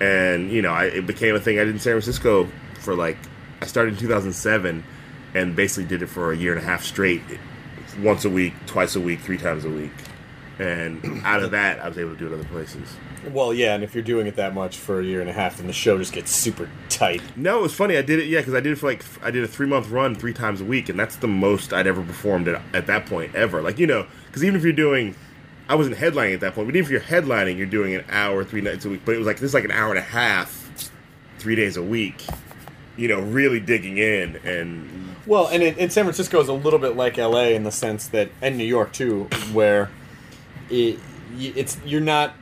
And 0.00 0.50
you 0.50 0.60
know, 0.60 0.72
I, 0.72 0.86
it 0.86 1.06
became 1.06 1.34
a 1.34 1.40
thing 1.40 1.58
I 1.58 1.64
did 1.64 1.74
in 1.74 1.80
San 1.80 1.94
Francisco 1.94 2.48
for 2.80 2.94
like 2.94 3.16
I 3.62 3.66
started 3.66 3.94
in 3.94 4.00
2007, 4.00 4.84
and 5.34 5.56
basically 5.56 5.88
did 5.88 6.02
it 6.02 6.08
for 6.08 6.32
a 6.32 6.36
year 6.36 6.52
and 6.52 6.62
a 6.62 6.64
half 6.64 6.84
straight 6.84 7.22
once 8.02 8.24
a 8.24 8.30
week, 8.30 8.54
twice 8.66 8.96
a 8.96 9.00
week, 9.00 9.20
three 9.20 9.38
times 9.38 9.64
a 9.64 9.70
week. 9.70 9.92
And 10.58 11.22
out 11.24 11.42
of 11.42 11.50
that, 11.50 11.80
I 11.80 11.88
was 11.88 11.98
able 11.98 12.12
to 12.12 12.16
do 12.16 12.26
it 12.28 12.32
other 12.32 12.44
places. 12.44 12.88
Well, 13.32 13.52
yeah, 13.52 13.74
and 13.74 13.82
if 13.82 13.92
you're 13.92 14.04
doing 14.04 14.28
it 14.28 14.36
that 14.36 14.54
much 14.54 14.76
for 14.76 15.00
a 15.00 15.04
year 15.04 15.20
and 15.20 15.28
a 15.28 15.32
half, 15.32 15.56
then 15.56 15.66
the 15.66 15.72
show 15.72 15.98
just 15.98 16.12
gets 16.12 16.30
super 16.30 16.70
tight. 16.88 17.22
No, 17.36 17.58
it 17.58 17.62
was 17.62 17.74
funny. 17.74 17.96
I 17.96 18.02
did 18.02 18.20
it, 18.20 18.26
yeah, 18.26 18.38
because 18.38 18.54
I 18.54 18.60
did 18.60 18.72
it 18.72 18.76
for 18.76 18.86
like, 18.86 19.04
I 19.22 19.32
did 19.32 19.42
a 19.42 19.48
three 19.48 19.66
month 19.66 19.90
run 19.90 20.14
three 20.14 20.32
times 20.32 20.60
a 20.60 20.64
week, 20.64 20.88
and 20.88 20.98
that's 20.98 21.16
the 21.16 21.26
most 21.26 21.72
I'd 21.72 21.88
ever 21.88 22.02
performed 22.02 22.46
at, 22.46 22.62
at 22.72 22.86
that 22.86 23.06
point 23.06 23.34
ever. 23.34 23.62
Like, 23.62 23.78
you 23.78 23.86
know, 23.86 24.06
because 24.26 24.44
even 24.44 24.54
if 24.54 24.62
you're 24.62 24.72
doing, 24.72 25.16
I 25.68 25.74
wasn't 25.74 25.96
headlining 25.96 26.34
at 26.34 26.40
that 26.40 26.54
point, 26.54 26.68
but 26.68 26.76
even 26.76 26.84
if 26.84 26.90
you're 26.90 27.00
headlining, 27.00 27.56
you're 27.56 27.66
doing 27.66 27.94
an 27.96 28.04
hour, 28.08 28.44
three 28.44 28.60
nights 28.60 28.84
a 28.84 28.90
week. 28.90 29.00
But 29.04 29.16
it 29.16 29.18
was 29.18 29.26
like, 29.26 29.38
this 29.38 29.48
is 29.48 29.54
like 29.54 29.64
an 29.64 29.72
hour 29.72 29.90
and 29.90 29.98
a 29.98 30.02
half, 30.02 30.92
three 31.38 31.56
days 31.56 31.76
a 31.76 31.82
week, 31.82 32.24
you 32.96 33.08
know, 33.08 33.20
really 33.20 33.58
digging 33.58 33.98
in. 33.98 34.36
And 34.44 35.13
Well, 35.26 35.48
and 35.48 35.62
in, 35.62 35.90
San 35.90 36.04
Francisco 36.04 36.40
is 36.40 36.48
a 36.48 36.52
little 36.52 36.78
bit 36.78 36.96
like 36.96 37.18
L.A. 37.18 37.54
in 37.54 37.64
the 37.64 37.72
sense 37.72 38.08
that, 38.08 38.30
and 38.42 38.58
New 38.58 38.64
York 38.64 38.92
too, 38.92 39.24
where 39.52 39.90
it, 40.70 40.98
it's 41.38 41.78
you're 41.84 42.00
not 42.00 42.34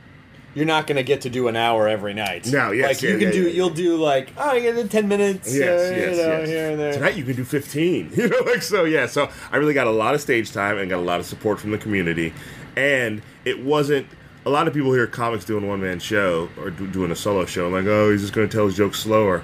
you're 0.55 0.65
not 0.65 0.85
going 0.85 0.97
to 0.97 1.03
get 1.03 1.21
to 1.21 1.29
do 1.29 1.47
an 1.47 1.55
hour 1.55 1.87
every 1.87 2.13
night. 2.13 2.51
No, 2.51 2.71
yes, 2.71 2.87
like 2.87 3.01
yeah, 3.01 3.09
you 3.09 3.17
can 3.17 3.27
yeah, 3.27 3.33
do, 3.33 3.43
yeah. 3.43 3.53
you'll 3.53 3.69
do 3.71 3.97
like 3.97 4.29
oh, 4.37 4.53
you 4.53 4.73
get 4.73 4.91
ten 4.91 5.07
minutes, 5.07 5.53
Yes, 5.53 5.91
uh, 5.91 5.95
yes, 5.95 6.17
you 6.17 6.23
know, 6.23 6.39
yes. 6.39 6.49
here 6.49 6.69
and 6.71 6.79
there. 6.79 6.93
Tonight 6.93 7.15
you 7.15 7.23
can 7.23 7.35
do 7.35 7.43
15. 7.43 8.11
You 8.23 8.29
know, 8.29 8.39
like 8.45 8.61
so. 8.61 8.83
Yeah. 8.85 9.07
So 9.07 9.29
I 9.51 9.57
really 9.57 9.73
got 9.73 9.87
a 9.87 9.91
lot 9.91 10.15
of 10.15 10.21
stage 10.21 10.51
time 10.51 10.77
and 10.77 10.89
got 10.89 10.99
a 10.99 11.01
lot 11.01 11.19
of 11.19 11.25
support 11.25 11.59
from 11.59 11.71
the 11.71 11.77
community, 11.77 12.33
and 12.75 13.21
it 13.45 13.63
wasn't. 13.63 14.07
A 14.45 14.49
lot 14.49 14.67
of 14.67 14.73
people 14.73 14.91
hear 14.91 15.07
comics 15.07 15.45
doing 15.45 15.63
a 15.63 15.67
one 15.67 15.81
man 15.81 15.99
show 15.99 16.49
or 16.57 16.69
do, 16.69 16.85
doing 16.87 17.11
a 17.11 17.15
solo 17.15 17.45
show. 17.45 17.67
I'm 17.67 17.73
like, 17.73 17.85
oh, 17.85 18.11
he's 18.11 18.21
just 18.21 18.33
going 18.33 18.47
to 18.47 18.53
tell 18.55 18.65
his 18.65 18.75
jokes 18.75 18.99
slower. 18.99 19.41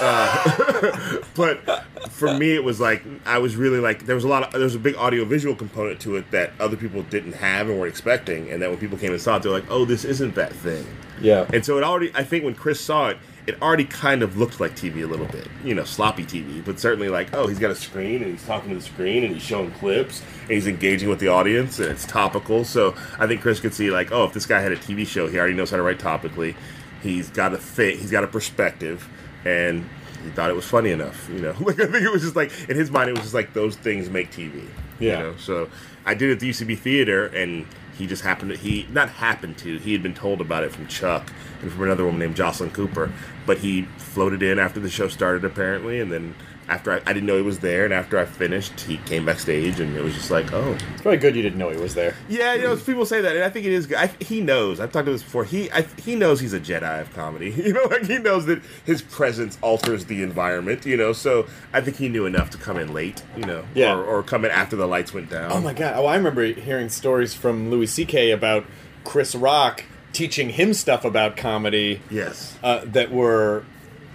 Uh, 0.00 1.18
but 1.34 1.84
for 2.10 2.34
me, 2.34 2.54
it 2.54 2.64
was 2.64 2.80
like 2.80 3.02
I 3.26 3.38
was 3.38 3.56
really 3.56 3.78
like 3.78 4.06
there 4.06 4.14
was 4.14 4.24
a 4.24 4.28
lot 4.28 4.44
of 4.44 4.52
there 4.52 4.62
was 4.62 4.74
a 4.74 4.78
big 4.78 4.96
audio 4.96 5.24
visual 5.24 5.54
component 5.54 6.00
to 6.00 6.16
it 6.16 6.30
that 6.30 6.52
other 6.58 6.76
people 6.76 7.02
didn't 7.02 7.34
have 7.34 7.68
and 7.68 7.78
weren't 7.78 7.90
expecting, 7.90 8.50
and 8.50 8.62
that 8.62 8.70
when 8.70 8.78
people 8.78 8.98
came 8.98 9.12
and 9.12 9.20
saw 9.20 9.36
it, 9.36 9.42
they're 9.42 9.52
like, 9.52 9.70
oh, 9.70 9.84
this 9.84 10.04
isn't 10.04 10.34
that 10.34 10.52
thing. 10.52 10.86
Yeah. 11.20 11.46
And 11.52 11.64
so 11.64 11.78
it 11.78 11.84
already, 11.84 12.12
I 12.14 12.22
think 12.22 12.44
when 12.44 12.54
Chris 12.54 12.80
saw 12.80 13.08
it, 13.08 13.18
it 13.48 13.60
already 13.62 13.86
kind 13.86 14.22
of 14.22 14.36
looked 14.36 14.60
like 14.60 14.76
TV 14.76 15.02
a 15.02 15.06
little 15.06 15.24
bit. 15.24 15.48
You 15.64 15.74
know, 15.74 15.84
sloppy 15.84 16.24
TV, 16.24 16.62
but 16.62 16.78
certainly 16.78 17.08
like, 17.08 17.32
oh, 17.32 17.46
he's 17.46 17.58
got 17.58 17.70
a 17.70 17.74
screen 17.74 18.22
and 18.22 18.30
he's 18.30 18.44
talking 18.44 18.68
to 18.68 18.74
the 18.74 18.82
screen 18.82 19.24
and 19.24 19.32
he's 19.32 19.42
showing 19.42 19.70
clips 19.70 20.22
and 20.42 20.50
he's 20.50 20.66
engaging 20.66 21.08
with 21.08 21.18
the 21.18 21.28
audience 21.28 21.78
and 21.78 21.88
it's 21.88 22.04
topical. 22.04 22.62
So 22.62 22.94
I 23.18 23.26
think 23.26 23.40
Chris 23.40 23.58
could 23.58 23.72
see 23.72 23.90
like, 23.90 24.12
oh, 24.12 24.24
if 24.24 24.34
this 24.34 24.44
guy 24.44 24.60
had 24.60 24.72
a 24.72 24.76
TV 24.76 25.06
show, 25.06 25.28
he 25.28 25.38
already 25.38 25.54
knows 25.54 25.70
how 25.70 25.78
to 25.78 25.82
write 25.82 25.98
topically. 25.98 26.56
He's 27.02 27.30
got 27.30 27.54
a 27.54 27.56
fit, 27.56 27.98
he's 27.98 28.10
got 28.10 28.22
a 28.22 28.26
perspective, 28.26 29.08
and 29.46 29.88
he 30.22 30.28
thought 30.30 30.50
it 30.50 30.56
was 30.56 30.66
funny 30.66 30.90
enough. 30.90 31.26
You 31.30 31.40
know, 31.40 31.56
like 31.60 31.80
I 31.80 31.86
think 31.86 32.04
it 32.04 32.12
was 32.12 32.20
just 32.20 32.36
like 32.36 32.52
in 32.68 32.76
his 32.76 32.90
mind, 32.90 33.08
it 33.08 33.12
was 33.12 33.22
just 33.22 33.34
like 33.34 33.54
those 33.54 33.76
things 33.76 34.10
make 34.10 34.30
TV. 34.30 34.66
Yeah. 34.98 35.16
You 35.16 35.24
know, 35.24 35.36
so 35.38 35.70
I 36.04 36.12
did 36.12 36.28
it 36.28 36.32
at 36.32 36.40
the 36.40 36.50
UCB 36.50 36.78
theater, 36.80 37.28
and 37.28 37.66
he 37.96 38.06
just 38.06 38.22
happened 38.22 38.50
to 38.50 38.58
he 38.58 38.86
not 38.92 39.08
happened 39.08 39.56
to 39.58 39.78
he 39.78 39.92
had 39.92 40.02
been 40.02 40.14
told 40.14 40.42
about 40.42 40.64
it 40.64 40.70
from 40.70 40.86
Chuck 40.86 41.32
and 41.62 41.70
from 41.72 41.82
another 41.82 42.04
woman 42.04 42.20
named 42.20 42.36
Jocelyn 42.36 42.70
Cooper, 42.70 43.12
but 43.46 43.58
he 43.58 43.82
floated 43.98 44.42
in 44.42 44.58
after 44.58 44.80
the 44.80 44.90
show 44.90 45.08
started 45.08 45.44
apparently, 45.44 46.00
and 46.00 46.10
then 46.12 46.34
after 46.68 46.92
I, 46.92 46.96
I 47.06 47.14
didn't 47.14 47.24
know 47.24 47.36
he 47.36 47.42
was 47.42 47.60
there, 47.60 47.86
and 47.86 47.94
after 47.94 48.18
I 48.18 48.26
finished, 48.26 48.80
he 48.82 48.98
came 48.98 49.24
backstage, 49.24 49.80
and 49.80 49.96
it 49.96 50.02
was 50.04 50.12
just 50.12 50.30
like, 50.30 50.52
oh, 50.52 50.72
It's 50.92 51.00
probably 51.00 51.16
good 51.16 51.34
you 51.34 51.40
didn't 51.40 51.58
know 51.58 51.70
he 51.70 51.78
was 51.78 51.94
there. 51.94 52.14
yeah, 52.28 52.52
you 52.52 52.64
know, 52.64 52.76
people 52.76 53.06
say 53.06 53.22
that, 53.22 53.34
and 53.36 53.42
I 53.42 53.48
think 53.48 53.64
it 53.64 53.72
is. 53.72 53.86
good. 53.86 53.96
I, 53.96 54.08
he 54.20 54.42
knows. 54.42 54.78
I've 54.78 54.92
talked 54.92 55.06
to 55.06 55.12
this 55.12 55.22
before. 55.22 55.44
He 55.44 55.70
I, 55.72 55.82
he 55.96 56.14
knows 56.14 56.40
he's 56.40 56.52
a 56.52 56.60
Jedi 56.60 57.00
of 57.00 57.10
comedy. 57.14 57.50
You 57.68 57.72
know, 57.72 57.84
like 57.84 58.04
he 58.04 58.18
knows 58.18 58.44
that 58.46 58.60
his 58.84 59.00
presence 59.00 59.56
alters 59.62 60.04
the 60.04 60.22
environment. 60.22 60.84
You 60.84 60.98
know, 60.98 61.14
so 61.14 61.46
I 61.72 61.80
think 61.80 61.96
he 61.96 62.10
knew 62.10 62.26
enough 62.26 62.50
to 62.50 62.58
come 62.58 62.76
in 62.76 62.92
late. 62.92 63.22
You 63.34 63.44
know, 63.46 63.64
Yeah. 63.74 63.94
or, 63.96 64.04
or 64.04 64.22
come 64.22 64.44
in 64.44 64.50
after 64.50 64.76
the 64.76 64.86
lights 64.86 65.14
went 65.14 65.30
down. 65.30 65.50
Oh 65.50 65.60
my 65.62 65.72
god! 65.72 65.94
Oh, 65.96 66.04
I 66.04 66.16
remember 66.16 66.44
hearing 66.44 66.90
stories 66.90 67.32
from 67.32 67.70
Louis 67.70 67.86
C.K. 67.86 68.30
about 68.30 68.66
Chris 69.04 69.34
Rock 69.34 69.84
teaching 70.12 70.50
him 70.50 70.72
stuff 70.74 71.04
about 71.04 71.36
comedy 71.36 72.00
Yes. 72.10 72.56
uh, 72.62 72.82
that 72.86 73.10
were 73.12 73.64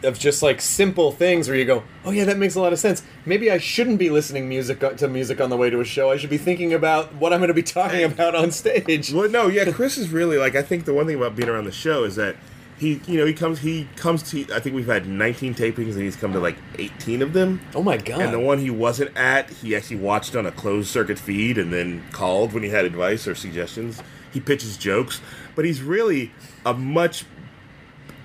of 0.04 0.20
just 0.20 0.44
like 0.44 0.60
simple 0.60 1.14
things 1.14 1.48
where 1.48 1.56
you 1.58 1.64
go, 1.64 1.82
"Oh 2.04 2.12
yeah, 2.12 2.26
that 2.26 2.38
makes 2.38 2.56
a 2.56 2.60
lot 2.62 2.74
of 2.74 2.80
sense." 2.80 3.04
Maybe 3.26 3.50
I 3.50 3.58
shouldn't 3.58 4.00
be 4.00 4.10
listening 4.10 4.50
music 4.50 4.82
to 4.98 5.08
music 5.08 5.40
on 5.40 5.50
the 5.50 5.56
way 5.56 5.70
to 5.70 5.80
a 5.80 5.86
show. 5.86 6.12
I 6.12 6.18
should 6.18 6.30
be 6.30 6.38
thinking 6.38 6.74
about 6.74 7.14
what 7.16 7.32
I'm 7.32 7.40
going 7.40 7.48
to 7.48 7.54
be 7.54 7.64
talking 7.64 8.04
about 8.04 8.36
on 8.36 8.52
stage. 8.52 9.14
Well, 9.14 9.30
no, 9.30 9.48
yeah, 9.48 9.64
Chris 9.72 9.98
is 9.98 10.10
really 10.10 10.38
like. 10.38 10.56
I 10.56 10.62
think 10.62 10.84
the 10.84 10.94
one 10.94 11.06
thing 11.06 11.16
about 11.16 11.38
being 11.38 11.48
around 11.48 11.64
the 11.66 11.72
show 11.72 12.04
is 12.04 12.18
that 12.18 12.36
he, 12.78 13.00
you 13.08 13.18
know, 13.18 13.26
he 13.26 13.34
comes, 13.34 13.60
he 13.60 13.88
comes 13.96 14.24
to. 14.32 14.46
I 14.54 14.60
think 14.60 14.76
we've 14.76 14.88
had 14.88 15.08
19 15.08 15.54
tapings, 15.56 15.94
and 15.94 16.02
he's 16.02 16.18
come 16.18 16.34
to 16.34 16.40
like 16.40 16.58
18 16.78 17.22
of 17.22 17.32
them. 17.32 17.62
Oh 17.74 17.82
my 17.82 17.96
god! 17.96 18.20
And 18.24 18.34
the 18.34 18.42
one 18.42 18.58
he 18.58 18.70
wasn't 18.70 19.16
at, 19.16 19.50
he 19.52 19.74
actually 19.74 19.98
watched 19.98 20.36
on 20.36 20.46
a 20.46 20.52
closed 20.52 20.90
circuit 20.90 21.18
feed 21.18 21.58
and 21.58 21.72
then 21.72 22.04
called 22.12 22.52
when 22.52 22.62
he 22.64 22.68
had 22.70 22.84
advice 22.84 23.26
or 23.26 23.36
suggestions. 23.36 24.04
He 24.34 24.42
pitches 24.42 24.76
jokes, 24.76 25.22
but 25.56 25.66
he's 25.66 25.82
really 25.82 26.32
a 26.66 26.74
much. 26.74 27.26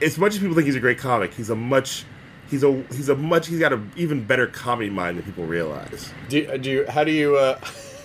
As 0.01 0.16
much 0.16 0.35
as 0.35 0.39
people 0.39 0.55
think 0.55 0.66
he's 0.66 0.76
a 0.76 0.81
great 0.81 0.99
comic, 0.99 1.35
he's 1.35 1.51
a 1.51 1.57
much. 1.57 2.05
He's 2.51 2.62
a 2.64 2.72
he's 2.93 3.09
a 3.09 3.14
much 3.16 3.47
he's 3.49 3.59
got 3.59 3.72
an 3.72 3.91
even 3.97 4.24
better 4.24 4.47
comedy 4.47 4.89
mind 4.91 5.18
than 5.18 5.24
people 5.24 5.45
realize. 5.45 6.12
do, 6.29 6.39
you- 6.39 6.59
do 6.59 6.70
you, 6.70 6.87
how 6.89 7.05
do 7.05 7.11
you? 7.11 7.37
Uh, 7.37 7.59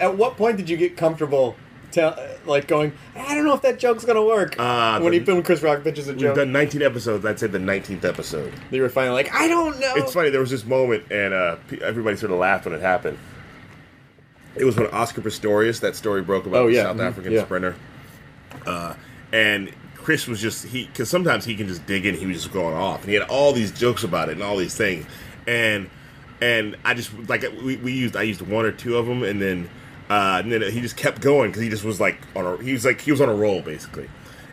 at 0.00 0.16
what 0.16 0.36
point 0.36 0.56
did 0.58 0.68
you 0.68 0.76
get 0.76 0.96
comfortable? 0.96 1.56
Tell, 1.90 2.18
like 2.46 2.68
going, 2.68 2.92
I 3.14 3.34
don't 3.34 3.44
know 3.44 3.52
if 3.54 3.60
that 3.62 3.78
joke's 3.78 4.04
gonna 4.06 4.24
work. 4.24 4.58
Uh, 4.58 4.98
when 5.00 5.12
the- 5.12 5.18
he 5.18 5.24
filmed 5.24 5.44
Chris 5.44 5.62
Rock 5.62 5.84
pitches 5.84 6.08
a 6.08 6.14
joke. 6.14 6.22
We've 6.28 6.36
done 6.36 6.50
19 6.52 6.80
episodes. 6.82 7.24
I'd 7.26 7.38
say 7.38 7.46
the 7.48 7.58
19th 7.58 8.04
episode. 8.04 8.52
they 8.70 8.80
were 8.80 8.88
finally 8.88 9.14
like, 9.14 9.32
I 9.34 9.46
don't 9.46 9.78
know. 9.78 9.92
It's 9.96 10.12
funny. 10.14 10.30
There 10.30 10.40
was 10.40 10.50
this 10.50 10.64
moment, 10.64 11.04
and 11.12 11.34
uh, 11.34 11.56
everybody 11.82 12.16
sort 12.16 12.32
of 12.32 12.38
laughed 12.38 12.64
when 12.64 12.74
it 12.74 12.80
happened. 12.80 13.18
It 14.56 14.64
was 14.64 14.76
when 14.76 14.86
Oscar 14.88 15.20
Pistorius, 15.20 15.80
that 15.80 15.94
story 15.96 16.22
broke 16.22 16.46
about 16.46 16.62
Oh, 16.62 16.66
the 16.68 16.74
yeah. 16.74 16.82
South 16.84 16.96
Mhm. 16.96 17.06
African 17.08 17.32
Yeah. 17.32 17.44
sprinter, 17.44 17.74
uh, 18.66 18.94
and 19.32 19.72
Chris 19.96 20.26
was 20.26 20.40
just 20.40 20.66
he 20.66 20.86
because 20.86 21.08
sometimes 21.08 21.44
he 21.44 21.54
can 21.54 21.68
just 21.68 21.86
dig 21.86 22.06
in. 22.06 22.14
He 22.14 22.26
was 22.26 22.36
just 22.42 22.52
going 22.52 22.74
off, 22.74 23.00
and 23.00 23.08
he 23.08 23.14
had 23.14 23.28
all 23.28 23.52
these 23.52 23.70
jokes 23.70 24.04
about 24.04 24.28
it 24.28 24.32
and 24.32 24.42
all 24.42 24.56
these 24.56 24.76
things, 24.76 25.06
and 25.46 25.88
and 26.40 26.76
I 26.84 26.94
just 26.94 27.12
like 27.28 27.44
we, 27.62 27.76
we 27.76 27.92
used 27.92 28.16
I 28.16 28.22
used 28.22 28.42
one 28.42 28.64
or 28.64 28.72
two 28.72 28.96
of 28.96 29.06
them, 29.06 29.22
and 29.22 29.40
then 29.40 29.70
uh, 30.10 30.40
and 30.42 30.50
then 30.50 30.62
he 30.72 30.80
just 30.80 30.96
kept 30.96 31.20
going 31.20 31.50
because 31.50 31.62
he 31.62 31.68
just 31.68 31.84
was 31.84 32.00
like 32.00 32.18
on 32.34 32.46
a 32.46 32.62
he 32.62 32.72
was 32.72 32.84
like 32.84 33.00
he 33.00 33.10
was 33.10 33.20
on 33.20 33.28
a 33.28 33.34
roll 33.34 33.62
basically. 33.62 34.08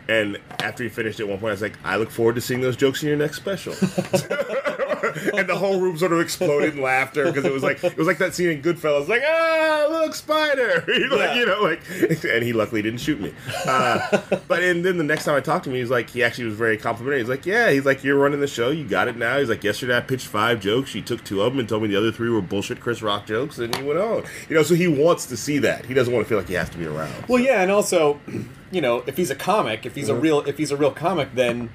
And 0.08 0.38
after 0.58 0.82
he 0.82 0.88
finished 0.88 1.20
at 1.20 1.28
one 1.28 1.38
point, 1.38 1.50
I 1.50 1.52
was 1.52 1.62
like, 1.62 1.78
"I 1.84 1.96
look 1.96 2.10
forward 2.10 2.34
to 2.36 2.40
seeing 2.40 2.60
those 2.60 2.76
jokes 2.76 3.02
in 3.02 3.08
your 3.08 3.18
next 3.18 3.36
special." 3.36 3.74
and 5.34 5.48
the 5.48 5.56
whole 5.56 5.80
room 5.80 5.96
sort 5.98 6.12
of 6.12 6.20
exploded 6.20 6.74
in 6.74 6.82
laughter 6.82 7.24
because 7.26 7.44
it 7.44 7.52
was 7.52 7.62
like 7.62 7.82
it 7.84 7.96
was 7.96 8.06
like 8.06 8.18
that 8.18 8.34
scene 8.34 8.50
in 8.50 8.62
Goodfellas, 8.62 9.08
like 9.08 9.22
ah, 9.26 9.86
look, 9.90 10.14
spider, 10.14 10.84
like, 10.88 11.10
Yeah. 11.10 11.34
you 11.34 11.46
know, 11.46 11.62
like, 11.62 11.80
and 12.24 12.42
he 12.42 12.52
luckily 12.52 12.82
didn't 12.82 13.00
shoot 13.00 13.20
me. 13.20 13.32
Uh, 13.66 14.20
but 14.48 14.62
and 14.62 14.84
then 14.84 14.98
the 14.98 15.04
next 15.04 15.24
time 15.24 15.34
I 15.36 15.40
talked 15.40 15.64
to 15.64 15.70
him, 15.70 15.76
he's 15.76 15.90
like, 15.90 16.10
he 16.10 16.22
actually 16.22 16.44
was 16.46 16.54
very 16.54 16.76
complimentary. 16.76 17.20
He's 17.20 17.28
like, 17.28 17.46
yeah, 17.46 17.70
he's 17.70 17.84
like, 17.84 18.02
you're 18.04 18.18
running 18.18 18.40
the 18.40 18.46
show, 18.46 18.70
you 18.70 18.84
got 18.86 19.08
it 19.08 19.16
now. 19.16 19.38
He's 19.38 19.48
like, 19.48 19.64
yesterday 19.64 19.96
I 19.96 20.00
pitched 20.00 20.26
five 20.26 20.60
jokes, 20.60 20.90
she 20.90 21.02
took 21.02 21.24
two 21.24 21.42
of 21.42 21.52
them 21.52 21.60
and 21.60 21.68
told 21.68 21.82
me 21.82 21.88
the 21.88 21.96
other 21.96 22.12
three 22.12 22.30
were 22.30 22.40
bullshit 22.42 22.80
Chris 22.80 23.02
Rock 23.02 23.26
jokes, 23.26 23.58
and 23.58 23.74
he 23.76 23.82
went 23.82 23.98
on. 23.98 24.24
You 24.48 24.56
know, 24.56 24.62
so 24.62 24.74
he 24.74 24.88
wants 24.88 25.26
to 25.26 25.36
see 25.36 25.58
that. 25.58 25.84
He 25.86 25.94
doesn't 25.94 26.12
want 26.12 26.24
to 26.24 26.28
feel 26.28 26.38
like 26.38 26.48
he 26.48 26.54
has 26.54 26.70
to 26.70 26.78
be 26.78 26.86
around. 26.86 27.12
Well, 27.28 27.42
yeah, 27.42 27.62
and 27.62 27.70
also, 27.70 28.20
you 28.70 28.80
know, 28.80 29.02
if 29.06 29.16
he's 29.16 29.30
a 29.30 29.34
comic, 29.34 29.86
if 29.86 29.94
he's 29.94 30.08
a 30.08 30.14
real, 30.14 30.40
if 30.42 30.58
he's 30.58 30.70
a 30.70 30.76
real 30.76 30.90
comic, 30.92 31.34
then 31.34 31.70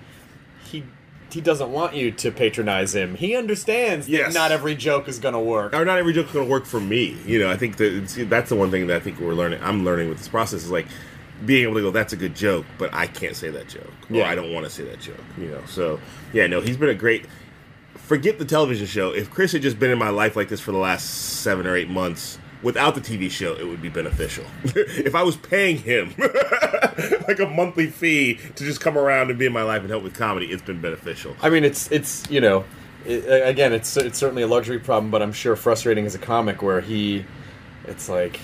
he 0.65 0.83
he 1.35 1.41
doesn't 1.41 1.69
want 1.69 1.93
you 1.95 2.11
to 2.11 2.31
patronize 2.31 2.95
him. 2.95 3.13
He 3.15 3.35
understands 3.35 4.07
Yes. 4.07 4.33
that 4.33 4.39
not 4.39 4.51
every 4.53 4.73
joke 4.73 5.09
is 5.09 5.19
going 5.19 5.33
to 5.33 5.39
work. 5.39 5.73
or 5.75 5.83
not 5.83 5.97
every 5.97 6.13
joke's 6.13 6.31
going 6.31 6.45
to 6.45 6.49
work 6.51 6.65
for 6.65 6.79
me. 6.79 7.17
You 7.25 7.39
know, 7.39 7.51
I 7.51 7.57
think 7.57 7.75
that 7.75 8.25
that's 8.29 8.47
the 8.49 8.55
one 8.55 8.71
thing 8.71 8.87
that 8.87 8.95
I 8.95 8.99
think 9.01 9.19
we're 9.19 9.33
learning. 9.33 9.59
I'm 9.61 9.83
learning 9.83 10.07
with 10.07 10.17
this 10.19 10.29
process 10.29 10.63
is 10.63 10.71
like 10.71 10.87
being 11.45 11.63
able 11.63 11.73
to 11.75 11.81
go, 11.81 11.91
"That's 11.91 12.13
a 12.13 12.15
good 12.15 12.35
joke," 12.35 12.65
but 12.77 12.93
I 12.93 13.07
can't 13.07 13.35
say 13.35 13.49
that 13.49 13.67
joke, 13.67 13.91
or 14.09 14.15
Yeah. 14.15 14.29
I 14.29 14.35
don't 14.35 14.53
want 14.53 14.65
to 14.65 14.69
say 14.69 14.83
that 14.85 15.01
joke. 15.01 15.19
You 15.37 15.49
know, 15.49 15.61
so 15.67 15.99
yeah, 16.31 16.47
no, 16.47 16.61
he's 16.61 16.77
been 16.77 16.87
a 16.89 16.93
great. 16.95 17.25
Forget 17.95 18.39
the 18.39 18.45
television 18.45 18.87
show. 18.87 19.11
If 19.11 19.29
Chris 19.29 19.51
had 19.51 19.61
just 19.61 19.77
been 19.77 19.91
in 19.91 19.97
my 19.97 20.09
life 20.09 20.35
like 20.37 20.47
this 20.47 20.61
for 20.61 20.71
the 20.71 20.77
last 20.77 21.41
seven 21.41 21.67
or 21.67 21.75
eight 21.75 21.89
months. 21.89 22.39
Without 22.65 22.95
the 22.95 23.01
TV 23.01 23.29
show, 23.29 23.53
it 23.53 23.67
would 23.67 23.79
be 23.79 23.89
beneficial. 23.89 24.43
if 24.63 25.13
I 25.13 25.21
was 25.21 25.37
paying 25.37 25.77
him 25.77 26.15
like 27.27 27.39
a 27.39 27.45
monthly 27.45 27.85
fee 27.85 28.39
to 28.55 28.63
just 28.63 28.81
come 28.81 28.97
around 28.97 29.29
and 29.29 29.37
be 29.37 29.45
in 29.45 29.53
my 29.53 29.61
life 29.61 29.81
and 29.81 29.89
help 29.91 30.01
with 30.01 30.15
comedy, 30.15 30.47
it's 30.47 30.63
been 30.63 30.81
beneficial. 30.81 31.35
I 31.43 31.51
mean, 31.51 31.63
it's 31.63 31.91
it's 31.91 32.27
you 32.27 32.41
know, 32.41 32.65
it, 33.05 33.47
again, 33.47 33.71
it's 33.71 33.95
it's 33.97 34.17
certainly 34.17 34.41
a 34.41 34.47
luxury 34.47 34.79
problem, 34.79 35.11
but 35.11 35.21
I'm 35.21 35.31
sure 35.31 35.55
frustrating 35.55 36.07
as 36.07 36.15
a 36.15 36.17
comic 36.17 36.63
where 36.63 36.81
he, 36.81 37.23
it's 37.83 38.09
like, 38.09 38.39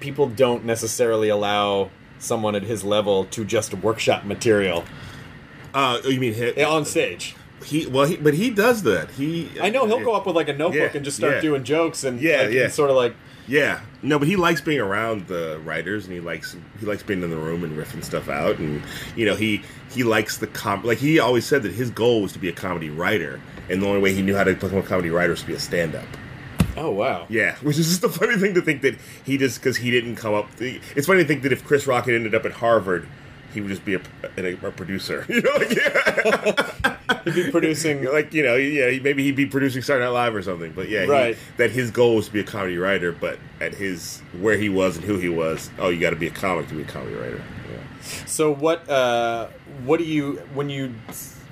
people 0.00 0.30
don't 0.30 0.64
necessarily 0.64 1.28
allow 1.28 1.90
someone 2.18 2.54
at 2.54 2.62
his 2.62 2.82
level 2.82 3.26
to 3.26 3.44
just 3.44 3.74
workshop 3.74 4.24
material 4.24 4.84
Uh, 5.74 6.00
you 6.04 6.18
mean 6.18 6.32
hit, 6.32 6.58
on 6.60 6.86
stage. 6.86 7.36
He 7.68 7.86
well, 7.86 8.06
he, 8.06 8.16
but 8.16 8.34
he 8.34 8.50
does 8.50 8.82
that. 8.84 9.10
He 9.12 9.50
I 9.60 9.70
know 9.70 9.86
he'll 9.86 10.04
go 10.04 10.14
up 10.14 10.26
with 10.26 10.36
like 10.36 10.48
a 10.48 10.52
notebook 10.52 10.90
Yeah, 10.92 10.96
and 10.96 11.04
just 11.04 11.16
start 11.18 11.34
yeah. 11.34 11.40
doing 11.40 11.64
jokes 11.64 12.04
and 12.04 12.20
Yeah, 12.20 12.42
like, 12.42 12.50
yeah. 12.52 12.62
and 12.64 12.72
sort 12.72 12.90
of 12.90 12.96
like 12.96 13.14
Yeah, 13.46 13.80
no, 14.02 14.18
but 14.18 14.26
he 14.28 14.36
likes 14.36 14.60
being 14.60 14.80
around 14.80 15.26
the 15.26 15.60
writers, 15.64 16.04
and 16.04 16.14
he 16.14 16.20
likes 16.20 16.56
he 16.80 16.86
likes 16.86 17.02
being 17.02 17.22
in 17.22 17.30
the 17.30 17.36
room 17.36 17.64
and 17.64 17.76
riffing 17.76 18.02
stuff 18.04 18.28
out, 18.28 18.58
and 18.58 18.82
you 19.16 19.26
know 19.26 19.34
he 19.34 19.62
he 19.90 20.02
likes 20.04 20.38
the 20.38 20.46
com 20.46 20.82
like 20.84 20.98
he 20.98 21.18
always 21.18 21.44
said 21.46 21.62
that 21.62 21.72
his 21.72 21.90
goal 21.90 22.22
was 22.22 22.32
to 22.32 22.38
be 22.38 22.48
a 22.48 22.52
comedy 22.52 22.90
writer, 22.90 23.40
and 23.70 23.82
the 23.82 23.86
only 23.86 24.00
way 24.00 24.12
he 24.14 24.22
knew 24.22 24.36
how 24.36 24.44
to 24.44 24.54
become 24.54 24.78
a 24.78 24.82
comedy 24.82 25.10
writer 25.10 25.30
was 25.30 25.40
to 25.40 25.46
be 25.46 25.54
a 25.54 25.58
stand 25.60 25.94
up. 25.94 26.06
oh 26.76 26.90
wow 26.90 27.26
Yeah, 27.28 27.56
which 27.62 27.78
is 27.78 27.88
just 27.88 28.04
a 28.04 28.08
funny 28.08 28.36
thing 28.36 28.54
to 28.54 28.62
think 28.62 28.82
that 28.82 28.96
he 29.24 29.36
just 29.38 29.58
because 29.60 29.76
he 29.78 29.90
didn't 29.90 30.16
come 30.16 30.34
up. 30.34 30.48
It's 30.60 31.06
funny 31.06 31.22
to 31.22 31.28
think 31.28 31.42
that 31.42 31.52
if 31.52 31.64
Chris 31.64 31.86
Rock 31.86 32.04
had 32.06 32.14
ended 32.14 32.34
up 32.34 32.44
at 32.44 32.52
Harvard, 32.52 33.06
he 33.54 33.60
would 33.60 33.70
just 33.70 33.84
be 33.84 33.94
a, 33.94 34.00
a, 34.36 34.52
a 34.54 34.70
producer. 34.72 35.24
You 35.28 35.42
know, 35.42 35.50
like, 35.56 35.74
yeah. 35.74 36.96
he'd 37.24 37.34
be 37.34 37.50
producing 37.50 38.04
like 38.12 38.32
you 38.34 38.42
know, 38.42 38.56
yeah, 38.56 38.90
he, 38.90 39.00
maybe 39.00 39.22
he'd 39.24 39.36
be 39.36 39.46
producing 39.46 39.82
Saturday 39.82 40.04
Night 40.04 40.10
Live 40.12 40.34
or 40.34 40.42
something. 40.42 40.72
But 40.72 40.88
yeah, 40.88 41.04
he- 41.04 41.10
Right. 41.10 41.38
that 41.56 41.70
his 41.70 41.90
goal 41.90 42.16
was 42.16 42.26
to 42.26 42.32
be 42.32 42.40
a 42.40 42.44
comedy 42.44 42.76
writer. 42.78 43.12
But 43.12 43.38
at 43.60 43.74
his 43.74 44.20
where 44.40 44.56
he 44.56 44.68
was 44.68 44.96
and 44.96 45.04
who 45.04 45.18
he 45.18 45.28
was, 45.28 45.70
oh, 45.78 45.88
you 45.88 46.00
got 46.00 46.10
to 46.10 46.16
be 46.16 46.26
a 46.26 46.30
comic 46.30 46.68
to 46.68 46.74
be 46.74 46.82
a 46.82 46.86
comedy 46.86 47.14
writer. 47.14 47.42
Yeah. 47.72 48.24
So 48.26 48.54
what? 48.54 48.88
Uh, 48.88 49.48
what 49.84 49.98
do 49.98 50.04
you 50.04 50.36
when 50.54 50.68
you? 50.68 50.94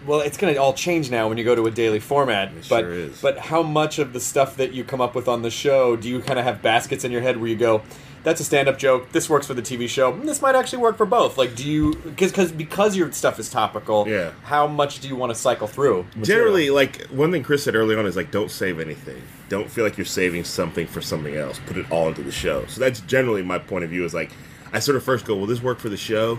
Well, 0.06 0.20
it's 0.20 0.36
going 0.36 0.54
to 0.54 0.60
all 0.60 0.72
change 0.72 1.10
now 1.10 1.28
when 1.28 1.36
you 1.36 1.42
go 1.42 1.56
to 1.56 1.66
a 1.66 1.70
daily 1.70 1.98
format. 1.98 2.52
It 2.52 2.66
but 2.68 2.80
sure 2.82 2.92
is. 2.92 3.20
but 3.20 3.38
how 3.38 3.62
much 3.62 3.98
of 3.98 4.12
the 4.12 4.20
stuff 4.20 4.56
that 4.56 4.72
you 4.72 4.84
come 4.84 5.00
up 5.00 5.16
with 5.16 5.26
on 5.26 5.42
the 5.42 5.50
show 5.50 5.96
do 5.96 6.08
you 6.08 6.20
kind 6.20 6.38
of 6.38 6.44
have 6.44 6.62
baskets 6.62 7.02
in 7.04 7.10
your 7.10 7.22
head 7.22 7.38
where 7.38 7.48
you 7.48 7.56
go, 7.56 7.82
"That's 8.26 8.40
a 8.40 8.44
stand-up 8.44 8.76
joke. 8.76 9.12
This 9.12 9.30
works 9.30 9.46
for 9.46 9.54
the 9.54 9.62
TV 9.62 9.88
show. 9.88 10.10
This 10.16 10.42
might 10.42 10.56
actually 10.56 10.80
work 10.80 10.96
for 10.96 11.06
both." 11.06 11.38
Like, 11.38 11.54
do 11.54 11.64
you 11.70 11.94
because 11.94 12.32
because 12.32 12.50
because 12.50 12.96
your 12.96 13.12
stuff 13.12 13.38
is 13.38 13.48
topical? 13.48 14.08
Yeah. 14.08 14.32
How 14.42 14.66
much 14.66 14.98
do 14.98 15.06
you 15.06 15.14
want 15.14 15.30
to 15.30 15.38
cycle 15.38 15.68
through? 15.68 16.04
material? 16.16 16.24
Generally, 16.24 16.70
like 16.70 17.06
one 17.06 17.30
thing 17.30 17.42
Chris 17.42 17.64
said 17.64 17.74
early 17.74 17.96
on 17.96 18.06
is 18.06 18.16
like, 18.16 18.30
don't 18.30 18.50
save 18.50 18.80
anything. 18.80 19.22
Don't 19.48 19.70
feel 19.70 19.84
like 19.84 19.96
you're 19.96 20.04
saving 20.04 20.44
something 20.44 20.86
for 20.86 21.00
something 21.00 21.36
else. 21.36 21.60
Put 21.66 21.76
it 21.76 21.90
all 21.90 22.08
into 22.08 22.22
the 22.22 22.32
show. 22.32 22.66
So 22.66 22.80
that's 22.80 23.00
generally 23.00 23.42
my 23.42 23.58
point 23.58 23.84
of 23.84 23.90
view. 23.90 24.04
Is 24.04 24.14
like, 24.14 24.32
I 24.72 24.80
sort 24.80 24.96
of 24.96 25.04
first 25.04 25.24
go, 25.24 25.36
will 25.36 25.46
this 25.46 25.62
work 25.62 25.78
for 25.78 25.88
the 25.88 25.96
show? 25.96 26.38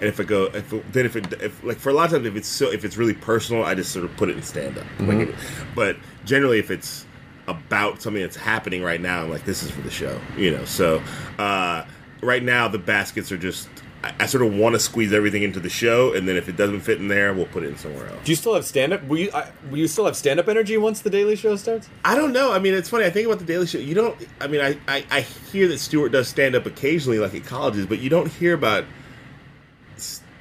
And 0.00 0.08
if 0.08 0.18
it 0.20 0.26
go, 0.26 0.44
if 0.44 0.72
it, 0.72 0.92
then 0.92 1.06
if 1.06 1.16
it, 1.16 1.32
if 1.40 1.62
like 1.64 1.78
for 1.78 1.90
a 1.90 1.92
lot 1.92 2.06
of 2.06 2.10
times, 2.12 2.26
if 2.26 2.36
it's 2.36 2.48
so, 2.48 2.70
if 2.70 2.84
it's 2.84 2.96
really 2.96 3.14
personal, 3.14 3.64
I 3.64 3.74
just 3.74 3.92
sort 3.92 4.04
of 4.04 4.16
put 4.16 4.28
it 4.28 4.36
in 4.36 4.42
stand 4.42 4.78
up. 4.78 4.84
Like, 5.00 5.28
mm-hmm. 5.28 5.74
but 5.74 5.96
generally, 6.24 6.58
if 6.58 6.70
it's 6.70 7.06
about 7.46 8.00
something 8.02 8.22
that's 8.22 8.36
happening 8.36 8.82
right 8.82 9.00
now, 9.00 9.22
I'm 9.22 9.30
like, 9.30 9.44
this 9.44 9.62
is 9.62 9.70
for 9.70 9.80
the 9.82 9.90
show, 9.90 10.20
you 10.36 10.50
know. 10.50 10.64
So 10.64 11.02
uh, 11.38 11.84
right 12.22 12.42
now, 12.42 12.68
the 12.68 12.78
baskets 12.78 13.30
are 13.32 13.38
just. 13.38 13.68
I, 14.02 14.12
I 14.20 14.26
sort 14.26 14.44
of 14.44 14.54
want 14.54 14.74
to 14.74 14.78
squeeze 14.78 15.14
everything 15.14 15.42
into 15.42 15.60
the 15.60 15.70
show, 15.70 16.12
and 16.12 16.28
then 16.28 16.36
if 16.36 16.48
it 16.48 16.56
doesn't 16.56 16.80
fit 16.80 16.98
in 16.98 17.08
there, 17.08 17.32
we'll 17.32 17.46
put 17.46 17.62
it 17.62 17.68
in 17.68 17.78
somewhere 17.78 18.06
else. 18.06 18.20
Do 18.24 18.32
you 18.32 18.36
still 18.36 18.54
have 18.54 18.66
stand-up? 18.66 19.02
Will 19.04 19.18
you, 19.18 19.30
I, 19.32 19.50
will 19.70 19.78
you 19.78 19.88
still 19.88 20.04
have 20.04 20.14
stand-up 20.14 20.46
energy 20.46 20.76
once 20.76 21.00
the 21.00 21.08
Daily 21.08 21.36
Show 21.36 21.56
starts? 21.56 21.88
I 22.04 22.14
don't 22.14 22.32
know. 22.34 22.52
I 22.52 22.58
mean, 22.58 22.74
it's 22.74 22.90
funny. 22.90 23.06
I 23.06 23.10
think 23.10 23.26
about 23.26 23.38
the 23.38 23.46
Daily 23.46 23.66
Show. 23.66 23.78
You 23.78 23.94
don't. 23.94 24.16
I 24.42 24.46
mean, 24.46 24.60
I 24.60 24.78
I, 24.86 25.06
I 25.10 25.20
hear 25.20 25.68
that 25.68 25.78
Stewart 25.78 26.12
does 26.12 26.28
stand 26.28 26.54
up 26.54 26.66
occasionally, 26.66 27.18
like 27.18 27.34
at 27.34 27.44
colleges, 27.44 27.86
but 27.86 27.98
you 27.98 28.10
don't 28.10 28.30
hear 28.30 28.52
about 28.52 28.84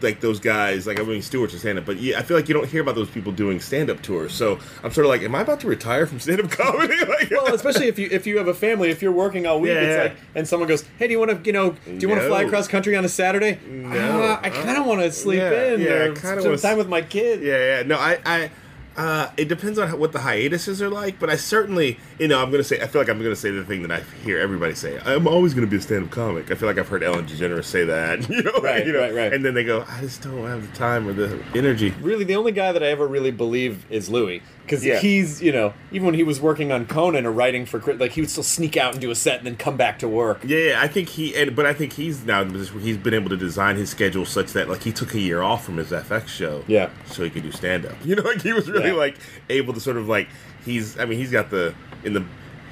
like 0.03 0.19
those 0.19 0.39
guys. 0.39 0.85
Like 0.85 0.99
I 0.99 1.03
mean, 1.03 1.21
Stewart's 1.21 1.53
a 1.53 1.59
stand 1.59 1.79
up, 1.79 1.85
but 1.85 1.97
yeah, 1.97 2.19
I 2.19 2.21
feel 2.21 2.37
like 2.37 2.47
you 2.47 2.53
don't 2.53 2.67
hear 2.67 2.81
about 2.81 2.95
those 2.95 3.09
people 3.09 3.31
doing 3.31 3.59
stand 3.59 3.89
up 3.89 4.01
tours. 4.01 4.33
So 4.33 4.59
I'm 4.83 4.91
sort 4.91 5.05
of 5.05 5.09
like, 5.09 5.21
am 5.21 5.33
I 5.33 5.41
about 5.41 5.59
to 5.61 5.67
retire 5.67 6.05
from 6.05 6.19
stand 6.19 6.41
up 6.41 6.51
comedy? 6.51 6.93
like, 7.05 7.31
Well, 7.31 7.53
especially 7.53 7.87
if 7.87 7.97
you 7.97 8.09
if 8.11 8.27
you 8.27 8.37
have 8.37 8.47
a 8.47 8.53
family, 8.53 8.89
if 8.91 9.01
you're 9.01 9.11
working 9.11 9.45
all 9.47 9.59
week, 9.61 9.71
Yeah, 9.73 9.79
it's 9.81 9.95
yeah. 9.97 10.03
like, 10.03 10.15
and 10.35 10.47
someone 10.47 10.67
goes, 10.69 10.83
"Hey, 10.99 11.07
do 11.07 11.13
you 11.13 11.19
want 11.19 11.31
to, 11.31 11.39
you 11.45 11.53
know, 11.53 11.71
do 11.85 11.97
you 11.97 12.09
want 12.09 12.21
to 12.21 12.27
fly 12.27 12.43
across 12.43 12.67
country 12.67 12.95
on 12.95 13.05
a 13.05 13.09
Saturday?" 13.09 13.57
No. 13.67 13.89
"Ah, 14.23 14.39
I 14.43 14.49
kind 14.49 14.77
of 14.77 14.85
want 14.85 15.01
to 15.01 15.11
sleep 15.11 15.39
Yeah, 15.39 15.73
in 15.73 15.81
yeah, 15.81 15.93
I 15.93 16.05
kinda 16.07 16.17
spend 16.17 16.43
wanna 16.45 16.57
time 16.57 16.77
with 16.77 16.89
my 16.89 17.01
kid. 17.01 17.41
Yeah, 17.41 17.77
yeah. 17.77 17.83
No, 17.83 17.97
I, 17.97 18.19
I, 18.25 18.51
uh, 18.95 19.29
it 19.37 19.47
depends 19.47 19.79
on 19.79 19.87
how, 19.87 19.97
what 19.97 20.11
the 20.11 20.19
hiatuses 20.19 20.81
are 20.81 20.89
like, 20.89 21.19
but 21.19 21.29
I 21.29 21.35
certainly, 21.35 21.99
you 22.19 22.27
know, 22.27 22.41
I'm 22.41 22.51
gonna 22.51 22.63
say, 22.63 22.79
I 22.81 22.87
feel 22.87 23.01
like 23.01 23.09
I'm 23.09 23.21
gonna 23.21 23.35
say 23.35 23.49
the 23.51 23.63
thing 23.63 23.81
that 23.83 23.91
I 23.91 24.01
hear 24.23 24.39
everybody 24.39 24.75
say. 24.75 24.99
I'm 25.05 25.27
always 25.27 25.53
gonna 25.53 25.67
be 25.67 25.77
a 25.77 25.81
stand-up 25.81 26.11
comic. 26.11 26.51
I 26.51 26.55
feel 26.55 26.67
like 26.69 26.77
I've 26.77 26.87
heard 26.87 27.03
Ellen 27.03 27.25
DeGeneres 27.25 27.65
say 27.65 27.85
that, 27.85 28.29
you 28.29 28.43
know, 28.43 28.51
Right, 28.61 28.85
you 28.85 28.93
know, 28.93 28.99
right, 28.99 29.13
right. 29.13 29.33
And 29.33 29.43
then 29.43 29.53
they 29.53 29.63
go, 29.63 29.83
I 29.87 30.01
just 30.01 30.21
don't 30.21 30.45
have 30.47 30.69
the 30.69 30.77
time 30.77 31.07
or 31.07 31.13
the 31.13 31.41
energy. 31.55 31.89
Really, 32.01 32.23
the 32.23 32.35
only 32.35 32.51
guy 32.51 32.71
that 32.71 32.83
I 32.83 32.87
ever 32.87 33.07
really 33.07 33.31
believe 33.31 33.85
is 33.89 34.09
Louis, 34.09 34.41
because 34.63 34.83
Yeah. 34.85 34.99
he's, 34.99 35.41
you 35.41 35.51
know, 35.51 35.73
even 35.91 36.05
when 36.05 36.15
he 36.15 36.23
was 36.23 36.39
working 36.41 36.71
on 36.71 36.85
Conan 36.85 37.25
or 37.25 37.31
writing 37.31 37.65
for, 37.65 37.79
like, 37.95 38.11
he 38.13 38.21
would 38.21 38.29
still 38.29 38.43
sneak 38.43 38.75
out 38.77 38.93
and 38.93 39.01
do 39.01 39.11
a 39.11 39.15
set 39.15 39.37
and 39.37 39.45
then 39.47 39.55
come 39.55 39.77
back 39.77 39.99
to 39.99 40.07
work. 40.07 40.41
Yeah, 40.45 40.57
yeah, 40.57 40.81
I 40.81 40.87
think 40.87 41.09
he, 41.09 41.35
and, 41.35 41.55
but 41.55 41.65
I 41.65 41.73
think 41.73 41.93
he's 41.93 42.25
now 42.25 42.41
in 42.41 42.49
a 42.49 42.51
position 42.51 42.75
where 42.75 42.83
he's 42.83 42.97
been 42.97 43.13
able 43.13 43.29
to 43.29 43.37
design 43.37 43.75
his 43.75 43.89
schedule 43.89 44.25
such 44.25 44.53
that 44.53 44.69
like 44.69 44.83
he 44.83 44.91
took 44.91 45.13
a 45.13 45.19
year 45.19 45.41
off 45.41 45.63
from 45.65 45.77
his 45.77 45.91
FX 45.91 46.27
show, 46.29 46.63
Yeah. 46.67 46.89
so 47.05 47.23
he 47.23 47.29
could 47.29 47.43
do 47.43 47.51
stand 47.51 47.85
up. 47.85 47.93
You 48.05 48.15
know, 48.15 48.23
like 48.23 48.41
he 48.41 48.53
was 48.53 48.69
really 48.69 48.89
Yeah. 48.89 48.93
like 48.95 49.17
able 49.49 49.73
to 49.73 49.79
sort 49.79 49.97
of 49.97 50.07
like 50.07 50.27
he's. 50.65 50.97
I 50.99 51.05
mean, 51.05 51.19
he's 51.19 51.31
got 51.31 51.49
the 51.49 51.73
in 52.03 52.13
the 52.13 52.23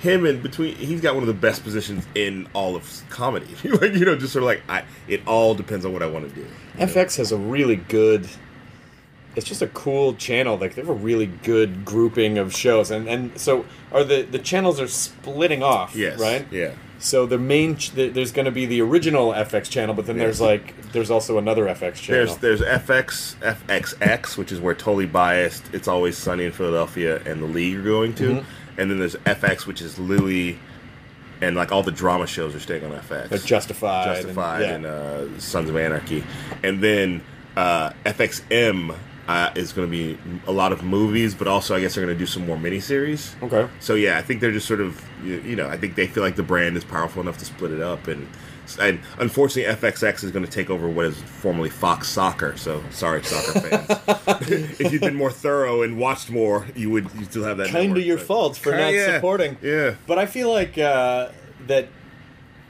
him 0.02 0.26
in 0.26 0.42
between. 0.42 0.76
He's 0.76 1.00
got 1.02 1.14
one 1.14 1.22
of 1.24 1.28
the 1.28 1.34
best 1.34 1.64
positions 1.64 2.06
in 2.16 2.48
all 2.54 2.76
of 2.76 3.04
comedy. 3.10 3.46
like 3.64 3.94
you 3.94 4.04
know, 4.06 4.16
just 4.16 4.34
sort 4.34 4.44
of 4.44 4.48
like 4.48 4.62
I. 4.68 4.84
It 5.08 5.22
all 5.28 5.54
depends 5.56 5.86
on 5.86 5.94
what 5.94 6.02
I 6.02 6.08
want 6.08 6.28
to 6.30 6.34
do. 6.36 6.46
FX 6.78 7.18
has 7.18 7.32
a 7.32 7.38
really 7.38 7.76
good. 7.76 8.28
It's 9.36 9.48
just 9.48 9.62
a 9.62 9.68
cool 9.68 10.14
channel. 10.16 10.58
Like 10.58 10.76
they 10.76 10.82
have 10.82 10.90
a 10.90 10.94
really 10.94 11.26
good 11.28 11.86
grouping 11.86 12.38
of 12.38 12.54
shows, 12.56 12.92
and 12.92 13.08
and 13.08 13.40
so 13.40 13.66
are 13.92 14.04
the 14.04 14.24
the 14.24 14.40
channels 14.40 14.80
are 14.80 14.88
splitting 14.88 15.64
off. 15.64 15.96
Yes. 15.96 16.20
Right. 16.20 16.46
Yeah. 16.52 16.74
So 17.00 17.26
the 17.26 17.40
main 17.40 17.78
ch- 17.78 17.92
the, 17.92 18.10
there's 18.10 18.32
going 18.32 18.46
to 18.46 18.52
be 18.52 18.68
the 18.68 18.80
original 18.82 19.32
FX 19.34 19.70
channel, 19.70 19.96
but 19.96 20.06
then 20.06 20.18
Yeah. 20.18 20.26
there's 20.26 20.42
like 20.42 20.92
there's 20.92 21.10
also 21.10 21.38
another 21.38 21.66
FX 21.66 21.96
channel. 21.96 22.36
There's 22.36 22.60
there's 22.60 22.62
FX 22.62 23.36
FXX, 23.38 24.38
which 24.38 24.52
is 24.52 24.60
where 24.60 24.76
totally 24.76 25.06
biased. 25.08 25.64
It's 25.74 25.88
always 25.88 26.18
sunny 26.18 26.46
in 26.46 26.52
Philadelphia, 26.52 27.22
and 27.26 27.42
the 27.42 27.48
league 27.48 27.78
are 27.78 27.84
going 27.84 28.14
to, 28.16 28.24
Mm-hmm. 28.30 28.80
and 28.82 28.92
then 28.92 29.00
there's 29.00 29.16
FX, 29.16 29.66
which 29.66 29.82
is 29.82 29.98
Louis, 29.98 30.60
and 31.42 31.56
like 31.56 31.72
all 31.72 31.82
the 31.84 31.92
drama 31.92 32.28
shows 32.28 32.54
are 32.54 32.60
staying 32.60 32.84
on 32.84 32.92
FX. 32.92 33.32
Like 33.32 33.44
Justified, 33.46 34.08
and- 34.10 34.18
Justified, 34.18 34.62
yeah. 34.62 34.76
and, 34.76 34.86
uh, 34.86 35.40
Sons 35.40 35.70
of 35.70 35.78
Anarchy, 35.78 36.24
and 36.64 36.84
then 36.84 37.24
uh, 37.58 37.92
FXM 38.06 38.96
uh, 39.32 39.52
is 39.56 39.72
going 39.72 39.88
to 39.88 39.92
be 39.92 40.18
a 40.46 40.52
lot 40.52 40.72
of 40.72 40.84
movies, 40.84 41.34
but 41.34 41.48
also 41.48 41.76
I 41.76 41.80
guess 41.80 41.96
they're 41.96 42.06
going 42.06 42.16
to 42.18 42.20
do 42.20 42.26
some 42.26 42.46
more 42.46 42.58
miniseries. 42.58 43.42
Okay. 43.42 43.68
So 43.80 43.96
yeah, 43.96 44.18
I 44.18 44.22
think 44.22 44.42
they're 44.42 44.52
just 44.52 44.68
sort 44.68 44.82
of 44.82 45.02
you, 45.24 45.40
you 45.42 45.56
know 45.56 45.68
I 45.68 45.78
think 45.78 45.96
they 45.96 46.08
feel 46.08 46.24
like 46.24 46.36
the 46.36 46.44
brand 46.44 46.76
is 46.76 46.84
powerful 46.84 47.22
enough 47.22 47.38
to 47.40 47.46
split 47.46 47.72
it 47.72 47.82
up 47.82 48.08
and. 48.08 48.28
And 48.80 49.02
unfortunately, 49.20 49.74
FXX 49.74 50.24
is 50.24 50.32
going 50.32 50.46
to 50.46 50.52
take 50.52 50.70
over 50.70 50.88
what 50.88 51.06
is 51.06 51.20
formerly 51.22 51.70
Fox 51.70 52.08
Soccer. 52.08 52.56
So 52.56 52.82
sorry, 52.90 53.22
soccer 53.22 53.60
fans. 53.60 54.50
if 54.80 54.94
you'd 54.94 55.02
been 55.02 55.16
more 55.16 55.32
thorough 55.32 55.82
and 55.82 55.98
watched 55.98 56.30
more, 56.30 56.66
you 56.74 56.90
would 56.92 57.10
you 57.16 57.26
still 57.26 57.44
have 57.44 57.58
that. 57.58 57.68
kind 57.68 57.98
of 57.98 58.06
your 58.06 58.16
but- 58.16 58.26
fault 58.26 58.56
for 58.56 58.70
Kinda, 58.70 58.86
not 58.86 58.94
yeah. 58.94 59.16
supporting. 59.16 59.58
Yeah. 59.62 59.96
But 60.08 60.20
I 60.20 60.26
feel 60.26 60.50
like 60.54 60.78
uh, 60.78 61.30
that 61.68 61.90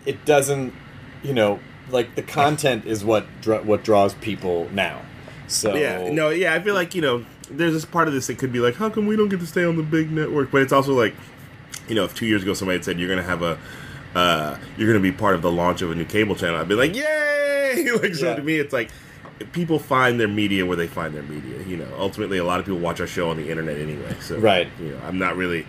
it 0.07 0.25
doesn't, 0.25 0.73
you 1.21 1.33
know, 1.33 1.59
like 1.91 2.15
the 2.15 2.23
content 2.23 2.85
is 2.85 3.03
what 3.05 3.27
dra- 3.41 3.61
what 3.61 3.83
draws 3.83 4.15
people 4.15 4.69
now. 4.71 5.01
So 5.51 5.75
Yeah, 5.75 6.09
no, 6.11 6.29
yeah, 6.29 6.53
I 6.53 6.59
feel 6.61 6.73
like 6.75 6.95
you 6.95 7.01
know 7.01 7.25
there's 7.49 7.73
this 7.73 7.85
part 7.85 8.07
of 8.07 8.13
this 8.13 8.27
that 8.27 8.37
could 8.37 8.51
be 8.53 8.59
like, 8.59 8.75
how 8.75 8.89
come 8.89 9.05
we 9.05 9.15
don't 9.15 9.29
get 9.29 9.39
to 9.41 9.45
stay 9.47 9.63
on 9.65 9.75
the 9.75 9.83
big 9.83 10.11
network? 10.11 10.51
But 10.51 10.61
it's 10.61 10.71
also 10.73 10.93
like, 10.93 11.13
you 11.87 11.95
know, 11.95 12.05
if 12.05 12.15
two 12.15 12.25
years 12.25 12.43
ago 12.43 12.53
somebody 12.53 12.77
had 12.77 12.85
said 12.85 12.99
you're 12.99 13.09
gonna 13.09 13.21
have 13.23 13.41
a, 13.41 13.59
uh, 14.15 14.57
you're 14.77 14.87
gonna 14.87 15.01
be 15.01 15.11
part 15.11 15.35
of 15.35 15.41
the 15.41 15.51
launch 15.51 15.81
of 15.81 15.91
a 15.91 15.95
new 15.95 16.05
cable 16.05 16.35
channel, 16.35 16.59
I'd 16.59 16.67
be 16.69 16.75
like, 16.75 16.95
yay! 16.95 17.89
like 18.01 18.15
so 18.15 18.29
Yeah. 18.29 18.35
to 18.35 18.41
me, 18.43 18.57
it's 18.59 18.73
like 18.73 18.89
people 19.51 19.79
find 19.79 20.19
their 20.19 20.27
media 20.27 20.65
where 20.65 20.77
they 20.77 20.87
find 20.87 21.13
their 21.13 21.23
media. 21.23 21.61
You 21.67 21.77
know, 21.77 21.87
ultimately, 21.97 22.37
a 22.37 22.43
lot 22.45 22.59
of 22.59 22.65
people 22.65 22.79
watch 22.79 23.01
our 23.01 23.07
show 23.07 23.29
on 23.29 23.37
the 23.37 23.49
internet 23.49 23.77
anyway. 23.77 24.15
So 24.21 24.37
Right. 24.37 24.69
you 24.79 24.89
know, 24.91 24.99
I'm 25.05 25.19
not 25.19 25.35
really, 25.35 25.65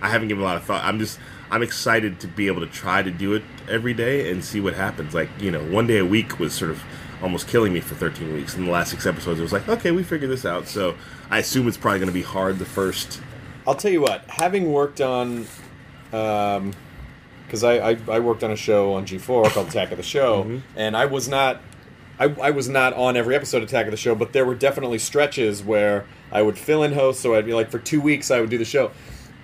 I 0.00 0.08
haven't 0.08 0.28
given 0.28 0.42
a 0.42 0.46
lot 0.46 0.56
of 0.56 0.64
thought. 0.64 0.82
I'm 0.84 0.98
just, 0.98 1.18
I'm 1.50 1.62
excited 1.62 2.20
to 2.20 2.26
be 2.28 2.46
able 2.46 2.60
to 2.60 2.66
try 2.68 3.02
to 3.02 3.10
do 3.10 3.34
it 3.34 3.42
every 3.68 3.92
day 3.94 4.30
and 4.30 4.42
see 4.42 4.60
what 4.60 4.72
happens. 4.74 5.12
Like 5.14 5.28
you 5.38 5.50
know, 5.50 5.62
one 5.64 5.86
day 5.86 5.98
a 5.98 6.06
week 6.06 6.38
was 6.38 6.54
sort 6.54 6.70
of 6.70 6.82
almost 7.22 7.48
killing 7.48 7.72
me 7.72 7.80
for 7.80 7.94
13 7.94 8.32
weeks. 8.34 8.56
In 8.56 8.64
the 8.66 8.70
last 8.70 8.90
six 8.90 9.06
episodes, 9.06 9.38
it 9.38 9.42
was 9.42 9.52
like, 9.52 9.68
okay, 9.68 9.90
we 9.90 10.02
figured 10.02 10.30
this 10.30 10.44
out. 10.44 10.66
So 10.68 10.94
I 11.30 11.38
assume 11.38 11.66
it's 11.68 11.76
probably 11.76 11.98
going 12.00 12.08
to 12.08 12.14
be 12.14 12.22
hard 12.22 12.58
the 12.58 12.64
first. 12.64 13.20
I'll 13.66 13.74
tell 13.74 13.90
you 13.90 14.00
what, 14.00 14.22
having 14.28 14.72
worked 14.72 15.00
on, 15.00 15.46
because 16.10 17.64
I, 17.64 17.90
I 17.90 17.98
I 18.08 18.20
worked 18.20 18.44
on 18.44 18.50
a 18.50 18.56
show 18.56 18.92
on 18.94 19.06
G4 19.06 19.50
called 19.50 19.68
Attack 19.68 19.90
of 19.90 19.96
the 19.96 20.02
Show, 20.02 20.44
Mm-hmm. 20.44 20.58
and 20.78 20.96
I 20.96 21.06
was 21.06 21.28
not. 21.28 21.60
I, 22.18 22.34
I 22.40 22.50
was 22.50 22.66
not 22.66 22.94
on 22.94 23.14
every 23.16 23.34
episode 23.34 23.58
of 23.58 23.64
Attack 23.68 23.86
of 23.86 23.90
the 23.90 23.96
Show, 23.98 24.14
but 24.14 24.32
there 24.32 24.46
were 24.46 24.54
definitely 24.54 24.98
stretches 24.98 25.62
where 25.62 26.06
I 26.32 26.40
would 26.40 26.56
fill 26.58 26.82
in 26.82 26.92
host, 26.94 27.20
so 27.20 27.34
I'd 27.34 27.44
be 27.44 27.52
like 27.52 27.70
for 27.70 27.78
two 27.78 28.00
weeks 28.00 28.30
I 28.30 28.40
would 28.40 28.48
do 28.48 28.56
the 28.56 28.64
show, 28.64 28.90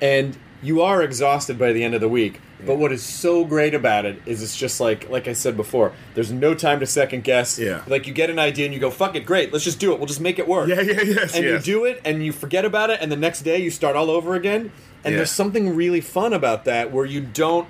and 0.00 0.36
you 0.62 0.80
are 0.80 1.02
exhausted 1.02 1.58
by 1.58 1.72
the 1.72 1.84
end 1.84 1.94
of 1.94 2.00
the 2.00 2.08
week. 2.08 2.40
But 2.64 2.78
what 2.78 2.92
is 2.92 3.02
so 3.02 3.44
great 3.44 3.74
about 3.74 4.04
it 4.06 4.20
is 4.26 4.42
it's 4.42 4.56
just 4.56 4.80
like 4.80 5.08
like 5.10 5.26
I 5.28 5.32
said 5.32 5.56
before, 5.56 5.92
there's 6.14 6.30
no 6.32 6.54
time 6.54 6.80
to 6.80 6.86
second 6.86 7.24
guess. 7.24 7.58
Yeah. 7.58 7.82
Like 7.86 8.06
you 8.06 8.12
get 8.12 8.30
an 8.30 8.38
idea 8.38 8.66
and 8.66 8.74
you 8.74 8.80
go, 8.80 8.90
"Fuck 8.90 9.16
it, 9.16 9.26
great, 9.26 9.52
let's 9.52 9.64
just 9.64 9.78
do 9.80 9.92
it. 9.92 9.98
We'll 9.98 10.06
just 10.06 10.20
make 10.20 10.38
it 10.38 10.46
work." 10.46 10.68
Yeah, 10.68 10.80
yeah, 10.80 11.02
yes, 11.02 11.34
And 11.34 11.44
yes. 11.44 11.66
you 11.66 11.74
do 11.74 11.84
it 11.84 12.00
and 12.04 12.24
you 12.24 12.32
forget 12.32 12.64
about 12.64 12.90
it, 12.90 12.98
and 13.00 13.10
the 13.10 13.16
next 13.16 13.42
day 13.42 13.58
you 13.58 13.70
start 13.70 13.96
all 13.96 14.10
over 14.10 14.34
again. 14.34 14.70
And 15.04 15.12
Yeah. 15.12 15.18
there's 15.18 15.32
something 15.32 15.74
really 15.74 16.00
fun 16.00 16.32
about 16.32 16.64
that 16.66 16.92
where 16.92 17.04
you 17.04 17.20
don't 17.20 17.66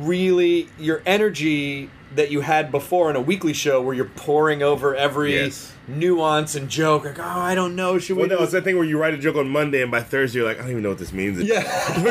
really 0.00 0.68
your 0.78 1.02
energy 1.06 1.90
that 2.14 2.30
you 2.30 2.40
had 2.40 2.70
before 2.70 3.10
in 3.10 3.16
a 3.16 3.20
weekly 3.20 3.52
show 3.52 3.82
where 3.82 3.94
you're 3.94 4.06
pouring 4.16 4.62
over 4.62 4.94
every 4.94 5.34
Yes. 5.34 5.72
nuance 5.86 6.54
and 6.54 6.68
joke 6.68 7.04
like 7.04 7.18
oh 7.18 7.22
I 7.22 7.54
don't 7.54 7.76
know 7.76 7.98
should 7.98 8.16
we 8.16 8.22
Well, 8.26 8.38
no, 8.38 8.42
it's 8.42 8.52
that 8.52 8.64
thing 8.64 8.76
where 8.76 8.84
you 8.86 8.98
write 8.98 9.12
a 9.14 9.18
joke 9.18 9.36
on 9.36 9.48
Monday 9.48 9.82
and 9.82 9.90
by 9.90 10.00
Thursday 10.02 10.38
you're 10.38 10.48
like, 10.48 10.58
I 10.58 10.62
don't 10.62 10.70
even 10.70 10.82
know 10.82 10.88
what 10.90 10.98
this 10.98 11.12
means. 11.12 11.38
yeah 11.40 11.60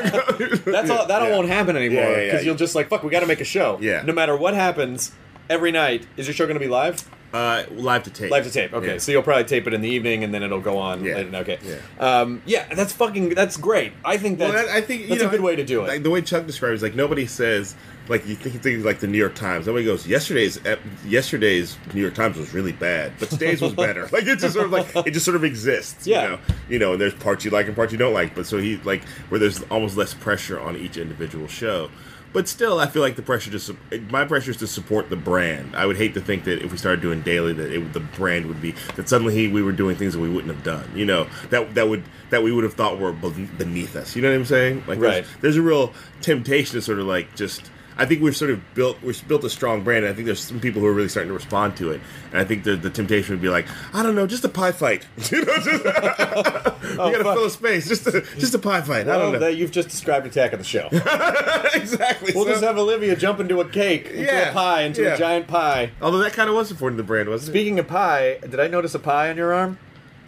that's 0.65 0.89
all 0.89 1.07
that 1.07 1.21
all 1.21 1.29
Yeah. 1.29 1.35
won't 1.35 1.47
happen 1.47 1.75
anymore 1.75 2.03
Yeah, 2.03 2.09
because 2.09 2.25
yeah, 2.27 2.33
yeah. 2.35 2.41
you'll 2.41 2.55
just 2.55 2.75
like 2.75 2.89
fuck 2.89 3.03
we 3.03 3.09
got 3.09 3.21
to 3.21 3.25
make 3.27 3.41
a 3.41 3.45
show 3.45 3.77
Yeah. 3.81 4.03
no 4.03 4.13
matter 4.13 4.35
what 4.35 4.53
happens 4.53 5.11
every 5.49 5.71
night 5.71 6.05
is 6.17 6.27
your 6.27 6.33
show 6.33 6.45
going 6.45 6.59
to 6.59 6.63
be 6.63 6.67
live 6.69 7.03
Uh, 7.33 7.63
live 7.71 8.03
to 8.03 8.09
tape. 8.09 8.31
Live 8.31 8.45
to 8.45 8.51
tape. 8.51 8.73
Okay, 8.73 8.93
Yeah. 8.93 8.97
so 8.99 9.11
you'll 9.11 9.21
probably 9.21 9.43
tape 9.43 9.67
it 9.67 9.73
in 9.73 9.81
the 9.81 9.89
evening, 9.89 10.23
and 10.23 10.33
then 10.33 10.43
it'll 10.43 10.61
go 10.61 10.77
on. 10.77 11.03
Yeah. 11.03 11.15
later. 11.15 11.35
Okay. 11.37 11.59
Yeah. 11.63 11.75
Um, 12.21 12.41
yeah, 12.45 12.73
that's 12.73 12.93
fucking. 12.93 13.29
That's 13.29 13.57
great. 13.57 13.91
I 14.05 14.17
think 14.17 14.39
that's. 14.39 14.53
Well, 14.53 14.65
that, 14.65 14.73
I 14.73 14.81
think 14.81 15.01
you 15.03 15.07
that's 15.09 15.21
know, 15.21 15.27
a 15.27 15.31
good 15.31 15.41
way 15.41 15.55
to 15.55 15.65
do 15.65 15.83
it. 15.83 15.87
Like 15.87 16.03
the 16.03 16.09
way 16.09 16.21
Chuck 16.21 16.45
describes, 16.45 16.81
like 16.81 16.95
nobody 16.95 17.25
says, 17.25 17.75
like 18.07 18.25
you 18.25 18.35
think, 18.35 18.55
you 18.55 18.61
think 18.61 18.85
like 18.85 18.99
the 18.99 19.07
New 19.07 19.17
York 19.17 19.35
Times. 19.35 19.67
Nobody 19.67 19.83
goes, 19.83 20.07
yesterday's 20.07 20.57
yesterday's 21.05 21.77
New 21.93 22.01
York 22.01 22.15
Times 22.15 22.37
was 22.37 22.53
really 22.53 22.71
bad, 22.71 23.13
but 23.19 23.29
today's 23.29 23.61
was 23.61 23.73
better. 23.73 24.07
like 24.11 24.23
it's 24.25 24.41
just 24.41 24.53
sort 24.53 24.65
of 24.67 24.71
like 24.71 24.95
it 25.07 25.11
just 25.11 25.25
sort 25.25 25.35
of 25.35 25.43
exists. 25.43 26.07
Yeah. 26.07 26.23
You 26.23 26.29
know, 26.29 26.39
you 26.69 26.79
know, 26.79 26.91
and 26.93 27.01
there's 27.01 27.13
parts 27.15 27.43
you 27.45 27.51
like 27.51 27.67
and 27.67 27.75
parts 27.75 27.91
you 27.91 27.97
don't 27.97 28.13
like. 28.13 28.35
But 28.35 28.45
so 28.45 28.57
he 28.57 28.77
like 28.77 29.03
where 29.29 29.39
there's 29.39 29.61
almost 29.63 29.97
less 29.97 30.13
pressure 30.13 30.59
on 30.59 30.77
each 30.77 30.97
individual 30.97 31.47
show. 31.47 31.89
But 32.37 32.47
still, 32.47 32.77
I 32.79 32.85
feel 32.85 33.01
like 33.01 33.15
the 33.15 33.23
pressure 33.23 33.49
to 33.49 33.57
su- 33.57 33.77
my 34.11 34.23
pressure 34.23 34.51
is 34.51 34.57
to 34.57 34.67
support 34.67 35.09
the 35.09 35.15
brand. 35.15 35.75
I 35.75 35.87
would 35.87 35.97
hate 35.97 36.13
to 36.13 36.21
think 36.21 36.43
that 36.43 36.61
if 36.63 36.71
we 36.71 36.77
started 36.77 37.01
doing 37.01 37.21
daily, 37.23 37.51
that 37.51 37.73
it, 37.73 37.93
the 37.93 37.99
brand 37.99 38.45
would 38.45 38.61
be 38.61 38.75
that 38.95 39.09
suddenly 39.09 39.47
we 39.47 39.63
were 39.63 39.71
doing 39.71 39.95
things 39.95 40.13
that 40.13 40.19
we 40.19 40.29
wouldn't 40.29 40.53
have 40.53 40.63
done. 40.63 40.87
You 40.93 41.05
know 41.05 41.27
that 41.49 41.73
that 41.73 41.89
would 41.89 42.03
that 42.29 42.43
we 42.43 42.51
would 42.51 42.63
have 42.63 42.75
thought 42.75 42.99
were 42.99 43.11
beneath 43.11 43.95
us. 43.95 44.15
You 44.15 44.21
know 44.21 44.29
what 44.29 44.35
I'm 44.35 44.45
saying? 44.45 44.83
Like, 44.85 44.99
Right. 44.99 45.23
There's, 45.23 45.27
there's 45.41 45.55
a 45.57 45.63
real 45.63 45.93
temptation 46.21 46.75
to 46.75 46.81
sort 46.83 46.99
of 46.99 47.07
like 47.07 47.35
just. 47.35 47.71
I 47.99 48.05
think 48.05 48.21
we've 48.21 48.35
sort 48.37 48.51
of 48.51 48.61
built 48.75 49.01
we've 49.01 49.27
built 49.27 49.43
a 49.43 49.49
strong 49.49 49.83
brand. 49.83 50.05
And 50.05 50.13
I 50.13 50.15
think 50.15 50.25
there's 50.27 50.39
some 50.39 50.59
people 50.59 50.81
who 50.81 50.87
are 50.87 50.93
really 50.93 51.09
starting 51.09 51.29
to 51.29 51.33
respond 51.33 51.75
to 51.77 51.91
it, 51.91 52.01
and 52.31 52.39
I 52.39 52.45
think 52.45 52.63
the, 52.63 52.75
the 52.75 52.89
temptation 52.89 53.33
would 53.33 53.41
be 53.41 53.49
like, 53.49 53.65
I 53.93 54.03
don't 54.03 54.13
know, 54.15 54.27
just 54.27 54.43
a 54.45 54.49
pie 54.49 54.71
fight. 54.71 55.05
you 55.31 55.43
know, 55.43 55.55
just, 55.57 55.65
we 55.83 55.89
gotta 55.89 57.23
fuck. 57.23 57.35
fill 57.35 57.45
a 57.45 57.49
space, 57.49 57.87
just 57.87 58.05
a 58.07 58.21
just 58.37 58.53
a 58.53 58.59
pie 58.59 58.81
fight. 58.81 59.07
I 59.07 59.17
don't 59.17 59.33
know. 59.33 59.39
that 59.39 59.55
you've 59.55 59.71
just 59.71 59.89
described 59.89 60.27
Attack 60.27 60.53
of 60.53 60.59
the 60.59 60.65
Show. 60.65 60.87
exactly. 61.73 62.33
We'll 62.35 62.45
So- 62.45 62.51
just 62.51 62.63
have 62.63 62.77
Olivia 62.77 63.15
jump 63.15 63.39
into 63.39 63.59
a 63.61 63.67
cake, 63.67 64.07
into 64.07 64.21
Yeah, 64.23 64.49
a 64.49 64.53
pie, 64.53 64.81
into 64.83 65.01
yeah. 65.03 65.15
a 65.15 65.17
giant 65.17 65.47
pie. 65.47 65.91
Although 66.01 66.19
that 66.19 66.33
kind 66.33 66.49
of 66.49 66.55
was 66.55 66.67
supporting 66.67 66.97
the 66.97 67.03
brand, 67.03 67.29
wasn't 67.29 67.49
it? 67.49 67.59
Speaking 67.59 67.79
of 67.79 67.87
pie, 67.87 68.37
did 68.41 68.59
I 68.59 68.67
notice 68.67 68.93
a 68.95 68.99
pie 68.99 69.29
on 69.29 69.37
your 69.37 69.53
arm? 69.53 69.79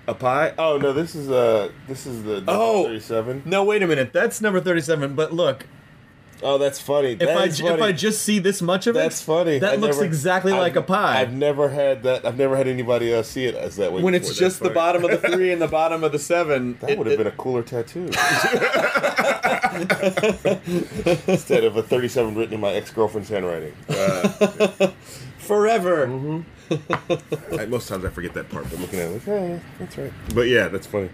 A 0.08 0.14
pie? 0.16 0.54
Oh 0.58 0.78
no, 0.78 0.92
this 0.92 1.14
is 1.14 1.30
uh 1.30 1.70
this 1.88 2.08
is 2.08 2.24
the 2.24 2.44
Oh. 2.48 2.86
thirty-seven. 2.86 3.44
No, 3.46 3.64
wait 3.64 3.84
a 3.84 3.88
minute. 3.88 4.12
That's 4.12 4.42
number 4.42 4.60
thirty-seven. 4.60 5.14
But 5.14 5.34
look, 5.34 5.68
Oh, 6.42 6.58
that's 6.58 6.80
funny. 6.80 7.18
if 7.20 7.28
I 7.30 7.46
if 7.46 7.82
I 7.82 7.92
just 7.92 8.22
see 8.22 8.40
this 8.40 8.62
much 8.62 8.88
of 8.88 8.96
it, 8.96 9.00
that's 9.00 9.22
funny. 9.22 9.60
That 9.60 9.74
I 9.74 9.76
looks 9.76 9.98
never- 9.98 10.06
exactly 10.06 10.54
I've- 10.54 10.62
like 10.62 10.76
a 10.76 10.82
pie. 10.82 11.20
I've 11.22 11.34
never 11.34 11.70
had 11.70 12.04
that. 12.04 12.26
I've 12.26 12.38
never 12.38 12.56
had 12.56 12.68
anybody 12.68 13.14
else 13.14 13.28
see 13.30 13.46
it 13.46 13.56
as 13.56 13.76
that 13.76 13.92
way. 13.92 14.02
when 14.02 14.14
before. 14.14 14.18
it's 14.18 14.28
That's 14.30 14.40
just 14.40 14.60
the 14.60 14.66
funny. 14.66 14.76
bottom 14.76 15.04
of 15.06 15.12
the 15.22 15.30
three 15.30 15.52
and 15.52 15.62
the 15.62 15.68
bottom 15.68 16.04
of 16.04 16.12
the 16.12 16.20
seven, 16.20 16.78
That 16.82 16.98
would 16.98 17.08
have 17.08 17.18
been 17.18 17.28
a 17.28 17.32
cooler 17.32 17.64
tattoo. 17.64 18.10
Instead 21.28 21.64
of 21.64 21.76
a 21.78 21.84
37 21.84 22.36
written 22.36 22.54
in 22.56 22.60
my 22.60 22.72
ex 22.72 22.92
girlfriend's 22.92 23.30
handwriting. 23.30 23.74
Uh, 23.90 24.92
forever. 25.40 26.44
I, 27.60 27.66
most 27.66 27.88
times 27.90 28.06
I 28.06 28.10
forget 28.10 28.34
that 28.36 28.50
part, 28.50 28.70
but 28.70 28.80
looking 28.80 29.00
at 29.00 29.10
it, 29.10 29.14
like, 29.14 29.28
oh, 29.28 29.48
yeah, 29.48 29.60
that's 29.80 29.98
right. 29.98 30.14
But 30.36 30.42
yeah, 30.48 30.68
that's 30.68 30.86
funny. 30.86 31.10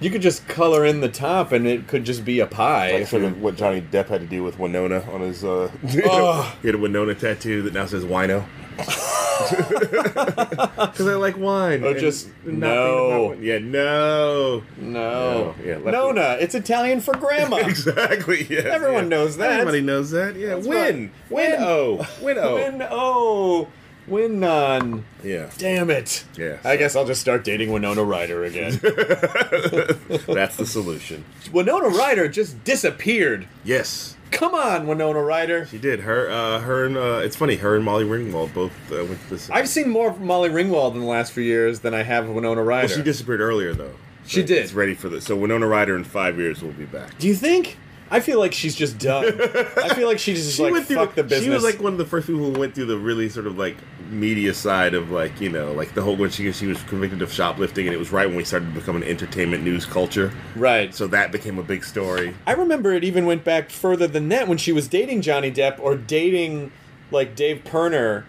You 0.00 0.10
could 0.10 0.22
just 0.22 0.46
color 0.46 0.84
in 0.84 1.00
the 1.00 1.08
top, 1.08 1.50
and 1.50 1.66
it 1.66 1.88
could 1.88 2.04
just 2.04 2.24
be 2.24 2.38
a 2.40 2.46
pie. 2.46 2.92
Like 2.92 3.06
sort 3.08 3.24
of 3.24 3.40
what 3.40 3.56
Johnny 3.56 3.80
Depp 3.80 4.08
had 4.08 4.20
to 4.20 4.26
do 4.26 4.44
with 4.44 4.58
Winona 4.58 5.02
on 5.12 5.22
his. 5.22 5.44
Uh, 5.44 5.70
Oh. 6.04 6.56
he 6.62 6.68
had 6.68 6.76
a 6.76 6.78
Winona 6.78 7.14
tattoo 7.14 7.62
that 7.62 7.72
now 7.74 7.86
says 7.86 8.04
wino. 8.04 8.44
Because 9.38 11.06
I 11.06 11.14
like 11.14 11.38
wine. 11.38 11.84
Oh, 11.84 11.94
just- 11.94 12.28
no. 12.44 13.32
Yeah, 13.34 13.58
no. 13.58 14.62
No. 14.76 15.54
No, 15.54 15.54
yeah, 15.64 15.78
Nona. 15.78 16.36
It's 16.40 16.54
Italian 16.54 17.00
for 17.00 17.14
grandma. 17.16 17.56
Exactly. 17.68 18.46
Yes. 18.48 18.64
Everyone 18.66 19.04
yeah. 19.04 19.08
knows 19.08 19.36
that. 19.36 19.52
Everybody 19.52 19.80
knows 19.80 20.10
that. 20.10 20.36
Yeah. 20.36 20.56
That's 20.56 20.66
win. 20.66 21.12
right. 21.30 21.50
Win. 21.50 21.54
Oh. 21.58 22.08
Win. 22.20 22.38
Oh. 22.38 22.54
Win 22.54 22.86
oh. 22.90 23.68
Win 24.08 24.40
none. 24.40 25.04
Yeah. 25.22 25.50
Damn 25.58 25.90
it. 25.90 26.24
Yeah. 26.36 26.58
I 26.64 26.76
guess 26.76 26.96
I'll 26.96 27.06
just 27.06 27.20
start 27.20 27.44
dating 27.44 27.72
Winona 27.72 28.04
Ryder 28.04 28.44
again. 28.44 28.72
That's 28.82 30.56
the 30.56 30.66
solution. 30.66 31.24
Winona 31.52 31.88
Ryder 31.88 32.28
just 32.28 32.62
disappeared. 32.64 33.46
Yes. 33.64 34.16
Come 34.30 34.54
on, 34.54 34.86
Winona 34.86 35.22
Ryder. 35.22 35.66
She 35.66 35.78
did. 35.78 36.00
Her. 36.00 36.30
Uh, 36.30 36.60
her 36.60 36.84
and. 36.84 36.96
Uh, 36.96 37.20
it's 37.24 37.36
funny. 37.36 37.56
Her 37.56 37.76
and 37.76 37.84
Molly 37.84 38.04
Ringwald 38.04 38.52
both 38.52 38.72
uh, 38.92 39.04
went 39.04 39.20
to 39.22 39.30
this. 39.30 39.48
I've 39.50 39.68
seen 39.68 39.88
more 39.88 40.10
of 40.10 40.20
Molly 40.20 40.50
Ringwald 40.50 40.94
in 40.94 41.00
the 41.00 41.06
last 41.06 41.32
few 41.32 41.42
years 41.42 41.80
than 41.80 41.94
I 41.94 42.02
have 42.02 42.28
Winona 42.28 42.62
Ryder. 42.62 42.88
Well, 42.88 42.96
she 42.96 43.02
disappeared 43.02 43.40
earlier 43.40 43.72
though. 43.72 43.94
She 44.26 44.42
did. 44.44 44.64
It's 44.64 44.74
ready 44.74 44.94
for 44.94 45.08
this. 45.08 45.24
So 45.24 45.36
Winona 45.36 45.66
Ryder 45.66 45.96
in 45.96 46.04
five 46.04 46.38
years 46.38 46.62
will 46.62 46.72
be 46.72 46.84
back. 46.84 47.18
Do 47.18 47.26
you 47.26 47.34
think? 47.34 47.78
I 48.10 48.20
feel 48.20 48.38
like 48.38 48.52
she's 48.52 48.74
just 48.74 48.98
done. 48.98 49.24
I 49.26 49.94
feel 49.94 50.08
like 50.08 50.18
she's 50.18 50.44
just 50.44 50.56
she 50.56 50.70
like 50.70 50.84
fuck 50.84 51.14
the 51.14 51.22
business. 51.22 51.44
She 51.44 51.50
was 51.50 51.62
like 51.62 51.80
one 51.80 51.92
of 51.92 51.98
the 51.98 52.06
first 52.06 52.26
people 52.26 52.52
who 52.52 52.58
went 52.58 52.74
through 52.74 52.86
the 52.86 52.98
really 52.98 53.28
sort 53.28 53.46
of 53.46 53.58
like 53.58 53.76
media 54.10 54.54
side 54.54 54.94
of 54.94 55.10
like 55.10 55.38
you 55.40 55.50
know 55.50 55.72
like 55.72 55.94
the 55.94 56.02
whole 56.02 56.16
when 56.16 56.30
she 56.30 56.50
she 56.52 56.66
was 56.66 56.82
convicted 56.84 57.20
of 57.20 57.30
shoplifting 57.32 57.86
and 57.86 57.94
it 57.94 57.98
was 57.98 58.10
right 58.10 58.26
when 58.26 58.36
we 58.36 58.44
started 58.44 58.66
to 58.66 58.72
become 58.80 58.96
an 58.96 59.02
entertainment 59.02 59.62
news 59.62 59.84
culture. 59.84 60.32
right. 60.56 60.94
So 60.94 61.06
that 61.08 61.32
became 61.32 61.58
a 61.58 61.62
big 61.62 61.84
story. 61.84 62.34
I 62.46 62.52
remember 62.52 62.92
it 62.92 63.04
even 63.04 63.26
went 63.26 63.44
back 63.44 63.70
further 63.70 64.06
than 64.06 64.28
that 64.30 64.48
when 64.48 64.58
she 64.58 64.72
was 64.72 64.88
dating 64.88 65.22
Johnny 65.22 65.50
Depp 65.50 65.78
or 65.78 65.96
dating 65.96 66.72
like 67.10 67.34
Dave 67.34 67.64
Pirner, 67.64 68.26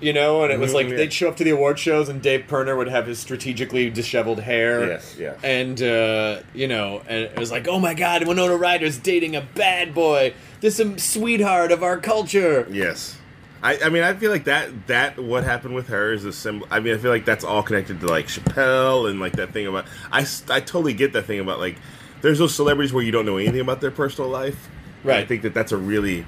you 0.00 0.12
know, 0.12 0.44
and 0.44 0.52
it 0.52 0.58
was 0.58 0.74
like 0.74 0.88
yeah. 0.88 0.96
they'd 0.96 1.12
show 1.12 1.28
up 1.28 1.36
to 1.36 1.44
the 1.44 1.50
award 1.50 1.78
shows 1.78 2.08
and 2.08 2.22
Dave 2.22 2.46
Pirner 2.46 2.76
would 2.76 2.88
have 2.88 3.06
his 3.06 3.18
strategically 3.18 3.90
disheveled 3.90 4.40
hair. 4.40 4.86
Yes, 4.86 5.16
yeah. 5.18 5.34
And 5.42 5.80
uh, 5.82 6.40
you 6.54 6.68
know, 6.68 7.02
and 7.06 7.24
it 7.24 7.38
was 7.38 7.50
like, 7.50 7.66
oh 7.68 7.80
my 7.80 7.94
god, 7.94 8.26
Winona 8.26 8.56
Ryder's 8.56 8.98
dating 8.98 9.34
a 9.34 9.40
bad 9.40 9.94
boy. 9.94 10.34
This 10.60 10.78
a 10.78 10.98
sweetheart 10.98 11.72
of 11.72 11.82
our 11.82 11.98
culture. 11.98 12.66
Yes. 12.70 13.16
I, 13.60 13.78
I 13.84 13.88
mean, 13.88 14.04
I 14.04 14.14
feel 14.14 14.30
like 14.30 14.44
that 14.44 14.86
that 14.86 15.18
what 15.18 15.42
happened 15.42 15.74
with 15.74 15.88
her 15.88 16.12
is 16.12 16.24
a 16.24 16.32
symbol. 16.32 16.68
I 16.70 16.78
mean, 16.78 16.94
I 16.94 16.98
feel 16.98 17.10
like 17.10 17.24
that's 17.24 17.44
all 17.44 17.62
connected 17.62 18.00
to 18.00 18.06
like 18.06 18.26
Chappelle 18.26 19.10
and 19.10 19.18
like 19.18 19.32
that 19.32 19.52
thing 19.52 19.66
about. 19.66 19.86
I 20.12 20.20
I 20.48 20.60
totally 20.60 20.94
get 20.94 21.12
that 21.14 21.24
thing 21.24 21.40
about 21.40 21.58
like 21.58 21.76
there's 22.20 22.38
those 22.38 22.54
celebrities 22.54 22.92
where 22.92 23.02
you 23.02 23.10
don't 23.10 23.26
know 23.26 23.36
anything 23.36 23.60
about 23.60 23.80
their 23.80 23.90
personal 23.90 24.30
life. 24.30 24.68
And 25.02 25.12
I 25.12 25.24
think 25.24 25.42
that 25.42 25.54
that's 25.54 25.72
a 25.72 25.76
really 25.76 26.26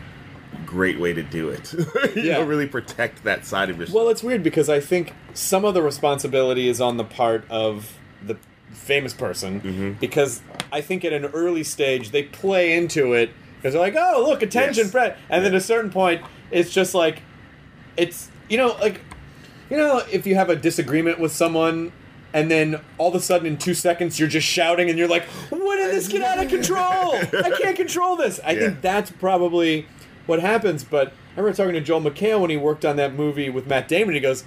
great 0.71 0.99
way 1.01 1.13
to 1.13 1.23
do 1.23 1.49
it. 1.49 1.73
you 2.15 2.23
Yeah. 2.23 2.39
know, 2.39 2.45
really 2.45 2.67
protect 2.67 3.25
that 3.25 3.45
side 3.45 3.71
of 3.71 3.79
yourself. 3.79 3.95
Well, 3.95 4.09
it's 4.09 4.23
weird 4.23 4.43
because 4.45 4.69
I 4.69 4.79
think 4.81 5.13
some 5.35 5.65
of 5.65 5.75
the 5.75 5.83
responsibility 5.83 6.69
is 6.69 6.81
on 6.81 6.97
the 6.97 7.05
part 7.05 7.45
of 7.51 7.99
the 8.25 8.37
famous 8.73 9.13
person 9.13 9.61
Mm-hmm. 9.61 9.93
because 10.01 10.43
I 10.73 10.81
think 10.81 11.05
at 11.05 11.13
an 11.13 11.25
early 11.27 11.65
stage 11.65 12.11
they 12.11 12.23
play 12.23 12.77
into 12.77 13.13
it 13.15 13.31
because 13.57 13.75
they're 13.75 13.83
like, 13.83 13.97
"Oh, 13.99 14.25
look, 14.27 14.43
attention, 14.43 14.85
Yes. 14.85 14.93
Fred," 14.93 15.17
and 15.29 15.45
then 15.45 15.53
at 15.53 15.57
a 15.59 15.61
certain 15.61 15.91
point 15.91 16.23
it's 16.53 16.73
just 16.73 16.95
like, 16.95 17.23
it's 17.97 18.31
you 18.49 18.57
know 18.57 18.77
like, 18.81 19.01
you 19.71 19.77
know 19.77 20.03
if 20.13 20.27
you 20.27 20.37
have 20.37 20.49
a 20.51 20.57
disagreement 20.57 21.19
with 21.19 21.33
someone 21.33 21.93
and 22.33 22.49
then 22.49 22.81
all 22.97 23.09
of 23.09 23.15
a 23.17 23.21
sudden 23.21 23.45
in 23.49 23.57
two 23.59 23.75
seconds 23.75 24.19
you're 24.21 24.29
just 24.29 24.47
shouting 24.47 24.89
and 24.89 24.97
you're 24.97 25.09
like, 25.09 25.25
when 25.51 25.79
did 25.79 25.93
this 25.93 26.07
get 26.07 26.23
out 26.23 26.39
of 26.43 26.49
control? 26.49 27.17
I 27.45 27.51
can't 27.61 27.77
control 27.77 28.15
this. 28.15 28.39
I 28.45 28.53
Yeah. 28.53 28.61
think 28.61 28.81
that's 28.83 29.11
probably 29.11 29.87
what 30.31 30.41
happens. 30.41 30.83
But 30.85 31.09
I 31.37 31.41
remember 31.41 31.55
talking 31.57 31.75
to 31.75 31.81
Joel 31.83 32.01
McHale 32.01 32.41
when 32.41 32.49
he 32.51 32.57
worked 32.57 32.85
on 32.87 32.97
that 32.97 33.13
movie 33.15 33.51
with 33.51 33.67
Matt 33.67 33.87
Damon. 33.89 34.15
He 34.15 34.21
goes, 34.21 34.45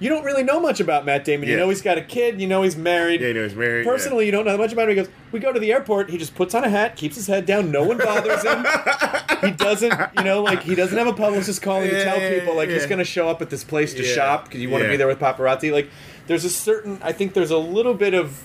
"You 0.00 0.08
don't 0.08 0.24
really 0.24 0.42
know 0.42 0.58
much 0.58 0.80
about 0.80 1.04
Matt 1.04 1.24
Damon. 1.24 1.48
You 1.48 1.54
Yeah. 1.56 1.60
know 1.60 1.68
he's 1.68 1.82
got 1.82 1.98
a 1.98 2.02
kid. 2.02 2.40
You 2.40 2.46
know 2.46 2.62
he's 2.62 2.76
married. 2.76 3.20
Yeah, 3.20 3.28
you 3.28 3.34
know 3.34 3.42
he's 3.42 3.54
married, 3.54 3.84
yeah. 3.84 3.92
Personally, 3.92 4.24
you 4.24 4.32
don't 4.32 4.46
know 4.46 4.56
much 4.56 4.72
about 4.72 4.84
him." 4.88 4.96
He 4.96 5.02
goes, 5.02 5.08
"We 5.32 5.40
go 5.40 5.52
to 5.52 5.60
the 5.60 5.72
airport. 5.72 6.08
He 6.10 6.16
just 6.16 6.34
puts 6.34 6.54
on 6.54 6.64
a 6.64 6.68
hat, 6.70 6.96
keeps 6.96 7.16
his 7.16 7.26
head 7.26 7.44
down. 7.44 7.70
No 7.70 7.82
one 7.84 7.98
bothers 7.98 8.42
him. 8.42 8.64
he 9.42 9.50
doesn't, 9.50 9.92
you 10.16 10.24
know, 10.24 10.42
like 10.42 10.62
he 10.62 10.74
doesn't 10.74 10.96
have 10.96 11.06
a 11.06 11.12
publicist 11.12 11.60
calling 11.60 11.90
to 11.90 12.04
tell 12.04 12.18
yeah, 12.18 12.38
people 12.38 12.56
like 12.56 12.70
he's 12.70 12.82
yeah. 12.82 12.88
going 12.88 12.98
to 12.98 13.04
show 13.04 13.28
up 13.28 13.42
at 13.42 13.50
this 13.50 13.64
place 13.64 13.92
to 13.94 14.02
Yeah. 14.02 14.14
shop 14.14 14.44
because 14.46 14.60
you 14.62 14.70
want 14.70 14.82
to 14.82 14.86
Yeah. 14.86 14.92
be 14.92 14.96
there 14.96 15.06
with 15.08 15.18
paparazzi. 15.20 15.70
Like, 15.72 15.88
there's 16.26 16.44
a 16.44 16.50
certain. 16.50 16.98
I 17.02 17.12
think 17.12 17.34
there's 17.34 17.50
a 17.50 17.58
little 17.58 17.94
bit 17.94 18.14
of." 18.14 18.42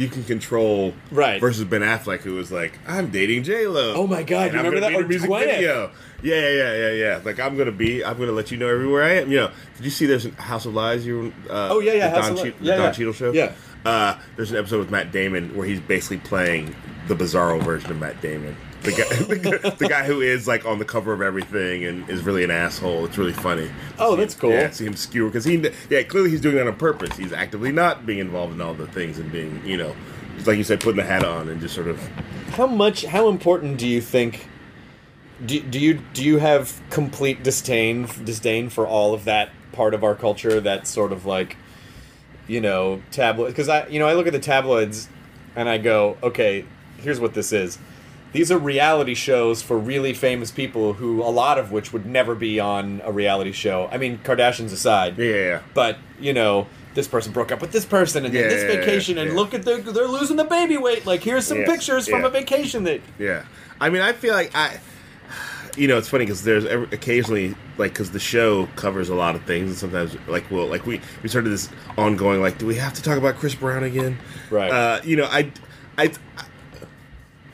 You 0.00 0.08
can 0.08 0.24
control 0.24 0.94
Right. 1.10 1.40
versus 1.40 1.64
Ben 1.64 1.82
Affleck 1.82 2.20
who 2.20 2.34
was 2.34 2.50
like 2.50 2.78
I'm 2.88 3.10
dating 3.10 3.42
J 3.42 3.66
Lo. 3.66 3.92
Oh 3.94 4.06
my 4.06 4.22
God, 4.22 4.52
you 4.52 4.58
I'm 4.58 4.64
remember 4.64 4.80
that? 4.80 4.88
be 4.88 4.94
in 4.94 5.00
a 5.02 5.04
Or 5.04 5.08
music 5.08 5.28
Gwyneth. 5.30 5.44
video. 5.44 5.90
Yeah, 6.22 6.34
yeah, 6.36 6.48
yeah, 6.50 6.76
yeah, 6.76 6.90
yeah. 6.92 7.20
Like 7.24 7.38
I'm 7.38 7.56
gonna 7.56 7.70
be, 7.72 8.02
I'm 8.04 8.18
gonna 8.18 8.32
let 8.32 8.50
you 8.50 8.56
know 8.56 8.68
everywhere 8.68 9.02
I 9.04 9.10
am. 9.16 9.30
You 9.30 9.40
know, 9.40 9.50
did 9.76 9.84
you 9.84 9.90
see 9.90 10.06
there's 10.06 10.26
a 10.26 10.30
House 10.40 10.64
of 10.66 10.74
Lies? 10.74 11.04
You 11.06 11.32
uh, 11.48 11.68
Oh, 11.70 11.80
yeah, 11.80 11.92
yeah, 11.92 12.08
the 12.08 12.14
House 12.16 12.28
Don, 12.28 12.32
of 12.32 12.36
Li- 12.44 12.50
Cheadle- 12.50 12.66
yeah, 12.66 12.76
Don 12.76 12.84
yeah. 12.86 12.92
Cheadle 12.92 13.12
show. 13.12 13.32
Yeah. 13.32 13.52
Uh, 13.84 14.18
there's 14.36 14.50
an 14.52 14.58
episode 14.58 14.78
with 14.80 14.90
Matt 14.90 15.12
Damon 15.12 15.54
where 15.56 15.66
he's 15.66 15.80
basically 15.80 16.18
playing 16.18 16.74
the 17.08 17.14
Bizarro 17.14 17.62
version 17.62 17.90
of 17.90 17.98
Matt 17.98 18.20
Damon. 18.20 18.56
The 18.82 18.92
guy, 18.92 19.14
the, 19.24 19.38
guy- 19.38 19.70
the 19.70 19.88
guy 19.88 20.04
who 20.06 20.20
is 20.22 20.48
like 20.48 20.64
on 20.64 20.78
the 20.78 20.84
cover 20.84 21.12
of 21.12 21.20
everything 21.20 21.84
and 21.84 22.08
is 22.08 22.22
really 22.22 22.44
an 22.44 22.50
asshole. 22.50 23.04
It's 23.04 23.18
really 23.18 23.32
funny. 23.32 23.70
Oh, 23.98 24.16
that's 24.16 24.34
him- 24.34 24.40
cool. 24.40 24.50
Yeah, 24.50 24.70
see 24.70 24.86
him 24.86 24.96
skewer 24.96 25.28
because 25.28 25.44
he, 25.44 25.56
yeah, 25.90 26.02
clearly 26.02 26.30
he's 26.30 26.40
doing 26.40 26.56
that 26.56 26.66
on 26.66 26.76
purpose. 26.76 27.16
He's 27.16 27.32
actively 27.32 27.72
not 27.72 28.06
being 28.06 28.18
involved 28.20 28.54
in 28.54 28.60
all 28.60 28.74
the 28.74 28.86
things 28.86 29.18
and 29.18 29.30
being, 29.30 29.60
you 29.66 29.76
know, 29.76 29.94
just 30.36 30.46
like 30.46 30.56
you 30.56 30.64
said, 30.64 30.80
putting 30.80 30.96
the 30.96 31.04
hat 31.04 31.24
on 31.24 31.48
and 31.48 31.60
just 31.60 31.74
sort 31.74 31.88
of. 31.88 31.98
How 32.52 32.66
much? 32.66 33.04
How 33.04 33.28
important 33.28 33.78
do 33.78 33.86
you 33.86 34.00
think? 34.00 34.48
Do, 35.44 35.60
do 35.60 35.78
you 35.78 36.00
do 36.12 36.22
you 36.24 36.38
have 36.38 36.80
complete 36.90 37.42
disdain 37.42 38.06
disdain 38.24 38.68
for 38.70 38.86
all 38.86 39.14
of 39.14 39.24
that 39.24 39.50
part 39.72 39.94
of 39.94 40.02
our 40.04 40.14
culture? 40.14 40.60
That 40.60 40.86
sort 40.86 41.12
of 41.12 41.24
like, 41.26 41.56
you 42.48 42.60
know, 42.60 43.02
tabloid. 43.10 43.48
Because 43.48 43.68
I, 43.68 43.86
you 43.88 43.98
know, 43.98 44.06
I 44.06 44.14
look 44.14 44.26
at 44.26 44.32
the 44.32 44.38
tabloids, 44.40 45.08
and 45.56 45.68
I 45.68 45.78
go, 45.78 46.16
okay, 46.22 46.64
here's 46.98 47.20
what 47.20 47.34
this 47.34 47.52
is. 47.52 47.78
These 48.32 48.52
are 48.52 48.58
reality 48.58 49.14
shows 49.14 49.60
for 49.60 49.76
really 49.76 50.14
famous 50.14 50.50
people 50.50 50.92
who, 50.94 51.22
a 51.22 51.24
lot 51.24 51.58
of 51.58 51.72
which 51.72 51.92
would 51.92 52.06
never 52.06 52.34
be 52.34 52.60
on 52.60 53.02
a 53.04 53.10
reality 53.10 53.52
show. 53.52 53.88
I 53.90 53.98
mean, 53.98 54.18
Kardashians 54.18 54.72
aside. 54.72 55.18
Yeah. 55.18 55.62
But 55.74 55.98
you 56.20 56.32
know, 56.32 56.68
this 56.94 57.08
person 57.08 57.32
broke 57.32 57.52
up 57.52 57.60
with 57.60 57.72
this 57.72 57.84
person, 57.84 58.24
and 58.24 58.34
then 58.34 58.44
Yeah, 58.44 58.48
this 58.48 58.62
yeah, 58.64 58.70
yeah, 58.70 58.80
vacation, 58.80 59.18
and 59.18 59.30
yeah. 59.30 59.36
look 59.36 59.54
at 59.54 59.64
they're, 59.64 59.80
they're 59.80 60.08
losing 60.08 60.36
the 60.36 60.44
baby 60.44 60.76
weight. 60.76 61.06
Like 61.06 61.22
here's 61.22 61.46
some 61.46 61.64
pictures 61.64 62.08
from 62.08 62.24
a 62.24 62.30
vacation 62.30 62.84
that. 62.84 63.00
Yeah, 63.18 63.44
I 63.80 63.90
mean, 63.90 64.02
I 64.02 64.12
feel 64.12 64.34
like 64.34 64.54
I, 64.54 64.80
you 65.76 65.88
know, 65.88 65.98
it's 65.98 66.08
funny 66.08 66.24
because 66.24 66.42
there's 66.42 66.64
occasionally 66.64 67.54
like 67.78 67.92
because 67.92 68.10
the 68.10 68.18
show 68.20 68.66
covers 68.76 69.08
a 69.08 69.14
lot 69.14 69.34
of 69.34 69.44
things, 69.44 69.70
and 69.70 69.78
sometimes 69.78 70.16
like 70.28 70.50
well, 70.50 70.66
like 70.66 70.86
we 70.86 71.00
we 71.22 71.28
started 71.28 71.50
this 71.50 71.68
ongoing 71.96 72.40
like, 72.40 72.58
do 72.58 72.66
we 72.66 72.76
have 72.76 72.94
to 72.94 73.02
talk 73.02 73.18
about 73.18 73.36
Chris 73.36 73.54
Brown 73.54 73.84
again? 73.84 74.18
Right. 74.50 74.70
Uh, 74.70 75.00
you 75.04 75.16
know, 75.16 75.26
I, 75.26 75.52
I. 75.96 76.12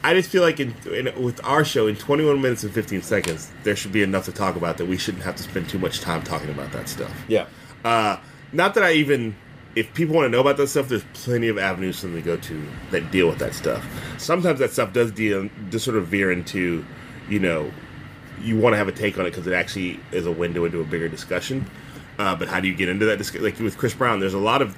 I 0.07 0.15
just 0.15 0.31
feel 0.31 0.43
like 0.43 0.61
in, 0.61 0.73
in 0.87 1.21
with 1.21 1.45
our 1.45 1.65
show 1.65 1.89
in 1.89 1.97
21 1.97 2.41
minutes 2.41 2.63
and 2.63 2.73
15 2.73 3.03
seconds, 3.03 3.51
there 3.65 3.75
should 3.75 3.91
be 3.91 4.05
enough 4.05 4.25
to 4.27 4.33
talk 4.33 4.55
about 4.55 4.79
that 4.79 4.87
we 4.87 4.97
shouldn't 4.97 5.25
have 5.25 5.35
to 5.35 5.43
spend 5.43 5.69
too 5.69 5.81
much 5.81 6.01
time 6.01 6.23
talking 6.23 6.49
about 6.49 6.71
that 6.71 6.89
stuff. 6.89 7.13
Yeah. 7.27 7.47
Uh, 7.85 8.19
not 8.53 8.75
that 8.75 8.85
I 8.85 8.93
even, 8.93 9.35
if 9.75 9.93
people 9.95 10.15
want 10.15 10.27
to 10.27 10.29
know 10.29 10.39
about 10.39 10.59
that 10.59 10.69
stuff, 10.69 10.89
there's 10.89 11.03
plenty 11.13 11.49
of 11.49 11.59
avenues 11.59 11.99
for 11.99 12.07
them 12.07 12.15
to 12.15 12.23
go 12.23 12.37
to 12.37 12.69
that 12.93 13.11
deal 13.11 13.27
with 13.27 13.41
that 13.41 13.53
stuff. 13.53 13.85
Sometimes 14.17 14.61
that 14.61 14.71
stuff 14.71 14.93
does 14.93 15.11
deal, 15.11 15.51
does 15.71 15.83
sort 15.83 15.97
of 15.97 16.07
veer 16.07 16.31
into, 16.31 16.87
you 17.29 17.41
know, 17.41 17.73
you 18.41 18.57
want 18.57 18.75
to 18.75 18.77
have 18.77 18.87
a 18.87 18.93
take 18.93 19.19
on 19.19 19.27
it 19.27 19.31
because 19.31 19.49
it 19.49 19.55
actually 19.55 19.99
is 20.13 20.25
a 20.25 20.31
window 20.31 20.65
into 20.65 20.81
a 20.81 20.85
bigger 20.85 21.09
discussion. 21.09 21.69
Uh, 22.17 22.37
but 22.37 22.47
how 22.47 22.61
do 22.61 22.69
you 22.69 22.77
get 22.77 22.89
into 22.89 23.07
that? 23.07 23.19
Disc- 23.19 23.41
like 23.41 23.59
with 23.59 23.77
Chris 23.77 23.93
Brown, 23.93 24.21
there's 24.21 24.35
a 24.35 24.39
lot 24.39 24.63
of 24.63 24.77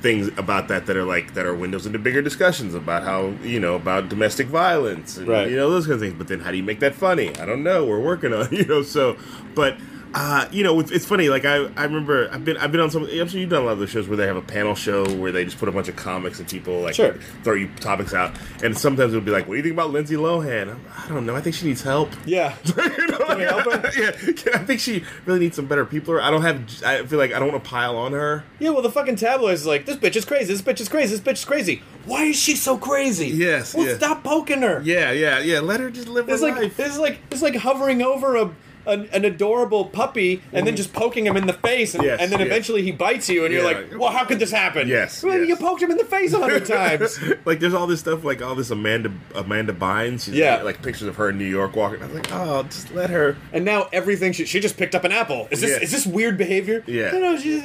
things 0.00 0.28
about 0.38 0.68
that 0.68 0.86
that 0.86 0.96
are 0.96 1.04
like 1.04 1.34
that 1.34 1.46
are 1.46 1.54
windows 1.54 1.86
into 1.86 1.98
bigger 1.98 2.22
discussions 2.22 2.74
about 2.74 3.02
how 3.02 3.28
you 3.42 3.58
know 3.58 3.74
about 3.74 4.08
domestic 4.08 4.46
violence 4.46 5.16
and 5.16 5.26
Right. 5.28 5.48
you 5.50 5.56
know 5.56 5.70
those 5.70 5.86
kind 5.86 5.94
of 5.94 6.00
things. 6.00 6.14
But 6.14 6.28
then 6.28 6.40
how 6.40 6.50
do 6.50 6.56
you 6.56 6.62
make 6.62 6.80
that 6.80 6.94
funny? 6.94 7.34
I 7.38 7.46
don't 7.46 7.62
know. 7.62 7.84
We're 7.86 8.00
working 8.00 8.32
on 8.34 8.48
you 8.52 8.64
know 8.66 8.82
so, 8.82 9.16
but. 9.54 9.76
Uh, 10.18 10.48
you 10.50 10.64
know, 10.64 10.80
it's, 10.80 10.90
it's 10.90 11.04
funny. 11.04 11.28
Like 11.28 11.44
I, 11.44 11.56
I 11.76 11.84
remember 11.84 12.30
I've 12.32 12.42
been 12.42 12.56
I've 12.56 12.72
been 12.72 12.80
on 12.80 12.90
some. 12.90 13.02
I'm 13.04 13.28
sure 13.28 13.38
you've 13.38 13.50
done 13.50 13.60
a 13.62 13.66
lot 13.66 13.72
of 13.72 13.80
those 13.80 13.90
shows 13.90 14.08
where 14.08 14.16
they 14.16 14.26
have 14.26 14.36
a 14.36 14.40
panel 14.40 14.74
show 14.74 15.04
where 15.16 15.30
they 15.30 15.44
just 15.44 15.58
put 15.58 15.68
a 15.68 15.72
bunch 15.72 15.88
of 15.88 15.96
comics 15.96 16.38
and 16.38 16.48
people 16.48 16.80
like 16.80 16.94
Sure. 16.94 17.12
throw 17.44 17.52
you 17.52 17.68
topics 17.80 18.14
out. 18.14 18.34
And 18.64 18.76
sometimes 18.76 19.12
it'll 19.12 19.22
be 19.24 19.30
like, 19.30 19.46
"What 19.46 19.52
do 19.52 19.56
you 19.58 19.62
think 19.62 19.74
about 19.74 19.90
Lindsay 19.90 20.14
Lohan?" 20.16 20.70
I'm, 20.70 20.80
I 21.04 21.06
don't 21.08 21.26
know. 21.26 21.36
I 21.36 21.42
think 21.42 21.54
she 21.54 21.66
needs 21.66 21.82
help. 21.82 22.08
Yeah. 22.24 22.56
you 22.64 23.06
know, 23.08 23.18
help 23.26 23.64
her? 23.70 23.90
yeah, 24.00 24.54
I 24.54 24.64
think 24.64 24.80
she 24.80 25.04
really 25.26 25.40
needs 25.40 25.56
some 25.56 25.66
better 25.66 25.84
people. 25.84 26.18
I 26.18 26.30
don't 26.30 26.40
have. 26.40 26.82
I 26.82 27.04
feel 27.04 27.18
like 27.18 27.34
I 27.34 27.38
don't 27.38 27.52
want 27.52 27.62
to 27.62 27.68
pile 27.68 27.98
on 27.98 28.12
her. 28.12 28.42
Yeah, 28.58 28.70
well, 28.70 28.80
the 28.80 28.90
fucking 28.90 29.16
tabloids 29.16 29.60
is 29.60 29.66
like, 29.66 29.84
this 29.84 29.96
bitch 29.96 30.16
is 30.16 30.24
crazy, 30.24 30.50
this 30.50 30.62
bitch 30.62 30.80
is 30.80 30.88
crazy, 30.88 31.14
this 31.14 31.20
bitch 31.20 31.40
is 31.40 31.44
crazy. 31.44 31.82
Why 32.06 32.22
is 32.24 32.36
she 32.40 32.56
so 32.56 32.78
crazy? 32.78 33.28
Yes, 33.28 33.74
Well, 33.74 33.86
yeah. 33.86 33.96
stop 33.98 34.24
poking 34.24 34.62
her. 34.62 34.80
Yeah, 34.82 35.10
yeah, 35.12 35.40
yeah. 35.40 35.60
Let 35.60 35.80
her 35.80 35.90
just 35.90 36.08
live 36.08 36.26
her 36.26 36.32
It's 36.32 36.42
like 36.42 36.56
life. 36.56 36.80
it's 36.80 36.96
like 36.98 37.18
it's 37.30 37.42
like 37.42 37.56
hovering 37.56 38.00
over 38.00 38.36
a 38.36 38.50
an, 38.86 39.08
an 39.12 39.24
adorable 39.24 39.84
puppy 39.86 40.42
and 40.52 40.66
then 40.66 40.74
mhm. 40.74 40.78
just 40.78 40.92
poking 40.92 41.26
him 41.26 41.36
in 41.36 41.46
the 41.46 41.52
face, 41.52 41.94
and. 41.94 42.04
Yes, 42.04 42.20
and 42.20 42.30
then 42.30 42.40
yes. 42.40 42.46
eventually 42.46 42.82
he 42.82 42.92
bites 42.92 43.28
you, 43.28 43.44
and 43.44 43.52
you're 43.52 43.62
Yeah. 43.62 43.78
like, 43.78 43.98
well, 43.98 44.10
how 44.10 44.24
could 44.24 44.38
this 44.38 44.50
happen? 44.50 44.88
Yes, 44.88 45.22
well, 45.22 45.38
yes. 45.38 45.48
you 45.48 45.56
poked 45.56 45.82
him 45.82 45.90
in 45.90 45.96
the 45.96 46.04
face 46.04 46.32
a 46.32 46.38
hundred 46.38 46.64
times. 46.78 47.18
like 47.44 47.60
there's 47.60 47.74
all 47.74 47.86
this 47.86 48.00
stuff 48.00 48.24
like 48.24 48.42
all 48.42 48.54
this 48.54 48.70
Amanda 48.70 49.12
Amanda 49.34 49.72
Bynes. 49.72 50.24
She's 50.24 50.34
Yeah. 50.34 50.62
like 50.62 50.82
pictures 50.82 51.08
of 51.08 51.16
her 51.16 51.30
in 51.30 51.38
New 51.38 51.44
York 51.44 51.74
walking. 51.76 52.02
I 52.02 52.06
was 52.06 52.14
like, 52.14 52.32
oh, 52.32 52.62
just 52.64 52.92
let 52.94 53.10
her. 53.10 53.36
And 53.52 53.64
now 53.64 53.88
everything 53.92 54.32
she, 54.32 54.44
she 54.44 54.60
just 54.60 54.76
picked 54.76 54.94
up 54.94 55.04
an 55.04 55.12
apple. 55.12 55.48
Is 55.50 55.60
this 55.60 55.70
Yeah. 55.70 55.82
is 55.82 55.90
this 55.92 56.06
weird 56.06 56.38
behavior? 56.38 56.82
Yeah. 56.86 57.10
No, 57.12 57.18
no, 57.20 57.38
she's. 57.38 57.62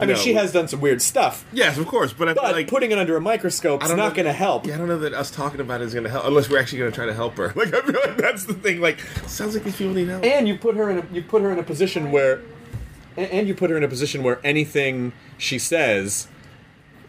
I 0.00 0.06
mean, 0.06 0.16
No. 0.16 0.22
she 0.22 0.34
has 0.34 0.52
done 0.52 0.66
some 0.68 0.80
weird 0.80 1.00
stuff, 1.02 1.44
Yes, 1.52 1.78
of 1.78 1.86
course, 1.86 2.12
but 2.12 2.28
I 2.28 2.34
but 2.34 2.52
like 2.54 2.68
putting 2.68 2.90
it 2.90 2.98
under 2.98 3.16
a 3.16 3.20
microscope 3.20 3.82
is 3.84 3.88
don't 3.90 3.98
going 3.98 4.24
to 4.24 4.32
help. 4.32 4.66
Yeah, 4.66 4.74
I 4.74 4.78
don't 4.78 4.88
know 4.88 4.98
that 4.98 5.12
us 5.14 5.30
talking 5.30 5.60
about 5.60 5.80
it 5.80 5.84
is 5.84 5.92
going 5.94 6.04
to 6.04 6.10
help 6.10 6.24
unless 6.24 6.48
we're 6.50 6.58
actually 6.58 6.78
going 6.78 6.90
to 6.90 6.94
try 6.96 7.06
to 7.06 7.14
help 7.14 7.36
her. 7.36 7.52
Like 7.56 7.72
I 7.74 7.80
feel 7.82 8.00
like 8.04 8.16
that's 8.16 8.44
the 8.46 8.54
thing. 8.54 8.80
Like 8.80 8.98
sounds 9.26 9.54
like 9.54 9.64
these 9.64 9.76
people 9.76 9.92
need 9.94 10.08
help. 10.08 10.24
and 10.24 10.48
you 10.48 10.56
put 10.58 10.74
her 10.76 10.90
in 10.90 10.98
a, 10.98 11.04
you 11.12 11.22
put 11.22 11.42
her 11.42 11.50
in 11.52 11.58
a 11.58 11.62
position 11.62 12.10
where 12.10 12.40
and- 13.16 13.30
and 13.30 13.48
you 13.48 13.54
put 13.54 13.70
her 13.70 13.76
in 13.76 13.84
a 13.84 13.88
position 13.88 14.22
where 14.22 14.40
anything 14.44 15.12
she 15.38 15.58
says 15.58 16.28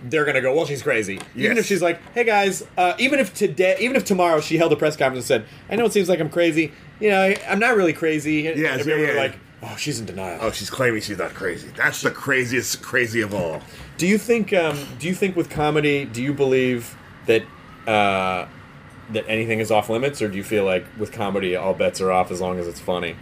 they're 0.06 0.26
gonna 0.26 0.42
go 0.42 0.54
well 0.54 0.66
she's 0.66 0.82
crazy 0.84 1.18
even 1.34 1.58
if 1.58 1.66
she's 1.66 1.82
like 1.82 1.98
hey 2.14 2.26
guys 2.26 2.62
uh, 2.78 2.94
even 3.00 3.20
if 3.20 3.34
today 3.34 3.78
even 3.80 3.96
if 3.96 4.04
tomorrow 4.04 4.42
she 4.42 4.58
held 4.58 4.74
a 4.74 4.76
press 4.76 4.98
conference 4.98 5.30
and 5.32 5.44
said 5.46 5.50
i 5.72 5.78
know 5.78 5.86
it 5.86 5.94
seems 5.94 6.10
like 6.10 6.20
i'm 6.20 6.30
crazy 6.30 6.74
you 7.00 7.10
know 7.10 7.22
I, 7.22 7.38
i'm 7.48 7.58
not 7.60 7.78
really 7.78 7.94
crazy 7.94 8.42
Yes, 8.42 8.82
and 8.82 8.90
yeah, 8.90 9.14
yeah. 9.14 9.18
like 9.18 9.38
oh 9.64 9.76
she's 9.78 10.00
in 10.00 10.06
denial 10.06 10.40
Oh, 10.42 10.52
she's 10.52 10.70
claiming 10.70 11.02
she's 11.02 11.18
not 11.18 11.34
crazy. 11.34 11.70
That's 11.76 12.02
the 12.02 12.12
craziest 12.12 12.82
crazy 12.82 13.22
of 13.22 13.34
all. 13.34 13.62
do 13.98 14.06
you 14.08 14.18
think 14.18 14.54
um, 14.54 14.78
do 15.00 15.08
you 15.08 15.16
think 15.16 15.36
with 15.36 15.50
comedy 15.50 16.06
do 16.06 16.22
you 16.22 16.34
believe 16.34 16.96
that 17.26 17.44
uh, 17.88 18.48
that 19.12 19.26
anything 19.28 19.60
is 19.60 19.72
off 19.72 19.90
limits 19.90 20.22
or 20.22 20.28
do 20.30 20.38
you 20.38 20.44
feel 20.44 20.64
like 20.66 20.86
with 20.98 21.12
comedy 21.12 21.56
all 21.56 21.74
bets 21.74 22.00
are 22.02 22.12
off 22.12 22.32
as 22.32 22.40
long 22.42 22.60
as 22.60 22.68
it's 22.68 22.80
funny 22.80 23.16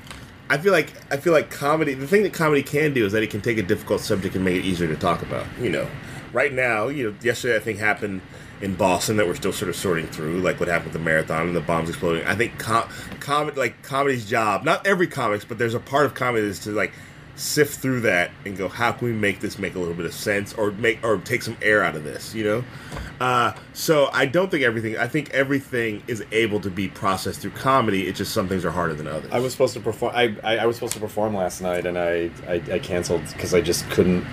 I 0.49 0.57
feel 0.57 0.73
like 0.73 0.91
I 1.09 1.15
feel 1.15 1.31
like 1.31 1.49
comedy. 1.49 1.93
The 1.93 2.05
thing 2.07 2.23
that 2.23 2.33
comedy 2.33 2.61
can 2.61 2.93
do 2.93 3.05
is 3.05 3.13
that 3.13 3.23
it 3.23 3.29
can 3.29 3.39
take 3.39 3.57
a 3.57 3.63
difficult 3.63 4.01
subject 4.01 4.35
and 4.35 4.43
make 4.43 4.57
it 4.57 4.65
easier 4.65 4.85
to 4.89 4.97
talk 4.97 5.21
about. 5.21 5.45
You 5.61 5.69
know, 5.69 5.87
right 6.33 6.51
now, 6.51 6.89
you 6.89 7.09
know, 7.09 7.15
yesterday 7.21 7.55
I 7.55 7.59
think 7.59 7.79
happened 7.79 8.19
in 8.61 8.75
Boston 8.75 9.17
that 9.17 9.27
we're 9.27 9.35
still 9.35 9.53
sort 9.53 9.69
of 9.69 9.75
sorting 9.75 10.07
through, 10.07 10.39
like 10.39 10.59
what 10.59 10.69
happened 10.69 10.93
with 10.93 10.93
the 10.93 10.99
marathon 10.99 11.47
and 11.47 11.55
the 11.55 11.61
bombs 11.61 11.89
exploding. 11.89 12.25
I 12.25 12.35
think 12.35 12.57
com- 12.59 12.89
comedy, 13.19 13.57
like 13.59 13.81
comedy's 13.83 14.25
job, 14.25 14.63
not 14.63 14.85
every 14.85 15.07
comics, 15.07 15.45
but 15.45 15.57
there's 15.57 15.73
a 15.73 15.79
part 15.79 16.05
of 16.05 16.13
comedy 16.13 16.45
is 16.45 16.59
to 16.59 16.71
like 16.71 16.91
sift 17.35 17.79
through 17.79 18.01
that 18.01 18.29
and 18.45 18.57
go, 18.57 18.67
how 18.67 18.91
can 18.91 19.07
we 19.07 19.13
make 19.13 19.39
this 19.39 19.57
make 19.57 19.75
a 19.75 19.79
little 19.79 19.93
bit 19.93 20.05
of 20.05 20.13
sense 20.13 20.53
or 20.53 20.71
make 20.71 21.03
or 21.03 21.17
take 21.17 21.41
some 21.41 21.57
air 21.61 21.83
out 21.83 21.95
of 21.95 22.03
this, 22.03 22.35
you 22.35 22.43
know? 22.43 22.63
Uh, 23.19 23.53
so 23.73 24.09
I 24.13 24.25
don't 24.25 24.49
think 24.51 24.63
everything. 24.63 24.97
I 24.97 25.07
think 25.07 25.29
everything 25.31 26.03
is 26.07 26.23
able 26.31 26.59
to 26.61 26.69
be 26.69 26.87
processed 26.87 27.41
through 27.41 27.51
comedy. 27.51 28.07
It's 28.07 28.17
just 28.17 28.33
some 28.33 28.47
things 28.47 28.65
are 28.65 28.71
harder 28.71 28.93
than 28.93 29.07
others. 29.07 29.31
I 29.31 29.39
was 29.39 29.51
supposed 29.53 29.73
to 29.75 29.79
perform. 29.79 30.13
I, 30.15 30.35
I, 30.43 30.57
I 30.59 30.65
was 30.65 30.75
supposed 30.75 30.93
to 30.93 30.99
perform 30.99 31.35
last 31.35 31.61
night, 31.61 31.85
and 31.85 31.97
I 31.97 32.31
I, 32.47 32.61
I 32.73 32.79
canceled 32.79 33.21
because 33.31 33.53
I 33.53 33.61
just 33.61 33.89
couldn't. 33.91 34.25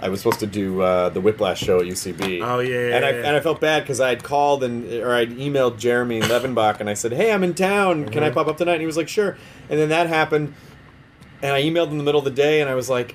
I 0.00 0.08
was 0.08 0.20
supposed 0.20 0.40
to 0.40 0.48
do 0.48 0.80
uh, 0.82 1.10
the 1.10 1.20
Whiplash 1.20 1.60
show 1.60 1.78
at 1.78 1.86
UCB. 1.86 2.40
Oh, 2.44 2.58
yeah, 2.58 2.88
yeah, 2.88 2.96
and 2.96 3.04
I 3.04 3.10
yeah. 3.10 3.16
and 3.28 3.36
I 3.36 3.40
felt 3.40 3.60
bad 3.60 3.84
because 3.84 4.00
I 4.00 4.08
had 4.08 4.24
called 4.24 4.64
and 4.64 4.92
or 4.94 5.14
I'd 5.14 5.30
emailed 5.30 5.78
Jeremy 5.78 6.20
Levenbach 6.20 6.80
and 6.80 6.90
I 6.90 6.94
said, 6.94 7.12
"Hey, 7.12 7.32
I'm 7.32 7.44
in 7.44 7.54
town. 7.54 8.08
Can 8.08 8.24
I 8.24 8.26
Mm-hmm. 8.26 8.34
pop 8.34 8.48
up 8.48 8.58
tonight?" 8.58 8.72
And 8.74 8.80
he 8.82 8.86
was 8.86 8.96
like, 8.96 9.08
"Sure." 9.08 9.36
And 9.70 9.78
then 9.78 9.90
that 9.90 10.08
happened, 10.08 10.54
and 11.42 11.52
I 11.52 11.62
emailed 11.62 11.86
him 11.86 11.92
in 11.92 11.98
the 11.98 12.04
middle 12.04 12.20
of 12.20 12.24
the 12.24 12.30
day, 12.30 12.60
and 12.60 12.70
I 12.70 12.74
was 12.74 12.88
like, 12.88 13.14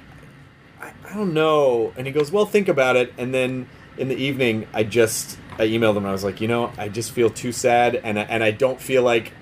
I, 0.82 0.92
I 1.10 1.14
don't 1.14 1.34
know. 1.34 1.94
And 1.98 2.06
he 2.06 2.14
goes, 2.14 2.32
Well, 2.32 2.46
think 2.46 2.68
about 2.68 2.96
it. 2.96 3.14
And 3.18 3.34
then 3.34 3.68
in 3.98 4.10
the 4.10 4.16
evening, 4.16 4.68
I 4.74 4.84
just 4.84 5.40
I 5.58 5.68
emailed 5.68 5.92
him 5.92 5.98
and 5.98 6.08
I 6.08 6.12
was 6.12 6.24
like, 6.24 6.40
you 6.40 6.48
know, 6.48 6.72
I 6.78 6.88
just 6.90 7.12
feel 7.12 7.30
too 7.30 7.52
sad, 7.52 7.96
and 7.96 8.20
I, 8.20 8.24
and 8.24 8.44
I 8.44 8.52
don't 8.52 8.80
feel 8.80 9.02
like 9.02 9.34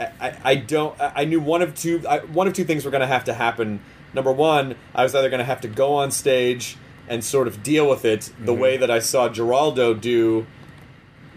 I, 0.00 0.36
I, 0.42 0.54
don't. 0.56 0.96
I 1.00 1.24
knew 1.24 1.40
one 1.40 1.62
of 1.62 1.74
two 1.74 2.02
I, 2.08 2.18
one 2.20 2.48
of 2.48 2.54
two 2.54 2.64
things 2.64 2.84
were 2.84 2.90
going 2.90 3.02
to 3.02 3.06
have 3.06 3.24
to 3.24 3.34
happen. 3.34 3.80
Number 4.14 4.32
one, 4.32 4.74
I 4.94 5.04
was 5.04 5.14
either 5.14 5.30
going 5.30 5.38
to 5.38 5.44
have 5.44 5.60
to 5.62 5.68
go 5.68 5.94
on 5.94 6.10
stage 6.10 6.76
and 7.08 7.24
sort 7.24 7.46
of 7.46 7.62
deal 7.62 7.88
with 7.88 8.04
it 8.04 8.20
Mm-hmm. 8.20 8.46
the 8.46 8.54
way 8.54 8.76
that 8.76 8.90
I 8.90 8.98
saw 8.98 9.28
Geraldo 9.28 9.98
do 10.00 10.46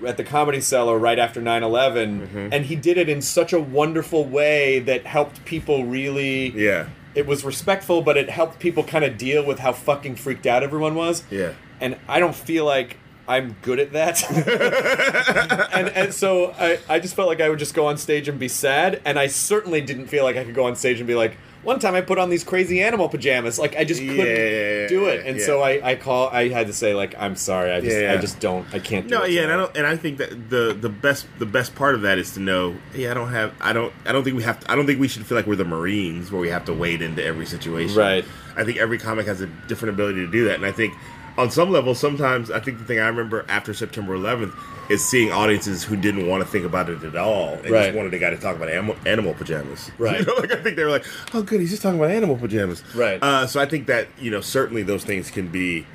at 0.05 0.17
the 0.17 0.23
Comedy 0.23 0.59
Cellar 0.61 0.97
right 0.97 1.19
after 1.19 1.41
9/11 1.41 2.27
Mm-hmm. 2.27 2.47
and 2.51 2.65
he 2.65 2.75
did 2.75 2.97
it 2.97 3.07
in 3.09 3.21
such 3.21 3.53
a 3.53 3.59
wonderful 3.59 4.25
way 4.25 4.79
that 4.79 5.05
helped 5.05 5.45
people 5.45 5.85
really 5.85 6.49
Yeah. 6.49 6.87
it 7.13 7.25
was 7.27 7.45
respectful 7.45 8.01
but 8.01 8.17
it 8.17 8.29
helped 8.29 8.59
people 8.59 8.83
kind 8.83 9.05
of 9.05 9.17
deal 9.17 9.45
with 9.45 9.59
how 9.59 9.71
fucking 9.71 10.15
freaked 10.15 10.45
out 10.45 10.63
everyone 10.63 10.95
was 10.95 11.23
Yeah. 11.29 11.51
and 11.79 11.97
I 12.07 12.19
don't 12.19 12.35
feel 12.35 12.65
like 12.65 12.97
I'm 13.27 13.55
good 13.63 13.79
at 13.79 13.93
that. 13.93 14.21
and 15.73 15.89
and 15.89 16.13
so 16.13 16.51
I, 16.59 16.77
I 16.87 16.99
just 16.99 17.15
felt 17.15 17.27
like 17.27 17.41
I 17.41 17.49
would 17.49 17.57
just 17.59 17.73
go 17.73 17.87
on 17.87 17.97
stage 17.97 18.27
and 18.27 18.37
be 18.37 18.47
sad, 18.47 19.01
and 19.03 19.17
I 19.17 19.25
certainly 19.27 19.81
didn't 19.81 20.07
feel 20.07 20.23
like 20.23 20.37
I 20.37 20.43
could 20.43 20.53
go 20.53 20.65
on 20.65 20.75
stage 20.75 20.99
and 20.99 21.07
be 21.07 21.15
like, 21.15 21.35
one 21.65 21.79
time 21.79 21.95
I 21.95 22.01
put 22.01 22.17
on 22.17 22.29
these 22.29 22.43
crazy 22.43 22.81
animal 22.81 23.09
pajamas, 23.09 23.59
like 23.59 23.75
I 23.75 23.83
just 23.83 23.99
couldn't 23.99 24.17
Yeah, 24.17 24.87
do 24.87 25.05
it, 25.07 25.25
and 25.25 25.37
yeah. 25.39 25.45
so 25.45 25.61
I, 25.61 25.91
I 25.91 25.95
call 25.95 26.29
I 26.29 26.47
had 26.49 26.67
to 26.67 26.73
say 26.73 26.93
like 26.93 27.15
I'm 27.17 27.35
sorry, 27.35 27.71
I 27.71 27.81
just 27.81 27.97
Yeah. 27.97 28.13
I 28.13 28.17
just 28.17 28.39
don't 28.39 28.65
I 28.73 28.79
can't. 28.79 29.07
Do 29.07 29.15
No, 29.15 29.23
it 29.23 29.31
yeah, 29.31 29.41
and 29.43 29.51
I 29.51 29.57
don't, 29.57 29.75
and 29.77 29.85
I 29.87 29.97
think 29.97 30.19
that 30.19 30.49
the 30.49 30.73
the 30.79 30.89
best 30.89 31.27
the 31.39 31.45
best 31.45 31.75
part 31.75 31.95
of 31.95 32.01
that 32.03 32.17
is 32.17 32.33
to 32.35 32.39
know, 32.39 32.75
yeah, 32.93 33.11
I 33.11 33.13
don't 33.13 33.31
have, 33.31 33.53
I 33.59 33.73
don't, 33.73 33.91
I 34.05 34.11
don't 34.11 34.23
think 34.23 34.37
we 34.37 34.43
have, 34.43 34.59
to, 34.61 34.71
I 34.71 34.75
don't 34.75 34.85
think 34.85 34.99
we 34.99 35.07
should 35.07 35.25
feel 35.25 35.35
like 35.35 35.47
we're 35.47 35.55
the 35.55 35.65
Marines 35.65 36.31
where 36.31 36.39
we 36.39 36.49
have 36.49 36.63
to 36.65 36.73
wade 36.73 37.01
into 37.01 37.23
every 37.23 37.45
situation. 37.45 37.97
Right. 37.97 38.23
I 38.55 38.63
think 38.63 38.77
every 38.77 38.97
comic 38.97 39.25
has 39.25 39.41
a 39.41 39.47
different 39.67 39.95
ability 39.95 40.25
to 40.25 40.31
do 40.31 40.45
that, 40.45 40.55
and 40.55 40.65
I 40.65 40.71
think 40.71 40.93
on 41.37 41.51
some 41.51 41.69
level, 41.71 41.93
sometimes 41.95 42.49
I 42.49 42.59
think 42.59 42.77
the 42.79 42.85
thing 42.85 42.99
I 42.99 43.07
remember 43.07 43.45
after 43.49 43.73
September 43.73 44.15
11th 44.17 44.53
is 44.89 45.03
seeing 45.03 45.31
audiences 45.31 45.83
who 45.83 45.95
didn't 45.95 46.27
want 46.27 46.43
to 46.43 46.49
think 46.49 46.63
about 46.65 46.89
it 46.89 47.03
at 47.03 47.15
all 47.17 47.53
and 47.55 47.71
Right. 47.71 47.85
just 47.87 47.97
wanted 47.97 48.13
a 48.13 48.19
guy 48.19 48.29
to 48.29 48.37
talk 48.37 48.55
about 48.55 48.69
animal, 48.69 48.95
animal 49.05 49.33
pajamas. 49.33 49.91
Right. 49.97 50.19
You 50.19 50.25
know, 50.25 50.33
like 50.35 50.51
I 50.53 50.61
think 50.61 50.75
they 50.75 50.83
were 50.83 50.91
like, 50.91 51.05
oh, 51.33 51.41
good, 51.43 51.59
he's 51.59 51.71
just 51.71 51.81
talking 51.81 51.99
about 51.99 52.11
animal 52.11 52.37
pajamas. 52.37 52.83
Right. 52.95 53.21
Uh, 53.21 53.47
so 53.47 53.59
I 53.59 53.65
think 53.65 53.87
that 53.87 54.07
you 54.19 54.31
know 54.31 54.41
certainly 54.41 54.83
those 54.83 55.03
things 55.03 55.29
can 55.31 55.47
be 55.49 55.85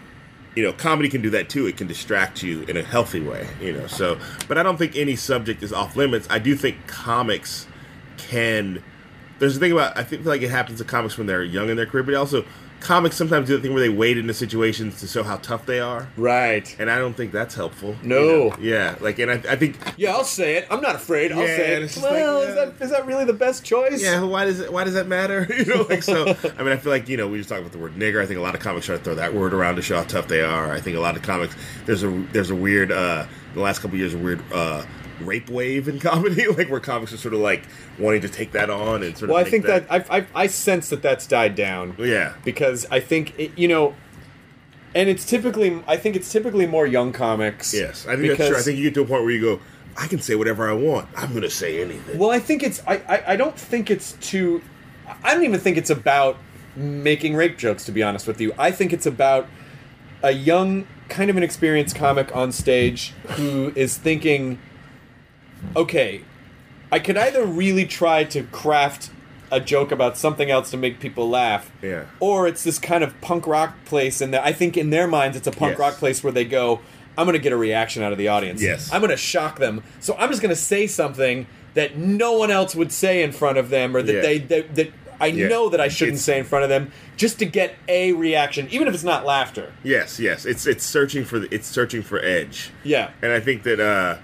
you 0.56 0.64
know, 0.64 0.72
comedy 0.72 1.08
can 1.08 1.22
do 1.22 1.30
that 1.30 1.48
too. 1.48 1.68
It 1.68 1.76
can 1.76 1.86
distract 1.86 2.42
you 2.42 2.62
in 2.62 2.76
a 2.76 2.82
healthy 2.82 3.20
way, 3.20 3.46
you 3.62 3.72
know. 3.72 3.86
So, 3.86 4.18
but 4.48 4.58
I 4.58 4.64
don't 4.64 4.76
think 4.76 4.96
any 4.96 5.14
subject 5.14 5.62
is 5.62 5.72
off 5.72 5.94
limits. 5.94 6.26
I 6.28 6.40
do 6.40 6.56
think 6.56 6.88
comics 6.88 7.68
can. 8.16 8.82
There's 9.38 9.56
a 9.56 9.60
thing 9.60 9.70
about 9.72 9.96
I 9.96 10.02
think 10.02 10.24
like 10.26 10.42
it 10.42 10.50
happens 10.50 10.78
to 10.78 10.84
comics 10.84 11.16
when 11.16 11.28
they're 11.28 11.44
young 11.44 11.70
in 11.70 11.76
their 11.76 11.86
career, 11.86 12.02
but 12.02 12.14
also 12.14 12.44
comics 12.80 13.16
sometimes 13.16 13.46
do 13.48 13.56
the 13.56 13.62
thing 13.62 13.72
where 13.72 13.80
they 13.82 13.88
wade 13.88 14.18
into 14.18 14.34
situations 14.34 15.00
to 15.00 15.06
show 15.06 15.22
how 15.22 15.36
tough 15.36 15.66
they 15.66 15.80
are, 15.80 16.08
right. 16.16 16.74
and 16.78 16.90
I 16.90 16.98
don't 16.98 17.14
think 17.14 17.30
that's 17.32 17.54
helpful. 17.54 17.96
you 18.02 18.08
No. 18.08 18.48
know? 18.48 18.56
yeah, 18.60 18.96
like, 19.00 19.18
and 19.18 19.30
I, 19.30 19.34
I 19.52 19.56
think 19.56 19.76
Yeah, 19.96 20.12
I'll 20.14 20.24
say 20.24 20.56
it. 20.56 20.66
I'm 20.70 20.80
not 20.80 20.94
afraid. 20.94 21.30
I'll 21.32 21.40
Yeah, 21.40 21.56
say 21.56 21.82
it. 21.82 21.96
Well, 22.00 22.38
like, 22.40 22.48
is 22.48 22.54
yeah. 22.56 22.64
that 22.64 22.84
is 22.84 22.90
that 22.90 23.06
really 23.06 23.24
the 23.24 23.32
best 23.32 23.64
choice? 23.64 24.02
Yeah, 24.02 24.22
why 24.22 24.44
does 24.46 24.60
it? 24.60 24.72
Why 24.72 24.84
does 24.84 24.94
that 24.94 25.06
matter? 25.06 25.46
You 25.60 25.64
know, 25.66 25.86
like 25.90 26.02
so. 26.02 26.26
I 26.58 26.62
mean, 26.62 26.72
I 26.72 26.76
feel 26.76 26.90
like 26.92 27.08
you 27.08 27.16
know 27.18 27.28
we 27.28 27.36
just 27.38 27.48
talked 27.50 27.60
about 27.60 27.72
the 27.72 27.78
word 27.78 27.94
nigger. 27.96 28.22
I 28.22 28.26
think 28.26 28.38
a 28.38 28.42
lot 28.42 28.54
of 28.54 28.60
comics 28.60 28.86
try 28.86 28.96
to 28.96 29.02
throw 29.02 29.14
that 29.16 29.34
word 29.34 29.52
around 29.52 29.76
to 29.76 29.82
show 29.82 29.96
how 29.96 30.04
tough 30.04 30.26
they 30.28 30.40
are. 30.40 30.72
I 30.72 30.80
think 30.80 30.96
a 30.96 31.00
lot 31.00 31.16
of 31.16 31.22
comics 31.22 31.54
there's 31.86 32.02
a 32.02 32.08
there's 32.32 32.50
a 32.50 32.54
weird 32.54 32.90
uh 32.90 33.26
the 33.54 33.60
last 33.60 33.80
couple 33.80 33.98
years 33.98 34.14
a 34.14 34.18
weird 34.18 34.40
uh 34.52 34.84
rape 35.22 35.48
wave 35.48 35.88
in 35.88 35.98
comedy, 36.10 36.46
like 36.48 36.68
where 36.68 36.80
comics 36.80 37.12
are 37.12 37.16
sort 37.16 37.34
of 37.34 37.40
like 37.40 37.62
wanting 37.98 38.20
to 38.22 38.28
take 38.28 38.52
that 38.52 38.70
on 38.70 39.02
and 39.02 39.16
sort 39.16 39.30
of. 39.30 39.34
Well, 39.34 39.44
I 39.44 39.48
think 39.48 39.66
that, 39.66 39.86
I, 39.90 40.18
I 40.18 40.26
I 40.34 40.46
sense 40.46 40.88
that 40.90 41.02
that's 41.02 41.26
died 41.26 41.54
down. 41.54 41.94
Yeah. 41.98 42.34
because 42.44 42.86
I 42.90 43.00
think 43.00 43.38
it, 43.38 43.56
you 43.56 43.68
know, 43.68 43.94
and 44.94 45.08
it's 45.08 45.24
typically 45.24 45.82
I 45.86 45.96
think 45.96 46.16
it's 46.16 46.30
typically 46.30 46.66
more 46.66 46.86
young 46.86 47.12
comics. 47.12 47.72
yes, 47.72 48.06
I 48.06 48.16
think 48.16 48.36
that's 48.36 48.48
true. 48.48 48.58
I 48.58 48.62
think 48.62 48.78
you 48.78 48.84
get 48.84 48.94
to 48.94 49.02
a 49.02 49.06
point 49.06 49.22
where 49.22 49.30
you 49.32 49.40
go, 49.40 49.60
I 49.96 50.06
can 50.06 50.20
say 50.20 50.34
whatever 50.34 50.68
I 50.68 50.72
want. 50.72 51.08
I'm 51.16 51.30
going 51.30 51.42
to 51.42 51.50
say 51.50 51.82
anything. 51.82 52.18
Well, 52.18 52.30
I 52.30 52.38
think 52.38 52.62
it's 52.62 52.82
I, 52.86 52.96
I 53.08 53.22
I 53.32 53.36
don't 53.36 53.56
think 53.58 53.90
it's 53.90 54.12
too. 54.20 54.62
I 55.22 55.34
don't 55.34 55.44
even 55.44 55.60
think 55.60 55.76
it's 55.76 55.90
about 55.90 56.36
making 56.76 57.34
rape 57.34 57.58
jokes. 57.58 57.84
To 57.86 57.92
be 57.92 58.02
honest 58.02 58.26
with 58.26 58.40
you, 58.40 58.52
I 58.58 58.70
think 58.70 58.92
it's 58.92 59.06
about 59.06 59.48
a 60.22 60.32
young, 60.32 60.86
kind 61.08 61.30
of 61.30 61.36
an 61.36 61.42
experienced 61.42 61.96
comic 61.96 62.34
on 62.34 62.52
stage 62.52 63.12
who 63.30 63.72
is 63.74 63.96
thinking, 63.96 64.58
okay, 65.76 66.22
I 66.92 66.98
could 66.98 67.16
either 67.16 67.44
really 67.44 67.84
try 67.86 68.24
to 68.24 68.42
craft 68.44 69.10
a 69.52 69.60
joke 69.60 69.90
about 69.90 70.16
something 70.16 70.50
else 70.50 70.70
to 70.70 70.76
make 70.76 71.00
people 71.00 71.28
laugh, 71.28 71.70
Yeah. 71.82 72.04
or 72.20 72.46
it's 72.46 72.62
this 72.62 72.78
kind 72.78 73.02
of 73.02 73.20
punk 73.20 73.46
rock 73.46 73.84
place, 73.84 74.20
and 74.20 74.34
I 74.36 74.52
think 74.52 74.76
in 74.76 74.90
their 74.90 75.06
minds 75.08 75.36
it's 75.36 75.46
a 75.48 75.52
punk 75.52 75.72
Yes. 75.72 75.78
rock 75.80 75.94
place 75.94 76.22
where 76.22 76.32
they 76.32 76.44
go, 76.44 76.80
I'm 77.18 77.26
going 77.26 77.36
to 77.36 77.42
get 77.42 77.52
a 77.52 77.56
reaction 77.56 78.02
out 78.02 78.12
of 78.12 78.18
the 78.18 78.28
audience. 78.28 78.62
Yes. 78.62 78.92
I'm 78.92 79.00
going 79.00 79.10
to 79.10 79.16
shock 79.16 79.58
them, 79.58 79.82
so 79.98 80.14
I'm 80.18 80.30
just 80.30 80.40
going 80.40 80.54
to 80.54 80.60
say 80.60 80.86
something 80.86 81.46
that 81.74 81.96
no 81.96 82.32
one 82.32 82.50
else 82.50 82.74
would 82.76 82.92
say 82.92 83.22
in 83.22 83.32
front 83.32 83.58
of 83.58 83.70
them, 83.70 83.96
or 83.96 84.02
that 84.02 84.12
Yeah. 84.14 84.20
they 84.22 84.38
that, 84.38 84.74
that 84.76 84.92
I 85.20 85.26
Yeah. 85.26 85.48
know 85.48 85.68
that 85.68 85.80
I 85.80 85.88
shouldn't 85.88 86.14
It's- 86.14 86.24
say 86.24 86.38
in 86.38 86.44
front 86.44 86.62
of 86.62 86.70
them, 86.70 86.92
just 87.16 87.38
to 87.40 87.44
get 87.44 87.74
a 87.88 88.12
reaction, 88.12 88.68
even 88.70 88.88
if 88.88 88.94
it's 88.94 89.04
not 89.04 89.26
laughter. 89.26 89.72
Yes, 89.82 90.18
yes. 90.20 90.46
It's 90.46 90.66
it's 90.66 90.84
searching 90.84 91.24
for 91.24 91.38
the, 91.40 91.48
it's 91.54 91.66
searching 91.68 92.02
for 92.02 92.20
edge. 92.24 92.70
Yeah. 92.84 93.10
And 93.20 93.32
I 93.32 93.40
think 93.40 93.64
that 93.64 93.80
uh 93.80 94.16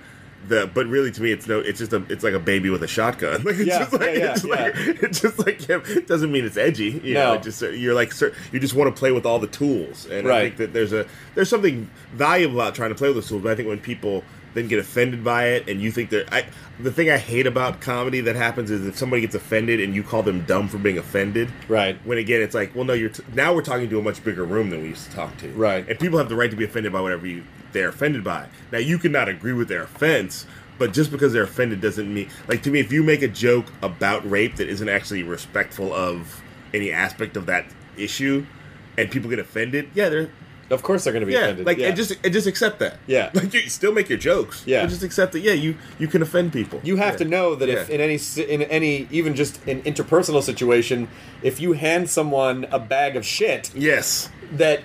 the 0.48 0.70
but 0.72 0.86
really 0.86 1.10
to 1.10 1.22
me 1.22 1.32
it's 1.32 1.46
no 1.46 1.58
it's 1.60 1.78
just 1.78 1.92
a 1.92 2.02
it's 2.08 2.22
like 2.24 2.34
a 2.34 2.38
baby 2.38 2.70
with 2.70 2.82
a 2.82 2.86
shotgun. 2.88 3.42
Like 3.44 3.56
it's 3.56 3.66
Yeah, 3.66 3.78
just 3.80 3.92
like 3.92 4.02
yeah, 4.02 4.18
yeah, 4.18 4.32
it's 4.32 4.44
like 4.44 4.72
it's 4.76 5.20
just 5.20 5.38
like 5.38 5.68
it 5.70 6.06
doesn't 6.06 6.30
mean 6.32 6.44
it's 6.44 6.56
edgy. 6.56 7.00
You 7.02 7.14
No. 7.14 7.28
know, 7.28 7.34
it 7.34 7.42
just 7.42 7.62
you're 7.62 7.94
like 7.94 8.12
you 8.52 8.60
just 8.60 8.74
want 8.74 8.94
to 8.94 8.98
play 8.98 9.12
with 9.12 9.26
all 9.26 9.38
the 9.38 9.46
tools. 9.46 10.06
And 10.06 10.28
I 10.28 10.42
think 10.44 10.56
that 10.58 10.72
there's 10.72 10.92
a 10.92 11.06
there's 11.34 11.48
something 11.48 11.90
valuable 12.12 12.60
about 12.60 12.74
trying 12.74 12.90
to 12.90 12.94
play 12.96 13.08
with 13.08 13.16
those 13.16 13.28
tools, 13.28 13.42
but 13.42 13.52
I 13.52 13.54
think 13.54 13.68
when 13.68 13.78
people 13.78 14.24
then 14.56 14.68
get 14.68 14.78
offended 14.78 15.22
by 15.22 15.48
it 15.48 15.68
and 15.68 15.80
you 15.80 15.90
think 15.90 16.10
that 16.10 16.32
I 16.32 16.46
the 16.80 16.90
thing 16.90 17.10
I 17.10 17.18
hate 17.18 17.46
about 17.46 17.80
comedy 17.80 18.20
that 18.22 18.36
happens 18.36 18.70
is 18.70 18.86
if 18.86 18.96
somebody 18.96 19.22
gets 19.22 19.34
offended 19.34 19.80
and 19.80 19.94
you 19.94 20.02
call 20.02 20.22
them 20.22 20.44
dumb 20.44 20.68
for 20.68 20.78
being 20.78 20.98
offended. 20.98 21.50
Right. 21.68 21.98
When 22.04 22.18
again 22.18 22.40
it's 22.40 22.54
like, 22.54 22.74
well 22.74 22.84
no, 22.84 22.92
you're 22.92 23.10
t- 23.10 23.22
now 23.34 23.54
we're 23.54 23.62
talking 23.62 23.88
to 23.88 23.98
a 23.98 24.02
much 24.02 24.24
bigger 24.24 24.44
room 24.44 24.70
than 24.70 24.82
we 24.82 24.88
used 24.88 25.10
to 25.10 25.16
talk 25.16 25.36
to. 25.38 25.50
Right. 25.52 25.88
And 25.88 25.98
people 25.98 26.18
have 26.18 26.28
the 26.28 26.36
right 26.36 26.50
to 26.50 26.56
be 26.56 26.64
offended 26.64 26.92
by 26.92 27.00
whatever 27.00 27.26
you, 27.26 27.44
they're 27.72 27.90
offended 27.90 28.24
by. 28.24 28.48
Now, 28.72 28.78
you 28.78 28.98
cannot 28.98 29.28
agree 29.28 29.52
with 29.52 29.68
their 29.68 29.82
offense, 29.82 30.46
but 30.78 30.92
just 30.92 31.10
because 31.10 31.32
they're 31.32 31.42
offended 31.42 31.80
doesn't 31.80 32.12
mean. 32.12 32.30
Like, 32.48 32.62
to 32.62 32.70
me, 32.70 32.80
if 32.80 32.90
you 32.90 33.02
make 33.02 33.22
a 33.22 33.28
joke 33.28 33.66
about 33.82 34.28
rape 34.28 34.56
that 34.56 34.68
isn't 34.68 34.88
actually 34.88 35.22
respectful 35.22 35.92
of 35.92 36.42
any 36.72 36.90
aspect 36.90 37.36
of 37.36 37.46
that 37.46 37.66
issue 37.96 38.46
and 38.96 39.10
people 39.10 39.28
get 39.28 39.38
offended, 39.38 39.90
yeah, 39.94 40.08
they're. 40.08 40.30
Of 40.68 40.82
course, 40.82 41.04
they're 41.04 41.12
going 41.12 41.20
to 41.20 41.26
be 41.26 41.32
Yeah, 41.32 41.44
offended. 41.44 41.66
like 41.66 41.78
yeah. 41.78 41.88
and 41.88 41.96
just 41.96 42.16
and 42.24 42.32
just 42.32 42.46
accept 42.46 42.78
that. 42.80 42.96
Yeah. 43.06 43.30
like 43.34 43.54
you 43.54 43.60
still 43.68 43.92
make 43.92 44.08
your 44.08 44.18
jokes. 44.18 44.64
Yeah. 44.66 44.82
but 44.82 44.90
just 44.90 45.02
accept 45.04 45.32
that. 45.32 45.40
Yeah, 45.40 45.52
you 45.52 45.76
you 45.98 46.08
can 46.08 46.22
offend 46.22 46.52
people. 46.52 46.80
You 46.82 46.96
have 46.96 47.14
Yeah. 47.14 47.18
to 47.18 47.24
know 47.26 47.54
that 47.54 47.68
if 47.68 47.88
in 47.88 48.00
any 48.00 48.18
in 48.52 48.62
any 48.62 49.06
even 49.10 49.34
just 49.36 49.64
an 49.66 49.82
interpersonal 49.82 50.42
situation, 50.42 51.08
if 51.42 51.60
you 51.60 51.74
hand 51.74 52.10
someone 52.10 52.66
a 52.72 52.78
bag 52.78 53.14
of 53.16 53.24
shit, 53.24 53.70
Yes. 53.74 54.28
that 54.52 54.80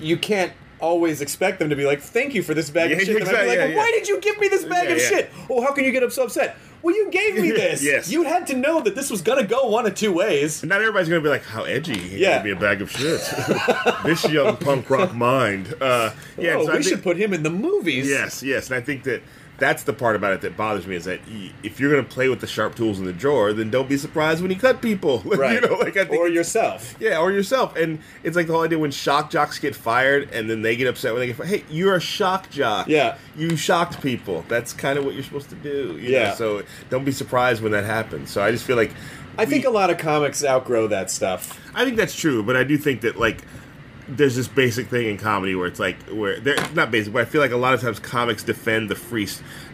you 0.00 0.16
can't 0.16 0.52
always 0.80 1.20
expect 1.20 1.58
them 1.58 1.68
to 1.68 1.76
be 1.76 1.84
like, 1.84 2.00
"Thank 2.00 2.32
you 2.32 2.42
for 2.42 2.54
this 2.54 2.70
bag 2.70 2.90
of 2.90 2.98
shit." 3.00 3.14
Exactly, 3.14 3.48
like, 3.48 3.58
yeah, 3.58 3.66
"Well, 3.68 3.76
"Why 3.76 3.90
did 3.92 4.08
you 4.08 4.18
give 4.20 4.38
me 4.40 4.48
this 4.48 4.64
bag 4.64 4.90
of 4.90 4.98
shit?" 4.98 5.30
Oh, 5.50 5.60
how 5.60 5.72
can 5.72 5.84
you 5.84 5.92
get 5.92 6.02
up 6.02 6.10
so 6.12 6.22
upset? 6.22 6.56
Well, 6.82 6.94
you 6.94 7.10
gave 7.10 7.36
me 7.36 7.50
this. 7.62 7.82
Yes. 7.82 8.10
You 8.10 8.22
had 8.24 8.46
to 8.48 8.56
know 8.56 8.80
that 8.80 8.94
this 8.94 9.10
was 9.10 9.22
gonna 9.22 9.44
go 9.44 9.66
one 9.68 9.86
of 9.86 9.94
two 9.94 10.12
ways. 10.12 10.62
Not 10.64 10.80
everybody's 10.80 11.08
gonna 11.08 11.20
be 11.20 11.28
like, 11.28 11.44
"How 11.44 11.64
edgy!" 11.64 11.98
He 11.98 12.18
Yeah. 12.18 12.42
me 12.42 12.50
a 12.52 12.56
bag 12.56 12.80
of 12.82 12.90
shit. 12.90 13.20
this 14.04 14.24
young 14.28 14.56
punk 14.56 14.88
rock 14.90 15.14
mind. 15.14 15.74
Uh, 15.80 16.10
yeah, 16.38 16.54
oh, 16.56 16.64
so 16.64 16.72
we 16.72 16.78
think- 16.78 16.84
should 16.84 17.02
put 17.02 17.16
him 17.16 17.32
in 17.34 17.42
the 17.42 17.50
movies. 17.50 18.08
Yes, 18.08 18.42
yes, 18.42 18.68
and 18.70 18.76
I 18.76 18.80
think 18.80 19.02
that 19.04 19.22
that's 19.60 19.84
the 19.84 19.92
part 19.92 20.16
about 20.16 20.32
it 20.32 20.40
that 20.40 20.56
bothers 20.56 20.86
me 20.86 20.96
is 20.96 21.04
that 21.04 21.20
y- 21.30 21.52
if 21.62 21.78
you're 21.78 21.90
going 21.92 22.04
to 22.04 22.10
play 22.10 22.28
with 22.28 22.40
the 22.40 22.46
sharp 22.48 22.74
tools 22.74 22.98
in 22.98 23.04
the 23.04 23.12
drawer, 23.12 23.52
then 23.52 23.70
don't 23.70 23.88
be 23.88 23.96
surprised 23.96 24.42
when 24.42 24.50
you 24.50 24.56
cut 24.58 24.82
people. 24.82 25.22
Right. 25.40 25.54
you 25.54 25.60
know, 25.68 25.74
like 25.76 25.96
I 25.96 26.04
think 26.06 26.20
or 26.20 26.28
yourself. 26.28 26.96
yeah, 26.98 27.18
or 27.18 27.30
yourself. 27.30 27.76
And 27.76 28.00
it's 28.24 28.34
like 28.36 28.46
the 28.48 28.52
whole 28.54 28.62
idea 28.62 28.78
when 28.78 28.90
shock 28.90 29.30
jocks 29.30 29.58
get 29.58 29.76
fired 29.76 30.28
and 30.32 30.50
then 30.50 30.62
they 30.62 30.74
get 30.76 30.88
upset 30.88 31.12
when 31.12 31.20
they 31.20 31.26
get 31.28 31.36
fired. 31.36 31.48
Hey, 31.48 31.64
you're 31.70 31.94
a 31.94 32.00
shock 32.00 32.50
jock. 32.50 32.88
Yeah. 32.88 33.16
You 33.36 33.54
shocked 33.56 34.02
people. 34.02 34.44
That's 34.48 34.72
kind 34.72 34.98
of 34.98 35.04
what 35.04 35.14
you're 35.14 35.22
supposed 35.22 35.48
to 35.50 35.54
do. 35.56 35.96
you 36.00 36.10
know? 36.12 36.18
Yeah. 36.18 36.34
So 36.34 36.62
don't 36.90 37.04
be 37.04 37.12
surprised 37.12 37.62
when 37.62 37.72
that 37.72 37.84
happens. 37.84 38.30
So 38.30 38.42
I 38.42 38.50
just 38.50 38.64
feel 38.64 38.76
like. 38.76 38.90
I 39.38 39.46
think 39.46 39.64
a 39.64 39.70
lot 39.70 39.90
of 39.90 39.96
comics 39.98 40.44
outgrow 40.44 40.88
that 40.88 41.10
stuff. 41.10 41.58
I 41.74 41.84
think 41.84 41.96
that's 41.96 42.14
true, 42.14 42.42
but 42.42 42.56
I 42.56 42.64
do 42.64 42.76
think 42.76 43.02
that 43.02 43.16
like 43.18 43.38
there's 44.16 44.36
this 44.36 44.48
basic 44.48 44.88
thing 44.88 45.06
in 45.06 45.16
comedy 45.16 45.54
where 45.54 45.66
it's 45.66 45.80
like 45.80 46.00
where 46.08 46.40
they're 46.40 46.56
not 46.72 46.90
basic, 46.90 47.12
but 47.12 47.22
I 47.22 47.24
feel 47.24 47.40
like 47.40 47.52
a 47.52 47.56
lot 47.56 47.74
of 47.74 47.80
times 47.80 47.98
comics 47.98 48.42
defend 48.42 48.90
the 48.90 48.94
free, 48.94 49.28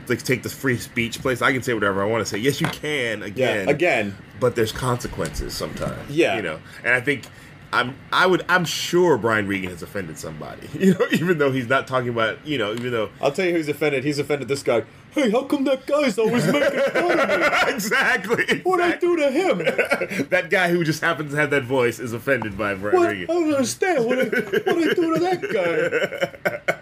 like 0.09 0.23
take 0.23 0.43
the 0.43 0.49
free 0.49 0.77
speech 0.77 1.21
place. 1.21 1.43
I 1.43 1.53
can 1.53 1.63
say 1.63 1.75
whatever 1.75 2.03
I 2.03 2.07
want 2.07 2.25
to 2.25 2.31
say. 2.31 2.39
Yes, 2.39 2.61
you 2.61 2.67
can 2.69 3.23
again, 3.23 3.69
again. 3.69 4.17
but 4.41 4.57
there's 4.57 4.73
consequences 4.73 5.55
sometimes. 5.55 6.11
Yeah. 6.11 6.37
you 6.37 6.43
know, 6.43 6.61
and 6.85 6.95
I 6.95 7.01
think. 7.01 7.25
I'm, 7.73 7.97
I 8.13 8.27
would, 8.27 8.45
I'm 8.49 8.65
sure 8.65 9.19
Brian 9.19 9.49
Regan 9.49 9.71
has 9.71 9.83
offended 9.83 10.17
somebody, 10.19 10.69
you 10.79 10.95
know, 10.95 11.05
even 11.11 11.39
though 11.39 11.51
he's 11.51 11.69
not 11.69 11.89
talking 11.89 12.09
about, 12.09 12.47
you 12.47 12.57
know, 12.57 12.73
even 12.73 12.93
though 12.93 13.11
I'll 13.21 13.33
tell 13.33 13.45
you 13.45 13.53
who's 13.53 13.69
offended. 13.69 14.05
He's 14.05 14.21
offended 14.21 14.47
this 14.47 14.63
guy. 14.63 14.85
Hey, 15.17 15.31
how 15.31 15.45
come 15.45 15.65
that 15.65 15.87
guy's 15.87 16.19
always 16.19 16.47
making 16.47 16.79
fun 16.79 17.19
of 17.19 17.29
me? 17.41 17.47
exactly, 17.75 18.61
What 18.65 18.83
I 18.83 18.97
do 18.97 19.17
to 19.17 19.31
him? 19.31 19.59
that 20.29 20.49
guy 20.51 20.69
who 20.69 20.85
just 20.85 21.01
happens 21.01 21.31
to 21.33 21.39
have 21.39 21.49
that 21.51 21.65
voice 21.65 21.99
is 21.99 22.13
offended 22.13 22.59
by 22.59 22.75
Brian 22.75 22.97
What? 22.99 23.07
I 23.09 23.13
Regan. 23.13 23.27
don't 23.27 23.55
understand 23.55 24.05
what 24.05 24.19
I, 24.19 24.25
what 24.25 24.79
I 24.91 24.95
do 24.95 25.15
to 25.15 25.21
that 25.21 26.61
guy. 26.61 26.77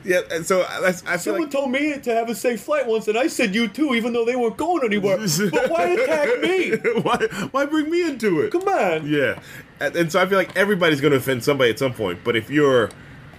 yeah. 0.04 0.20
And 0.30 0.46
so 0.46 0.62
I, 0.62 0.88
I 0.88 0.92
feel 0.92 1.18
Someone 1.18 1.42
like 1.42 1.50
told 1.50 1.70
me 1.70 1.98
to 1.98 2.14
have 2.14 2.30
a 2.30 2.34
safe 2.34 2.62
flight 2.62 2.86
once, 2.86 3.06
and 3.06 3.18
I 3.18 3.26
said 3.26 3.54
you 3.54 3.68
too, 3.68 3.94
even 3.94 4.14
though 4.14 4.24
they 4.24 4.34
weren't 4.34 4.56
going 4.56 4.82
anywhere. 4.84 5.18
but 5.18 5.70
why 5.70 5.88
attack 5.88 6.40
me? 6.40 6.70
why 7.02 7.18
why 7.50 7.66
bring 7.66 7.90
me 7.90 8.02
into 8.08 8.40
it? 8.40 8.50
Come 8.50 8.66
on. 8.66 9.06
Yeah, 9.06 9.40
and, 9.78 9.94
and 9.94 10.10
so 10.10 10.22
I 10.22 10.26
feel 10.26 10.38
like 10.38 10.56
everybody's 10.56 11.02
going 11.02 11.12
to 11.12 11.18
offend 11.18 11.44
somebody 11.44 11.70
at 11.70 11.78
some 11.78 11.92
point. 11.92 12.20
But 12.24 12.34
if 12.34 12.48
you're, 12.48 12.88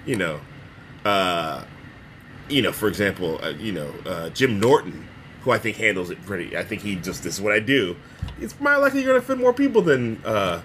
you 0.06 0.18
know, 0.18 0.40
uh, 1.04 1.64
you 2.50 2.62
know, 2.62 2.72
for 2.72 2.88
example, 2.88 3.40
uh, 3.44 3.50
you 3.50 3.72
know, 3.72 3.94
uh, 4.06 4.30
Jim 4.30 4.60
Norton, 4.60 5.08
who 5.42 5.52
I 5.52 5.58
think 5.58 5.78
handles 5.78 6.10
it 6.10 6.22
pretty. 6.26 6.58
I 6.58 6.64
think 6.64 6.82
he 6.82 6.96
just 6.96 7.24
this 7.24 7.36
is 7.36 7.42
what 7.42 7.54
I 7.54 7.60
do. 7.60 7.96
It's 8.40 8.60
more 8.60 8.78
likely 8.78 9.02
you're 9.02 9.14
going 9.14 9.22
to 9.22 9.26
offend 9.26 9.40
more 9.40 9.54
people 9.54 9.82
than 9.82 10.22
uh, 10.26 10.62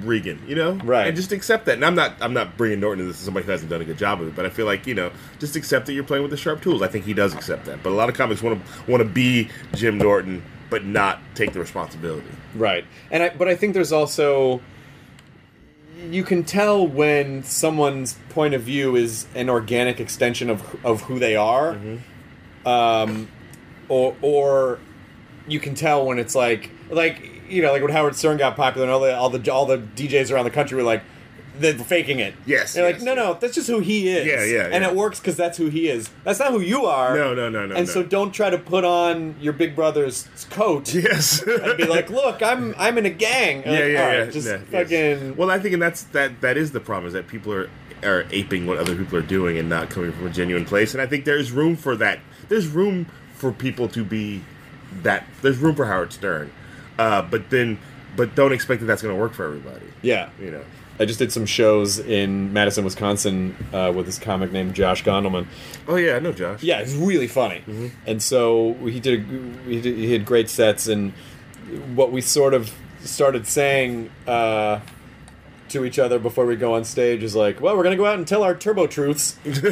Regan. 0.00 0.42
You 0.46 0.54
know, 0.54 0.72
Right. 0.74 1.06
And 1.06 1.16
just 1.16 1.32
accept 1.32 1.66
that. 1.66 1.74
And 1.74 1.84
I'm 1.84 1.94
not 1.94 2.16
I'm 2.20 2.34
not 2.34 2.56
bringing 2.56 2.80
Norton 2.80 3.00
into 3.00 3.12
this 3.12 3.20
as 3.20 3.24
somebody 3.24 3.46
who 3.46 3.52
hasn't 3.52 3.70
done 3.70 3.80
a 3.80 3.84
good 3.84 3.98
job 3.98 4.20
of 4.20 4.28
it. 4.28 4.36
But 4.36 4.46
I 4.46 4.50
feel 4.50 4.66
like 4.66 4.86
you 4.86 4.94
know, 4.94 5.10
just 5.38 5.56
accept 5.56 5.86
that 5.86 5.92
you're 5.94 6.04
playing 6.04 6.22
with 6.22 6.30
the 6.30 6.36
sharp 6.36 6.62
tools. 6.62 6.82
I 6.82 6.88
think 6.88 7.04
he 7.04 7.14
does 7.14 7.34
accept 7.34 7.64
that. 7.66 7.82
But 7.82 7.90
a 7.90 7.96
lot 7.96 8.08
of 8.08 8.14
comics 8.14 8.42
want 8.42 8.64
to 8.64 8.90
want 8.90 9.02
to 9.02 9.08
be 9.08 9.48
Jim 9.74 9.98
Norton, 9.98 10.42
but 10.70 10.84
not 10.84 11.20
take 11.34 11.52
the 11.52 11.60
responsibility. 11.60 12.28
Right. 12.54 12.84
And 13.10 13.22
I, 13.22 13.28
but 13.30 13.48
I 13.48 13.56
think 13.56 13.74
there's 13.74 13.92
also 13.92 14.60
you 16.10 16.24
can 16.24 16.44
tell 16.44 16.86
when 16.86 17.42
someone's 17.44 18.14
point 18.30 18.54
of 18.54 18.62
view 18.62 18.96
is 18.96 19.26
an 19.34 19.48
organic 19.48 20.00
extension 20.00 20.50
of 20.50 20.84
of 20.84 21.02
who 21.02 21.18
they 21.18 21.36
are, 21.36 21.78
um, 22.66 23.28
or 23.88 24.16
or 24.22 24.78
you 25.46 25.60
can 25.60 25.74
tell 25.74 26.06
when 26.06 26.18
it's 26.18 26.34
like 26.34 26.70
like 26.90 27.42
you 27.48 27.62
know 27.62 27.72
like 27.72 27.82
when 27.82 27.92
Howard 27.92 28.16
Stern 28.16 28.36
got 28.36 28.56
popular 28.56 28.86
and 28.86 28.92
all 28.92 29.00
the 29.00 29.16
all 29.16 29.30
the 29.30 29.52
all 29.52 29.66
the 29.66 29.78
DJs 29.78 30.32
around 30.32 30.44
the 30.44 30.50
country 30.50 30.76
were 30.76 30.82
like 30.82 31.02
they're 31.58 31.74
faking 31.74 32.18
it. 32.18 32.34
Yes, 32.46 32.74
They're 32.74 32.88
yes, 32.88 33.00
like, 33.00 33.04
no, 33.04 33.14
no, 33.14 33.34
that's 33.34 33.54
just 33.54 33.68
who 33.68 33.80
he 33.80 34.08
is. 34.08 34.26
Yeah, 34.26 34.42
yeah, 34.44 34.64
And 34.72 34.82
yeah. 34.82 34.90
it 34.90 34.96
works 34.96 35.20
because 35.20 35.36
that's 35.36 35.58
who 35.58 35.68
he 35.68 35.88
is. 35.88 36.08
That's 36.24 36.38
not 36.38 36.50
who 36.52 36.60
you 36.60 36.86
are. 36.86 37.14
No, 37.14 37.34
no, 37.34 37.48
no, 37.50 37.66
no, 37.66 37.74
And 37.74 37.86
no. 37.86 37.92
so 37.92 38.02
don't 38.02 38.32
try 38.32 38.48
to 38.50 38.58
put 38.58 38.84
on 38.84 39.34
your 39.40 39.52
big 39.52 39.76
brother's 39.76 40.28
coat 40.50 40.92
Yes. 40.94 41.42
and 41.42 41.76
be 41.76 41.84
like, 41.84 42.08
"Look, 42.10 42.42
I'm 42.42 42.74
I'm 42.78 42.96
in 42.98 43.06
a 43.06 43.10
gang." 43.10 43.62
yeah, 43.64 43.70
Like, 43.70 43.78
yeah, 43.80 44.06
right, 44.06 44.18
yeah. 44.26 44.30
Just 44.30 44.46
yeah, 44.48 44.58
yes. 44.70 44.88
fucking. 44.90 45.36
Well, 45.36 45.50
I 45.50 45.58
think, 45.58 45.74
and 45.74 45.82
that's 45.82 46.04
that. 46.04 46.40
That 46.40 46.56
is 46.56 46.72
the 46.72 46.80
problem 46.80 47.06
is 47.06 47.12
that 47.12 47.28
people 47.28 47.52
are 47.52 47.68
are 48.02 48.24
aping 48.30 48.66
what 48.66 48.78
other 48.78 48.96
people 48.96 49.16
are 49.18 49.22
doing 49.22 49.58
and 49.58 49.68
not 49.68 49.88
coming 49.90 50.10
from 50.10 50.26
a 50.26 50.30
genuine 50.30 50.64
place. 50.64 50.92
And 50.94 51.00
I 51.02 51.06
think 51.06 51.24
there's 51.24 51.52
room 51.52 51.76
for 51.76 51.94
that. 51.96 52.18
There's 52.48 52.66
room 52.66 53.06
for 53.34 53.52
people 53.52 53.88
to 53.88 54.02
be 54.04 54.42
that. 55.02 55.24
There's 55.42 55.58
room 55.58 55.74
for 55.76 55.84
Howard 55.86 56.12
Stern, 56.12 56.50
uh, 56.98 57.22
but 57.22 57.50
then, 57.50 57.78
but 58.16 58.34
don't 58.34 58.52
expect 58.52 58.80
that 58.80 58.86
that's 58.86 59.02
going 59.02 59.14
to 59.14 59.20
work 59.20 59.34
for 59.34 59.44
everybody. 59.44 59.86
yeah. 60.02 60.30
You 60.40 60.50
know. 60.50 60.62
I 60.98 61.04
just 61.04 61.18
did 61.18 61.32
some 61.32 61.46
shows 61.46 61.98
in 61.98 62.52
Madison, 62.52 62.84
Wisconsin, 62.84 63.56
uh, 63.72 63.92
with 63.94 64.06
this 64.06 64.18
comic 64.18 64.52
named 64.52 64.74
Josh 64.74 65.02
Gondelman. 65.04 65.46
Oh 65.88 65.96
yeah, 65.96 66.16
I 66.16 66.18
know 66.18 66.32
Josh. 66.32 66.62
Yeah, 66.62 66.80
it's 66.80 66.94
really 66.94 67.26
funny. 67.26 67.62
And 68.06 68.22
so 68.22 68.74
he 68.74 69.00
did, 69.00 69.20
a, 69.20 69.68
he 69.68 69.80
did. 69.80 69.96
He 69.96 70.12
had 70.12 70.24
great 70.24 70.48
sets, 70.48 70.86
and 70.86 71.12
what 71.94 72.12
we 72.12 72.20
sort 72.20 72.54
of 72.54 72.74
started 73.00 73.46
saying 73.46 74.10
uh, 74.26 74.80
to 75.70 75.84
each 75.84 75.98
other 75.98 76.18
before 76.18 76.46
we 76.46 76.56
go 76.56 76.74
on 76.74 76.84
stage 76.84 77.22
is 77.22 77.34
like, 77.34 77.60
"Well, 77.60 77.76
we're 77.76 77.84
gonna 77.84 77.96
go 77.96 78.06
out 78.06 78.18
and 78.18 78.26
tell 78.26 78.42
our 78.42 78.54
turbo 78.54 78.86
truths." 78.86 79.36
like, 79.44 79.62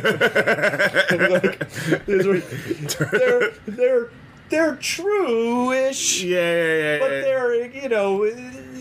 they're 2.06 3.50
they're 3.66 4.10
they're 4.48 4.76
true-ish. 4.76 6.22
Yeah, 6.22 6.38
yeah, 6.38 6.74
yeah. 6.74 6.98
but 6.98 7.10
yeah. 7.10 7.20
they're 7.20 7.66
you 7.66 7.88
know 7.88 8.24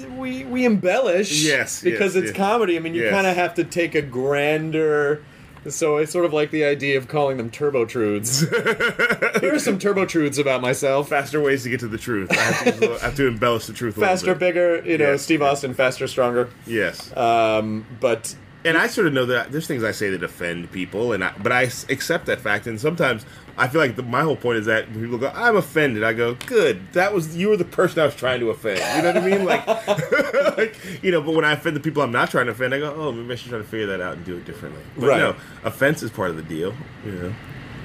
we 0.05 0.43
we 0.45 0.65
embellish 0.65 1.43
Yes, 1.43 1.81
because 1.81 2.15
yes, 2.15 2.23
it's 2.23 2.31
yes. 2.31 2.37
comedy 2.37 2.75
i 2.77 2.79
mean 2.79 2.93
you 2.95 3.03
Yes. 3.03 3.11
kind 3.13 3.27
of 3.27 3.35
have 3.35 3.53
to 3.55 3.63
take 3.63 3.95
a 3.95 4.01
grander 4.01 5.23
so 5.67 5.97
it's 5.97 6.11
sort 6.11 6.23
of 6.25 6.31
like 6.31 6.51
the 6.51 6.63
idea 6.63 6.97
of 6.97 7.07
calling 7.09 7.35
them 7.37 7.49
turbo 7.49 7.85
truths 7.85 8.39
here 9.41 9.53
are 9.53 9.59
some 9.59 9.77
turbo 9.77 10.05
truths 10.05 10.37
about 10.37 10.61
myself 10.61 11.09
faster 11.09 11.41
ways 11.41 11.63
to 11.63 11.69
get 11.69 11.81
to 11.81 11.87
the 11.89 11.97
truth. 11.97 12.31
I 12.31 12.35
have 12.35 12.63
to, 12.75 12.79
little- 12.79 12.95
I 12.95 12.99
have 12.99 13.15
to 13.17 13.27
embellish 13.27 13.65
the 13.65 13.73
truth. 13.73 13.97
A 13.97 13.99
little 13.99 14.13
faster 14.15 14.35
bigger 14.35 14.81
you 14.85 14.97
know 14.97 15.17
steve 15.17 15.41
austin 15.41 15.73
faster 15.73 16.07
stronger 16.07 16.49
Yes. 16.65 17.15
um 17.17 17.85
but 17.99 18.35
and 18.69 18.77
I 18.77 18.87
sort 18.87 19.07
of 19.07 19.13
know 19.13 19.25
that 19.25 19.51
there's 19.51 19.65
things 19.67 19.83
I 19.83 19.91
say 19.91 20.09
that 20.11 20.21
offend 20.23 20.71
people, 20.71 21.11
and 21.13 21.23
I, 21.23 21.33
but 21.41 21.51
I 21.51 21.63
accept 21.89 22.27
that 22.27 22.39
fact. 22.39 22.67
And 22.67 22.79
sometimes 22.79 23.25
I 23.57 23.67
feel 23.67 23.81
like 23.81 23.95
the, 23.95 24.03
my 24.03 24.21
whole 24.21 24.35
point 24.35 24.59
is 24.59 24.65
that 24.67 24.89
when 24.91 25.01
people 25.01 25.17
go, 25.17 25.31
"I'm 25.33 25.55
offended," 25.55 26.03
I 26.03 26.13
go, 26.13 26.35
"Good, 26.45 26.93
that 26.93 27.13
was 27.13 27.35
you 27.35 27.49
were 27.49 27.57
the 27.57 27.65
person 27.65 27.99
I 27.99 28.05
was 28.05 28.15
trying 28.15 28.39
to 28.41 28.49
offend." 28.51 28.79
You 28.79 29.01
know 29.01 29.13
what 29.19 29.23
I 29.23 29.37
mean? 29.37 29.45
Like, 29.45 29.67
like 30.57 31.03
you 31.03 31.11
know. 31.11 31.21
But 31.21 31.33
when 31.35 31.45
I 31.45 31.53
offend 31.53 31.75
the 31.75 31.79
people 31.81 32.03
I'm 32.03 32.11
not 32.11 32.29
trying 32.31 32.45
to 32.45 32.51
offend, 32.51 32.73
I 32.73 32.79
go, 32.79 32.93
"Oh, 32.95 33.11
maybe 33.11 33.33
I 33.33 33.35
should 33.35 33.49
try 33.49 33.57
to 33.57 33.63
figure 33.63 33.87
that 33.87 34.01
out 34.01 34.17
and 34.17 34.25
do 34.25 34.37
it 34.37 34.45
differently." 34.45 34.81
But 34.97 35.07
Right. 35.07 35.17
no, 35.17 35.35
offense 35.63 36.03
is 36.03 36.11
part 36.11 36.29
of 36.29 36.35
the 36.37 36.43
deal. 36.43 36.73
You 37.05 37.11
know. 37.11 37.35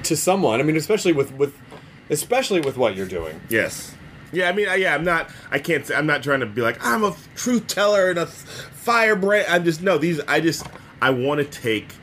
to 0.03 0.15
someone 0.15 0.59
i 0.59 0.63
mean 0.63 0.75
especially 0.75 1.13
with 1.13 1.33
with 1.33 1.57
especially 2.11 2.61
with 2.61 2.77
what 2.77 2.95
you're 2.95 3.07
doing 3.07 3.41
Yes. 3.49 3.91
Yeah, 4.31 4.49
I 4.49 4.51
mean, 4.53 4.67
I, 4.67 4.75
yeah, 4.75 4.93
I'm 4.93 5.05
not. 5.05 5.29
I 5.49 5.59
can't. 5.59 5.85
say 5.85 5.95
I'm 5.95 6.07
not 6.07 6.21
trying 6.21 6.41
to 6.41 6.45
be 6.45 6.61
like 6.61 6.77
I'm 6.85 7.03
a 7.05 7.15
truth 7.35 7.67
teller 7.67 8.09
and 8.09 8.19
a 8.19 8.25
firebrand. 8.85 9.47
I'm 9.49 9.65
just 9.65 9.81
no. 9.81 9.97
These. 9.97 10.21
I 10.21 10.39
just. 10.39 10.65
I 11.01 11.09
want 11.09 11.39
to 11.39 11.45
take 11.45 11.93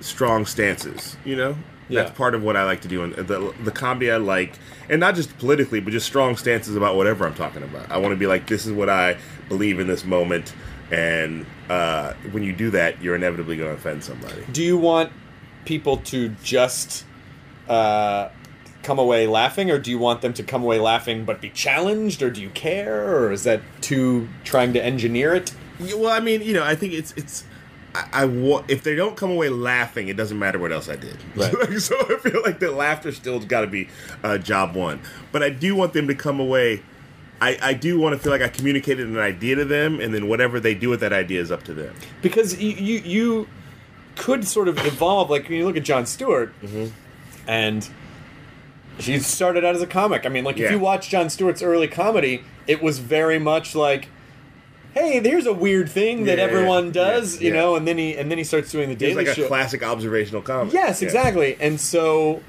strong 0.00 0.46
stances. 0.46 1.16
You 1.24 1.36
know. 1.36 1.56
Yeah. 1.88 2.04
That's 2.04 2.16
part 2.16 2.34
of 2.34 2.42
what 2.42 2.56
I 2.56 2.64
like 2.64 2.80
to 2.82 2.88
do, 2.88 3.02
and 3.02 3.14
the 3.14 3.54
the 3.62 3.70
comedy 3.70 4.10
I 4.10 4.16
like, 4.16 4.54
and 4.88 4.98
not 4.98 5.14
just 5.14 5.36
politically, 5.38 5.80
but 5.80 5.90
just 5.90 6.06
strong 6.06 6.36
stances 6.36 6.74
about 6.74 6.96
whatever 6.96 7.26
I'm 7.26 7.34
talking 7.34 7.62
about. 7.62 7.90
I 7.90 7.98
want 7.98 8.12
to 8.12 8.16
be 8.16 8.26
like, 8.26 8.46
this 8.46 8.64
is 8.64 8.72
what 8.72 8.88
I 8.88 9.18
believe 9.48 9.78
in 9.78 9.88
this 9.88 10.04
moment, 10.04 10.54
and 10.90 11.44
uh, 11.68 12.14
when 12.30 12.44
you 12.44 12.54
do 12.54 12.70
that, 12.70 13.02
you're 13.02 13.14
inevitably 13.14 13.56
going 13.56 13.68
to 13.68 13.74
offend 13.74 14.02
somebody. 14.04 14.42
do 14.52 14.62
you 14.62 14.78
want 14.78 15.12
people 15.64 15.98
to 15.98 16.30
just 16.42 17.04
uh, 17.68 18.30
come 18.82 18.98
away 18.98 19.26
laughing, 19.26 19.70
or 19.70 19.78
do 19.78 19.90
you 19.90 19.98
want 19.98 20.22
them 20.22 20.32
to 20.34 20.42
come 20.42 20.62
away 20.62 20.78
laughing 20.78 21.24
but 21.26 21.42
be 21.42 21.50
challenged, 21.50 22.22
or 22.22 22.30
do 22.30 22.40
you 22.40 22.50
care, 22.50 23.16
or 23.16 23.32
is 23.32 23.44
that 23.44 23.60
too 23.82 24.28
trying 24.44 24.72
to 24.72 24.82
engineer 24.82 25.34
it? 25.34 25.52
Yeah, 25.84 25.94
well, 25.96 26.10
I 26.10 26.20
mean, 26.20 26.42
you 26.42 26.52
know, 26.54 26.62
I 26.64 26.74
think 26.74 26.92
it's 26.92 27.12
it's. 27.16 27.44
I, 27.94 28.08
I 28.12 28.24
wa- 28.24 28.64
if 28.68 28.82
they 28.82 28.94
don't 28.94 29.16
come 29.16 29.30
away 29.30 29.48
laughing, 29.50 30.08
it 30.08 30.16
doesn't 30.16 30.38
matter 30.38 30.58
what 30.58 30.72
else 30.72 30.88
I 30.88 30.96
did. 30.96 31.16
Right. 31.36 31.52
so 31.80 31.96
I 32.00 32.16
feel 32.18 32.42
like 32.42 32.58
the 32.58 32.70
laughter 32.70 33.12
still's 33.12 33.44
got 33.44 33.60
to 33.62 33.66
be 33.66 33.88
uh, 34.24 34.38
job 34.38 34.74
one. 34.74 35.00
But 35.30 35.42
I 35.42 35.50
do 35.50 35.74
want 35.74 35.92
them 35.92 36.06
to 36.08 36.14
come 36.14 36.40
away. 36.40 36.82
I, 37.40 37.58
I 37.60 37.74
do 37.74 37.98
want 37.98 38.14
to 38.14 38.18
feel 38.22 38.30
like 38.32 38.40
I 38.40 38.48
communicated 38.48 39.08
an 39.08 39.18
idea 39.18 39.56
to 39.56 39.64
them, 39.64 40.00
and 40.00 40.14
then 40.14 40.28
whatever 40.28 40.60
they 40.60 40.74
do 40.74 40.88
with 40.88 41.00
that 41.00 41.12
idea 41.12 41.40
is 41.40 41.50
up 41.50 41.64
to 41.64 41.74
them. 41.74 41.94
Because 42.22 42.60
you 42.62 42.70
you, 42.70 42.98
you 43.04 43.48
could 44.16 44.46
sort 44.46 44.68
of 44.68 44.78
evolve. 44.86 45.28
Like 45.28 45.48
when 45.48 45.58
you 45.58 45.64
look 45.66 45.76
at 45.76 45.82
Jon 45.84 46.06
Stewart, 46.06 46.52
Mm-hmm. 46.62 46.86
and 47.48 47.88
he 48.98 49.18
started 49.18 49.64
out 49.64 49.74
as 49.74 49.82
a 49.82 49.86
comic. 49.86 50.24
I 50.24 50.28
mean, 50.28 50.44
like 50.44 50.58
if 50.58 50.70
you 50.70 50.78
watch 50.78 51.08
Jon 51.08 51.28
Stewart's 51.30 51.62
early 51.62 51.88
comedy, 51.88 52.44
it 52.66 52.82
was 52.82 53.00
very 53.00 53.38
much 53.38 53.74
like. 53.74 54.08
Hey, 54.94 55.18
there's 55.20 55.46
a 55.46 55.52
weird 55.54 55.88
thing 55.88 56.24
that 56.24 56.38
Yeah, 56.38 56.44
everyone 56.44 56.90
does, 56.92 57.40
yeah, 57.40 57.48
you 57.48 57.54
know, 57.54 57.76
and 57.76 57.86
then 57.88 57.96
he 57.98 58.16
and 58.16 58.30
then 58.30 58.38
he 58.38 58.44
starts 58.44 58.70
doing 58.70 58.88
the 58.88 58.92
It's 58.92 59.00
Daily 59.00 59.14
like 59.24 59.28
a 59.28 59.34
Show. 59.34 59.46
classic 59.48 59.82
observational 59.82 60.42
comedy. 60.42 60.72
Yes, 60.74 61.00
exactly. 61.02 61.56
And 61.60 61.80
so 61.80 62.42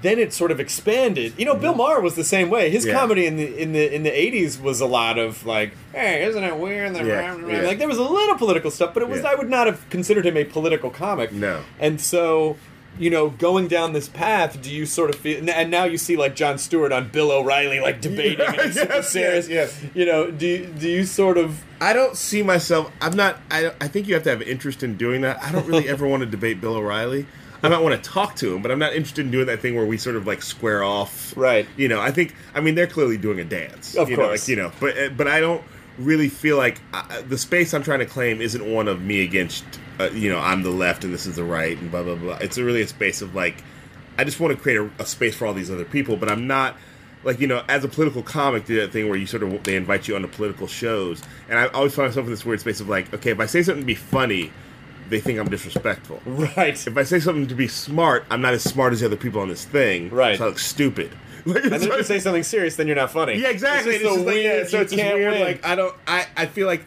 then 0.00 0.18
it 0.18 0.32
sort 0.32 0.50
of 0.50 0.58
expanded. 0.58 1.32
You 1.38 1.44
know, 1.44 1.54
Bill 1.54 1.74
Maher 1.74 2.00
was 2.00 2.16
the 2.16 2.24
same 2.24 2.50
way. 2.50 2.70
His 2.70 2.82
Mm-hmm. 2.84 2.90
Yeah. 2.92 2.98
comedy 3.00 3.26
in 3.26 3.36
the 3.36 3.56
in 3.62 3.72
the 3.72 3.94
in 3.94 4.02
the 4.02 4.10
eighties 4.10 4.58
was 4.58 4.80
a 4.80 4.86
lot 4.86 5.18
of 5.18 5.46
like, 5.46 5.72
hey, 5.94 6.24
isn't 6.24 6.42
it 6.42 6.56
weird? 6.56 6.94
that 6.96 7.04
Yeah, 7.06 7.36
yeah. 7.46 7.60
Like 7.62 7.78
there 7.78 7.86
was 7.86 7.98
a 7.98 8.02
little 8.02 8.34
political 8.36 8.72
stuff, 8.72 8.92
but 8.94 9.02
it 9.04 9.08
was 9.08 9.20
Yeah. 9.22 9.28
I 9.30 9.34
would 9.36 9.48
not 9.48 9.66
have 9.68 9.88
considered 9.90 10.26
him 10.26 10.36
a 10.36 10.44
political 10.44 10.90
comic. 10.90 11.30
No. 11.32 11.60
And 11.78 12.00
so 12.00 12.56
you 12.98 13.10
know, 13.10 13.30
going 13.30 13.68
down 13.68 13.92
this 13.92 14.08
path, 14.08 14.60
do 14.62 14.70
you 14.70 14.84
sort 14.86 15.10
of 15.10 15.16
feel? 15.16 15.48
And 15.48 15.70
now 15.70 15.84
you 15.84 15.96
see 15.98 16.16
like 16.16 16.36
Jon 16.36 16.58
Stewart 16.58 16.92
on 16.92 17.08
Bill 17.08 17.30
O'Reilly, 17.32 17.80
like 17.80 18.00
debating 18.02 18.44
it's 18.48 18.76
Yes, 18.76 19.08
serious. 19.10 19.48
yes, 19.48 19.80
yes. 19.82 19.90
You 19.94 20.04
know, 20.06 20.30
do 20.30 20.46
you, 20.46 20.66
do 20.66 20.88
you 20.88 21.04
sort 21.04 21.38
of? 21.38 21.62
I 21.80 21.92
don't 21.92 22.16
see 22.16 22.42
myself. 22.42 22.92
I'm 23.00 23.16
not. 23.16 23.38
I, 23.50 23.72
I 23.80 23.88
think 23.88 24.06
you 24.08 24.14
have 24.14 24.22
to 24.24 24.30
have 24.30 24.42
interest 24.42 24.82
in 24.82 24.96
doing 24.96 25.22
that. 25.22 25.42
I 25.42 25.50
don't 25.52 25.66
really 25.66 25.88
ever 25.88 26.06
want 26.06 26.20
to 26.22 26.26
debate 26.26 26.60
Bill 26.60 26.74
O'Reilly. 26.76 27.26
I 27.64 27.68
might 27.68 27.78
want 27.80 27.94
to 28.02 28.10
talk 28.10 28.34
to 28.36 28.54
him, 28.54 28.60
but 28.60 28.70
I'm 28.72 28.80
not 28.80 28.92
interested 28.92 29.24
in 29.24 29.30
doing 29.30 29.46
that 29.46 29.60
thing 29.60 29.76
where 29.76 29.86
we 29.86 29.96
sort 29.96 30.16
of 30.16 30.26
like 30.26 30.42
square 30.42 30.82
off. 30.82 31.32
Right. 31.36 31.66
You 31.76 31.88
know, 31.88 32.00
I 32.00 32.10
think. 32.10 32.34
I 32.54 32.60
mean, 32.60 32.74
they're 32.74 32.86
clearly 32.88 33.16
doing 33.16 33.38
a 33.40 33.44
dance. 33.44 33.94
Of 33.94 34.10
you 34.10 34.16
know, 34.16 34.24
course. 34.26 34.42
like, 34.42 34.48
you 34.48 34.56
know, 34.56 34.72
but 34.80 34.98
uh, 34.98 35.08
but 35.10 35.28
I 35.28 35.40
don't 35.40 35.62
really 35.98 36.28
feel 36.28 36.56
like 36.56 36.80
uh, 36.92 37.22
the 37.28 37.38
space 37.38 37.72
I'm 37.72 37.82
trying 37.82 38.00
to 38.00 38.06
claim 38.06 38.40
isn't 38.40 38.64
one 38.70 38.88
of 38.88 39.00
me 39.00 39.22
against. 39.22 39.64
Uh, 40.00 40.10
you 40.12 40.30
know, 40.30 40.38
I'm 40.38 40.62
the 40.62 40.70
left 40.70 41.04
and 41.04 41.12
this 41.12 41.26
is 41.26 41.36
the 41.36 41.44
right 41.44 41.76
and 41.78 41.90
blah 41.90 42.02
blah 42.02 42.16
blah. 42.16 42.38
It's 42.40 42.58
really 42.58 42.82
a 42.82 42.88
space 42.88 43.22
of 43.22 43.34
like, 43.34 43.62
I 44.18 44.24
just 44.24 44.40
want 44.40 44.56
to 44.56 44.60
create 44.62 44.78
a, 44.78 44.90
a 44.98 45.06
space 45.06 45.34
for 45.34 45.46
all 45.46 45.54
these 45.54 45.70
other 45.70 45.84
people, 45.84 46.16
but 46.16 46.30
I'm 46.30 46.46
not 46.46 46.76
like 47.24 47.38
you 47.40 47.46
know, 47.46 47.62
as 47.68 47.84
a 47.84 47.88
political 47.88 48.22
comic, 48.22 48.64
do 48.66 48.76
that 48.80 48.90
thing 48.92 49.08
where 49.08 49.16
you 49.18 49.26
sort 49.26 49.42
of 49.42 49.62
they 49.64 49.76
invite 49.76 50.08
you 50.08 50.16
onto 50.16 50.28
political 50.28 50.66
shows, 50.66 51.22
and 51.48 51.58
I 51.58 51.66
always 51.68 51.94
find 51.94 52.08
myself 52.08 52.26
in 52.26 52.32
this 52.32 52.44
weird 52.44 52.60
space 52.60 52.80
of 52.80 52.88
like, 52.88 53.12
okay, 53.14 53.30
if 53.30 53.38
I 53.40 53.46
say 53.46 53.62
something 53.62 53.82
to 53.82 53.86
be 53.86 53.94
funny, 53.94 54.50
they 55.08 55.20
think 55.20 55.38
I'm 55.38 55.48
disrespectful. 55.48 56.20
Right. 56.56 56.74
If 56.86 56.96
I 56.96 57.02
say 57.04 57.20
something 57.20 57.46
to 57.46 57.54
be 57.54 57.68
smart, 57.68 58.24
I'm 58.30 58.40
not 58.40 58.54
as 58.54 58.62
smart 58.64 58.92
as 58.92 59.00
the 59.00 59.06
other 59.06 59.16
people 59.16 59.40
on 59.40 59.48
this 59.48 59.64
thing. 59.64 60.10
Right. 60.10 60.36
So 60.38 60.44
I 60.44 60.48
look 60.48 60.58
stupid. 60.58 61.10
Like, 61.44 61.64
And 61.64 61.74
if 61.74 61.82
you 61.84 62.02
say 62.04 62.18
something 62.18 62.42
serious, 62.44 62.76
then 62.76 62.86
you're 62.86 62.96
not 62.96 63.10
funny. 63.12 63.34
yeah, 63.34 63.48
exactly. 63.50 63.94
It's 63.96 64.04
It's 64.04 64.16
a 64.16 64.20
like, 64.20 64.36
yeah, 64.36 64.52
weird. 64.54 64.68
so 64.68 64.80
it's 64.80 64.92
just 64.92 65.02
weird. 65.04 65.32
win. 65.32 65.40
Like 65.42 65.64
I 65.66 65.74
don't. 65.74 65.94
I 66.06 66.26
I 66.36 66.46
feel 66.46 66.66
like 66.66 66.84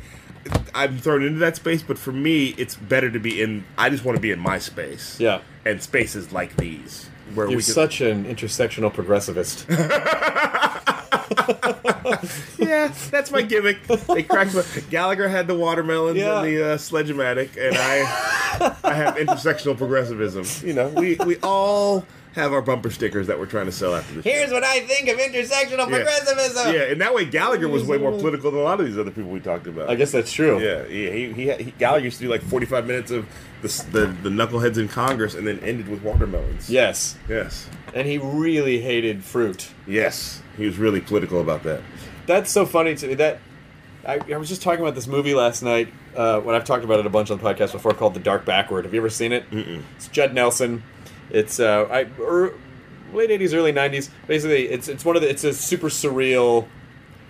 I'm 0.73 0.97
thrown 0.99 1.23
into 1.23 1.39
that 1.39 1.55
space, 1.55 1.81
but 1.81 1.97
for 1.97 2.11
me, 2.11 2.49
it's 2.57 2.75
better 2.75 3.09
to 3.09 3.19
be 3.19 3.41
in. 3.41 3.65
I 3.77 3.89
just 3.89 4.05
want 4.05 4.17
to 4.17 4.21
be 4.21 4.31
in 4.31 4.39
my 4.39 4.59
space. 4.59 5.19
Yeah. 5.19 5.41
and 5.65 5.81
spaces 5.81 6.31
like 6.31 6.55
these 6.57 7.09
where 7.33 7.47
You're 7.47 7.57
we 7.57 7.63
can, 7.63 7.73
such 7.73 8.01
an 8.01 8.25
intersectional 8.25 8.93
progressivist. 8.93 9.65
yeah, 12.59 12.93
that's 13.09 13.31
my 13.31 13.41
gimmick. 13.41 13.81
They 13.87 14.23
cracked 14.23 14.53
my, 14.53 14.63
Gallagher 14.89 15.27
had 15.27 15.47
the 15.47 15.55
watermelons 15.55 16.17
Yeah. 16.17 16.39
and 16.41 16.47
the 16.47 16.73
uh, 16.73 16.77
sledge-o-matic, 16.77 17.57
and 17.57 17.75
I 17.77 18.75
I 18.83 18.93
have 18.93 19.15
intersectional 19.15 19.75
progressivism. 19.77 20.45
You 20.67 20.73
know, 20.75 20.89
we 20.89 21.15
we 21.25 21.37
all 21.41 22.05
have 22.35 22.51
our 22.53 22.61
bumper 22.61 22.91
stickers 22.91 23.27
that 23.27 23.39
we're 23.39 23.45
trying 23.45 23.65
to 23.65 23.71
sell 23.71 23.95
after 23.95 24.15
this. 24.15 24.23
Here's 24.25 24.51
what 24.51 24.63
I 24.63 24.81
think 24.81 25.07
of 25.09 25.17
intersectional 25.17 25.89
Yeah. 25.89 26.03
progressivism. 26.03 26.73
yeah, 26.73 26.81
and 26.83 26.99
that 27.01 27.13
way 27.15 27.25
Gallagher 27.25 27.67
was 27.69 27.83
way 27.83 27.97
more 27.97 28.11
political 28.11 28.51
than 28.51 28.59
a 28.59 28.63
lot 28.63 28.79
of 28.79 28.85
these 28.85 28.97
other 28.97 29.11
people 29.11 29.31
we 29.31 29.39
talked 29.39 29.67
about. 29.67 29.89
I 29.89 29.95
guess 29.95 30.11
that's 30.11 30.31
true. 30.31 30.59
Yeah, 30.59 30.85
yeah. 30.87 31.11
He, 31.11 31.31
he, 31.31 31.51
he 31.63 31.71
Gallagher 31.71 32.05
used 32.05 32.17
to 32.19 32.25
do 32.25 32.29
like 32.29 32.41
45 32.41 32.85
minutes 32.85 33.09
of 33.11 33.25
the, 33.61 33.67
the 33.91 34.07
the 34.23 34.29
knuckleheads 34.29 34.77
in 34.77 34.87
Congress, 34.89 35.33
and 35.33 35.47
then 35.47 35.59
ended 35.61 35.87
with 35.87 36.03
watermelons. 36.03 36.69
Yes. 36.69 37.17
Yes. 37.29 37.67
And 37.93 38.07
he 38.07 38.17
really 38.17 38.81
hated 38.81 39.23
fruit. 39.23 39.69
Yes. 39.87 40.41
He 40.57 40.65
was 40.65 40.77
really 40.77 41.01
political 41.01 41.41
about 41.41 41.63
that. 41.63 41.81
That's 42.27 42.51
so 42.51 42.65
funny 42.65 42.95
to 42.95 43.07
me. 43.07 43.13
That 43.15 43.39
I, 44.05 44.19
I 44.31 44.37
was 44.37 44.49
just 44.49 44.61
talking 44.61 44.81
about 44.81 44.93
this 44.95 45.07
movie 45.07 45.33
last 45.33 45.63
night 45.63 45.87
uh, 46.15 46.39
when 46.41 46.53
I've 46.55 46.65
talked 46.65 46.83
about 46.83 46.99
it 46.99 47.05
a 47.05 47.09
bunch 47.09 47.31
on 47.31 47.37
the 47.39 47.43
podcast 47.43 47.71
before, 47.71 47.93
called 47.93 48.13
The 48.13 48.19
Dark 48.19 48.45
Backward. 48.45 48.85
Have 48.85 48.93
you 48.93 48.99
ever 48.99 49.09
seen 49.09 49.31
it? 49.31 49.49
Mm-mm. 49.51 49.81
It's 49.95 50.09
Judd 50.09 50.33
Nelson. 50.33 50.83
It's 51.29 51.59
uh, 51.59 51.87
I, 51.91 52.07
er, 52.21 52.53
late 53.13 53.29
'80s, 53.29 53.53
early 53.53 53.73
'90s. 53.73 54.09
Basically, 54.27 54.67
it's 54.67 54.87
it's 54.87 55.03
one 55.05 55.15
of 55.15 55.21
the 55.21 55.29
it's 55.29 55.43
a 55.43 55.53
super 55.53 55.87
surreal. 55.87 56.67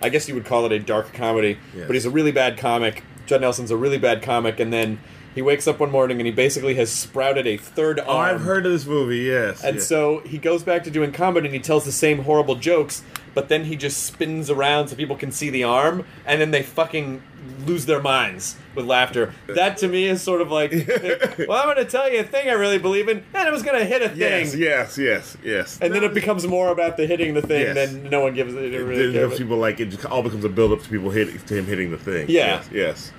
I 0.02 0.10
guess 0.10 0.28
you 0.28 0.36
would 0.36 0.46
call 0.46 0.66
it 0.66 0.72
a 0.72 0.80
dark 0.80 1.14
comedy, 1.14 1.58
Yes. 1.76 1.88
but 1.88 1.94
he's 1.94 2.06
a 2.06 2.10
really 2.10 2.32
bad 2.32 2.58
comic. 2.58 3.04
Judd 3.26 3.42
Nelson's 3.42 3.72
a 3.72 3.78
really 3.78 3.98
bad 3.98 4.22
comic, 4.22 4.60
and 4.60 4.72
then 4.72 5.00
he 5.34 5.42
wakes 5.42 5.68
up 5.68 5.80
one 5.80 5.92
morning 5.92 6.20
and 6.20 6.26
he 6.26 6.32
basically 6.32 6.76
has 6.76 6.90
sprouted 6.92 7.46
a 7.48 7.58
third 7.58 8.00
arm. 8.00 8.10
Oh, 8.10 8.18
I've 8.18 8.42
heard 8.42 8.66
of 8.66 8.72
this 8.72 8.86
movie. 8.86 9.18
Yes. 9.20 9.64
And 9.64 9.78
yeah. 9.78 9.82
so 9.82 10.20
he 10.20 10.38
goes 10.38 10.64
back 10.64 10.84
to 10.86 10.92
doing 10.92 11.12
comedy 11.12 11.48
and 11.48 11.54
he 11.54 11.60
tells 11.62 11.84
the 11.84 11.92
same 11.92 12.20
horrible 12.24 12.56
jokes, 12.56 13.04
but 13.34 13.50
then 13.50 13.66
he 13.66 13.76
just 13.76 14.04
spins 14.04 14.50
around 14.50 14.88
so 14.88 14.96
people 14.96 15.18
can 15.18 15.32
see 15.32 15.50
the 15.50 15.64
arm, 15.64 16.06
and 16.26 16.40
then 16.40 16.52
they 16.52 16.64
fucking 16.64 17.22
lose 17.66 17.86
their 17.86 18.02
minds 18.02 18.56
with 18.76 18.86
laughter. 18.86 19.34
That 19.48 19.78
to 19.78 19.88
me 19.88 20.06
is 20.06 20.22
sort 20.22 20.42
of 20.42 20.52
like, 20.52 20.72
well, 21.48 21.52
I'm 21.60 21.66
going 21.74 21.78
to 21.78 21.86
tell 21.86 22.12
you 22.12 22.20
a 22.20 22.24
thing 22.24 22.50
I 22.50 22.54
really 22.54 22.78
believe 22.78 23.08
in, 23.10 23.18
and 23.34 23.48
I 23.48 23.52
was 23.52 23.64
going 23.64 23.80
to 23.80 23.86
hit 23.86 24.02
a 24.02 24.10
thing. 24.10 24.18
Yes, 24.20 24.56
yes, 24.56 24.98
yes, 24.98 25.38
yes. 25.44 25.80
And 25.82 25.94
then 25.94 26.04
it 26.04 26.14
becomes 26.14 26.46
more 26.48 26.70
about 26.70 26.98
the 26.98 27.06
hitting 27.08 27.34
the 27.34 27.42
thing 27.42 27.62
Yes. 27.62 27.76
than 27.92 28.10
no 28.10 28.20
one 28.22 28.34
gives 28.34 28.54
it. 28.54 28.74
It- 28.74 28.84
Really 28.84 29.18
it- 29.18 29.32
it- 29.32 29.38
people 29.38 29.58
like 29.58 29.80
it 29.80 29.86
just 29.90 30.06
all 30.06 30.22
becomes 30.24 30.44
a 30.46 30.50
build 30.50 30.72
up 30.74 30.82
to 30.84 30.90
people 30.90 31.10
hit 31.10 31.46
to 31.48 31.54
him 31.56 31.66
hitting 31.66 31.92
the 31.92 31.98
thing. 31.98 32.28
Yeah. 32.30 32.46
Yes. 32.56 32.70
yes. 32.72 33.12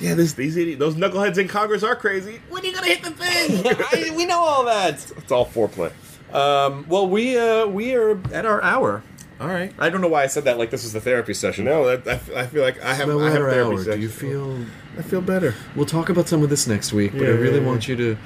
Yeah, 0.00 0.14
this 0.14 0.32
these 0.32 0.56
idiot, 0.56 0.78
those 0.78 0.94
knuckleheads 0.94 1.36
in 1.36 1.46
Congress 1.46 1.82
are 1.82 1.94
crazy. 1.94 2.40
When 2.48 2.62
are 2.62 2.66
you 2.66 2.72
gonna 2.74 2.86
hit 2.86 3.02
the 3.02 3.10
thing? 3.10 3.76
I, 4.10 4.16
we 4.16 4.24
know 4.24 4.38
all 4.40 4.64
that. 4.64 4.94
it's 5.14 5.30
all 5.30 5.44
foreplay. 5.44 5.92
Um, 6.32 6.86
well, 6.88 7.06
we 7.06 7.36
uh, 7.36 7.66
we 7.66 7.94
are 7.94 8.18
at 8.32 8.46
our 8.46 8.62
hour. 8.62 9.02
All 9.40 9.48
right. 9.48 9.72
I 9.78 9.88
don't 9.88 10.02
know 10.02 10.08
why 10.08 10.22
I 10.22 10.26
said 10.26 10.44
that 10.44 10.58
like 10.58 10.68
this 10.70 10.82
was 10.82 10.92
the 10.92 11.00
therapy 11.00 11.32
session. 11.32 11.64
No, 11.64 11.96
that, 11.96 12.06
I, 12.06 12.12
f- 12.16 12.30
I 12.36 12.46
feel 12.46 12.62
like 12.62 12.80
I 12.82 12.92
have 12.94 13.08
Well, 13.08 13.20
I 13.20 13.22
we're 13.22 13.30
have 13.30 13.40
our 13.42 13.50
therapy 13.50 13.76
hour. 13.76 13.84
Do 13.96 14.00
you 14.00 14.08
feel 14.10 14.58
I 14.98 15.02
feel 15.02 15.22
better. 15.22 15.54
We'll 15.74 15.86
talk 15.86 16.10
about 16.10 16.28
some 16.28 16.42
of 16.42 16.50
this 16.50 16.66
next 16.66 16.92
week, 16.92 17.12
but 17.12 17.22
Yeah, 17.22 17.28
I 17.28 17.32
really 17.32 17.60
yeah, 17.60 17.66
want 17.66 17.88
you 17.88 17.96
to 17.96 18.16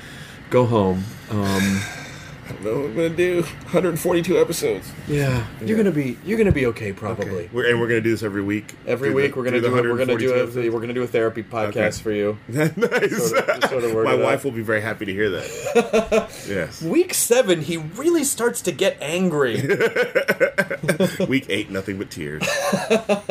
go 0.51 0.67
home. 0.67 1.05
Um, 1.31 1.81
I 2.47 2.53
don't 2.53 2.65
know 2.65 2.77
what 2.81 2.85
I'm 2.91 2.95
gonna 2.95 3.09
do. 3.11 3.43
142 3.43 4.39
episodes. 4.39 4.93
yeah, 5.09 5.47
you're 5.65 5.77
gonna 5.79 5.91
be 5.91 6.19
you're 6.25 6.37
gonna 6.39 6.53
be 6.53 6.67
okay 6.67 6.93
probably. 6.93 7.49
We're, 7.53 7.71
and 7.71 7.81
we're 7.81 7.89
gonna 7.89 8.01
do 8.03 8.11
this 8.11 8.23
every 8.23 8.43
week. 8.43 8.75
Every 8.87 9.09
Do 9.11 9.15
week 9.15 9.33
the- 9.33 9.39
we're 9.39 9.45
gonna 9.45 9.61
the 9.61 9.69
do 9.69 9.77
it. 9.77 9.83
We're 9.83 9.97
gonna 9.97 10.17
do 10.19 10.29
142 10.31 10.61
a 10.61 10.71
we're 10.71 10.81
gonna 10.81 10.93
do 10.93 11.03
a 11.03 11.07
therapy 11.07 11.43
podcast 11.43 11.77
Okay. 11.77 11.91
for 12.03 12.13
you. 12.13 12.39
nice. 12.49 13.31
Sort 13.31 13.49
of- 13.49 13.65
sort 13.71 13.85
of 13.85 13.95
work 13.95 14.05
My 14.05 14.15
it 14.15 14.21
wife 14.23 14.41
out. 14.41 14.45
will 14.45 14.51
be 14.53 14.63
very 14.63 14.81
happy 14.83 15.05
to 15.07 15.13
hear 15.13 15.31
that. 15.31 16.31
yes. 16.49 16.83
Week 16.83 17.15
seven, 17.15 17.63
he 17.63 17.77
really 17.79 18.25
starts 18.25 18.61
to 18.63 18.73
get 18.73 18.97
angry. 19.01 19.63
Week 21.29 21.47
eight, 21.49 21.71
nothing 21.71 21.99
but 21.99 22.11
tears. 22.11 22.43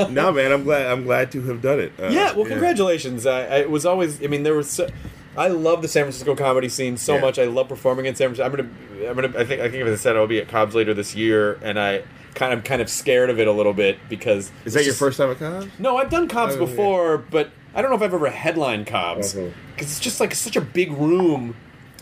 no, 0.10 0.32
man, 0.32 0.52
I'm 0.52 0.64
glad. 0.64 0.88
I'm 0.88 1.04
glad 1.04 1.32
to 1.34 1.42
have 1.44 1.62
done 1.62 1.80
it. 1.80 1.92
Uh, 2.00 2.08
yeah, 2.08 2.34
well, 2.34 2.46
congratulations. 2.46 3.26
I, 3.26 3.42
I 3.42 3.56
it 3.64 3.70
was 3.70 3.86
always. 3.86 4.22
I 4.24 4.28
mean, 4.28 4.44
there 4.44 4.56
was. 4.56 4.70
So, 4.70 4.88
I 5.36 5.48
love 5.48 5.82
the 5.82 5.88
San 5.88 6.04
Francisco 6.04 6.36
comedy 6.36 6.70
scene 6.70 6.98
so 6.98 7.16
Yeah. 7.16 7.22
much. 7.22 7.40
I 7.40 7.46
love 7.46 7.68
performing 7.70 8.06
in 8.06 8.16
San 8.16 8.34
Francisco. 8.34 8.46
I'm 8.46 8.52
gonna. 8.56 9.10
I'm 9.10 9.16
gonna. 9.16 9.40
I 9.40 9.46
think. 9.46 9.62
I 9.62 9.70
think 9.70 9.84
as 9.86 10.00
I 10.00 10.02
said, 10.02 10.16
I'll 10.16 10.28
be 10.28 10.40
at 10.40 10.48
Cobb's 10.48 10.76
later 10.76 10.94
this 10.94 11.16
year, 11.16 11.58
and 11.64 11.80
I 11.80 12.04
kind 12.36 12.54
of 12.54 12.64
kind 12.64 12.82
of 12.82 12.90
scared 12.90 13.30
of 13.30 13.40
it 13.40 13.48
a 13.48 13.52
little 13.52 13.74
bit 13.74 13.98
because 14.10 14.52
Is 14.66 14.74
that 14.74 14.82
your 14.82 14.92
just- 14.92 15.00
first 15.00 15.18
time 15.18 15.32
at 15.32 15.40
Con? 15.40 15.72
No, 15.80 15.98
I've 15.98 16.10
done 16.10 16.28
Cobb's 16.28 16.56
Oh, 16.56 16.62
yeah. 16.62 16.66
before, 16.66 17.18
but 17.18 17.52
I 17.76 17.82
don't 17.82 17.90
know 17.92 17.98
if 17.98 18.02
I've 18.04 18.14
ever 18.14 18.30
headlined 18.30 18.88
Cobb's 18.88 19.36
uh-huh. 19.36 19.50
because 19.76 19.92
it's 19.92 20.00
just 20.00 20.20
like 20.20 20.34
such 20.36 20.56
a 20.56 20.62
big 20.62 20.92
room. 20.92 21.56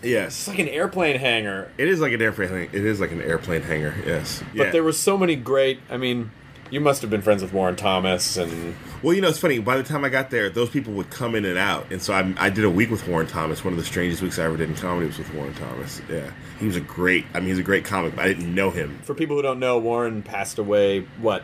Yes, 0.04 0.30
it's 0.40 0.48
like 0.48 0.60
an 0.60 0.68
airplane 0.68 1.18
hangar. 1.20 1.70
It 1.78 1.88
is 1.88 2.00
like 2.00 2.12
an 2.14 2.22
airplane. 2.22 2.70
It 2.72 2.86
is 2.86 3.00
like 3.00 3.12
an 3.12 3.22
airplane 3.22 3.62
hangar. 3.62 3.94
Yes. 4.06 4.42
But 4.56 4.66
Yeah. 4.68 4.72
there 4.72 4.84
were 4.84 4.94
so 4.94 5.18
many 5.18 5.36
great. 5.36 5.80
I 5.90 5.98
mean, 5.98 6.32
you 6.72 6.80
must 6.80 7.02
have 7.02 7.12
been 7.12 7.22
friends 7.22 7.44
with 7.44 7.54
Warren 7.54 7.76
Thomas 7.76 8.38
and 8.38 8.76
Well, 9.04 9.14
you 9.14 9.22
know, 9.22 9.28
it's 9.28 9.38
funny. 9.38 9.60
By 9.60 9.78
the 9.78 9.84
time 9.84 10.04
I 10.04 10.10
got 10.10 10.30
there, 10.32 10.50
those 10.50 10.70
people 10.70 10.94
would 10.94 11.10
come 11.10 11.36
in 11.36 11.46
and 11.46 11.58
out, 11.58 11.92
and 11.92 12.02
so 12.02 12.14
I, 12.14 12.34
I 12.38 12.50
did 12.50 12.64
a 12.64 12.70
week 12.70 12.90
with 12.90 13.08
Warren 13.08 13.28
Thomas. 13.28 13.64
One 13.64 13.74
of 13.74 13.80
the 13.80 13.86
strangest 13.86 14.22
weeks 14.22 14.40
I 14.40 14.46
ever 14.46 14.58
did 14.58 14.70
in 14.70 14.76
comedy 14.76 15.06
was 15.06 15.18
with 15.18 15.32
Warren 15.34 15.54
Thomas. 15.54 16.02
Yeah, 16.10 16.32
he 16.60 16.66
was 16.66 16.78
a 16.78 16.82
great. 16.82 17.26
I 17.34 17.40
mean, 17.40 17.50
he's 17.50 17.60
a 17.60 17.64
great 17.64 17.86
comic, 17.86 18.16
but 18.16 18.26
I 18.26 18.30
didn't 18.30 18.56
know 18.56 18.72
him. 18.72 19.00
for 19.04 19.14
people 19.14 19.36
who 19.36 19.42
don't 19.42 19.60
know, 19.60 19.78
Warren 19.78 20.24
passed 20.24 20.58
away 20.58 21.02
what 21.20 21.44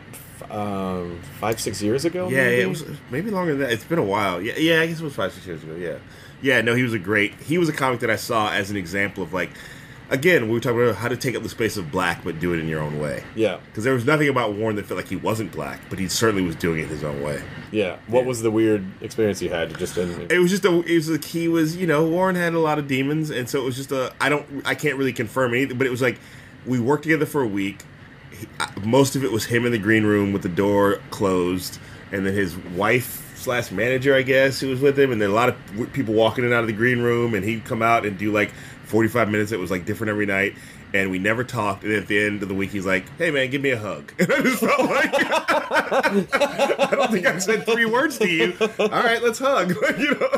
um, 0.50 1.20
five 1.38 1.60
six 1.60 1.82
years 1.82 2.04
ago. 2.04 2.28
Yeah, 2.28 2.44
maybe? 2.44 2.62
it 2.62 2.68
was 2.68 2.84
maybe 3.10 3.30
longer 3.30 3.52
than 3.52 3.60
that. 3.60 3.72
It's 3.72 3.84
been 3.84 3.98
a 3.98 4.04
while. 4.04 4.40
Yeah, 4.40 4.56
yeah. 4.56 4.80
I 4.80 4.86
guess 4.86 5.00
it 5.00 5.04
was 5.04 5.14
five, 5.14 5.32
six 5.32 5.46
years 5.46 5.62
ago. 5.62 5.74
Yeah, 5.74 5.98
yeah. 6.40 6.60
No, 6.62 6.74
he 6.74 6.82
was 6.82 6.94
a 6.94 6.98
great. 6.98 7.34
He 7.34 7.58
was 7.58 7.68
a 7.68 7.72
comic 7.72 8.00
that 8.00 8.10
I 8.10 8.16
saw 8.16 8.50
as 8.50 8.70
an 8.70 8.76
example 8.76 9.22
of 9.22 9.32
like, 9.32 9.50
again, 10.10 10.48
we 10.48 10.54
were 10.54 10.60
talking 10.60 10.82
about 10.82 10.96
how 10.96 11.08
to 11.08 11.16
take 11.16 11.34
up 11.36 11.42
the 11.42 11.48
space 11.48 11.76
of 11.76 11.90
black, 11.90 12.24
but 12.24 12.40
do 12.40 12.52
it 12.54 12.58
in 12.58 12.68
your 12.68 12.80
own 12.80 12.98
way. 12.98 13.22
Yeah, 13.34 13.58
Because 13.66 13.84
there 13.84 13.94
was 13.94 14.04
nothing 14.04 14.28
about 14.28 14.54
Warren 14.54 14.76
that 14.76 14.86
felt 14.86 14.96
like 14.96 15.08
he 15.08 15.16
wasn't 15.16 15.52
black, 15.52 15.80
but 15.90 15.98
he 15.98 16.08
certainly 16.08 16.42
was 16.44 16.56
doing 16.56 16.80
it 16.80 16.88
his 16.88 17.04
own 17.04 17.22
way. 17.22 17.42
yeah. 17.70 17.96
What 18.06 18.24
was 18.24 18.42
the 18.42 18.50
weird 18.50 18.84
experience 19.02 19.40
you 19.42 19.50
had? 19.50 19.76
Just 19.78 19.96
in, 19.98 20.30
It 20.30 20.38
was 20.38 20.50
just 20.50 20.64
a. 20.64 20.80
It 20.82 20.94
was 20.94 21.08
like 21.10 21.24
he 21.24 21.48
was. 21.48 21.76
You 21.76 21.86
know, 21.86 22.06
Warren 22.08 22.36
had 22.36 22.54
a 22.54 22.58
lot 22.60 22.78
of 22.78 22.88
demons, 22.88 23.30
and 23.30 23.48
so 23.48 23.60
it 23.60 23.64
was 23.64 23.76
just 23.76 23.92
a. 23.92 24.12
I 24.20 24.28
don't. 24.28 24.46
I 24.64 24.74
can't 24.74 24.96
really 24.96 25.12
confirm 25.12 25.52
anything, 25.54 25.76
but 25.78 25.86
it 25.86 25.90
was 25.90 26.02
like 26.02 26.18
we 26.66 26.80
worked 26.80 27.02
together 27.04 27.26
for 27.26 27.42
a 27.42 27.46
week. 27.48 27.82
He, 28.30 28.46
most 28.84 29.16
of 29.16 29.24
it 29.24 29.32
was 29.32 29.44
him 29.46 29.64
in 29.66 29.72
the 29.72 29.78
green 29.78 30.04
room 30.04 30.32
with 30.32 30.42
the 30.42 30.48
door 30.48 31.00
closed, 31.10 31.78
and 32.12 32.24
then 32.26 32.34
his 32.34 32.56
wife 32.56 33.24
slash 33.36 33.70
manager, 33.70 34.14
I 34.14 34.22
guess, 34.22 34.60
who 34.60 34.68
was 34.68 34.80
with 34.80 34.98
him, 34.98 35.12
and 35.12 35.20
then 35.22 35.30
a 35.30 35.32
lot 35.32 35.48
of 35.48 35.92
people 35.92 36.12
walking 36.14 36.42
in 36.44 36.50
and 36.50 36.54
out 36.54 36.62
of 36.62 36.66
the 36.66 36.72
green 36.72 37.00
room, 37.00 37.34
and 37.34 37.44
he'd 37.44 37.64
come 37.64 37.82
out 37.82 38.04
and 38.04 38.18
do 38.18 38.32
like 38.32 38.52
forty 38.88 39.08
five 39.08 39.30
minutes. 39.30 39.52
It 39.52 39.58
was 39.58 39.70
like 39.70 39.84
different 39.84 40.10
every 40.10 40.26
night. 40.26 40.54
And 40.94 41.10
we 41.10 41.18
never 41.18 41.44
talked. 41.44 41.84
And 41.84 41.92
at 41.92 42.06
the 42.06 42.18
end 42.18 42.42
of 42.42 42.48
the 42.48 42.54
week, 42.54 42.70
he's 42.70 42.86
like, 42.86 43.04
"Hey, 43.18 43.30
man, 43.30 43.50
give 43.50 43.62
me 43.62 43.70
a 43.70 43.78
hug." 43.78 44.12
And 44.18 44.32
I 44.32 44.42
just 44.42 44.60
felt 44.60 44.90
like, 44.90 45.10
I 45.14 46.88
don't 46.92 47.10
think 47.10 47.26
I 47.26 47.38
said 47.38 47.64
three 47.64 47.86
words 47.86 48.18
to 48.18 48.28
you. 48.28 48.54
All 48.78 48.88
right, 48.88 49.22
let's 49.22 49.38
hug. 49.38 49.70
you 49.98 50.14
know. 50.14 50.28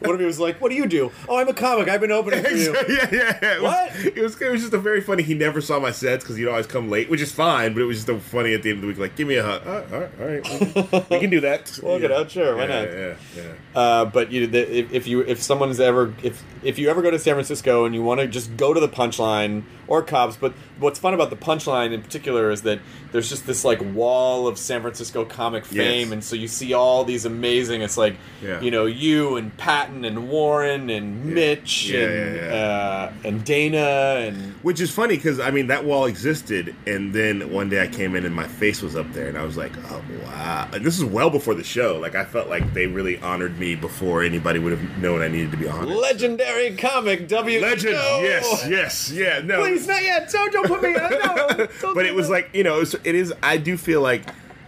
what 0.00 0.14
if 0.14 0.20
he 0.20 0.26
was 0.26 0.38
like, 0.40 0.60
"What 0.60 0.70
do 0.70 0.76
you 0.76 0.86
do?" 0.86 1.12
Oh, 1.28 1.38
I'm 1.38 1.48
a 1.48 1.54
comic. 1.54 1.88
I've 1.88 2.00
been 2.00 2.12
opening 2.12 2.42
for 2.42 2.50
you. 2.50 2.74
yeah, 2.88 3.08
yeah, 3.12 3.38
yeah. 3.42 3.54
It 3.54 3.62
was, 3.62 3.72
What? 3.72 4.16
It 4.16 4.22
was, 4.22 4.40
it 4.40 4.50
was 4.50 4.60
just 4.62 4.72
a 4.72 4.78
very 4.78 5.00
funny. 5.00 5.22
He 5.22 5.34
never 5.34 5.60
saw 5.60 5.78
my 5.80 5.90
sets 5.90 6.24
because 6.24 6.36
he'd 6.36 6.48
always 6.48 6.66
come 6.66 6.88
late, 6.90 7.10
which 7.10 7.20
is 7.20 7.32
fine. 7.32 7.74
But 7.74 7.82
it 7.82 7.86
was 7.86 7.98
just 7.98 8.08
a 8.08 8.18
funny 8.18 8.54
at 8.54 8.62
the 8.62 8.70
end 8.70 8.78
of 8.78 8.82
the 8.82 8.88
week, 8.88 8.98
like, 8.98 9.16
give 9.16 9.28
me 9.28 9.36
a 9.36 9.42
hug. 9.42 9.66
All 9.66 10.00
right, 10.00 10.10
all 10.20 10.26
right, 10.26 10.42
we 10.44 10.82
can, 10.82 11.06
we 11.10 11.20
can 11.20 11.30
do 11.30 11.40
that. 11.40 11.78
Work 11.82 12.02
it 12.02 12.12
out, 12.12 12.30
sure, 12.30 12.56
why 12.56 12.66
yeah, 12.66 12.80
not? 12.80 12.92
Yeah, 12.92 13.14
yeah. 13.36 13.52
Uh, 13.74 14.04
but 14.04 14.30
you, 14.30 14.46
the, 14.46 14.78
if, 14.78 14.92
if 14.92 15.06
you, 15.06 15.20
if 15.20 15.42
someone's 15.42 15.80
ever, 15.80 16.14
if 16.22 16.42
if 16.62 16.78
you 16.78 16.88
ever 16.88 17.02
go 17.02 17.10
to 17.10 17.18
San 17.18 17.34
Francisco 17.34 17.84
and 17.84 17.94
you 17.94 18.02
want 18.02 18.20
to 18.20 18.26
just 18.26 18.56
go 18.56 18.74
to 18.74 18.80
the 18.80 18.88
Punchline 19.06 19.62
or 19.86 20.02
Cobb's, 20.02 20.36
but 20.36 20.52
what's 20.78 20.98
fun 20.98 21.14
about 21.14 21.30
the 21.30 21.36
Punchline 21.36 21.92
in 21.92 22.02
particular 22.02 22.50
is 22.50 22.62
that 22.62 22.80
there's 23.12 23.28
just 23.30 23.46
this 23.46 23.64
like 23.64 23.80
wall 23.94 24.46
of 24.46 24.58
San 24.58 24.82
Francisco 24.82 25.24
comic 25.24 25.64
fame, 25.64 26.08
Yes. 26.08 26.12
and 26.12 26.24
so 26.24 26.36
you 26.36 26.48
see 26.48 26.74
all 26.74 27.04
these 27.04 27.24
amazing. 27.24 27.82
It's 27.82 27.96
like 27.96 28.16
Yeah. 28.42 28.60
you 28.60 28.70
know 28.70 28.86
you 28.86 29.36
and 29.36 29.56
Patton 29.56 30.04
and 30.04 30.28
Warren 30.28 30.90
and 30.90 31.24
Mitch 31.24 31.88
Yeah, 31.88 32.00
and 32.00 32.36
yeah, 32.36 32.42
Uh, 32.54 33.12
and 33.24 33.44
Dana 33.44 33.78
and 34.26 34.54
Which 34.62 34.80
is 34.80 34.90
funny 34.90 35.16
because 35.16 35.40
I 35.40 35.50
mean 35.50 35.68
that 35.68 35.84
wall 35.84 36.04
existed, 36.06 36.74
and 36.86 37.12
then 37.12 37.50
one 37.52 37.68
day 37.68 37.82
I 37.82 37.86
came 37.86 38.14
in 38.16 38.24
and 38.26 38.34
my 38.34 38.46
face 38.48 38.82
was 38.82 38.96
up 38.96 39.10
there, 39.12 39.28
and 39.28 39.38
I 39.38 39.44
was 39.44 39.56
like, 39.56 39.72
"Oh 39.90 40.02
wow!" 40.24 40.68
And 40.72 40.84
this 40.84 40.98
is 40.98 41.04
well 41.04 41.30
before 41.30 41.54
the 41.54 41.64
show. 41.64 41.98
Like 41.98 42.14
I 42.14 42.24
felt 42.24 42.48
like 42.48 42.74
they 42.74 42.86
really 42.86 43.18
honored 43.20 43.58
me 43.58 43.74
before 43.76 44.22
anybody 44.22 44.58
would 44.58 44.72
have 44.72 44.98
known 44.98 45.22
I 45.22 45.28
needed 45.28 45.50
to 45.52 45.56
be 45.56 45.68
honored. 45.68 45.88
legendary 45.96 46.76
comic 46.76 47.28
W. 47.28 47.60
Legend, 47.60 47.94
No! 47.94 48.20
yes, 48.22 48.66
yes, 48.68 49.10
yeah, 49.12 49.40
no. 49.44 49.60
Please, 49.62 49.86
not 49.86 50.02
yet. 50.02 50.30
Don't, 50.30 50.52
put 50.68 50.82
me. 50.82 50.94
But 51.94 52.06
it 52.06 52.14
was 52.14 52.28
like 52.28 52.50
you 52.52 52.64
know 52.64 52.80
it 52.80 53.14
is 53.14 53.32
i 53.42 53.56
do 53.56 53.76
feel 53.76 54.00
like 54.00 54.22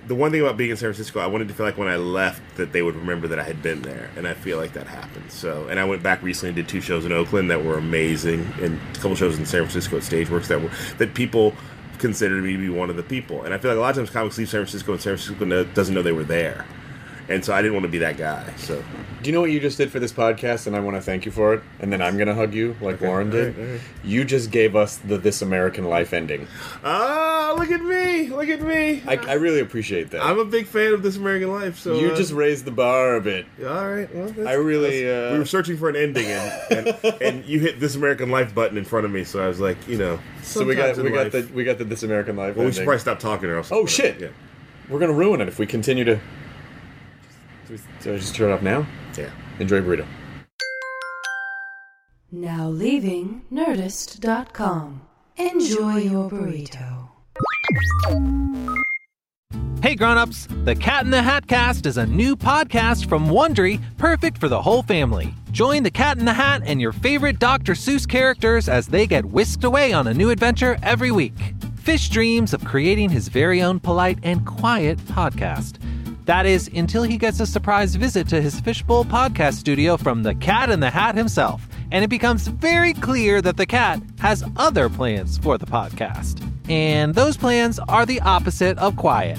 the 0.06 0.14
one 0.14 0.30
thing 0.30 0.40
about 0.40 0.56
being 0.56 0.70
in 0.70 0.76
san 0.76 0.86
francisco 0.86 1.20
i 1.20 1.26
wanted 1.26 1.48
to 1.48 1.54
feel 1.54 1.66
like 1.66 1.76
when 1.76 1.88
i 1.88 1.96
left 1.96 2.40
that 2.56 2.72
they 2.72 2.80
would 2.80 2.96
remember 2.96 3.28
that 3.28 3.38
i 3.38 3.42
had 3.42 3.62
been 3.62 3.82
there 3.82 4.10
and 4.16 4.26
i 4.26 4.32
feel 4.34 4.56
like 4.56 4.72
that 4.72 4.86
happened. 4.86 5.30
So 5.30 5.68
and 5.68 5.78
i 5.78 5.84
went 5.84 6.02
back 6.02 6.22
recently 6.22 6.48
and 6.50 6.56
did 6.56 6.68
two 6.68 6.80
shows 6.80 7.04
in 7.04 7.12
oakland 7.12 7.50
that 7.50 7.62
were 7.62 7.76
amazing 7.76 8.50
and 8.62 8.80
a 8.94 8.94
couple 8.94 9.16
shows 9.16 9.38
in 9.38 9.44
san 9.44 9.60
francisco 9.62 9.96
at 9.98 10.02
stageworks 10.02 10.46
that 10.46 10.62
were 10.62 10.70
that 10.96 11.14
people 11.14 11.54
considered 11.98 12.42
me 12.44 12.52
to 12.52 12.58
be 12.58 12.68
one 12.68 12.90
of 12.90 12.96
the 12.96 13.02
people. 13.02 13.42
And 13.42 13.52
i 13.52 13.58
feel 13.58 13.70
like 13.72 13.78
a 13.78 13.80
lot 13.80 13.90
of 13.90 13.96
times 13.96 14.10
comics 14.10 14.38
leave 14.38 14.48
san 14.48 14.60
francisco 14.60 14.92
and 14.92 15.02
san 15.02 15.16
francisco 15.16 15.64
doesn't 15.74 15.94
know 15.94 16.02
they 16.02 16.12
were 16.12 16.24
there 16.24 16.64
and 17.28 17.44
so 17.44 17.52
I 17.55 17.60
didn't 17.62 17.74
want 17.74 17.84
to 17.84 17.90
be 17.92 17.98
that 17.98 18.16
guy. 18.16 18.52
So 18.56 18.82
Do 19.22 19.28
you 19.28 19.32
know 19.34 19.40
what 19.40 19.50
you 19.50 19.60
just 19.60 19.76
did 19.78 19.90
for 19.90 19.98
this 20.00 20.12
podcast, 20.12 20.66
and 20.66 20.74
I 20.76 20.80
want 20.80 20.96
to 20.96 21.02
thank 21.02 21.26
you 21.26 21.32
for 21.32 21.55
it. 21.55 21.62
And 21.80 21.92
then 21.92 22.00
I'm 22.00 22.16
gonna 22.16 22.34
hug 22.34 22.55
you 22.55 22.76
like 22.80 23.00
Warren 23.00 23.30
did. 23.30 23.55
all 23.56 23.60
right, 23.62 23.68
all 23.68 23.72
right. 23.74 23.80
You 24.05 24.24
just 24.24 24.50
gave 24.50 24.74
us 24.76 24.96
the 24.96 25.18
"This 25.18 25.42
American 25.42 25.84
Life" 25.84 26.12
ending. 26.12 26.46
ah, 26.84 27.55
look 27.59 27.70
at 27.70 27.82
me, 27.82 28.28
look 28.28 28.48
at 28.48 28.60
me. 28.62 29.02
I, 29.06 29.16
I 29.16 29.32
really 29.34 29.60
appreciate 29.60 30.10
that. 30.10 30.22
I'm 30.24 30.38
a 30.38 30.44
big 30.44 30.66
fan 30.66 30.92
of 30.94 31.02
This 31.02 31.16
American 31.16 31.50
Life. 31.52 31.78
So 31.78 31.98
you 31.98 32.10
uh, 32.10 32.16
just 32.16 32.32
raised 32.32 32.64
the 32.64 32.70
bar 32.70 33.16
a 33.16 33.20
bit. 33.20 33.46
all 33.62 33.88
right. 33.90 34.12
Well, 34.14 34.48
I 34.48 34.52
really, 34.55 35.10
uh, 35.10 35.32
we 35.32 35.38
were 35.38 35.44
searching 35.44 35.76
for 35.76 35.88
an 35.88 35.96
ending, 35.96 36.26
and, 36.26 36.64
and 36.70 37.05
and 37.22 37.44
you 37.44 37.59
hit 37.60 37.80
This 37.80 37.94
American 37.94 38.30
Life 38.30 38.55
button 38.55 38.78
in 38.78 38.84
front 38.84 39.05
of 39.05 39.12
me, 39.12 39.24
so 39.24 39.42
I 39.44 39.48
was 39.48 39.60
like, 39.60 39.76
you 39.88 39.98
know. 39.98 40.18
So 40.42 40.64
we 40.64 40.74
got 40.74 40.96
we 40.96 41.10
got 41.10 41.32
the 41.32 41.48
we 41.52 41.64
got 41.64 41.78
the 41.78 41.84
"This 41.84 42.02
American 42.02 42.36
Life." 42.36 42.56
Well, 42.56 42.64
we 42.66 42.72
should 42.72 42.80
ending. 42.80 42.86
probably 42.86 43.00
stop 43.00 43.18
talking, 43.20 43.48
or 43.50 43.59
else. 43.59 43.70
Oh, 43.72 43.84
shit. 43.86 44.20
Yeah. 44.20 44.28
We're 44.88 45.00
gonna 45.00 45.12
ruin 45.12 45.40
it 45.40 45.48
if 45.48 45.59
we 45.59 45.66
continue 45.66 46.05
to. 46.05 46.20
Do 47.68 47.74
we- 47.74 47.80
do 48.02 48.14
I 48.14 48.16
just 48.16 48.34
turn 48.34 48.50
it 48.50 48.54
off 48.54 48.62
now? 48.62 48.86
Yeah. 49.16 49.28
Enjoy 49.58 49.80
burrito. 49.82 50.06
Now 52.32 52.68
leaving 52.68 53.42
Nerdist.com. 53.52 55.02
Enjoy 55.36 55.96
your 55.98 56.30
burrito. 56.30 57.08
Hey 59.82 59.94
grown-ups, 59.94 60.48
The 60.64 60.74
Cat 60.74 61.04
in 61.04 61.10
the 61.10 61.22
Hat 61.22 61.46
Cast 61.46 61.86
is 61.86 61.98
a 61.98 62.06
new 62.06 62.34
podcast 62.36 63.08
from 63.08 63.28
Wondery, 63.28 63.80
perfect 63.96 64.38
for 64.38 64.48
the 64.48 64.60
whole 64.60 64.82
family. 64.82 65.32
Join 65.52 65.82
the 65.84 65.90
Cat 65.90 66.18
in 66.18 66.24
the 66.24 66.32
Hat 66.32 66.62
and 66.64 66.80
your 66.80 66.92
favorite 66.92 67.38
Dr. 67.38 67.74
Seuss 67.74 68.06
characters 68.08 68.68
as 68.68 68.88
they 68.88 69.06
get 69.06 69.24
whisked 69.26 69.64
away 69.64 69.92
on 69.92 70.06
a 70.08 70.14
new 70.14 70.30
adventure 70.30 70.78
every 70.82 71.12
week. 71.12 71.54
Fish 71.76 72.08
dreams 72.08 72.52
of 72.52 72.64
creating 72.64 73.08
his 73.10 73.28
very 73.28 73.62
own 73.62 73.78
polite 73.78 74.18
and 74.22 74.44
quiet 74.44 74.98
podcast. 75.06 75.76
That 76.28 76.44
is, 76.44 76.68
until 76.74 77.05
he 77.05 77.16
gets 77.16 77.40
a 77.40 77.46
surprise 77.46 77.94
visit 77.94 78.28
to 78.28 78.42
his 78.42 78.60
Fishbowl 78.60 79.06
podcast 79.06 79.55
studio 79.55 79.96
from 79.96 80.24
the 80.24 80.34
Cat 80.34 80.68
in 80.68 80.78
the 80.78 80.90
Hat 80.90 81.16
himself, 81.16 81.66
and 81.90 82.05
it 82.05 82.09
becomes 82.09 82.48
very 82.48 82.92
clear 82.92 83.40
that 83.40 83.56
the 83.56 83.64
cat 83.64 84.02
has 84.18 84.44
other 84.59 84.90
plans 84.90 85.38
for 85.38 85.56
the 85.56 85.64
podcast. 85.64 86.46
And 86.68 87.14
those 87.14 87.38
plans 87.38 87.78
are 87.78 88.05
the 88.05 88.20
opposite 88.20 88.76
of 88.76 88.94
quiet. 88.96 89.38